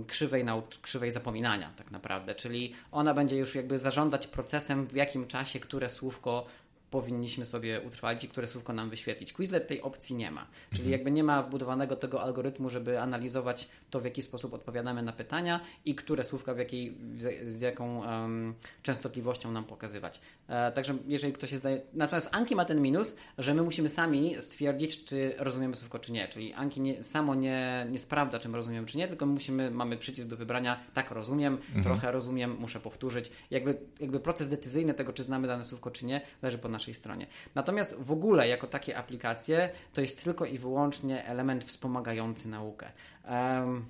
krzywej, 0.07 0.45
krzywej 0.81 1.11
zapominania 1.11 1.71
tak 1.77 1.91
naprawdę, 1.91 2.35
czyli 2.35 2.73
ona 2.91 3.13
będzie 3.13 3.37
już 3.37 3.55
jakby 3.55 3.79
zarządzać 3.79 4.27
procesem, 4.27 4.87
w 4.87 4.93
jakim 4.93 5.27
czasie 5.27 5.59
które 5.59 5.89
słówko 5.89 6.45
powinniśmy 6.91 7.45
sobie 7.45 7.81
utrwalić 7.81 8.23
i 8.23 8.27
które 8.27 8.47
słówko 8.47 8.73
nam 8.73 8.89
wyświetlić. 8.89 9.33
Quizlet 9.33 9.67
tej 9.67 9.81
opcji 9.81 10.15
nie 10.15 10.31
ma, 10.31 10.47
czyli 10.69 10.81
mhm. 10.81 10.91
jakby 10.91 11.11
nie 11.11 11.23
ma 11.23 11.43
wbudowanego 11.43 11.95
tego 11.95 12.21
algorytmu, 12.21 12.69
żeby 12.69 13.01
analizować 13.01 13.69
to, 13.89 13.99
w 13.99 14.05
jaki 14.05 14.21
sposób 14.21 14.53
odpowiadamy 14.53 15.03
na 15.03 15.13
pytania 15.13 15.59
i 15.85 15.95
które 15.95 16.23
słówka 16.23 16.53
w 16.53 16.57
jakiej, 16.57 16.97
z, 17.47 17.61
jaką 17.61 17.99
um, 17.99 18.53
częstotliwością 18.83 19.51
nam 19.51 19.63
pokazywać. 19.63 20.21
E, 20.47 20.71
także 20.71 20.97
jeżeli 21.07 21.33
ktoś 21.33 21.51
jest... 21.51 21.67
Natomiast 21.93 22.29
Anki 22.31 22.55
ma 22.55 22.65
ten 22.65 22.81
minus, 22.81 23.15
że 23.37 23.53
my 23.53 23.63
musimy 23.63 23.89
sami 23.89 24.35
stwierdzić, 24.39 25.05
czy 25.05 25.33
rozumiemy 25.37 25.75
słówko, 25.75 25.99
czy 25.99 26.11
nie. 26.11 26.27
Czyli 26.27 26.53
Anki 26.53 26.81
nie, 26.81 27.03
samo 27.03 27.35
nie, 27.35 27.87
nie 27.91 27.99
sprawdza, 27.99 28.39
czy 28.39 28.49
my 28.49 28.57
rozumiemy, 28.57 28.87
czy 28.87 28.97
nie, 28.97 29.07
tylko 29.07 29.25
musimy, 29.25 29.71
mamy 29.71 29.97
przycisk 29.97 30.29
do 30.29 30.37
wybrania, 30.37 30.83
tak 30.93 31.11
rozumiem, 31.11 31.53
mhm. 31.53 31.83
trochę 31.83 32.11
rozumiem, 32.11 32.55
muszę 32.59 32.79
powtórzyć. 32.79 33.31
Jakby, 33.51 33.77
jakby 33.99 34.19
proces 34.19 34.49
decyzyjny 34.49 34.93
tego, 34.93 35.13
czy 35.13 35.23
znamy 35.23 35.47
dane 35.47 35.65
słówko, 35.65 35.91
czy 35.91 36.05
nie, 36.05 36.21
leży 36.41 36.57
po 36.57 36.69
naszej 36.75 36.93
stronie. 36.93 37.27
Natomiast 37.55 37.95
w 37.99 38.11
ogóle 38.11 38.47
jako 38.47 38.67
takie 38.67 38.97
aplikacje 38.97 39.69
to 39.93 40.01
jest 40.01 40.23
tylko 40.23 40.45
i 40.45 40.57
wyłącznie 40.57 41.25
element 41.25 41.63
wspomagający 41.63 42.49
naukę. 42.49 42.91
Um, 43.29 43.85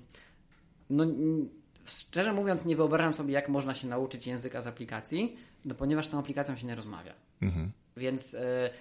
no, 0.90 1.04
szczerze 1.84 2.32
mówiąc, 2.32 2.64
nie 2.64 2.76
wyobrażam 2.76 3.14
sobie, 3.14 3.34
jak 3.34 3.48
można 3.48 3.74
się 3.74 3.88
nauczyć 3.88 4.26
języka 4.26 4.60
z 4.60 4.66
aplikacji, 4.66 5.36
no, 5.64 5.74
ponieważ 5.74 6.06
z 6.06 6.10
tą 6.10 6.18
aplikacją 6.18 6.56
się 6.56 6.66
nie 6.66 6.74
rozmawia. 6.74 7.14
Mhm. 7.42 7.72
Więc 7.96 8.34
y, 8.34 8.38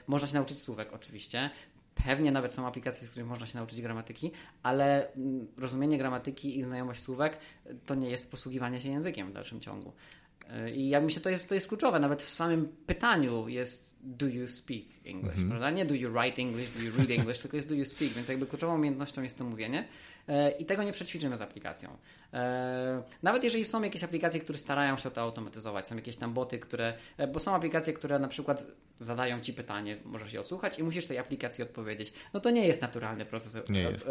można 0.08 0.28
się 0.28 0.34
nauczyć 0.34 0.60
słówek 0.60 0.93
oczywiście. 0.93 1.49
Pewnie 2.06 2.32
nawet 2.32 2.53
są 2.53 2.68
aplikacje, 2.68 3.08
z 3.08 3.12
których 3.12 3.28
można 3.28 3.45
się 3.45 3.58
nauczyć 3.58 3.82
gramatyki, 3.82 4.32
ale 4.64 5.14
mm, 5.14 5.47
rozumienie 5.58 5.97
gramatyki 5.97 6.60
i 6.60 6.64
znajomość 6.64 7.01
słówek 7.03 7.38
to 7.86 7.95
nie 7.95 8.10
jest 8.10 8.32
posługiwanie 8.32 8.82
się 8.82 8.89
językiem 8.89 9.30
w 9.30 9.34
dalszym 9.34 9.62
ciągu. 9.62 9.93
I 10.76 10.89
ja 10.89 11.02
myślę, 11.02 11.22
to 11.22 11.30
jest, 11.30 11.50
to 11.50 11.56
jest 11.56 11.68
kluczowe. 11.68 12.00
Nawet 12.00 12.22
w 12.22 12.30
samym 12.30 12.68
pytaniu 12.86 13.48
jest 13.48 13.96
do 14.04 14.28
you 14.28 14.48
speak 14.48 14.84
English, 15.06 15.36
mm 15.36 15.46
-hmm. 15.46 15.50
prawda? 15.50 15.72
Nie 15.72 15.86
do 15.86 15.96
you 15.96 16.12
write 16.12 16.41
English, 16.41 16.70
do 16.70 16.84
you 16.84 16.98
read 16.98 17.12
English, 17.12 17.39
tylko 17.41 17.58
jest 17.58 17.70
do 17.70 17.76
you 17.76 17.86
speak, 17.86 18.14
więc 18.14 18.28
jakby 18.28 18.46
kluczową 18.46 18.76
umiejętnością 18.76 19.24
jest 19.24 19.38
to 19.38 19.43
mówienie. 19.43 19.88
E, 20.28 20.51
I 20.51 20.65
tego 20.65 20.84
nie 20.84 20.91
przećwiczymy 20.91 21.38
z 21.38 21.41
aplikacją. 21.41 21.97
E, 22.34 23.03
nawet 23.23 23.43
jeżeli 23.43 23.65
są 23.65 23.82
jakieś 23.82 24.03
aplikacje, 24.03 24.39
które 24.39 24.57
starają 24.57 24.97
się 24.97 25.11
to 25.11 25.21
automatyzować, 25.21 25.88
są 25.88 25.95
jakieś 25.95 26.15
tam 26.15 26.34
boty, 26.34 26.59
które, 26.59 26.93
e, 27.17 27.28
bo 27.28 27.39
są 27.39 27.55
aplikacje, 27.55 27.93
które 27.93 28.19
na 28.19 28.28
przykład 28.28 28.67
zadają 28.97 29.41
ci 29.41 29.53
pytanie, 29.53 29.97
możesz 30.05 30.34
je 30.34 30.41
odsłuchać 30.41 30.80
i 30.80 30.84
musisz 30.84 31.07
tej 31.07 31.17
aplikacji 31.17 31.63
odpowiedzieć. 31.63 32.13
No 32.34 32.39
to 32.39 32.49
nie 32.49 32.67
jest 32.67 32.82
naturalny 32.82 33.26
proces 33.26 33.57
jest. 33.69 34.07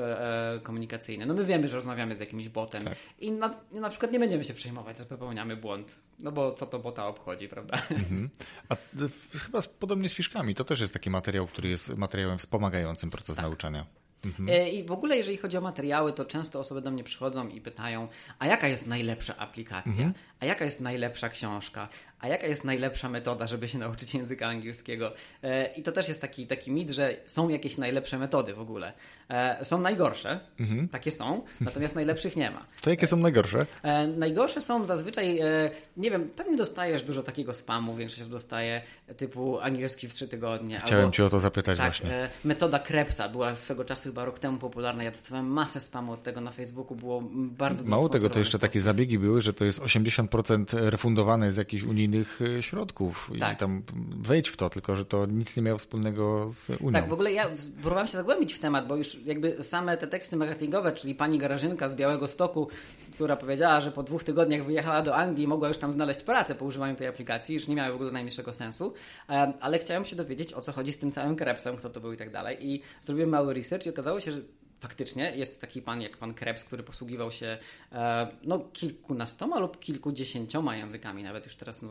komunikacyjny. 0.62 1.26
No 1.26 1.34
my 1.34 1.44
wiemy, 1.44 1.68
że 1.68 1.76
rozmawiamy 1.76 2.16
z 2.16 2.20
jakimś 2.20 2.48
botem 2.48 2.82
tak. 2.82 2.94
i 3.18 3.30
na, 3.30 3.60
na 3.72 3.90
przykład 3.90 4.12
nie 4.12 4.18
będziemy 4.18 4.44
się 4.44 4.54
przejmować, 4.54 4.98
że 4.98 5.04
popełniamy 5.04 5.56
błąd, 5.56 6.00
no 6.18 6.32
bo 6.32 6.52
co 6.52 6.66
to 6.66 6.78
bota 6.78 7.06
obchodzi, 7.06 7.48
prawda? 7.48 7.82
Mhm. 7.90 8.30
A 8.68 8.76
chyba 9.38 9.62
podobnie 9.78 10.08
z 10.08 10.14
fiszkami, 10.14 10.54
to 10.54 10.64
też 10.64 10.80
jest 10.80 10.92
taki 10.92 11.10
materiał, 11.10 11.46
który 11.46 11.68
jest 11.68 11.96
materiałem 11.96 12.38
wspomagającym 12.38 13.10
proces 13.10 13.36
tak. 13.36 13.44
nauczania. 13.44 13.86
Mhm. 14.26 14.48
E, 14.48 14.70
I 14.70 14.84
w 14.84 14.92
ogóle, 14.92 15.16
jeżeli 15.16 15.36
chodzi 15.36 15.56
o 15.56 15.60
materiały, 15.60 16.12
to 16.12 16.24
często 16.24 16.58
osoby 16.60 16.80
do 16.80 16.90
mnie 16.90 17.04
przychodzą 17.04 17.48
i 17.48 17.60
pytają, 17.60 18.08
a 18.38 18.46
jaka 18.46 18.68
jest 18.68 18.86
najlepsza 18.86 19.36
aplikacja? 19.36 19.92
Mhm. 19.92 20.14
A 20.44 20.46
jaka 20.46 20.64
jest 20.64 20.80
najlepsza 20.80 21.28
książka? 21.28 21.88
a 22.24 22.28
jaka 22.28 22.46
jest 22.46 22.64
najlepsza 22.64 23.08
metoda, 23.08 23.46
żeby 23.46 23.68
się 23.68 23.78
nauczyć 23.78 24.14
języka 24.14 24.46
angielskiego. 24.46 25.12
E, 25.42 25.66
I 25.66 25.82
to 25.82 25.92
też 25.92 26.08
jest 26.08 26.20
taki, 26.20 26.46
taki 26.46 26.72
mit, 26.72 26.90
że 26.90 27.16
są 27.26 27.48
jakieś 27.48 27.78
najlepsze 27.78 28.18
metody 28.18 28.54
w 28.54 28.60
ogóle. 28.60 28.92
E, 29.30 29.64
są 29.64 29.80
najgorsze, 29.80 30.40
mhm. 30.60 30.88
takie 30.88 31.10
są, 31.10 31.42
natomiast 31.60 31.94
najlepszych 31.94 32.36
nie 32.36 32.50
ma. 32.50 32.66
To 32.80 32.90
jakie 32.90 33.06
są 33.06 33.16
najgorsze? 33.16 33.66
E, 33.82 34.06
najgorsze 34.06 34.60
są 34.60 34.86
zazwyczaj, 34.86 35.40
nie 35.96 36.10
wiem, 36.10 36.28
pewnie 36.36 36.56
dostajesz 36.56 37.02
dużo 37.02 37.22
takiego 37.22 37.54
spamu, 37.54 37.96
większość 37.96 38.20
osób 38.20 38.32
dostaje 38.32 38.82
typu 39.16 39.60
angielski 39.60 40.08
w 40.08 40.12
trzy 40.12 40.28
tygodnie. 40.28 40.80
Chciałem 40.80 41.04
albo, 41.04 41.16
Cię 41.16 41.24
o 41.24 41.30
to 41.30 41.40
zapytać 41.40 41.78
tak, 41.78 41.86
właśnie. 41.86 42.28
Metoda 42.44 42.78
Krebsa 42.78 43.28
była 43.28 43.54
swego 43.54 43.84
czasu 43.84 44.02
chyba 44.02 44.24
rok 44.24 44.38
temu 44.38 44.58
popularna. 44.58 45.04
Ja 45.04 45.10
dostawałem 45.10 45.46
masę 45.46 45.80
spamu 45.80 46.12
od 46.12 46.22
tego 46.22 46.40
na 46.40 46.50
Facebooku, 46.50 46.96
było 46.96 47.22
bardzo 47.32 47.82
dużo 47.82 47.96
Mało 47.96 48.08
tego, 48.08 48.30
to 48.30 48.38
jeszcze 48.38 48.58
takie 48.58 48.80
zabiegi 48.80 49.18
były, 49.18 49.40
że 49.40 49.52
to 49.52 49.64
jest 49.64 49.80
80% 49.80 50.33
refundowane 50.72 51.52
z 51.52 51.56
jakichś 51.56 51.82
unijnych 51.82 52.40
e, 52.42 52.62
środków 52.62 53.30
tak. 53.40 53.54
i 53.54 53.56
tam 53.56 53.82
wejdź 54.16 54.48
w 54.48 54.56
to, 54.56 54.70
tylko 54.70 54.96
że 54.96 55.04
to 55.04 55.26
nic 55.26 55.56
nie 55.56 55.62
miało 55.62 55.78
wspólnego 55.78 56.50
z 56.54 56.70
Unią. 56.80 56.92
Tak, 56.92 57.08
w 57.08 57.12
ogóle 57.12 57.32
ja 57.32 57.50
próbowałem 57.80 58.06
się 58.06 58.12
zagłębić 58.12 58.54
w 58.54 58.58
temat, 58.58 58.86
bo 58.86 58.96
już 58.96 59.24
jakby 59.24 59.62
same 59.62 59.96
te 59.96 60.06
teksty 60.06 60.36
marketingowe, 60.36 60.92
czyli 60.92 61.14
pani 61.14 61.38
Garażynka 61.38 61.88
z 61.88 61.94
Białego 61.94 62.28
Stoku, 62.28 62.68
która 63.14 63.36
powiedziała, 63.36 63.80
że 63.80 63.92
po 63.92 64.02
dwóch 64.02 64.24
tygodniach 64.24 64.64
wyjechała 64.64 65.02
do 65.02 65.16
Anglii 65.16 65.44
i 65.44 65.48
mogła 65.48 65.68
już 65.68 65.78
tam 65.78 65.92
znaleźć 65.92 66.22
pracę 66.22 66.54
po 66.54 66.64
używaniu 66.64 66.96
tej 66.96 67.06
aplikacji, 67.06 67.54
już 67.54 67.68
nie 67.68 67.74
miały 67.74 67.92
w 67.92 67.94
ogóle 67.94 68.10
najmniejszego 68.10 68.52
sensu, 68.52 68.94
ale 69.60 69.78
chciałem 69.78 70.04
się 70.04 70.16
dowiedzieć, 70.16 70.52
o 70.52 70.60
co 70.60 70.72
chodzi 70.72 70.92
z 70.92 70.98
tym 70.98 71.12
całym 71.12 71.36
krepsem, 71.36 71.76
kto 71.76 71.90
to 71.90 72.00
był 72.00 72.12
i 72.12 72.16
tak 72.16 72.30
dalej 72.30 72.66
i 72.66 72.82
zrobiłem 73.02 73.30
mały 73.30 73.54
research 73.54 73.86
i 73.86 73.90
okazało 73.90 74.20
się, 74.20 74.32
że 74.32 74.40
faktycznie 74.84 75.32
jest 75.36 75.60
taki 75.60 75.82
pan 75.82 76.00
jak 76.00 76.16
pan 76.16 76.34
Krebs, 76.34 76.64
który 76.64 76.82
posługiwał 76.82 77.30
się 77.30 77.58
e, 77.92 78.28
no, 78.44 78.58
kilkunastoma 78.72 79.60
lub 79.60 79.80
kilkudziesięcioma 79.80 80.76
językami, 80.76 81.22
nawet 81.22 81.44
już 81.44 81.56
teraz 81.56 81.82
no, 81.82 81.88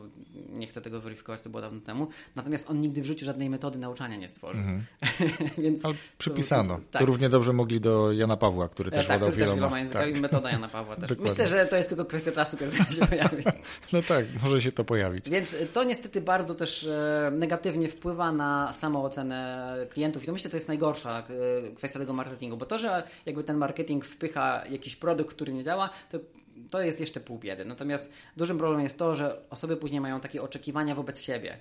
nie 0.48 0.66
chcę 0.66 0.80
tego 0.80 1.00
weryfikować, 1.00 1.40
to 1.40 1.50
było 1.50 1.60
dawno 1.60 1.80
temu. 1.80 2.08
Natomiast 2.36 2.70
on 2.70 2.80
nigdy 2.80 3.02
w 3.02 3.04
życiu 3.04 3.24
żadnej 3.24 3.50
metody 3.50 3.78
nauczania 3.78 4.16
nie 4.16 4.28
stworzył. 4.28 4.60
Mhm. 4.60 4.84
Więc 5.64 5.84
Ale 5.84 5.94
przypisano. 6.18 6.74
To, 6.74 6.82
tak. 6.90 7.00
to 7.00 7.06
równie 7.06 7.28
dobrze 7.28 7.52
mogli 7.52 7.80
do 7.80 8.12
Jana 8.12 8.36
Pawła, 8.36 8.68
który 8.68 8.90
też 8.90 9.04
e, 9.04 9.08
tak, 9.08 9.20
władał 9.20 9.36
wieloma. 9.36 9.78
językami. 9.78 10.12
Tak. 10.12 10.22
Metoda 10.22 10.50
Jana 10.50 10.68
Pawła 10.68 10.96
też. 10.96 11.18
Myślę, 11.18 11.46
że 11.46 11.66
to 11.66 11.76
jest 11.76 11.88
tylko 11.88 12.04
kwestia 12.04 12.32
czasu, 12.32 12.56
kiedy 12.56 12.76
się 12.76 13.06
pojawi. 13.10 13.44
No 13.92 14.02
tak, 14.02 14.26
może 14.42 14.62
się 14.62 14.72
to 14.72 14.84
pojawić. 14.84 15.30
Więc 15.30 15.56
to 15.72 15.84
niestety 15.84 16.20
bardzo 16.20 16.54
też 16.54 16.84
e, 16.84 17.30
negatywnie 17.32 17.88
wpływa 17.88 18.32
na 18.32 18.72
samoocenę 18.72 19.76
klientów 19.90 20.22
i 20.22 20.26
to 20.26 20.32
myślę, 20.32 20.48
że 20.48 20.50
to 20.50 20.56
jest 20.56 20.68
najgorsza 20.68 21.18
e, 21.18 21.74
kwestia 21.74 21.98
tego 21.98 22.12
marketingu, 22.12 22.56
bo 22.56 22.66
to, 22.66 22.78
że 22.78 22.83
jakby 23.26 23.44
ten 23.44 23.56
marketing 23.56 24.04
wpycha 24.04 24.66
jakiś 24.66 24.96
produkt, 24.96 25.34
który 25.34 25.52
nie 25.52 25.62
działa, 25.62 25.90
to 26.10 26.18
to 26.70 26.82
jest 26.82 27.00
jeszcze 27.00 27.20
pół 27.20 27.38
biedy. 27.38 27.64
Natomiast 27.64 28.12
dużym 28.36 28.58
problemem 28.58 28.84
jest 28.84 28.98
to, 28.98 29.16
że 29.16 29.50
osoby 29.50 29.76
później 29.76 30.00
mają 30.00 30.20
takie 30.20 30.42
oczekiwania 30.42 30.94
wobec 30.94 31.22
siebie, 31.22 31.58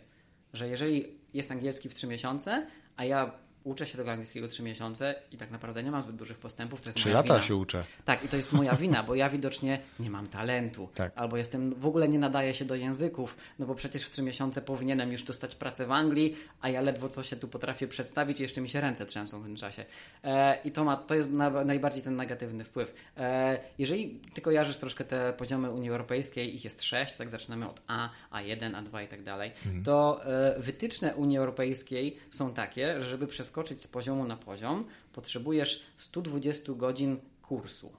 że 0.54 0.68
jeżeli 0.68 1.20
jest 1.34 1.52
angielski 1.52 1.90
w 1.90 1.96
3 1.96 2.08
miesiące, 2.08 2.68
a 2.96 3.06
ja 3.06 3.32
uczę 3.64 3.88
się 3.88 3.98
tego 3.98 4.12
angielskiego 4.12 4.48
trzy 4.48 4.64
miesiące 4.64 5.16
i 5.32 5.38
tak 5.38 5.52
naprawdę 5.52 5.84
nie 5.84 5.92
mam 5.92 6.02
zbyt 6.02 6.16
dużych 6.16 6.38
postępów. 6.38 6.82
Trzy 6.82 7.10
lata 7.10 7.34
wina. 7.34 7.42
się 7.42 7.56
uczę. 7.56 7.84
Tak, 8.06 8.24
i 8.24 8.28
to 8.28 8.36
jest 8.38 8.54
moja 8.54 8.76
wina, 8.76 9.04
bo 9.04 9.16
ja 9.16 9.30
widocznie 9.30 9.80
nie 10.00 10.10
mam 10.10 10.28
talentu. 10.28 10.90
Tak. 10.94 11.12
Albo 11.16 11.38
jestem, 11.38 11.74
w 11.74 11.86
ogóle 11.86 12.08
nie 12.08 12.20
nadaję 12.20 12.54
się 12.54 12.66
do 12.66 12.76
języków, 12.76 13.38
no 13.60 13.66
bo 13.66 13.76
przecież 13.76 14.04
w 14.04 14.12
trzy 14.12 14.24
miesiące 14.24 14.62
powinienem 14.62 15.12
już 15.12 15.24
dostać 15.24 15.56
pracę 15.56 15.86
w 15.86 15.92
Anglii, 15.92 16.36
a 16.62 16.70
ja 16.70 16.82
ledwo 16.82 17.10
co 17.10 17.24
się 17.24 17.36
tu 17.36 17.48
potrafię 17.48 17.88
przedstawić 17.88 18.40
i 18.40 18.44
jeszcze 18.44 18.62
mi 18.62 18.70
się 18.70 18.82
ręce 18.82 19.06
trzęsą 19.06 19.40
w 19.40 19.44
tym 19.44 19.56
czasie. 19.56 19.86
E, 20.24 20.58
I 20.64 20.72
to, 20.72 20.84
ma, 20.84 20.98
to 20.98 21.16
jest 21.16 21.30
na, 21.30 21.50
najbardziej 21.50 22.04
ten 22.04 22.16
negatywny 22.16 22.64
wpływ. 22.64 22.94
E, 23.18 23.60
jeżeli 23.78 24.22
ty 24.34 24.42
kojarzysz 24.42 24.78
troszkę 24.78 25.04
te 25.04 25.34
poziomy 25.34 25.72
Unii 25.72 25.90
Europejskiej, 25.90 26.56
ich 26.56 26.64
jest 26.64 26.84
sześć, 26.84 27.18
tak 27.18 27.30
zaczynamy 27.30 27.70
od 27.70 27.82
A, 27.88 28.10
A1, 28.32 28.84
A2 28.84 29.04
i 29.04 29.08
tak 29.08 29.24
dalej, 29.24 29.52
mhm. 29.66 29.84
to 29.84 30.26
e, 30.26 30.60
wytyczne 30.60 31.16
Unii 31.16 31.38
Europejskiej 31.38 32.18
są 32.32 32.54
takie, 32.54 33.02
żeby 33.02 33.28
przez 33.28 33.52
przeskoczyć 33.54 33.82
z 33.82 33.88
poziomu 33.88 34.26
na 34.26 34.38
poziom, 34.38 34.86
potrzebujesz 35.14 35.84
120 35.96 36.74
godzin 36.74 37.20
kursu. 37.42 37.94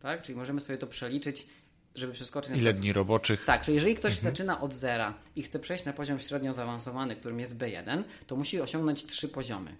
Tak? 0.00 0.22
Czyli 0.22 0.38
możemy 0.38 0.60
sobie 0.60 0.78
to 0.78 0.86
przeliczyć, 0.86 1.46
żeby 1.94 2.12
przeskoczyć 2.12 2.50
na 2.50 2.56
Ile 2.56 2.72
dni 2.72 2.92
roboczych? 2.92 3.44
Tak, 3.44 3.64
czyli 3.64 3.74
jeżeli 3.74 3.94
ktoś 3.94 4.12
mhm. 4.12 4.34
zaczyna 4.34 4.60
od 4.60 4.74
zera 4.74 5.14
i 5.36 5.42
chce 5.42 5.58
przejść 5.58 5.84
na 5.84 5.92
poziom 5.92 6.20
średnio 6.20 6.52
zaawansowany, 6.52 7.16
którym 7.16 7.40
jest 7.40 7.56
B1, 7.56 8.04
to 8.26 8.36
musi 8.36 8.60
osiągnąć 8.60 9.06
trzy 9.06 9.28
poziomy. 9.28 9.76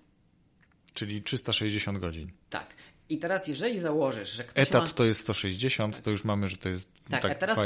Czyli 0.94 1.22
360 1.22 1.98
godzin. 1.98 2.30
Tak. 2.50 2.74
I 3.08 3.18
teraz, 3.18 3.48
jeżeli 3.48 3.78
założysz, 3.78 4.32
że 4.32 4.44
ktoś. 4.44 4.68
Etat 4.68 4.86
ma... 4.86 4.92
to 4.92 5.04
jest 5.04 5.20
160, 5.20 6.02
to 6.02 6.10
już 6.10 6.24
mamy, 6.24 6.48
że 6.48 6.56
to 6.56 6.68
jest. 6.68 6.88
Tak, 7.10 7.22
tak 7.22 7.32
a 7.32 7.34
teraz 7.34 7.58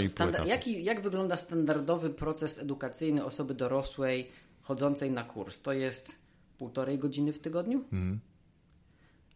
jaki, 0.46 0.84
jak 0.84 1.02
wygląda 1.02 1.36
standardowy 1.36 2.10
proces 2.10 2.58
edukacyjny 2.58 3.24
osoby 3.24 3.54
dorosłej 3.54 4.30
chodzącej 4.62 5.10
na 5.10 5.24
kurs? 5.24 5.60
To 5.60 5.72
jest 5.72 6.27
półtorej 6.58 6.98
godziny 6.98 7.32
w 7.32 7.38
tygodniu. 7.38 7.78
Mhm. 7.78 8.20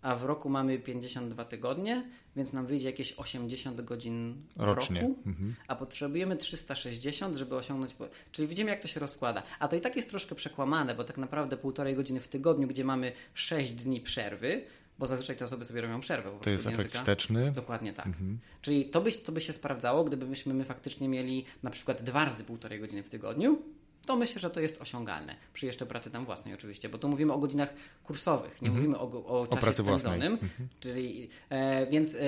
A 0.03 0.17
w 0.17 0.25
roku 0.25 0.49
mamy 0.49 0.79
52 0.79 1.45
tygodnie, 1.45 2.09
więc 2.37 2.53
nam 2.53 2.67
wyjdzie 2.67 2.87
jakieś 2.87 3.13
80 3.13 3.81
godzin 3.81 4.43
Rocznie. 4.59 5.01
roku, 5.01 5.19
mhm. 5.27 5.55
a 5.69 5.77
potrzebujemy 5.77 6.37
360, 6.37 7.37
żeby 7.37 7.57
osiągnąć. 7.57 7.97
Czyli 8.33 8.49
widzimy, 8.49 8.71
jak 8.71 8.81
to 8.81 8.89
się 8.89 9.01
rozkłada. 9.01 9.43
A 9.59 9.69
to 9.69 9.77
i 9.77 9.81
tak 9.81 9.97
jest 9.97 10.11
troszkę 10.11 10.35
przekłamane, 10.35 10.95
bo 10.95 11.05
tak 11.05 11.19
naprawdę 11.19 11.57
półtorej 11.57 11.97
godziny 11.97 12.21
w 12.21 12.29
tygodniu, 12.29 12.69
gdzie 12.69 12.85
mamy 12.85 13.13
6 13.35 13.75
dni 13.75 14.01
przerwy, 14.01 14.63
bo 14.99 15.07
zazwyczaj 15.07 15.37
te 15.37 15.45
osoby 15.45 15.65
sobie 15.65 15.81
robią 15.81 16.01
przerwę. 16.01 16.31
To 16.43 16.51
jest 16.51 16.67
efekt 16.67 16.95
wsteczny. 16.95 17.53
Dokładnie 17.53 17.93
tak. 17.93 18.07
Mhm. 18.07 18.39
Czyli 18.61 18.85
to 18.85 19.01
by, 19.01 19.13
to 19.13 19.33
by 19.33 19.41
się 19.41 19.53
sprawdzało, 19.53 20.05
gdybyśmy 20.05 20.55
my 20.55 20.65
faktycznie 20.65 21.09
mieli 21.09 21.45
na 21.63 21.71
przykład 21.71 22.03
dwa 22.03 22.25
razy 22.25 22.45
półtorej 22.45 22.81
godziny 22.81 23.03
w 23.03 23.09
tygodniu, 23.09 23.63
to 24.07 24.17
myślę, 24.17 24.41
że 24.41 24.51
to 24.51 24.61
jest 24.61 24.83
osiągalne. 24.83 25.37
Przy 25.53 25.67
jeszcze 25.67 25.87
pracy 25.87 26.11
tam 26.11 26.25
własnej 26.25 26.55
oczywiście, 26.55 26.89
bo 26.89 26.99
tu 26.99 27.09
mówimy 27.09 27.33
o 27.33 27.39
godzinach 27.39 27.75
kursowych, 28.05 28.63
nie 28.63 28.69
mhm. 28.69 28.77
mówimy 28.77 28.99
o, 28.99 29.41
o 29.41 29.47
czasie 29.47 29.71
o 29.71 29.75
spędzonym. 29.75 30.33
Mhm. 30.33 30.69
Czyli, 30.81 31.29
e, 31.49 31.87
więc 31.87 32.15
e, 32.15 32.19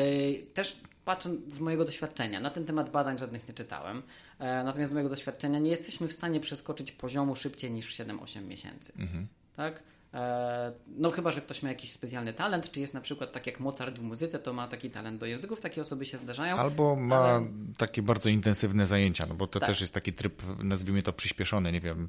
też 0.55 0.81
patrząc 1.05 1.55
z 1.55 1.61
mojego 1.61 1.85
doświadczenia, 1.85 2.41
na 2.41 2.51
ten 2.51 2.65
temat 2.65 2.91
badań 2.91 3.19
żadnych 3.19 3.49
nie 3.49 3.55
czytałem, 3.55 4.03
e, 4.39 4.65
natomiast 4.65 4.91
z 4.91 4.93
mojego 4.93 5.11
doświadczenia 5.11 5.59
nie 5.59 5.71
jesteśmy 5.71 6.09
w 6.09 6.13
stanie 6.13 6.41
przeskoczyć 6.41 6.93
poziomu 6.93 7.37
szybciej 7.37 7.71
niż 7.71 7.97
7-8 7.97 8.43
miesięcy. 8.43 8.93
Mhm. 8.99 9.27
Tak? 9.57 9.83
E, 10.15 10.73
no 10.87 11.11
chyba, 11.11 11.31
że 11.31 11.41
ktoś 11.41 11.63
ma 11.63 11.69
jakiś 11.69 11.93
specjalny 11.93 12.33
talent, 12.33 12.71
czy 12.71 12.81
jest 12.81 12.95
na 12.95 13.01
przykład 13.01 13.33
tak 13.33 13.47
jak 13.47 13.61
Mozart 13.61 13.99
w 13.99 14.03
muzyce, 14.03 14.39
to 14.39 14.53
ma 14.53 14.69
taki 14.69 14.91
talent 14.91 15.21
do 15.21 15.27
języków, 15.27 15.61
takie 15.61 15.81
osoby 15.81 16.07
się 16.07 16.19
zdarzają. 16.19 16.57
Albo 16.57 16.97
ma 16.97 17.17
ale... 17.17 17.47
takie 17.79 18.03
bardzo 18.03 18.29
intensywne 18.29 18.87
zajęcia, 18.87 19.27
no 19.27 19.35
bo 19.35 19.47
to 19.47 19.61
tak. 19.61 19.69
też 19.69 19.81
jest 19.81 19.95
taki 19.95 20.13
tryb, 20.13 20.43
nazwijmy 20.59 21.03
to 21.03 21.13
przyspieszony, 21.13 21.73
nie 21.73 21.81
wiem, 21.81 22.09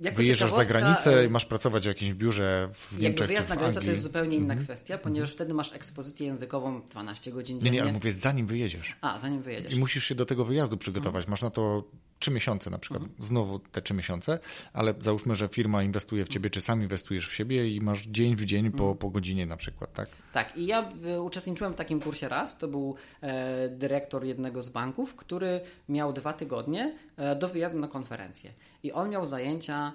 jako 0.00 0.16
Wyjeżdżasz 0.16 0.52
za 0.52 0.64
granicę 0.64 1.20
e, 1.20 1.24
i 1.24 1.28
masz 1.28 1.44
pracować 1.44 1.84
w 1.84 1.86
jakimś 1.86 2.12
biurze 2.12 2.68
w 2.72 2.98
Niemczech 2.98 3.26
wyjazd 3.26 3.48
na 3.48 3.56
granicę 3.56 3.80
to 3.80 3.90
jest 3.90 4.02
zupełnie 4.02 4.36
inna 4.36 4.54
mm 4.54 4.64
-hmm. 4.64 4.66
kwestia, 4.66 4.98
ponieważ 4.98 5.28
mm 5.28 5.32
-hmm. 5.32 5.36
wtedy 5.36 5.54
masz 5.54 5.72
ekspozycję 5.72 6.26
językową 6.26 6.82
12 6.90 7.32
godzin 7.32 7.60
dziennie. 7.60 7.70
Nie, 7.70 7.76
nie, 7.76 7.82
ale 7.82 7.92
mówię 7.92 8.12
zanim 8.12 8.46
wyjedziesz. 8.46 8.96
A, 9.00 9.18
zanim 9.18 9.42
wyjedziesz. 9.42 9.74
I 9.74 9.78
musisz 9.78 10.04
się 10.04 10.14
do 10.14 10.26
tego 10.26 10.44
wyjazdu 10.44 10.76
przygotować. 10.76 11.24
Mm 11.24 11.26
-hmm. 11.26 11.30
Masz 11.30 11.42
na 11.42 11.50
to 11.50 11.84
trzy 12.18 12.30
miesiące 12.30 12.70
na 12.70 12.78
przykład, 12.78 13.02
mhm. 13.02 13.22
znowu 13.22 13.58
te 13.58 13.82
trzy 13.82 13.94
miesiące, 13.94 14.38
ale 14.72 14.94
załóżmy, 15.00 15.36
że 15.36 15.48
firma 15.48 15.82
inwestuje 15.82 16.24
w 16.24 16.28
ciebie, 16.28 16.50
czy 16.50 16.60
sam 16.60 16.82
inwestujesz 16.82 17.28
w 17.28 17.34
siebie 17.34 17.68
i 17.68 17.80
masz 17.80 18.06
dzień 18.06 18.36
w 18.36 18.44
dzień 18.44 18.70
po, 18.70 18.82
mhm. 18.82 18.98
po 18.98 19.10
godzinie 19.10 19.46
na 19.46 19.56
przykład, 19.56 19.92
tak? 19.92 20.08
Tak, 20.32 20.56
i 20.56 20.66
ja 20.66 20.88
uczestniczyłem 21.20 21.72
w 21.72 21.76
takim 21.76 22.00
kursie 22.00 22.28
raz, 22.28 22.58
to 22.58 22.68
był 22.68 22.94
e, 23.20 23.68
dyrektor 23.68 24.24
jednego 24.24 24.62
z 24.62 24.68
banków, 24.68 25.16
który 25.16 25.60
miał 25.88 26.12
dwa 26.12 26.32
tygodnie 26.32 26.98
e, 27.16 27.36
do 27.36 27.48
wyjazdu 27.48 27.78
na 27.78 27.88
konferencję 27.88 28.52
i 28.82 28.92
on 28.92 29.10
miał 29.10 29.24
zajęcia 29.24 29.92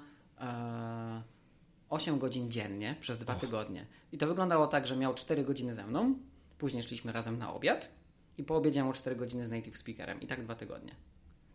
8 1.89 2.15
e, 2.15 2.17
godzin 2.17 2.51
dziennie 2.51 2.95
przez 2.99 3.17
dwa 3.17 3.36
tygodnie. 3.36 3.86
I 4.11 4.17
to 4.17 4.28
wyglądało 4.28 4.67
tak, 4.67 4.88
że 4.88 4.95
miał 4.95 5.13
4 5.13 5.43
godziny 5.43 5.74
ze 5.74 5.88
mną, 5.88 6.15
później 6.57 6.84
szliśmy 6.84 7.11
razem 7.11 7.38
na 7.38 7.53
obiad 7.53 7.89
i 8.38 8.43
po 8.43 8.55
obiedzie 8.55 8.84
miał 8.84 8.93
4 8.93 9.15
godziny 9.15 9.45
z 9.45 9.49
native 9.49 9.78
speakerem 9.78 10.22
i 10.22 10.28
tak 10.28 10.43
dwa 10.43 10.55
tygodnie. 10.55 10.95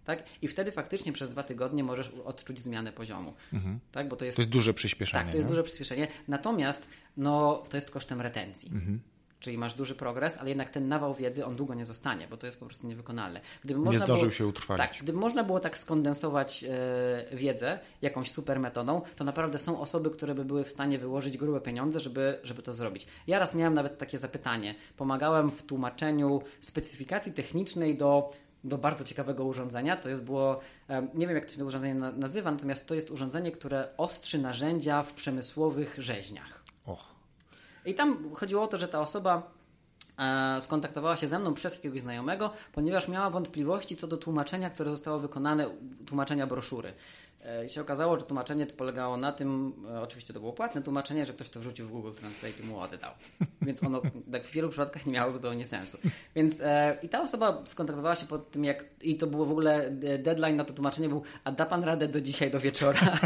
Tak? 0.04 0.24
I 0.42 0.48
wtedy 0.48 0.72
faktycznie 0.72 1.12
przez 1.12 1.30
dwa 1.30 1.42
tygodnie 1.42 1.84
możesz 1.84 2.08
odczuć 2.24 2.60
zmianę 2.60 2.92
poziomu. 2.92 3.34
Mhm. 3.52 3.80
Tak? 3.92 4.08
Bo 4.08 4.16
to, 4.16 4.24
jest, 4.24 4.36
to 4.36 4.42
jest 4.42 4.50
duże 4.50 4.74
przyspieszenie. 4.74 5.22
Tak, 5.22 5.30
to 5.30 5.36
jest 5.36 5.48
duże 5.48 5.62
przyspieszenie. 5.62 6.08
Natomiast 6.28 6.88
no, 7.16 7.64
to 7.70 7.76
jest 7.76 7.90
kosztem 7.90 8.20
retencji. 8.20 8.70
Mhm 8.72 9.00
czyli 9.44 9.58
masz 9.58 9.74
duży 9.74 9.94
progres, 9.94 10.38
ale 10.38 10.48
jednak 10.48 10.70
ten 10.70 10.88
nawał 10.88 11.14
wiedzy, 11.14 11.44
on 11.44 11.56
długo 11.56 11.74
nie 11.74 11.84
zostanie, 11.84 12.28
bo 12.28 12.36
to 12.36 12.46
jest 12.46 12.60
po 12.60 12.66
prostu 12.66 12.86
niewykonalne. 12.86 13.40
Gdyby 13.64 13.80
nie 13.80 13.98
zdążył 13.98 14.16
było, 14.16 14.30
się 14.30 14.46
utrwalić. 14.46 14.86
Tak, 14.86 15.02
gdyby 15.02 15.18
można 15.18 15.44
było 15.44 15.60
tak 15.60 15.78
skondensować 15.78 16.64
e, 16.64 17.36
wiedzę 17.36 17.78
jakąś 18.02 18.30
super 18.30 18.60
metodą, 18.60 19.02
to 19.16 19.24
naprawdę 19.24 19.58
są 19.58 19.80
osoby, 19.80 20.10
które 20.10 20.34
by 20.34 20.44
były 20.44 20.64
w 20.64 20.70
stanie 20.70 20.98
wyłożyć 20.98 21.38
grube 21.38 21.60
pieniądze, 21.60 22.00
żeby, 22.00 22.38
żeby 22.42 22.62
to 22.62 22.74
zrobić. 22.74 23.06
Ja 23.26 23.38
raz 23.38 23.54
miałem 23.54 23.74
nawet 23.74 23.98
takie 23.98 24.18
zapytanie. 24.18 24.74
Pomagałem 24.96 25.50
w 25.50 25.62
tłumaczeniu 25.62 26.42
specyfikacji 26.60 27.32
technicznej 27.32 27.96
do 27.96 28.30
do 28.64 28.78
bardzo 28.78 29.04
ciekawego 29.04 29.44
urządzenia. 29.44 29.96
To 29.96 30.08
jest 30.08 30.22
było, 30.22 30.60
nie 31.14 31.26
wiem 31.26 31.36
jak 31.36 31.44
to 31.44 31.52
się 31.52 31.58
to 31.58 31.64
urządzenie 31.64 31.94
nazywa, 31.94 32.50
natomiast 32.50 32.88
to 32.88 32.94
jest 32.94 33.10
urządzenie, 33.10 33.52
które 33.52 33.88
ostrzy 33.96 34.38
narzędzia 34.38 35.02
w 35.02 35.12
przemysłowych 35.12 35.96
rzeźniach. 35.98 36.62
Och. 36.86 37.14
I 37.84 37.94
tam 37.94 38.34
chodziło 38.34 38.62
o 38.62 38.66
to, 38.66 38.76
że 38.76 38.88
ta 38.88 39.00
osoba 39.00 39.50
e, 40.18 40.60
skontaktowała 40.60 41.16
się 41.16 41.26
ze 41.26 41.38
mną 41.38 41.54
przez 41.54 41.74
jakiegoś 41.74 42.00
znajomego, 42.00 42.50
ponieważ 42.72 43.08
miała 43.08 43.30
wątpliwości 43.30 43.96
co 43.96 44.06
do 44.06 44.16
tłumaczenia, 44.16 44.70
które 44.70 44.90
zostało 44.90 45.18
wykonane, 45.18 45.70
tłumaczenia 46.06 46.46
broszury. 46.46 46.92
E, 47.44 47.66
I 47.66 47.70
się 47.70 47.80
okazało, 47.80 48.20
że 48.20 48.26
tłumaczenie 48.26 48.66
to 48.66 48.74
polegało 48.74 49.16
na 49.16 49.32
tym, 49.32 49.72
e, 49.94 50.00
oczywiście 50.00 50.34
to 50.34 50.40
było 50.40 50.52
płatne 50.52 50.82
tłumaczenie, 50.82 51.26
że 51.26 51.32
ktoś 51.32 51.50
to 51.50 51.60
wrzucił 51.60 51.86
w 51.86 51.90
Google 51.90 52.12
Translate 52.12 52.62
i 52.62 52.66
mu 52.66 52.80
oddał. 52.80 53.10
Więc 53.62 53.82
ono 53.82 54.02
tak 54.32 54.46
w 54.46 54.52
wielu 54.52 54.68
przypadkach 54.68 55.06
nie 55.06 55.12
miało 55.12 55.32
zupełnie 55.32 55.66
sensu. 55.66 55.98
Więc 56.36 56.60
e, 56.60 56.98
i 57.02 57.08
ta 57.08 57.22
osoba 57.22 57.62
skontaktowała 57.64 58.16
się 58.16 58.26
pod 58.26 58.50
tym, 58.50 58.64
jak 58.64 58.84
i 59.02 59.16
to 59.16 59.26
było 59.26 59.46
w 59.46 59.50
ogóle 59.50 59.90
deadline 60.18 60.56
na 60.56 60.64
to 60.64 60.74
tłumaczenie 60.74 61.08
był, 61.08 61.22
a 61.44 61.52
da 61.52 61.66
pan 61.66 61.84
radę 61.84 62.08
do 62.08 62.20
dzisiaj 62.20 62.50
do 62.50 62.60
wieczora. 62.60 63.00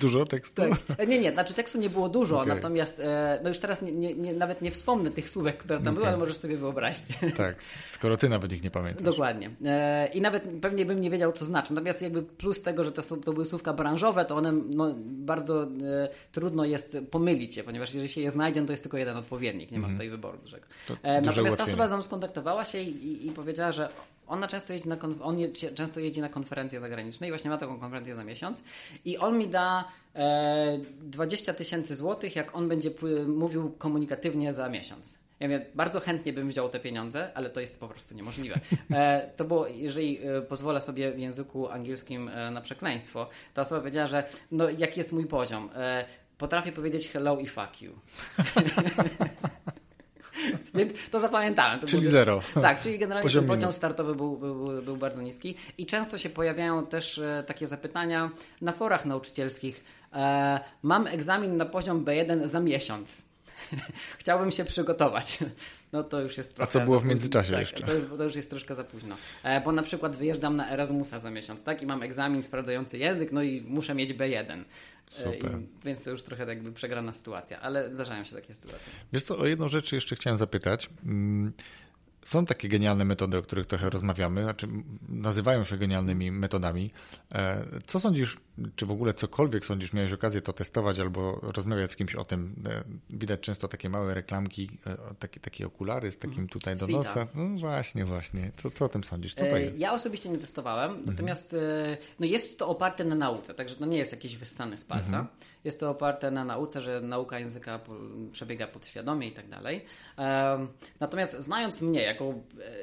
Dużo 0.00 0.24
tekstu? 0.24 0.62
Tak. 0.62 1.08
Nie, 1.08 1.18
nie, 1.18 1.32
znaczy 1.32 1.54
tekstu 1.54 1.78
nie 1.78 1.90
było 1.90 2.08
dużo, 2.08 2.40
okay. 2.40 2.54
natomiast 2.54 3.02
no 3.42 3.48
już 3.48 3.58
teraz 3.58 3.82
nie, 3.82 3.92
nie, 3.92 4.14
nie, 4.14 4.32
nawet 4.32 4.62
nie 4.62 4.70
wspomnę 4.70 5.10
tych 5.10 5.28
słówek, 5.28 5.56
które 5.56 5.78
tam 5.78 5.82
okay. 5.82 5.94
były, 5.94 6.08
ale 6.08 6.16
możesz 6.16 6.36
sobie 6.36 6.56
wyobrazić. 6.56 7.04
Tak, 7.36 7.56
skoro 7.86 8.16
ty 8.16 8.28
nawet 8.28 8.52
ich 8.52 8.62
nie 8.62 8.70
pamiętasz. 8.70 9.04
Dokładnie. 9.04 9.50
I 10.14 10.20
nawet 10.20 10.48
pewnie 10.60 10.86
bym 10.86 11.00
nie 11.00 11.10
wiedział, 11.10 11.32
co 11.32 11.44
znaczy. 11.44 11.74
Natomiast 11.74 12.02
jakby 12.02 12.22
plus 12.22 12.62
tego, 12.62 12.84
że 12.84 12.87
to, 12.90 13.02
są, 13.02 13.20
to 13.20 13.32
były 13.32 13.44
słówka 13.44 13.72
branżowe, 13.72 14.24
to 14.24 14.36
one 14.36 14.52
no, 14.52 14.94
bardzo 15.04 15.62
e, 15.62 15.68
trudno 16.32 16.64
jest 16.64 16.98
pomylić 17.10 17.56
je, 17.56 17.64
ponieważ 17.64 17.94
jeżeli 17.94 18.12
się 18.12 18.20
je 18.20 18.30
znajdzie, 18.30 18.60
no 18.60 18.66
to 18.66 18.72
jest 18.72 18.82
tylko 18.82 18.98
jeden 18.98 19.16
odpowiednik, 19.16 19.70
nie 19.70 19.78
ma 19.78 19.86
mm 19.86 19.94
-hmm. 19.94 19.98
tutaj 19.98 20.10
wyboru 20.10 20.38
dużego. 20.38 20.66
E, 21.02 21.20
natomiast 21.20 21.56
ta 21.56 21.64
osoba 21.64 21.88
z 21.88 21.90
nami 21.90 22.02
skontaktowała 22.02 22.64
się 22.64 22.80
i, 22.80 23.26
i, 23.26 23.32
powiedziała, 23.32 23.72
że 23.72 23.88
ona 24.26 24.48
często 24.48 24.72
jeździ 24.72 24.88
na, 24.88 24.96
on 25.22 25.38
je, 25.38 25.52
często 25.52 26.00
jeździ 26.00 26.20
na 26.20 26.28
konferencje 26.28 26.80
zagraniczne 26.80 27.26
i 27.26 27.30
właśnie 27.30 27.50
ma 27.50 27.58
taką 27.58 27.78
konferencję 27.78 28.14
za 28.14 28.24
miesiąc 28.24 28.62
i 29.04 29.18
on 29.18 29.38
mi 29.38 29.48
da 29.48 29.84
e, 30.14 30.78
20 31.00 31.54
tysięcy 31.54 31.94
złotych, 31.94 32.36
jak 32.36 32.56
on 32.56 32.68
będzie 32.68 32.90
mówił 33.26 33.70
komunikatywnie 33.78 34.52
za 34.52 34.68
miesiąc. 34.68 35.18
Ja 35.40 35.48
mówię, 35.48 35.66
bardzo 35.74 36.00
chętnie 36.00 36.32
bym 36.32 36.48
wziął 36.48 36.68
te 36.68 36.80
pieniądze, 36.80 37.30
ale 37.34 37.50
to 37.50 37.60
jest 37.60 37.80
po 37.80 37.88
prostu 37.88 38.14
niemożliwe. 38.14 38.60
E, 38.90 39.30
to 39.36 39.44
było, 39.44 39.66
jeżeli 39.66 40.18
e, 40.26 40.42
pozwolę 40.42 40.80
sobie 40.80 41.12
w 41.12 41.18
języku 41.18 41.68
angielskim 41.68 42.28
e, 42.28 42.50
na 42.50 42.60
przekleństwo, 42.60 43.28
ta 43.54 43.62
osoba 43.62 43.80
powiedziała, 43.80 44.06
że 44.06 44.24
no, 44.50 44.70
jaki 44.70 45.00
jest 45.00 45.12
mój 45.12 45.26
poziom. 45.26 45.70
Potrafię 46.38 46.72
powiedzieć 46.72 47.08
hello 47.08 47.38
i 47.38 47.46
fuck 47.46 47.82
you. 47.82 47.92
Więc 50.74 50.92
to 51.10 51.20
zapamiętałem. 51.20 51.80
To 51.80 51.86
czyli 51.86 52.02
był, 52.02 52.10
zero. 52.10 52.42
Tak, 52.54 52.82
czyli 52.82 52.98
generalnie 52.98 53.22
Poziom 53.22 53.46
poziom 53.46 53.72
startowy 53.72 54.14
był, 54.14 54.36
był, 54.36 54.82
był, 54.82 54.96
bardzo 54.96 55.22
niski. 55.22 55.54
I 55.78 55.86
często 55.86 56.18
się 56.18 56.30
pojawiają 56.30 56.86
też 56.86 57.20
takie 57.46 57.66
zapytania 57.66 58.30
na 58.60 58.72
forach 58.72 59.06
nauczycielskich. 59.06 59.84
Mam 60.82 61.06
egzamin 61.06 61.56
na 61.56 61.66
poziom 61.66 62.04
B1 62.04 62.46
za 62.46 62.60
miesiąc. 62.60 63.27
Chciałbym 64.20 64.50
się 64.50 64.64
przygotować. 64.64 65.38
No 65.92 66.04
to 66.04 66.20
już 66.20 66.36
jest 66.36 66.56
trochę. 66.56 66.70
A 66.70 66.72
co 66.72 66.80
było 66.80 67.00
w 67.00 67.04
międzyczasie 67.04 67.50
tak, 67.50 67.60
jeszcze? 67.60 67.86
To, 67.86 68.16
to, 68.16 68.24
już 68.24 68.36
jest 68.36 68.50
troszkę 68.50 68.74
za 68.74 68.84
późno. 68.84 69.16
E, 69.42 69.60
bo 69.60 69.72
na 69.72 69.82
przykład 69.82 70.16
wyjeżdżam 70.16 70.56
na 70.56 70.70
Erasmusa 70.70 71.18
za 71.18 71.30
miesiąc, 71.30 71.64
tak? 71.64 71.82
I 71.82 71.86
mam 71.86 72.02
egzamin 72.02 72.42
sprawdzający 72.42 72.98
język, 72.98 73.32
no 73.32 73.42
i 73.42 73.62
muszę 73.62 73.94
mieć 73.94 74.14
B1. 74.14 74.64
Super. 75.10 75.58
I, 75.60 75.84
więc 75.84 76.02
to 76.02 76.10
już 76.10 76.22
trochę 76.22 76.46
jakby 76.46 76.72
przegrana 76.72 77.12
sytuacja, 77.12 77.60
ale 77.60 77.90
zdarzają 77.90 78.24
się 78.24 78.36
takie 78.36 78.54
sytuacje. 78.54 78.92
Wiesz 79.12 79.22
co, 79.22 79.38
o 79.38 79.46
jedną 79.46 79.68
rzecz 79.68 79.92
jeszcze 79.92 80.16
chciałem 80.16 80.36
zapytać. 80.36 80.90
Są 82.28 82.46
takie 82.46 82.68
genialne 82.68 83.04
metody, 83.04 83.38
o 83.38 83.42
których 83.42 83.66
trochę 83.66 83.90
rozmawiamy, 83.90 84.42
znaczy 84.42 84.68
nazywają 85.08 85.64
się 85.64 85.76
genialnymi 85.76 86.30
metodami. 86.30 86.90
E, 87.32 87.64
co 87.86 88.00
sądzisz, 88.00 88.36
czy 88.76 88.86
w 88.86 88.90
ogóle 88.90 89.14
cokolwiek 89.14 89.64
sądzisz, 89.64 89.92
miałeś 89.92 90.12
okazję 90.12 90.40
to 90.40 90.52
testować 90.52 90.98
albo 91.00 91.40
rozmawiać 91.42 91.92
z 91.92 91.96
kimś 91.96 92.14
o 92.14 92.24
tym? 92.24 92.64
E, 92.68 92.84
widać 93.10 93.40
często 93.40 93.68
takie 93.68 93.90
małe 93.90 94.14
reklamki, 94.14 94.70
e, 94.86 94.96
takie, 95.18 95.40
takie 95.40 95.66
okulary 95.66 96.12
z 96.12 96.16
takim 96.16 96.30
mhm. 96.30 96.48
tutaj 96.48 96.76
do 96.76 96.88
nosa. 96.88 97.26
No 97.34 97.58
właśnie, 97.58 98.04
właśnie. 98.04 98.52
Co, 98.56 98.70
co 98.70 98.84
o 98.84 98.88
tym 98.88 99.04
sądzisz? 99.04 99.34
Co 99.34 99.46
to 99.46 99.56
jest? 99.56 99.78
Ja 99.78 99.92
osobiście 99.92 100.28
nie 100.28 100.38
testowałem, 100.38 100.90
mhm. 100.90 101.06
natomiast 101.06 101.56
no 102.20 102.26
jest 102.26 102.58
to 102.58 102.68
oparte 102.68 103.04
na 103.04 103.14
nauce, 103.14 103.54
także 103.54 103.76
to 103.76 103.86
nie 103.86 103.98
jest 103.98 104.12
jakiś 104.12 104.36
wyssany 104.36 104.76
z 104.76 104.84
palca. 104.84 105.06
Mhm. 105.06 105.26
Jest 105.68 105.80
to 105.80 105.90
oparte 105.90 106.30
na 106.30 106.44
nauce, 106.44 106.80
że 106.80 107.00
nauka 107.00 107.38
języka 107.38 107.80
przebiega 108.32 108.66
podświadomie 108.66 109.28
i 109.28 109.32
tak 109.32 109.48
dalej. 109.48 109.84
Natomiast 111.00 111.38
znając 111.38 111.80
mnie, 111.80 112.02
jako 112.02 112.24
e, 112.24 112.34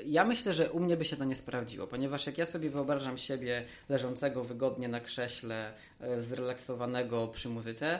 ja 0.04 0.26
myślę, 0.26 0.54
że 0.54 0.72
u 0.72 0.80
mnie 0.80 0.98
by 0.98 1.06
się 1.06 1.18
to 1.18 1.24
nie 1.24 1.36
sprawdziło, 1.36 1.88
ponieważ 1.88 2.26
jak 2.26 2.38
ja 2.38 2.46
sobie 2.46 2.70
wyobrażam 2.70 3.18
siebie 3.18 3.66
leżącego 3.90 4.44
wygodnie 4.44 4.88
na 4.88 5.00
krześle, 5.00 5.74
e, 6.00 6.22
zrelaksowanego 6.22 7.28
przy 7.28 7.50
muzyce, 7.50 8.00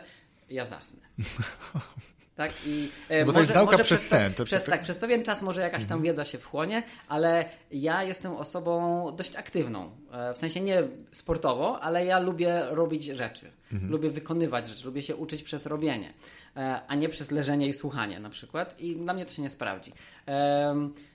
ja 0.50 0.66
zasnę. 0.66 1.02
Tak? 2.36 2.54
I, 2.66 2.90
e, 3.10 3.26
Bo 3.26 3.32
to 3.32 3.40
może, 3.40 3.40
jest 3.40 3.54
nauka 3.54 3.78
przez 3.78 4.08
sen. 4.08 4.34
To, 4.34 4.46
przez, 4.46 4.66
to, 4.66 4.72
tak, 4.72 4.82
przez 4.82 4.98
pewien 4.98 5.24
czas 5.24 5.42
może 5.42 5.62
jakaś 5.62 5.86
tam 5.86 5.98
mhm. 5.98 6.04
wiedza 6.04 6.26
się 6.26 6.38
wchłonie, 6.38 6.84
ale 7.08 7.46
ja 7.72 8.04
jestem 8.04 8.36
osobą 8.36 9.12
dość 9.16 9.36
aktywną. 9.36 9.92
E, 10.12 10.34
w 10.34 10.38
sensie 10.38 10.62
nie 10.62 10.84
sportowo, 11.12 11.82
ale 11.82 12.06
ja 12.06 12.20
lubię 12.20 12.62
robić 12.70 13.04
rzeczy. 13.04 13.52
Mhm. 13.74 13.92
Lubię 13.92 14.10
wykonywać 14.10 14.68
rzeczy, 14.68 14.86
lubię 14.86 15.02
się 15.02 15.16
uczyć 15.16 15.44
przez 15.44 15.66
robienie, 15.66 16.14
e, 16.56 16.82
a 16.88 16.96
nie 16.96 17.10
przez 17.10 17.32
leżenie 17.32 17.68
i 17.68 17.74
słuchanie 17.74 18.20
na 18.20 18.30
przykład. 18.30 18.80
I 18.80 18.96
dla 18.96 19.14
mnie 19.14 19.26
to 19.26 19.34
się 19.34 19.42
nie 19.42 19.50
sprawdzi. 19.50 19.94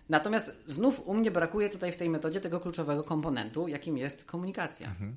Natomiast 0.09 0.63
znów 0.67 1.09
u 1.09 1.15
mnie 1.15 1.31
brakuje 1.31 1.69
tutaj 1.69 1.93
w 1.93 1.97
tej 1.97 2.11
metodzie 2.11 2.41
tego 2.41 2.61
kluczowego 2.61 3.05
komponentu, 3.05 3.69
jakim 3.69 3.99
jest 3.99 4.25
komunikacja. 4.25 4.89
Mhm. 4.89 5.17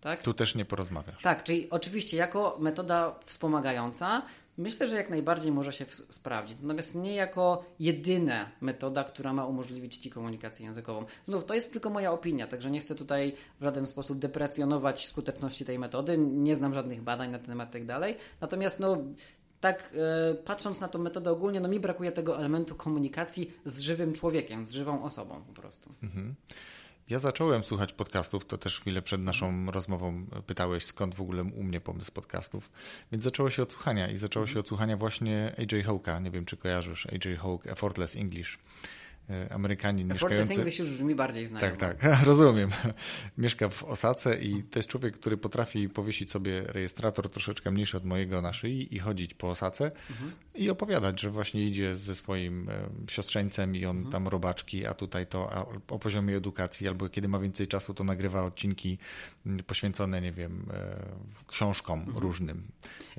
Tak? 0.00 0.22
Tu 0.22 0.34
też 0.34 0.54
nie 0.54 0.64
porozmawiasz. 0.64 1.22
Tak, 1.22 1.42
czyli 1.42 1.70
oczywiście 1.70 2.16
jako 2.16 2.56
metoda 2.60 3.14
wspomagająca 3.24 4.22
Myślę, 4.58 4.88
że 4.88 4.96
jak 4.96 5.10
najbardziej 5.10 5.52
może 5.52 5.72
się 5.72 5.84
sprawdzić. 5.90 6.56
Natomiast 6.62 6.94
nie 6.94 7.14
jako 7.14 7.64
jedyna 7.80 8.50
metoda, 8.60 9.04
która 9.04 9.32
ma 9.32 9.46
umożliwić 9.46 9.96
Ci 9.96 10.10
komunikację 10.10 10.66
językową. 10.66 11.04
Znów, 11.24 11.44
to 11.44 11.54
jest 11.54 11.72
tylko 11.72 11.90
moja 11.90 12.12
opinia, 12.12 12.46
także 12.46 12.70
nie 12.70 12.80
chcę 12.80 12.94
tutaj 12.94 13.32
w 13.60 13.62
żaden 13.62 13.86
sposób 13.86 14.18
deprecjonować 14.18 15.06
skuteczności 15.06 15.64
tej 15.64 15.78
metody. 15.78 16.18
Nie 16.18 16.56
znam 16.56 16.74
żadnych 16.74 17.02
badań 17.02 17.30
na 17.30 17.38
ten 17.38 17.46
temat 17.46 17.70
tak 17.70 17.86
dalej. 17.86 18.16
Natomiast 18.40 18.80
no, 18.80 18.96
tak 19.60 19.94
e, 20.30 20.34
patrząc 20.34 20.80
na 20.80 20.88
tę 20.88 20.98
metodę 20.98 21.30
ogólnie, 21.30 21.60
no 21.60 21.68
mi 21.68 21.80
brakuje 21.80 22.12
tego 22.12 22.38
elementu 22.38 22.74
komunikacji 22.74 23.52
z 23.64 23.80
żywym 23.80 24.12
człowiekiem, 24.12 24.66
z 24.66 24.70
żywą 24.70 25.04
osobą 25.04 25.44
po 25.46 25.52
prostu. 25.52 25.94
Mhm. 26.02 26.34
Ja 27.08 27.18
zacząłem 27.18 27.64
słuchać 27.64 27.92
podcastów, 27.92 28.46
to 28.46 28.58
też 28.58 28.80
chwilę 28.80 29.02
przed 29.02 29.20
naszą 29.20 29.70
rozmową 29.70 30.26
pytałeś, 30.46 30.84
skąd 30.84 31.14
w 31.14 31.20
ogóle 31.20 31.42
u 31.42 31.62
mnie 31.62 31.80
pomysł 31.80 32.12
podcastów. 32.12 32.70
Więc 33.12 33.24
zaczęło 33.24 33.50
się 33.50 33.62
od 33.62 33.72
słuchania 33.72 34.10
i 34.10 34.18
zaczęło 34.18 34.46
się 34.46 34.60
od 34.60 34.68
słuchania 34.68 34.96
właśnie 34.96 35.52
AJ 35.58 35.82
Hawka. 35.82 36.18
Nie 36.20 36.30
wiem, 36.30 36.44
czy 36.44 36.56
kojarzysz 36.56 37.06
AJ 37.06 37.36
Hawk, 37.36 37.66
Effortless 37.66 38.16
English. 38.16 38.58
E, 39.30 39.52
Amerykanin 39.52 40.08
mieszkający... 40.08 40.54
English 40.54 40.78
już 40.78 40.90
brzmi 40.90 41.14
bardziej 41.14 41.46
znajomo. 41.46 41.76
Tak, 41.76 42.00
tak, 42.00 42.22
rozumiem. 42.26 42.70
Mieszka 43.38 43.68
w 43.68 43.84
Osace 43.84 44.38
i 44.38 44.62
to 44.62 44.78
jest 44.78 44.88
człowiek, 44.88 45.14
który 45.14 45.36
potrafi 45.36 45.88
powiesić 45.88 46.30
sobie 46.30 46.62
rejestrator 46.62 47.30
troszeczkę 47.30 47.70
mniejszy 47.70 47.96
od 47.96 48.04
mojego 48.04 48.42
na 48.42 48.52
szyi 48.52 48.94
i 48.94 48.98
chodzić 48.98 49.34
po 49.34 49.50
Osace 49.50 49.84
mhm. 50.10 50.32
i 50.54 50.70
opowiadać, 50.70 51.20
że 51.20 51.30
właśnie 51.30 51.66
idzie 51.66 51.96
ze 51.96 52.14
swoim 52.14 52.68
e, 52.68 52.88
siostrzeńcem 53.10 53.76
i 53.76 53.86
on 53.86 53.96
mhm. 53.96 54.12
tam 54.12 54.28
robaczki, 54.28 54.86
a 54.86 54.94
tutaj 54.94 55.26
to 55.26 55.52
a 55.52 55.66
o 55.94 55.98
poziomie 55.98 56.36
edukacji, 56.36 56.88
albo 56.88 57.08
kiedy 57.08 57.28
ma 57.28 57.38
więcej 57.38 57.66
czasu, 57.66 57.94
to 57.94 58.04
nagrywa 58.04 58.42
odcinki 58.42 58.98
poświęcone, 59.66 60.20
nie 60.20 60.32
wiem, 60.32 60.66
e, 60.72 60.96
książkom 61.46 61.98
mhm. 61.98 62.18
różnym. 62.18 62.62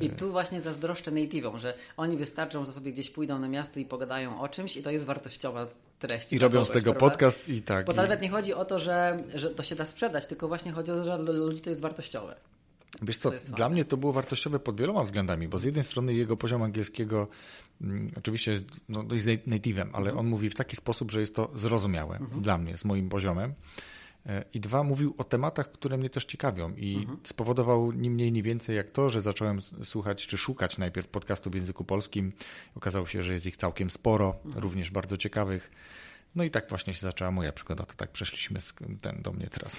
I 0.01 0.09
tu 0.09 0.31
właśnie 0.31 0.61
zazdroszczę 0.61 1.11
native'om, 1.11 1.57
że 1.57 1.77
oni 1.97 2.17
wystarczą, 2.17 2.65
że 2.65 2.71
sobie 2.71 2.91
gdzieś 2.91 3.09
pójdą 3.09 3.39
na 3.39 3.47
miasto 3.47 3.79
i 3.79 3.85
pogadają 3.85 4.41
o 4.41 4.47
czymś 4.47 4.77
i 4.77 4.83
to 4.83 4.91
jest 4.91 5.05
wartościowa 5.05 5.67
treści. 5.99 6.35
I 6.35 6.39
robią 6.39 6.65
z 6.65 6.71
tego 6.71 6.91
prawda? 6.91 6.99
podcast 6.99 7.49
i 7.49 7.61
tak. 7.61 7.85
Bo 7.85 7.93
to 7.93 8.01
nawet 8.01 8.21
nie 8.21 8.29
chodzi 8.29 8.53
o 8.53 8.65
to, 8.65 8.79
że, 8.79 9.23
że 9.35 9.49
to 9.49 9.63
się 9.63 9.75
da 9.75 9.85
sprzedać, 9.85 10.25
tylko 10.25 10.47
właśnie 10.47 10.71
chodzi 10.71 10.91
o 10.91 10.95
to, 10.95 11.03
że 11.03 11.23
dla 11.23 11.33
ludzi 11.33 11.61
to 11.61 11.69
jest 11.69 11.81
wartościowe. 11.81 12.35
Wiesz 13.01 13.17
co, 13.17 13.31
dla 13.55 13.69
mnie 13.69 13.85
to 13.85 13.97
było 13.97 14.13
wartościowe 14.13 14.59
pod 14.59 14.79
wieloma 14.79 15.03
względami, 15.03 15.47
bo 15.47 15.59
z 15.59 15.63
jednej 15.63 15.83
strony 15.83 16.13
jego 16.13 16.37
poziom 16.37 16.63
angielskiego 16.63 17.27
mm, 17.81 18.11
oczywiście 18.17 18.51
jest, 18.51 18.65
no, 18.89 19.03
jest 19.11 19.27
native'em, 19.27 19.89
ale 19.93 20.09
mhm. 20.09 20.17
on 20.17 20.27
mówi 20.27 20.49
w 20.49 20.55
taki 20.55 20.75
sposób, 20.75 21.11
że 21.11 21.19
jest 21.19 21.35
to 21.35 21.51
zrozumiałe 21.53 22.17
mhm. 22.17 22.41
dla 22.41 22.57
mnie, 22.57 22.77
z 22.77 22.85
moim 22.85 23.09
poziomem. 23.09 23.53
E, 24.27 24.43
I 24.53 24.59
dwa, 24.59 24.83
mówił 24.83 25.13
o 25.17 25.23
tematach, 25.23 25.71
które 25.71 25.97
mnie 25.97 26.09
też 26.09 26.25
ciekawią 26.25 26.73
i 26.75 26.95
mhm. 26.95 27.17
spowodował 27.23 27.91
ni 27.91 28.09
mniej, 28.09 28.31
ni 28.31 28.43
więcej 28.43 28.75
jak 28.75 28.89
to, 28.89 29.09
że 29.09 29.21
zacząłem 29.21 29.61
słuchać 29.83 30.27
czy 30.27 30.37
szukać 30.37 30.77
najpierw 30.77 31.07
podcastów 31.07 31.53
w 31.53 31.55
języku 31.55 31.83
polskim. 31.83 32.33
Okazało 32.75 33.07
się, 33.07 33.23
że 33.23 33.33
jest 33.33 33.45
ich 33.45 33.57
całkiem 33.57 33.89
sporo, 33.89 34.35
mhm. 34.45 34.63
również 34.63 34.91
bardzo 34.91 35.17
ciekawych. 35.17 35.71
No 36.37 36.43
i 36.43 36.51
tak 36.51 36.69
właśnie 36.69 36.93
się 36.93 36.99
zaczęła 36.99 37.31
moja 37.31 37.51
przygoda, 37.51 37.85
to 37.85 37.93
tak 37.93 38.11
przeszliśmy 38.11 38.59
ten, 39.01 39.21
do 39.21 39.31
mnie 39.31 39.47
teraz. 39.47 39.77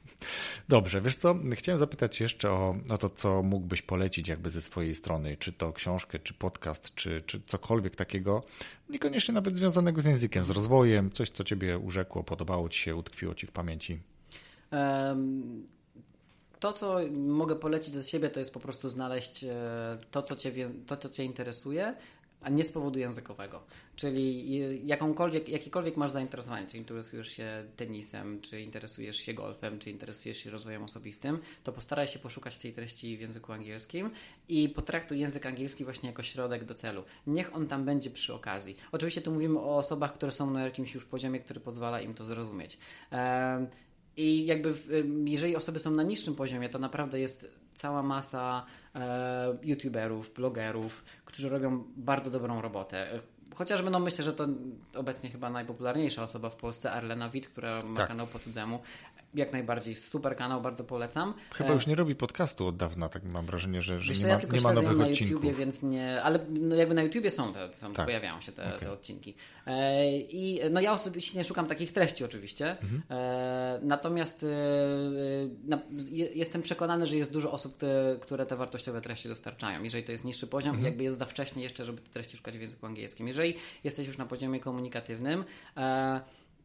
Dobrze, 0.68 1.00
wiesz 1.00 1.16
co, 1.16 1.34
chciałem 1.52 1.78
zapytać 1.78 2.20
jeszcze 2.20 2.50
o, 2.50 2.76
o 2.88 2.98
to, 2.98 3.10
co 3.10 3.42
mógłbyś 3.42 3.82
polecić 3.82 4.28
jakby 4.28 4.50
ze 4.50 4.60
swojej 4.60 4.94
strony, 4.94 5.36
czy 5.36 5.52
to 5.52 5.72
książkę, 5.72 6.18
czy 6.18 6.34
podcast, 6.34 6.94
czy, 6.94 7.22
czy 7.26 7.40
cokolwiek 7.46 7.96
takiego, 7.96 8.44
niekoniecznie 8.88 9.34
nawet 9.34 9.56
związanego 9.56 10.00
z 10.00 10.04
językiem, 10.04 10.44
z 10.44 10.50
rozwojem, 10.50 11.10
coś, 11.10 11.30
co 11.30 11.44
ciebie 11.44 11.78
urzekło, 11.78 12.24
podobało 12.24 12.68
ci 12.68 12.80
się, 12.80 12.96
utkwiło 12.96 13.34
ci 13.34 13.46
w 13.46 13.52
pamięci. 13.52 14.00
Um 14.72 15.66
to, 16.60 16.72
co 16.72 16.98
mogę 17.12 17.56
polecić 17.56 17.96
od 17.96 18.06
siebie, 18.06 18.30
to 18.30 18.38
jest 18.38 18.52
po 18.52 18.60
prostu 18.60 18.88
znaleźć 18.88 19.44
e, 19.44 19.54
to, 20.10 20.22
co 20.22 20.36
cię, 20.36 20.52
to, 20.86 20.96
co 20.96 21.08
cię 21.08 21.24
interesuje, 21.24 21.94
a 22.46 22.50
nie 22.50 22.64
z 22.64 22.72
powodu 22.72 22.98
językowego. 22.98 23.62
Czyli 23.96 24.86
jakąkolwiek, 24.86 25.48
jakiekolwiek 25.48 25.96
masz 25.96 26.10
zainteresowanie, 26.10 26.66
czy 26.66 26.78
interesujesz 26.78 27.28
się 27.28 27.64
tenisem, 27.76 28.40
czy 28.40 28.60
interesujesz 28.60 29.16
się 29.16 29.34
golfem, 29.34 29.78
czy 29.78 29.90
interesujesz 29.90 30.38
się 30.38 30.50
rozwojem 30.50 30.82
osobistym, 30.84 31.38
to 31.64 31.72
postaraj 31.72 32.06
się 32.06 32.18
poszukać 32.18 32.58
tej 32.58 32.72
treści 32.72 33.16
w 33.16 33.20
języku 33.20 33.52
angielskim 33.52 34.10
i 34.48 34.68
potraktuj 34.68 35.18
język 35.18 35.46
angielski 35.46 35.84
właśnie 35.84 36.08
jako 36.08 36.22
środek 36.22 36.64
do 36.64 36.74
celu. 36.74 37.02
Niech 37.26 37.56
on 37.56 37.66
tam 37.66 37.84
będzie 37.84 38.10
przy 38.10 38.34
okazji. 38.34 38.76
Oczywiście 38.92 39.22
tu 39.22 39.32
mówimy 39.32 39.58
o 39.58 39.76
osobach, 39.76 40.14
które 40.14 40.32
są 40.32 40.50
na 40.50 40.64
jakimś 40.64 40.94
już 40.94 41.04
poziomie, 41.04 41.40
który 41.40 41.60
pozwala 41.60 42.00
im 42.00 42.14
to 42.14 42.24
zrozumieć. 42.24 42.78
I 44.16 44.46
jakby, 44.46 44.74
jeżeli 45.24 45.56
osoby 45.56 45.78
są 45.78 45.90
na 45.90 46.02
niższym 46.02 46.34
poziomie, 46.34 46.68
to 46.68 46.78
naprawdę 46.78 47.20
jest 47.20 47.65
cała 47.76 48.02
masa 48.02 48.66
e, 48.94 49.56
youtuberów, 49.62 50.34
blogerów, 50.34 51.04
którzy 51.24 51.48
robią 51.48 51.84
bardzo 51.96 52.30
dobrą 52.30 52.62
robotę. 52.62 53.20
Chociażby, 53.54 53.90
no 53.90 54.00
myślę, 54.00 54.24
że 54.24 54.32
to 54.32 54.46
obecnie 54.94 55.30
chyba 55.30 55.50
najpopularniejsza 55.50 56.22
osoba 56.22 56.50
w 56.50 56.56
Polsce, 56.56 56.92
Arlena 56.92 57.28
Witt, 57.28 57.48
która 57.48 57.76
ma 57.84 57.96
tak. 57.96 58.08
kanał 58.08 58.26
po 58.26 58.38
cudzemu. 58.38 58.80
Jak 59.34 59.52
najbardziej 59.52 59.94
super 59.94 60.36
kanał, 60.36 60.60
bardzo 60.60 60.84
polecam. 60.84 61.34
Chyba 61.54 61.72
już 61.72 61.86
nie 61.86 61.94
robi 61.94 62.14
podcastu 62.14 62.66
od 62.66 62.76
dawna, 62.76 63.08
tak 63.08 63.24
mam 63.24 63.46
wrażenie, 63.46 63.82
że, 63.82 64.00
że 64.00 64.08
Wiesz 64.12 64.18
nie 64.20 64.26
ma, 64.26 64.32
ja 64.32 64.38
tylko 64.38 64.56
nie 64.56 64.62
ma 64.62 64.72
nowych 64.72 64.98
na 64.98 65.04
odcinków. 65.06 65.30
YouTubie, 65.30 65.52
więc 65.52 65.82
nie, 65.82 66.22
ale 66.22 66.38
no 66.48 66.74
jakby 66.76 66.94
na 66.94 67.02
YouTubie 67.02 67.30
są 67.30 67.52
te, 67.52 67.74
są, 67.74 67.92
Tak. 67.92 68.06
pojawiają 68.06 68.40
się 68.40 68.52
te, 68.52 68.66
Okej. 68.68 68.78
te 68.80 68.92
odcinki. 68.92 69.34
E, 69.66 70.10
I 70.18 70.60
no 70.70 70.80
ja 70.80 70.92
osobiście 70.92 71.38
nie 71.38 71.44
szukam 71.44 71.66
takich 71.66 71.92
treści 71.92 72.24
oczywiście, 72.24 72.70
Mhm. 72.82 73.02
e, 73.10 73.78
natomiast 73.82 74.42
e, 74.42 74.46
na, 75.64 75.78
je, 76.10 76.26
jestem 76.26 76.62
przekonany, 76.62 77.06
że 77.06 77.16
jest 77.16 77.32
dużo 77.32 77.52
osób, 77.52 77.76
które, 77.76 78.16
które 78.20 78.46
te 78.46 78.56
wartościowe 78.56 79.00
treści 79.00 79.28
dostarczają. 79.28 79.82
Jeżeli 79.82 80.04
to 80.04 80.12
jest 80.12 80.24
niższy 80.24 80.46
poziom 80.46 80.70
Mhm. 80.70 80.84
jakby 80.86 81.04
jest 81.04 81.18
za 81.18 81.24
wcześnie 81.26 81.62
jeszcze, 81.62 81.84
żeby 81.84 82.00
te 82.02 82.08
treści 82.10 82.36
szukać 82.36 82.58
w 82.58 82.60
języku 82.60 82.86
angielskim. 82.86 83.28
Jeżeli 83.28 83.54
jesteś 83.84 84.06
już 84.06 84.18
na 84.18 84.26
poziomie 84.26 84.60
komunikatywnym, 84.60 85.44
e, 85.76 86.20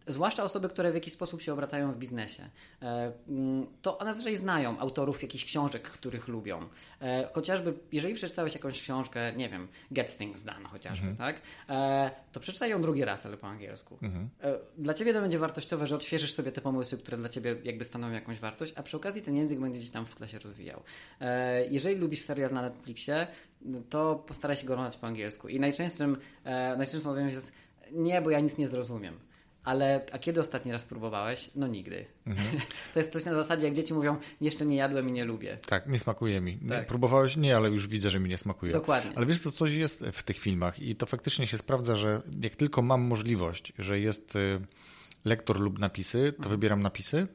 Zwłaszcza 0.07 0.43
osoby, 0.43 0.69
które 0.69 0.91
w 0.91 0.95
jakiś 0.95 1.13
sposób 1.13 1.41
się 1.41 1.53
obracają 1.53 1.91
w 1.91 1.97
biznesie. 1.97 2.49
E, 2.81 3.11
mm, 3.27 3.67
To 3.81 3.97
one 3.97 4.13
zazwyczaj 4.13 4.35
znają 4.35 4.79
autorów 4.79 5.21
jakichś 5.21 5.45
książek, 5.45 5.83
których 5.83 6.27
lubią. 6.27 6.69
E, 7.01 7.29
Chociażby, 7.33 7.73
jeżeli 7.91 8.13
przeczytałeś 8.13 8.53
jakąś 8.53 8.81
książkę, 8.81 9.33
nie 9.35 9.49
wiem, 9.49 9.67
Get 9.91 10.17
Things 10.17 10.43
Done 10.43 10.69
chociażby, 10.69 11.07
tak? 11.17 11.41
E, 11.69 12.11
To 12.31 12.39
przeczytaj 12.39 12.69
ją 12.69 12.81
drugi 12.81 13.05
raz, 13.05 13.25
ale 13.25 13.37
po 13.37 13.47
angielsku. 13.47 13.97
E, 14.41 14.57
Dla 14.77 14.93
ciebie 14.93 15.13
to 15.13 15.21
będzie 15.21 15.39
wartościowe, 15.39 15.87
że 15.87 15.95
odświeżysz 15.95 16.33
sobie 16.33 16.51
te 16.51 16.61
pomysły, 16.61 16.97
które 16.97 17.17
dla 17.17 17.29
ciebie 17.29 17.55
jakby 17.63 17.83
stanowią 17.85 18.13
jakąś 18.13 18.39
wartość, 18.39 18.73
a 18.75 18.83
przy 18.83 18.97
okazji 18.97 19.21
ten 19.21 19.35
język 19.35 19.59
będzie 19.59 19.79
gdzieś 19.79 19.91
tam 19.91 20.05
w 20.05 20.15
tle 20.15 20.27
się 20.27 20.39
rozwijał. 20.39 20.83
Jeżeli 21.69 21.95
lubisz 21.95 22.21
serial 22.21 22.51
na 22.53 22.61
Netflixie, 22.61 23.27
to 23.89 24.15
postaraj 24.15 24.57
się 24.57 24.67
go 24.67 24.73
oglądać 24.73 24.97
po 24.97 25.07
angielsku. 25.07 25.47
I 25.47 25.59
najczęstszym, 25.59 26.17
najczęstszym 26.77 27.11
odpowiedź 27.11 27.33
jest 27.33 27.53
nie, 27.91 28.21
bo 28.21 28.29
ja 28.29 28.39
nic 28.39 28.57
nie 28.57 28.67
zrozumiem. 28.67 29.19
Ale 29.63 30.05
a 30.11 30.19
kiedy 30.19 30.39
ostatni 30.39 30.71
raz 30.71 30.85
próbowałeś? 30.85 31.51
No 31.55 31.67
nigdy. 31.67 32.05
to 32.93 32.99
jest 32.99 33.13
coś 33.13 33.25
na 33.25 33.33
zasadzie, 33.33 33.65
jak 33.67 33.75
dzieci 33.75 33.93
mówią, 33.93 34.17
jeszcze 34.41 34.65
nie 34.65 34.75
jadłem 34.75 35.09
i 35.09 35.11
nie 35.11 35.25
lubię. 35.25 35.57
Tak, 35.67 35.87
nie 35.87 35.99
smakuje 35.99 36.41
mi. 36.41 36.57
Tak. 36.69 36.87
Próbowałeś? 36.87 37.37
Nie, 37.37 37.57
ale 37.57 37.69
już 37.69 37.87
widzę, 37.87 38.09
że 38.09 38.19
mi 38.19 38.29
nie 38.29 38.37
smakuje. 38.37 38.73
Dokładnie. 38.73 39.11
Ale 39.15 39.25
wiesz, 39.25 39.39
co 39.39 39.51
coś 39.51 39.71
jest 39.71 40.03
w 40.13 40.23
tych 40.23 40.39
filmach 40.39 40.79
i 40.79 40.95
to 40.95 41.05
faktycznie 41.05 41.47
się 41.47 41.57
sprawdza, 41.57 41.95
że 41.95 42.21
jak 42.41 42.55
tylko 42.55 42.81
mam 42.81 43.01
możliwość, 43.01 43.73
że 43.79 43.99
jest 43.99 44.35
y, 44.35 44.61
lektor 45.25 45.59
lub 45.59 45.79
napisy, 45.79 46.33
to 46.41 46.49
wybieram 46.49 46.81
napisy 46.81 47.27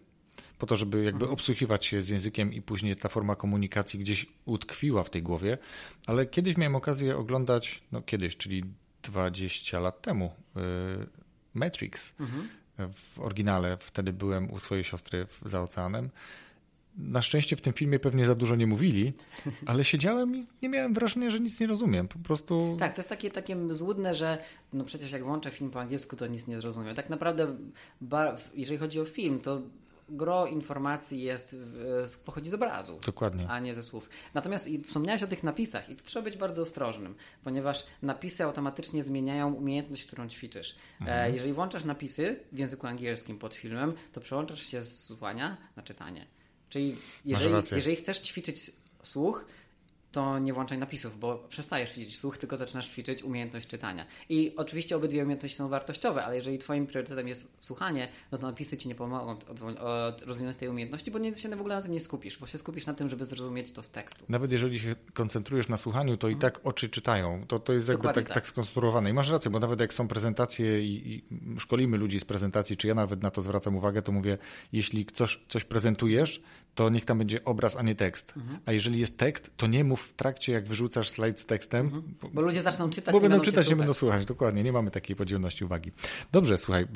po 0.58 0.66
to, 0.66 0.76
żeby 0.76 1.04
jakby 1.04 1.28
obsługiwać 1.28 1.86
się 1.86 2.02
z 2.02 2.08
językiem 2.08 2.52
i 2.52 2.62
później 2.62 2.96
ta 2.96 3.08
forma 3.08 3.36
komunikacji 3.36 3.98
gdzieś 3.98 4.26
utkwiła 4.44 5.04
w 5.04 5.10
tej 5.10 5.22
głowie. 5.22 5.58
Ale 6.06 6.26
kiedyś 6.26 6.56
miałem 6.56 6.76
okazję 6.76 7.16
oglądać, 7.16 7.82
no 7.92 8.02
kiedyś, 8.02 8.36
czyli 8.36 8.64
20 9.02 9.80
lat 9.80 10.02
temu, 10.02 10.32
Matrix 11.56 12.14
w 12.78 13.20
oryginale. 13.20 13.76
Wtedy 13.80 14.12
byłem 14.12 14.50
u 14.52 14.60
swojej 14.60 14.84
siostry 14.84 15.26
za 15.44 15.62
oceanem. 15.62 16.10
Na 16.98 17.22
szczęście 17.22 17.56
w 17.56 17.60
tym 17.60 17.72
filmie 17.72 17.98
pewnie 17.98 18.26
za 18.26 18.34
dużo 18.34 18.56
nie 18.56 18.66
mówili, 18.66 19.12
ale 19.66 19.84
siedziałem 19.84 20.36
i 20.36 20.46
nie 20.62 20.68
miałem 20.68 20.94
wrażenia, 20.94 21.30
że 21.30 21.40
nic 21.40 21.60
nie 21.60 21.66
rozumiem. 21.66 22.08
Po 22.08 22.18
prostu 22.18 22.76
Tak, 22.78 22.94
to 22.94 22.98
jest 23.00 23.08
takie, 23.08 23.30
takie 23.30 23.56
złudne, 23.74 24.14
że 24.14 24.38
no 24.72 24.84
przecież 24.84 25.12
jak 25.12 25.24
włączę 25.24 25.50
film 25.50 25.70
po 25.70 25.80
angielsku, 25.80 26.16
to 26.16 26.26
nic 26.26 26.46
nie 26.46 26.60
zrozumiem. 26.60 26.94
Tak 26.94 27.10
naprawdę, 27.10 27.56
jeżeli 28.54 28.78
chodzi 28.78 29.00
o 29.00 29.04
film, 29.04 29.40
to 29.40 29.62
gro 30.08 30.46
informacji 30.46 31.22
jest, 31.22 31.56
pochodzi 32.24 32.50
z 32.50 32.54
obrazu. 32.54 32.98
dokładnie. 33.06 33.48
a 33.48 33.60
nie 33.60 33.74
ze 33.74 33.82
słów. 33.82 34.08
Natomiast 34.34 34.68
wspomniałeś 34.84 35.22
o 35.22 35.26
tych 35.26 35.42
napisach 35.42 35.90
i 35.90 35.96
tu 35.96 36.04
trzeba 36.04 36.22
być 36.24 36.36
bardzo 36.36 36.62
ostrożnym, 36.62 37.14
ponieważ 37.44 37.86
napisy 38.02 38.44
automatycznie 38.44 39.02
zmieniają 39.02 39.52
umiejętność, 39.52 40.06
którą 40.06 40.28
ćwiczysz. 40.28 40.76
E, 41.06 41.30
jeżeli 41.32 41.52
włączasz 41.52 41.84
napisy 41.84 42.40
w 42.52 42.58
języku 42.58 42.86
angielskim 42.86 43.38
pod 43.38 43.54
filmem, 43.54 43.94
to 44.12 44.20
przełączasz 44.20 44.62
się 44.62 44.82
z 44.82 45.04
słuchania 45.04 45.56
na 45.76 45.82
czytanie. 45.82 46.26
Czyli 46.68 46.96
jeżeli, 47.24 47.54
jeżeli 47.72 47.96
chcesz 47.96 48.18
ćwiczyć 48.18 48.72
słuch, 49.02 49.44
to 50.12 50.38
nie 50.38 50.52
włączaj 50.52 50.78
napisów, 50.78 51.18
bo 51.18 51.44
przestajesz 51.48 51.90
ćwiczyć 51.90 52.18
słuch, 52.18 52.38
tylko 52.38 52.56
zaczynasz 52.56 52.88
ćwiczyć 52.88 53.22
umiejętność 53.22 53.66
czytania. 53.66 54.06
I 54.28 54.52
oczywiście 54.56 54.96
obydwie 54.96 55.22
umiejętności 55.22 55.56
są 55.58 55.68
wartościowe, 55.68 56.24
ale 56.24 56.36
jeżeli 56.36 56.58
twoim 56.58 56.86
priorytetem 56.86 57.28
jest 57.28 57.48
słuchanie, 57.60 58.08
no 58.32 58.38
to 58.38 58.46
napisy 58.46 58.76
ci 58.76 58.88
nie 58.88 58.94
pomogą 58.94 59.30
od, 59.30 60.22
rozwinąć 60.22 60.56
tej 60.56 60.68
umiejętności, 60.68 61.10
bo 61.10 61.18
nie, 61.18 61.34
się 61.34 61.48
w 61.48 61.60
ogóle 61.60 61.76
na 61.76 61.82
tym 61.82 61.92
nie 61.92 62.00
skupisz, 62.00 62.38
bo 62.38 62.46
się 62.46 62.58
skupisz 62.58 62.86
na 62.86 62.94
tym, 62.94 63.10
żeby 63.10 63.24
zrozumieć 63.24 63.72
to 63.72 63.82
z 63.82 63.90
tekstu. 63.90 64.24
Nawet 64.28 64.52
jeżeli 64.52 64.80
się 64.80 64.94
koncentrujesz 65.14 65.68
na 65.68 65.76
słuchaniu, 65.76 66.16
to 66.16 66.28
i 66.28 66.36
tak 66.36 66.60
oczy 66.64 66.88
czytają. 66.88 67.44
To, 67.48 67.58
to 67.58 67.72
jest 67.72 67.88
jakby 67.88 68.02
Dokładnie 68.02 68.22
tak, 68.22 68.28
tak. 68.28 68.34
tak 68.34 68.46
skonstruowane. 68.46 69.10
I 69.10 69.12
masz 69.12 69.30
rację, 69.30 69.50
bo 69.50 69.60
nawet 69.60 69.80
jak 69.80 69.94
są 69.94 70.08
prezentacje 70.08 70.84
i, 70.84 71.14
i 71.14 71.24
szkolimy 71.60 71.96
ludzi 71.96 72.20
z 72.20 72.24
prezentacji, 72.24 72.76
czy 72.76 72.88
ja 72.88 72.94
nawet 72.94 73.22
na 73.22 73.30
to 73.30 73.42
zwracam 73.42 73.76
uwagę, 73.76 74.02
to 74.02 74.12
mówię, 74.12 74.38
jeśli 74.72 75.06
coś, 75.06 75.40
coś 75.48 75.64
prezentujesz, 75.64 76.42
to 76.74 76.88
niech 76.90 77.04
tam 77.04 77.18
będzie 77.18 77.44
obraz, 77.44 77.76
a 77.76 77.82
nie 77.82 77.94
tekst. 77.94 78.34
A 78.66 78.72
jeżeli 78.72 79.00
jest 79.00 79.18
tekst, 79.18 79.50
to 79.56 79.66
nie 79.66 79.84
mów 79.84 80.05
w 80.06 80.12
trakcie, 80.12 80.52
jak 80.52 80.68
wyrzucasz 80.68 81.10
slajd 81.10 81.40
z 81.40 81.46
tekstem, 81.46 82.02
Bo 82.32 82.40
ludzie 82.40 82.62
zaczną 82.62 82.90
czytać 82.90 83.12
Bo 83.12 83.20
będą 83.20 83.40
czytać, 83.40 83.70
nie 83.70 83.76
będą 83.76 83.92
słuchać, 83.92 84.24
dokładnie. 84.24 84.62
Nie 84.62 84.72
mamy 84.72 84.90
takiej 84.90 85.16
podzielności 85.16 85.64
uwagi. 85.64 85.92
Dobrze, 86.32 86.58
słuchaj. 86.58 86.82
e, 86.82 86.86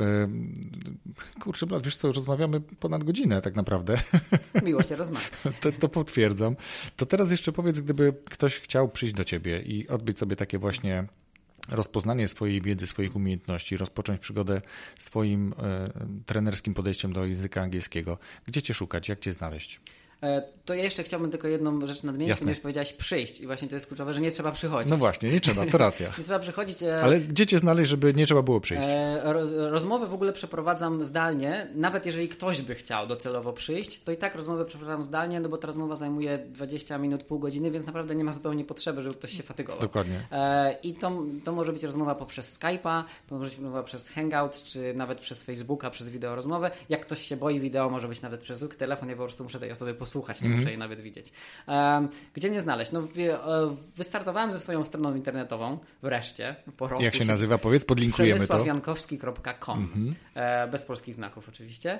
Kurczę, 1.41 1.67
blat, 1.67 1.85
wiesz 1.85 1.97
co, 1.97 2.13
rozmawiamy 2.13 2.61
ponad 2.61 3.05
godzinę 3.05 3.43
tak 3.43 3.55
naprawdę. 3.55 4.01
Miło 4.65 4.83
się 4.83 4.97
rozmawia. 4.97 5.27
To, 5.61 5.73
to 5.73 5.89
potwierdzam. 5.89 6.57
To 6.97 7.07
teraz 7.07 7.31
jeszcze 7.31 7.53
powiedz, 7.53 7.81
gdyby 7.81 8.15
ktoś 8.25 8.59
chciał 8.59 8.89
przyjść 8.89 9.15
do 9.15 9.25
ciebie 9.25 9.63
i 9.63 9.89
odbyć 9.89 10.19
sobie 10.19 10.37
takie 10.37 10.59
właśnie 10.59 11.07
rozpoznanie 11.69 12.29
swojej 12.29 12.63
wiedzy, 12.63 12.87
swoich 12.87 13.17
umiejętności, 13.17 13.77
rozpocząć 13.77 14.21
przygodę 14.21 14.63
z 14.99 15.05
twoim 15.05 15.55
e, 15.59 15.91
trenerskim 16.27 16.75
podejściem 16.75 17.13
do 17.13 17.25
języka 17.25 17.63
angielskiego. 17.63 18.19
Gdzie 18.47 18.63
cię 18.63 18.75
szukać? 18.75 19.09
Jak 19.09 19.21
cię 19.21 19.33
znaleźć? 19.33 19.81
E, 20.23 20.43
To 20.65 20.75
ja 20.75 20.85
jeszcze 20.85 21.03
chciałbym 21.03 21.31
tylko 21.31 21.49
jedną 21.49 21.87
rzecz 21.87 22.03
nadmienić, 22.03 22.29
Jasne. 22.29 22.45
ponieważ 22.45 22.61
powiedziałeś 22.63 22.93
przyjść 22.93 23.41
i 23.41 23.47
właśnie 23.47 23.69
to 23.69 23.75
jest 23.77 23.87
kluczowe, 23.87 24.15
że 24.15 24.21
nie 24.21 24.31
trzeba 24.31 24.53
przychodzić. 24.53 24.91
No 24.91 24.97
właśnie, 24.97 25.31
nie 25.31 25.41
trzeba, 25.41 25.67
to 25.67 25.79
racja. 25.79 26.09
Nie 26.19 26.25
trzeba 26.25 26.39
przychodzić. 26.39 26.83
e, 26.83 27.01
Ale 27.03 27.21
gdzie 27.21 27.47
cię 27.47 27.59
znaleźć, 27.59 27.91
żeby 27.91 28.15
nie 28.15 28.27
trzeba 28.27 28.43
było 28.43 28.61
przyjść? 28.61 28.89
E, 28.91 29.23
roz- 29.25 29.53
Rozmowę 29.71 30.07
w 30.07 30.15
ogóle 30.15 30.33
przeprowadzam 30.33 31.05
zdalnie, 31.05 31.69
nawet 31.75 32.07
jeżeli 32.07 32.29
ktoś 32.29 32.63
by 32.63 32.75
chciał 32.75 33.07
docelowo 33.07 33.53
przyjść, 33.53 34.03
to 34.03 34.13
i 34.13 34.17
tak 34.17 34.35
rozmowę 34.35 34.65
przeprowadzam 34.65 35.05
zdalnie, 35.05 35.41
no 35.41 35.49
bo 35.49 35.57
ta 35.59 35.67
rozmowa 35.67 35.97
zajmuje 35.97 36.39
20 36.39 36.99
minut, 36.99 37.23
pół 37.23 37.39
godziny, 37.39 37.71
więc 37.71 37.87
naprawdę 37.87 38.15
nie 38.15 38.25
ma 38.25 38.33
zupełnie 38.33 38.65
potrzeby, 38.65 39.03
żeby 39.03 39.15
ktoś 39.15 39.31
się 39.37 39.43
fatygował. 39.43 39.81
Dokładnie. 39.81 40.21
I 40.83 40.95
to, 40.95 41.23
to 41.45 41.53
może 41.53 41.73
być 41.73 41.83
rozmowa 41.83 42.15
poprzez 42.15 42.59
Skype'a, 42.59 43.05
może 43.31 43.45
być 43.45 43.55
rozmowa 43.55 43.83
przez 43.83 44.09
Hangout, 44.09 44.63
czy 44.63 44.95
nawet 44.95 45.19
przez 45.21 45.43
Facebooka, 45.43 45.91
przez 45.91 46.09
wideo 46.09 46.35
rozmowę. 46.35 46.71
Jak 46.89 47.01
ktoś 47.07 47.23
się 47.23 47.37
boi 47.37 47.61
wideo, 47.61 47.91
może 47.91 48.09
być 48.09 48.23
nawet 48.23 48.41
przez 48.41 48.59
zwykły 48.59 48.77
telefon, 48.79 49.09
ja 49.09 49.17
po 49.17 49.23
prostu 49.23 49.45
muszę 49.45 49.61
tej 49.61 49.71
osoby 49.73 49.95
posłuchać, 49.95 50.10
nie 50.43 50.47
Mhm. 50.47 50.61
muszę 50.61 50.71
jej 50.71 50.79
nawet 50.79 51.01
widzieć. 51.01 51.33
Gdzie 52.35 52.51
mnie 52.51 52.61
znaleźć? 52.61 52.93
No, 52.93 53.01
e, 53.01 53.07
wystartowałem 53.97 54.53
ze 54.53 54.59
swoją 54.59 54.85
stroną 54.85 55.15
internetową, 55.15 55.79
wreszcie, 56.03 56.57
po 56.77 56.89
roku. 56.89 57.03
Jak 57.03 57.15
się 57.15 57.25
nazywa? 57.25 57.59
Powiedz, 57.59 57.85
podlinkujemy 57.85 58.29
to. 58.31 58.35
Mhm. 58.35 58.49
przemysławjankowski.com 58.49 60.13
e, 60.35 60.69
bez 60.69 60.83
polskich 60.83 61.15
znaków 61.15 61.49
oczywiście 61.49 61.99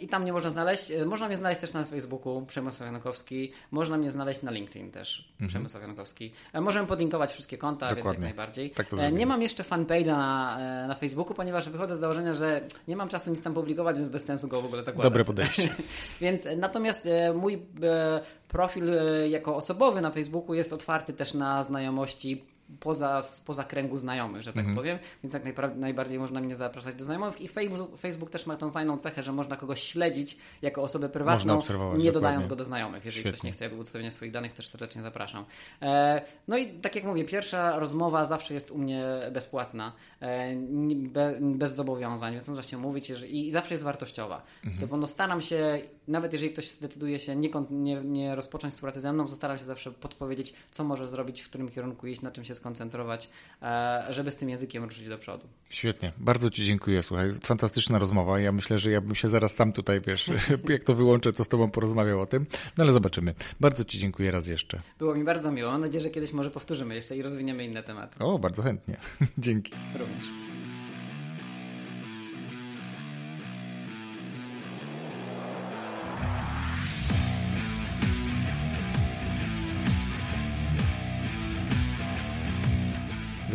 i 0.00 0.08
tam 0.08 0.22
mnie 0.22 0.32
można 0.32 0.50
znaleźć 0.50 0.90
E, 0.90 1.06
można 1.06 1.26
mnie 1.26 1.36
znaleźć 1.36 1.60
też 1.60 1.72
na 1.72 1.84
Facebooku 1.84 2.46
Przemysław 2.46 2.92
Jankowski 2.92 3.52
można 3.70 3.96
mnie 3.96 4.10
znaleźć 4.10 4.42
na 4.42 4.50
LinkedIn 4.50 4.90
też 4.90 5.28
Przemysław 5.48 5.82
Jankowski 5.82 6.32
możemy 6.60 6.86
podlinkować 6.86 7.32
wszystkie 7.32 7.58
konta 7.58 7.86
więc 7.86 7.96
jak. 7.96 7.98
Dokładnie. 7.98 8.24
najbardziej 8.24 8.70
Tak 8.70 8.86
nie 9.12 9.26
mam 9.26 9.42
jeszcze 9.42 9.62
fanpage'a 9.62 10.06
na, 10.06 10.58
na 10.88 10.94
Facebooku 10.94 11.34
ponieważ 11.34 11.68
wychodzę 11.68 11.96
z 11.96 12.00
założenia, 12.00 12.32
że 12.34 12.60
nie 12.88 12.96
mam 12.96 13.08
czasu 13.08 13.30
nic 13.30 13.42
tam 13.42 13.54
publikować 13.54 13.96
więc 13.96 14.08
bez 14.08 14.24
sensu 14.24 14.48
go 14.48 14.62
w 14.62 14.64
ogóle 14.64 14.82
zakładać 14.82 15.04
Dobre 15.04 15.24
podejście. 15.24 15.68
więc 16.20 16.42
natomiast 16.56 17.06
mój 17.34 17.54
e, 17.54 18.20
profil 18.48 18.94
e, 18.98 19.28
jako 19.28 19.56
osobowy 19.56 20.00
na 20.00 20.10
Facebooku 20.10 20.54
jest 20.54 20.72
otwarty 20.72 21.12
też 21.12 21.34
na 21.34 21.62
znajomości 21.62 22.44
poza, 22.80 23.22
spoza 23.22 23.64
kręgu 23.64 23.98
znajomych, 23.98 24.42
że 24.42 24.52
tak 24.52 24.58
Mhm. 24.60 24.76
powiem, 24.76 24.98
więc 25.22 25.34
jak 25.34 25.44
najpra- 25.44 25.76
najbardziej 25.76 26.18
można 26.18 26.40
mnie 26.40 26.54
zapraszać 26.54 26.94
do 26.94 27.04
znajomych 27.04 27.40
i 27.40 27.48
Facebook, 27.48 27.98
Facebook 28.00 28.30
też 28.30 28.46
ma 28.46 28.56
tą 28.56 28.70
fajną 28.70 28.96
cechę, 28.96 29.22
że 29.22 29.32
można 29.32 29.56
kogoś 29.56 29.82
śledzić 29.82 30.36
jako 30.62 30.82
osobę 30.82 31.08
prywatną, 31.08 31.54
nie 31.96 32.12
dodając 32.12 32.12
dokładnie. 32.12 32.48
go 32.48 32.56
do 32.56 32.64
znajomych. 32.64 33.04
Jeżeli 33.04 33.22
ktoś 33.22 33.32
Świetnie. 33.34 33.48
nie 33.48 33.52
chce 33.52 33.64
jakby 33.64 33.80
udostępniać 33.80 34.14
swoich 34.14 34.30
danych, 34.32 34.52
też 34.52 34.66
serdecznie 34.68 35.02
zapraszam. 35.02 35.44
E, 35.82 36.22
no 36.48 36.58
i 36.58 36.66
tak 36.66 36.94
jak 36.94 37.04
mówię, 37.04 37.24
pierwsza 37.24 37.78
rozmowa 37.78 38.24
zawsze 38.24 38.54
jest 38.54 38.70
u 38.70 38.78
mnie 38.78 39.04
bezpłatna, 39.32 39.92
e, 40.20 40.54
be, 40.96 41.38
bez 41.40 41.74
zobowiązań, 41.74 42.32
więc 42.32 42.48
można 42.48 42.62
się 42.62 42.76
mówić 42.78 43.10
jeżeli, 43.10 43.46
i 43.46 43.50
zawsze 43.50 43.74
jest 43.74 43.84
wartościowa. 43.84 44.42
Mhm. 44.64 44.88
To, 44.88 44.96
no 44.96 45.06
staram 45.06 45.40
się, 45.40 45.80
nawet 46.08 46.32
jeżeli 46.32 46.52
ktoś 46.52 46.70
zdecyduje 46.70 47.18
się 47.18 47.36
nie, 47.36 47.48
nie, 47.70 48.00
nie 48.04 48.34
rozpocząć 48.34 48.74
współpracy 48.74 49.00
ze 49.00 49.12
mną, 49.12 49.26
to 49.26 49.34
staram 49.34 49.58
się 49.58 49.64
zawsze 49.64 49.90
podpowiedzieć, 49.90 50.54
co 50.70 50.84
może 50.84 51.06
zrobić, 51.06 51.40
w 51.40 51.48
którym 51.48 51.68
kierunku 51.68 52.06
iść, 52.06 52.22
na 52.22 52.30
czym 52.30 52.44
się 52.44 52.54
skoncentrować, 52.54 53.28
e, 53.62 54.06
żeby 54.08 54.30
z 54.30 54.36
tym 54.36 54.48
językiem 54.48 54.84
ruszyć 54.84 55.08
do 55.08 55.18
przodu. 55.18 55.48
Świetnie, 55.68 56.12
bardzo 56.18 56.50
Ci 56.50 56.64
dziękuję. 56.64 57.02
Słuchaj, 57.02 57.32
fantastyczna 57.32 57.98
rozmowa. 57.98 58.40
Ja 58.40 58.52
myślę, 58.52 58.78
że 58.78 58.90
ja 58.90 59.00
bym 59.00 59.14
się 59.14 59.28
zaraz 59.28 59.54
sam 59.54 59.72
tutaj, 59.72 60.00
wiesz, 60.00 60.30
jak 60.68 60.84
to 60.84 60.94
wyłączę, 60.94 61.32
to 61.32 61.44
z 61.44 61.48
Tobą 61.48 61.70
porozmawiał 61.70 62.20
o 62.20 62.26
tym. 62.26 62.46
No 62.78 62.84
ale 62.84 62.92
zobaczymy. 62.92 63.34
Bardzo 63.60 63.84
Ci 63.84 63.98
dziękuję 63.98 64.30
raz 64.30 64.46
jeszcze. 64.46 64.80
Było 64.98 65.14
mi 65.14 65.24
bardzo 65.24 65.52
miło. 65.52 65.70
Mam 65.70 65.80
nadzieję, 65.80 66.04
że 66.04 66.10
kiedyś 66.10 66.32
może 66.32 66.50
powtórzymy 66.50 66.94
jeszcze 66.94 67.16
i 67.16 67.22
rozwiniemy 67.22 67.64
inne 67.64 67.82
tematy. 67.82 68.18
O, 68.18 68.38
bardzo 68.38 68.62
chętnie. 68.62 68.96
Dzięki. 69.38 69.72
Również. 69.98 70.53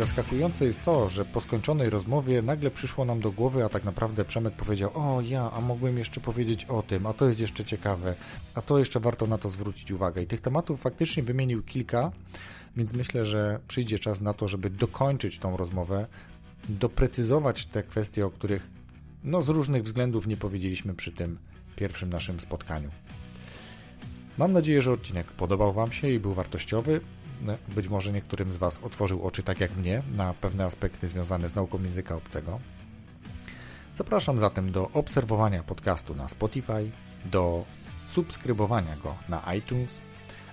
Zaskakujące 0.00 0.64
jest 0.64 0.84
to, 0.84 1.08
że 1.08 1.24
po 1.24 1.40
skończonej 1.40 1.90
rozmowie 1.90 2.42
nagle 2.42 2.70
przyszło 2.70 3.04
nam 3.04 3.20
do 3.20 3.32
głowy, 3.32 3.64
a 3.64 3.68
tak 3.68 3.84
naprawdę 3.84 4.24
Przemek 4.24 4.54
powiedział: 4.54 4.90
O, 4.94 5.20
ja, 5.20 5.50
a 5.52 5.60
mogłem 5.60 5.98
jeszcze 5.98 6.20
powiedzieć 6.20 6.64
o 6.64 6.82
tym, 6.82 7.06
a 7.06 7.12
to 7.12 7.28
jest 7.28 7.40
jeszcze 7.40 7.64
ciekawe, 7.64 8.14
a 8.54 8.62
to 8.62 8.78
jeszcze 8.78 9.00
warto 9.00 9.26
na 9.26 9.38
to 9.38 9.48
zwrócić 9.48 9.92
uwagę. 9.92 10.22
I 10.22 10.26
tych 10.26 10.40
tematów 10.40 10.80
faktycznie 10.80 11.22
wymienił 11.22 11.62
kilka, 11.62 12.12
więc 12.76 12.92
myślę, 12.92 13.24
że 13.24 13.60
przyjdzie 13.68 13.98
czas 13.98 14.20
na 14.20 14.34
to, 14.34 14.48
żeby 14.48 14.70
dokończyć 14.70 15.38
tą 15.38 15.56
rozmowę, 15.56 16.06
doprecyzować 16.68 17.66
te 17.66 17.82
kwestie, 17.82 18.26
o 18.26 18.30
których 18.30 18.70
no, 19.24 19.42
z 19.42 19.48
różnych 19.48 19.82
względów 19.82 20.26
nie 20.26 20.36
powiedzieliśmy 20.36 20.94
przy 20.94 21.12
tym 21.12 21.38
pierwszym 21.76 22.10
naszym 22.10 22.40
spotkaniu. 22.40 22.90
Mam 24.38 24.52
nadzieję, 24.52 24.82
że 24.82 24.92
odcinek 24.92 25.26
podobał 25.26 25.72
Wam 25.72 25.92
się 25.92 26.10
i 26.10 26.18
był 26.18 26.34
wartościowy. 26.34 27.00
Być 27.68 27.88
może 27.88 28.12
niektórym 28.12 28.52
z 28.52 28.56
Was 28.56 28.80
otworzył 28.82 29.26
oczy, 29.26 29.42
tak 29.42 29.60
jak 29.60 29.76
mnie, 29.76 30.02
na 30.16 30.34
pewne 30.34 30.64
aspekty 30.64 31.08
związane 31.08 31.48
z 31.48 31.54
nauką 31.54 31.82
języka 31.82 32.16
obcego. 32.16 32.60
Zapraszam 33.94 34.38
zatem 34.38 34.72
do 34.72 34.90
obserwowania 34.90 35.62
podcastu 35.62 36.14
na 36.14 36.28
Spotify, 36.28 36.90
do 37.24 37.64
subskrybowania 38.04 38.96
go 38.96 39.14
na 39.28 39.54
iTunes, 39.54 40.00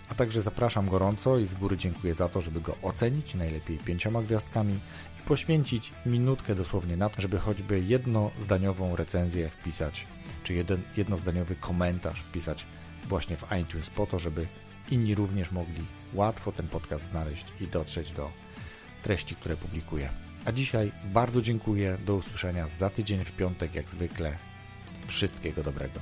a 0.09 0.15
także 0.15 0.41
zapraszam 0.41 0.89
gorąco 0.89 1.38
i 1.38 1.45
z 1.45 1.53
góry 1.53 1.77
dziękuję 1.77 2.14
za 2.14 2.30
to, 2.30 2.41
żeby 2.41 2.61
go 2.61 2.76
ocenić, 2.81 3.35
najlepiej 3.35 3.77
pięcioma 3.77 4.22
gwiazdkami 4.22 4.73
i 5.19 5.27
poświęcić 5.27 5.91
minutkę 6.05 6.55
dosłownie 6.55 6.97
na 6.97 7.09
to, 7.09 7.22
żeby 7.22 7.39
choćby 7.39 7.80
jednozdaniową 7.80 8.95
recenzję 8.95 9.49
wpisać, 9.49 10.07
czy 10.43 10.53
jeden, 10.53 10.81
jednozdaniowy 10.97 11.55
komentarz 11.55 12.19
wpisać 12.19 12.65
właśnie 13.07 13.38
w 13.38 13.45
iTunes 13.61 13.89
po 13.89 14.05
to, 14.05 14.19
żeby 14.19 14.47
inni 14.91 15.15
również 15.15 15.51
mogli 15.51 15.85
łatwo 16.13 16.51
ten 16.51 16.67
podcast 16.67 17.09
znaleźć 17.09 17.45
i 17.61 17.67
dotrzeć 17.67 18.11
do 18.11 18.29
treści, 19.03 19.35
które 19.35 19.55
publikuję. 19.55 20.09
A 20.45 20.51
dzisiaj 20.51 20.91
bardzo 21.05 21.41
dziękuję. 21.41 21.97
Do 22.05 22.15
usłyszenia 22.15 22.67
za 22.67 22.89
tydzień 22.89 23.25
w 23.25 23.31
piątek, 23.31 23.75
jak 23.75 23.89
zwykle. 23.89 24.38
Wszystkiego 25.07 25.63
dobrego. 25.63 25.99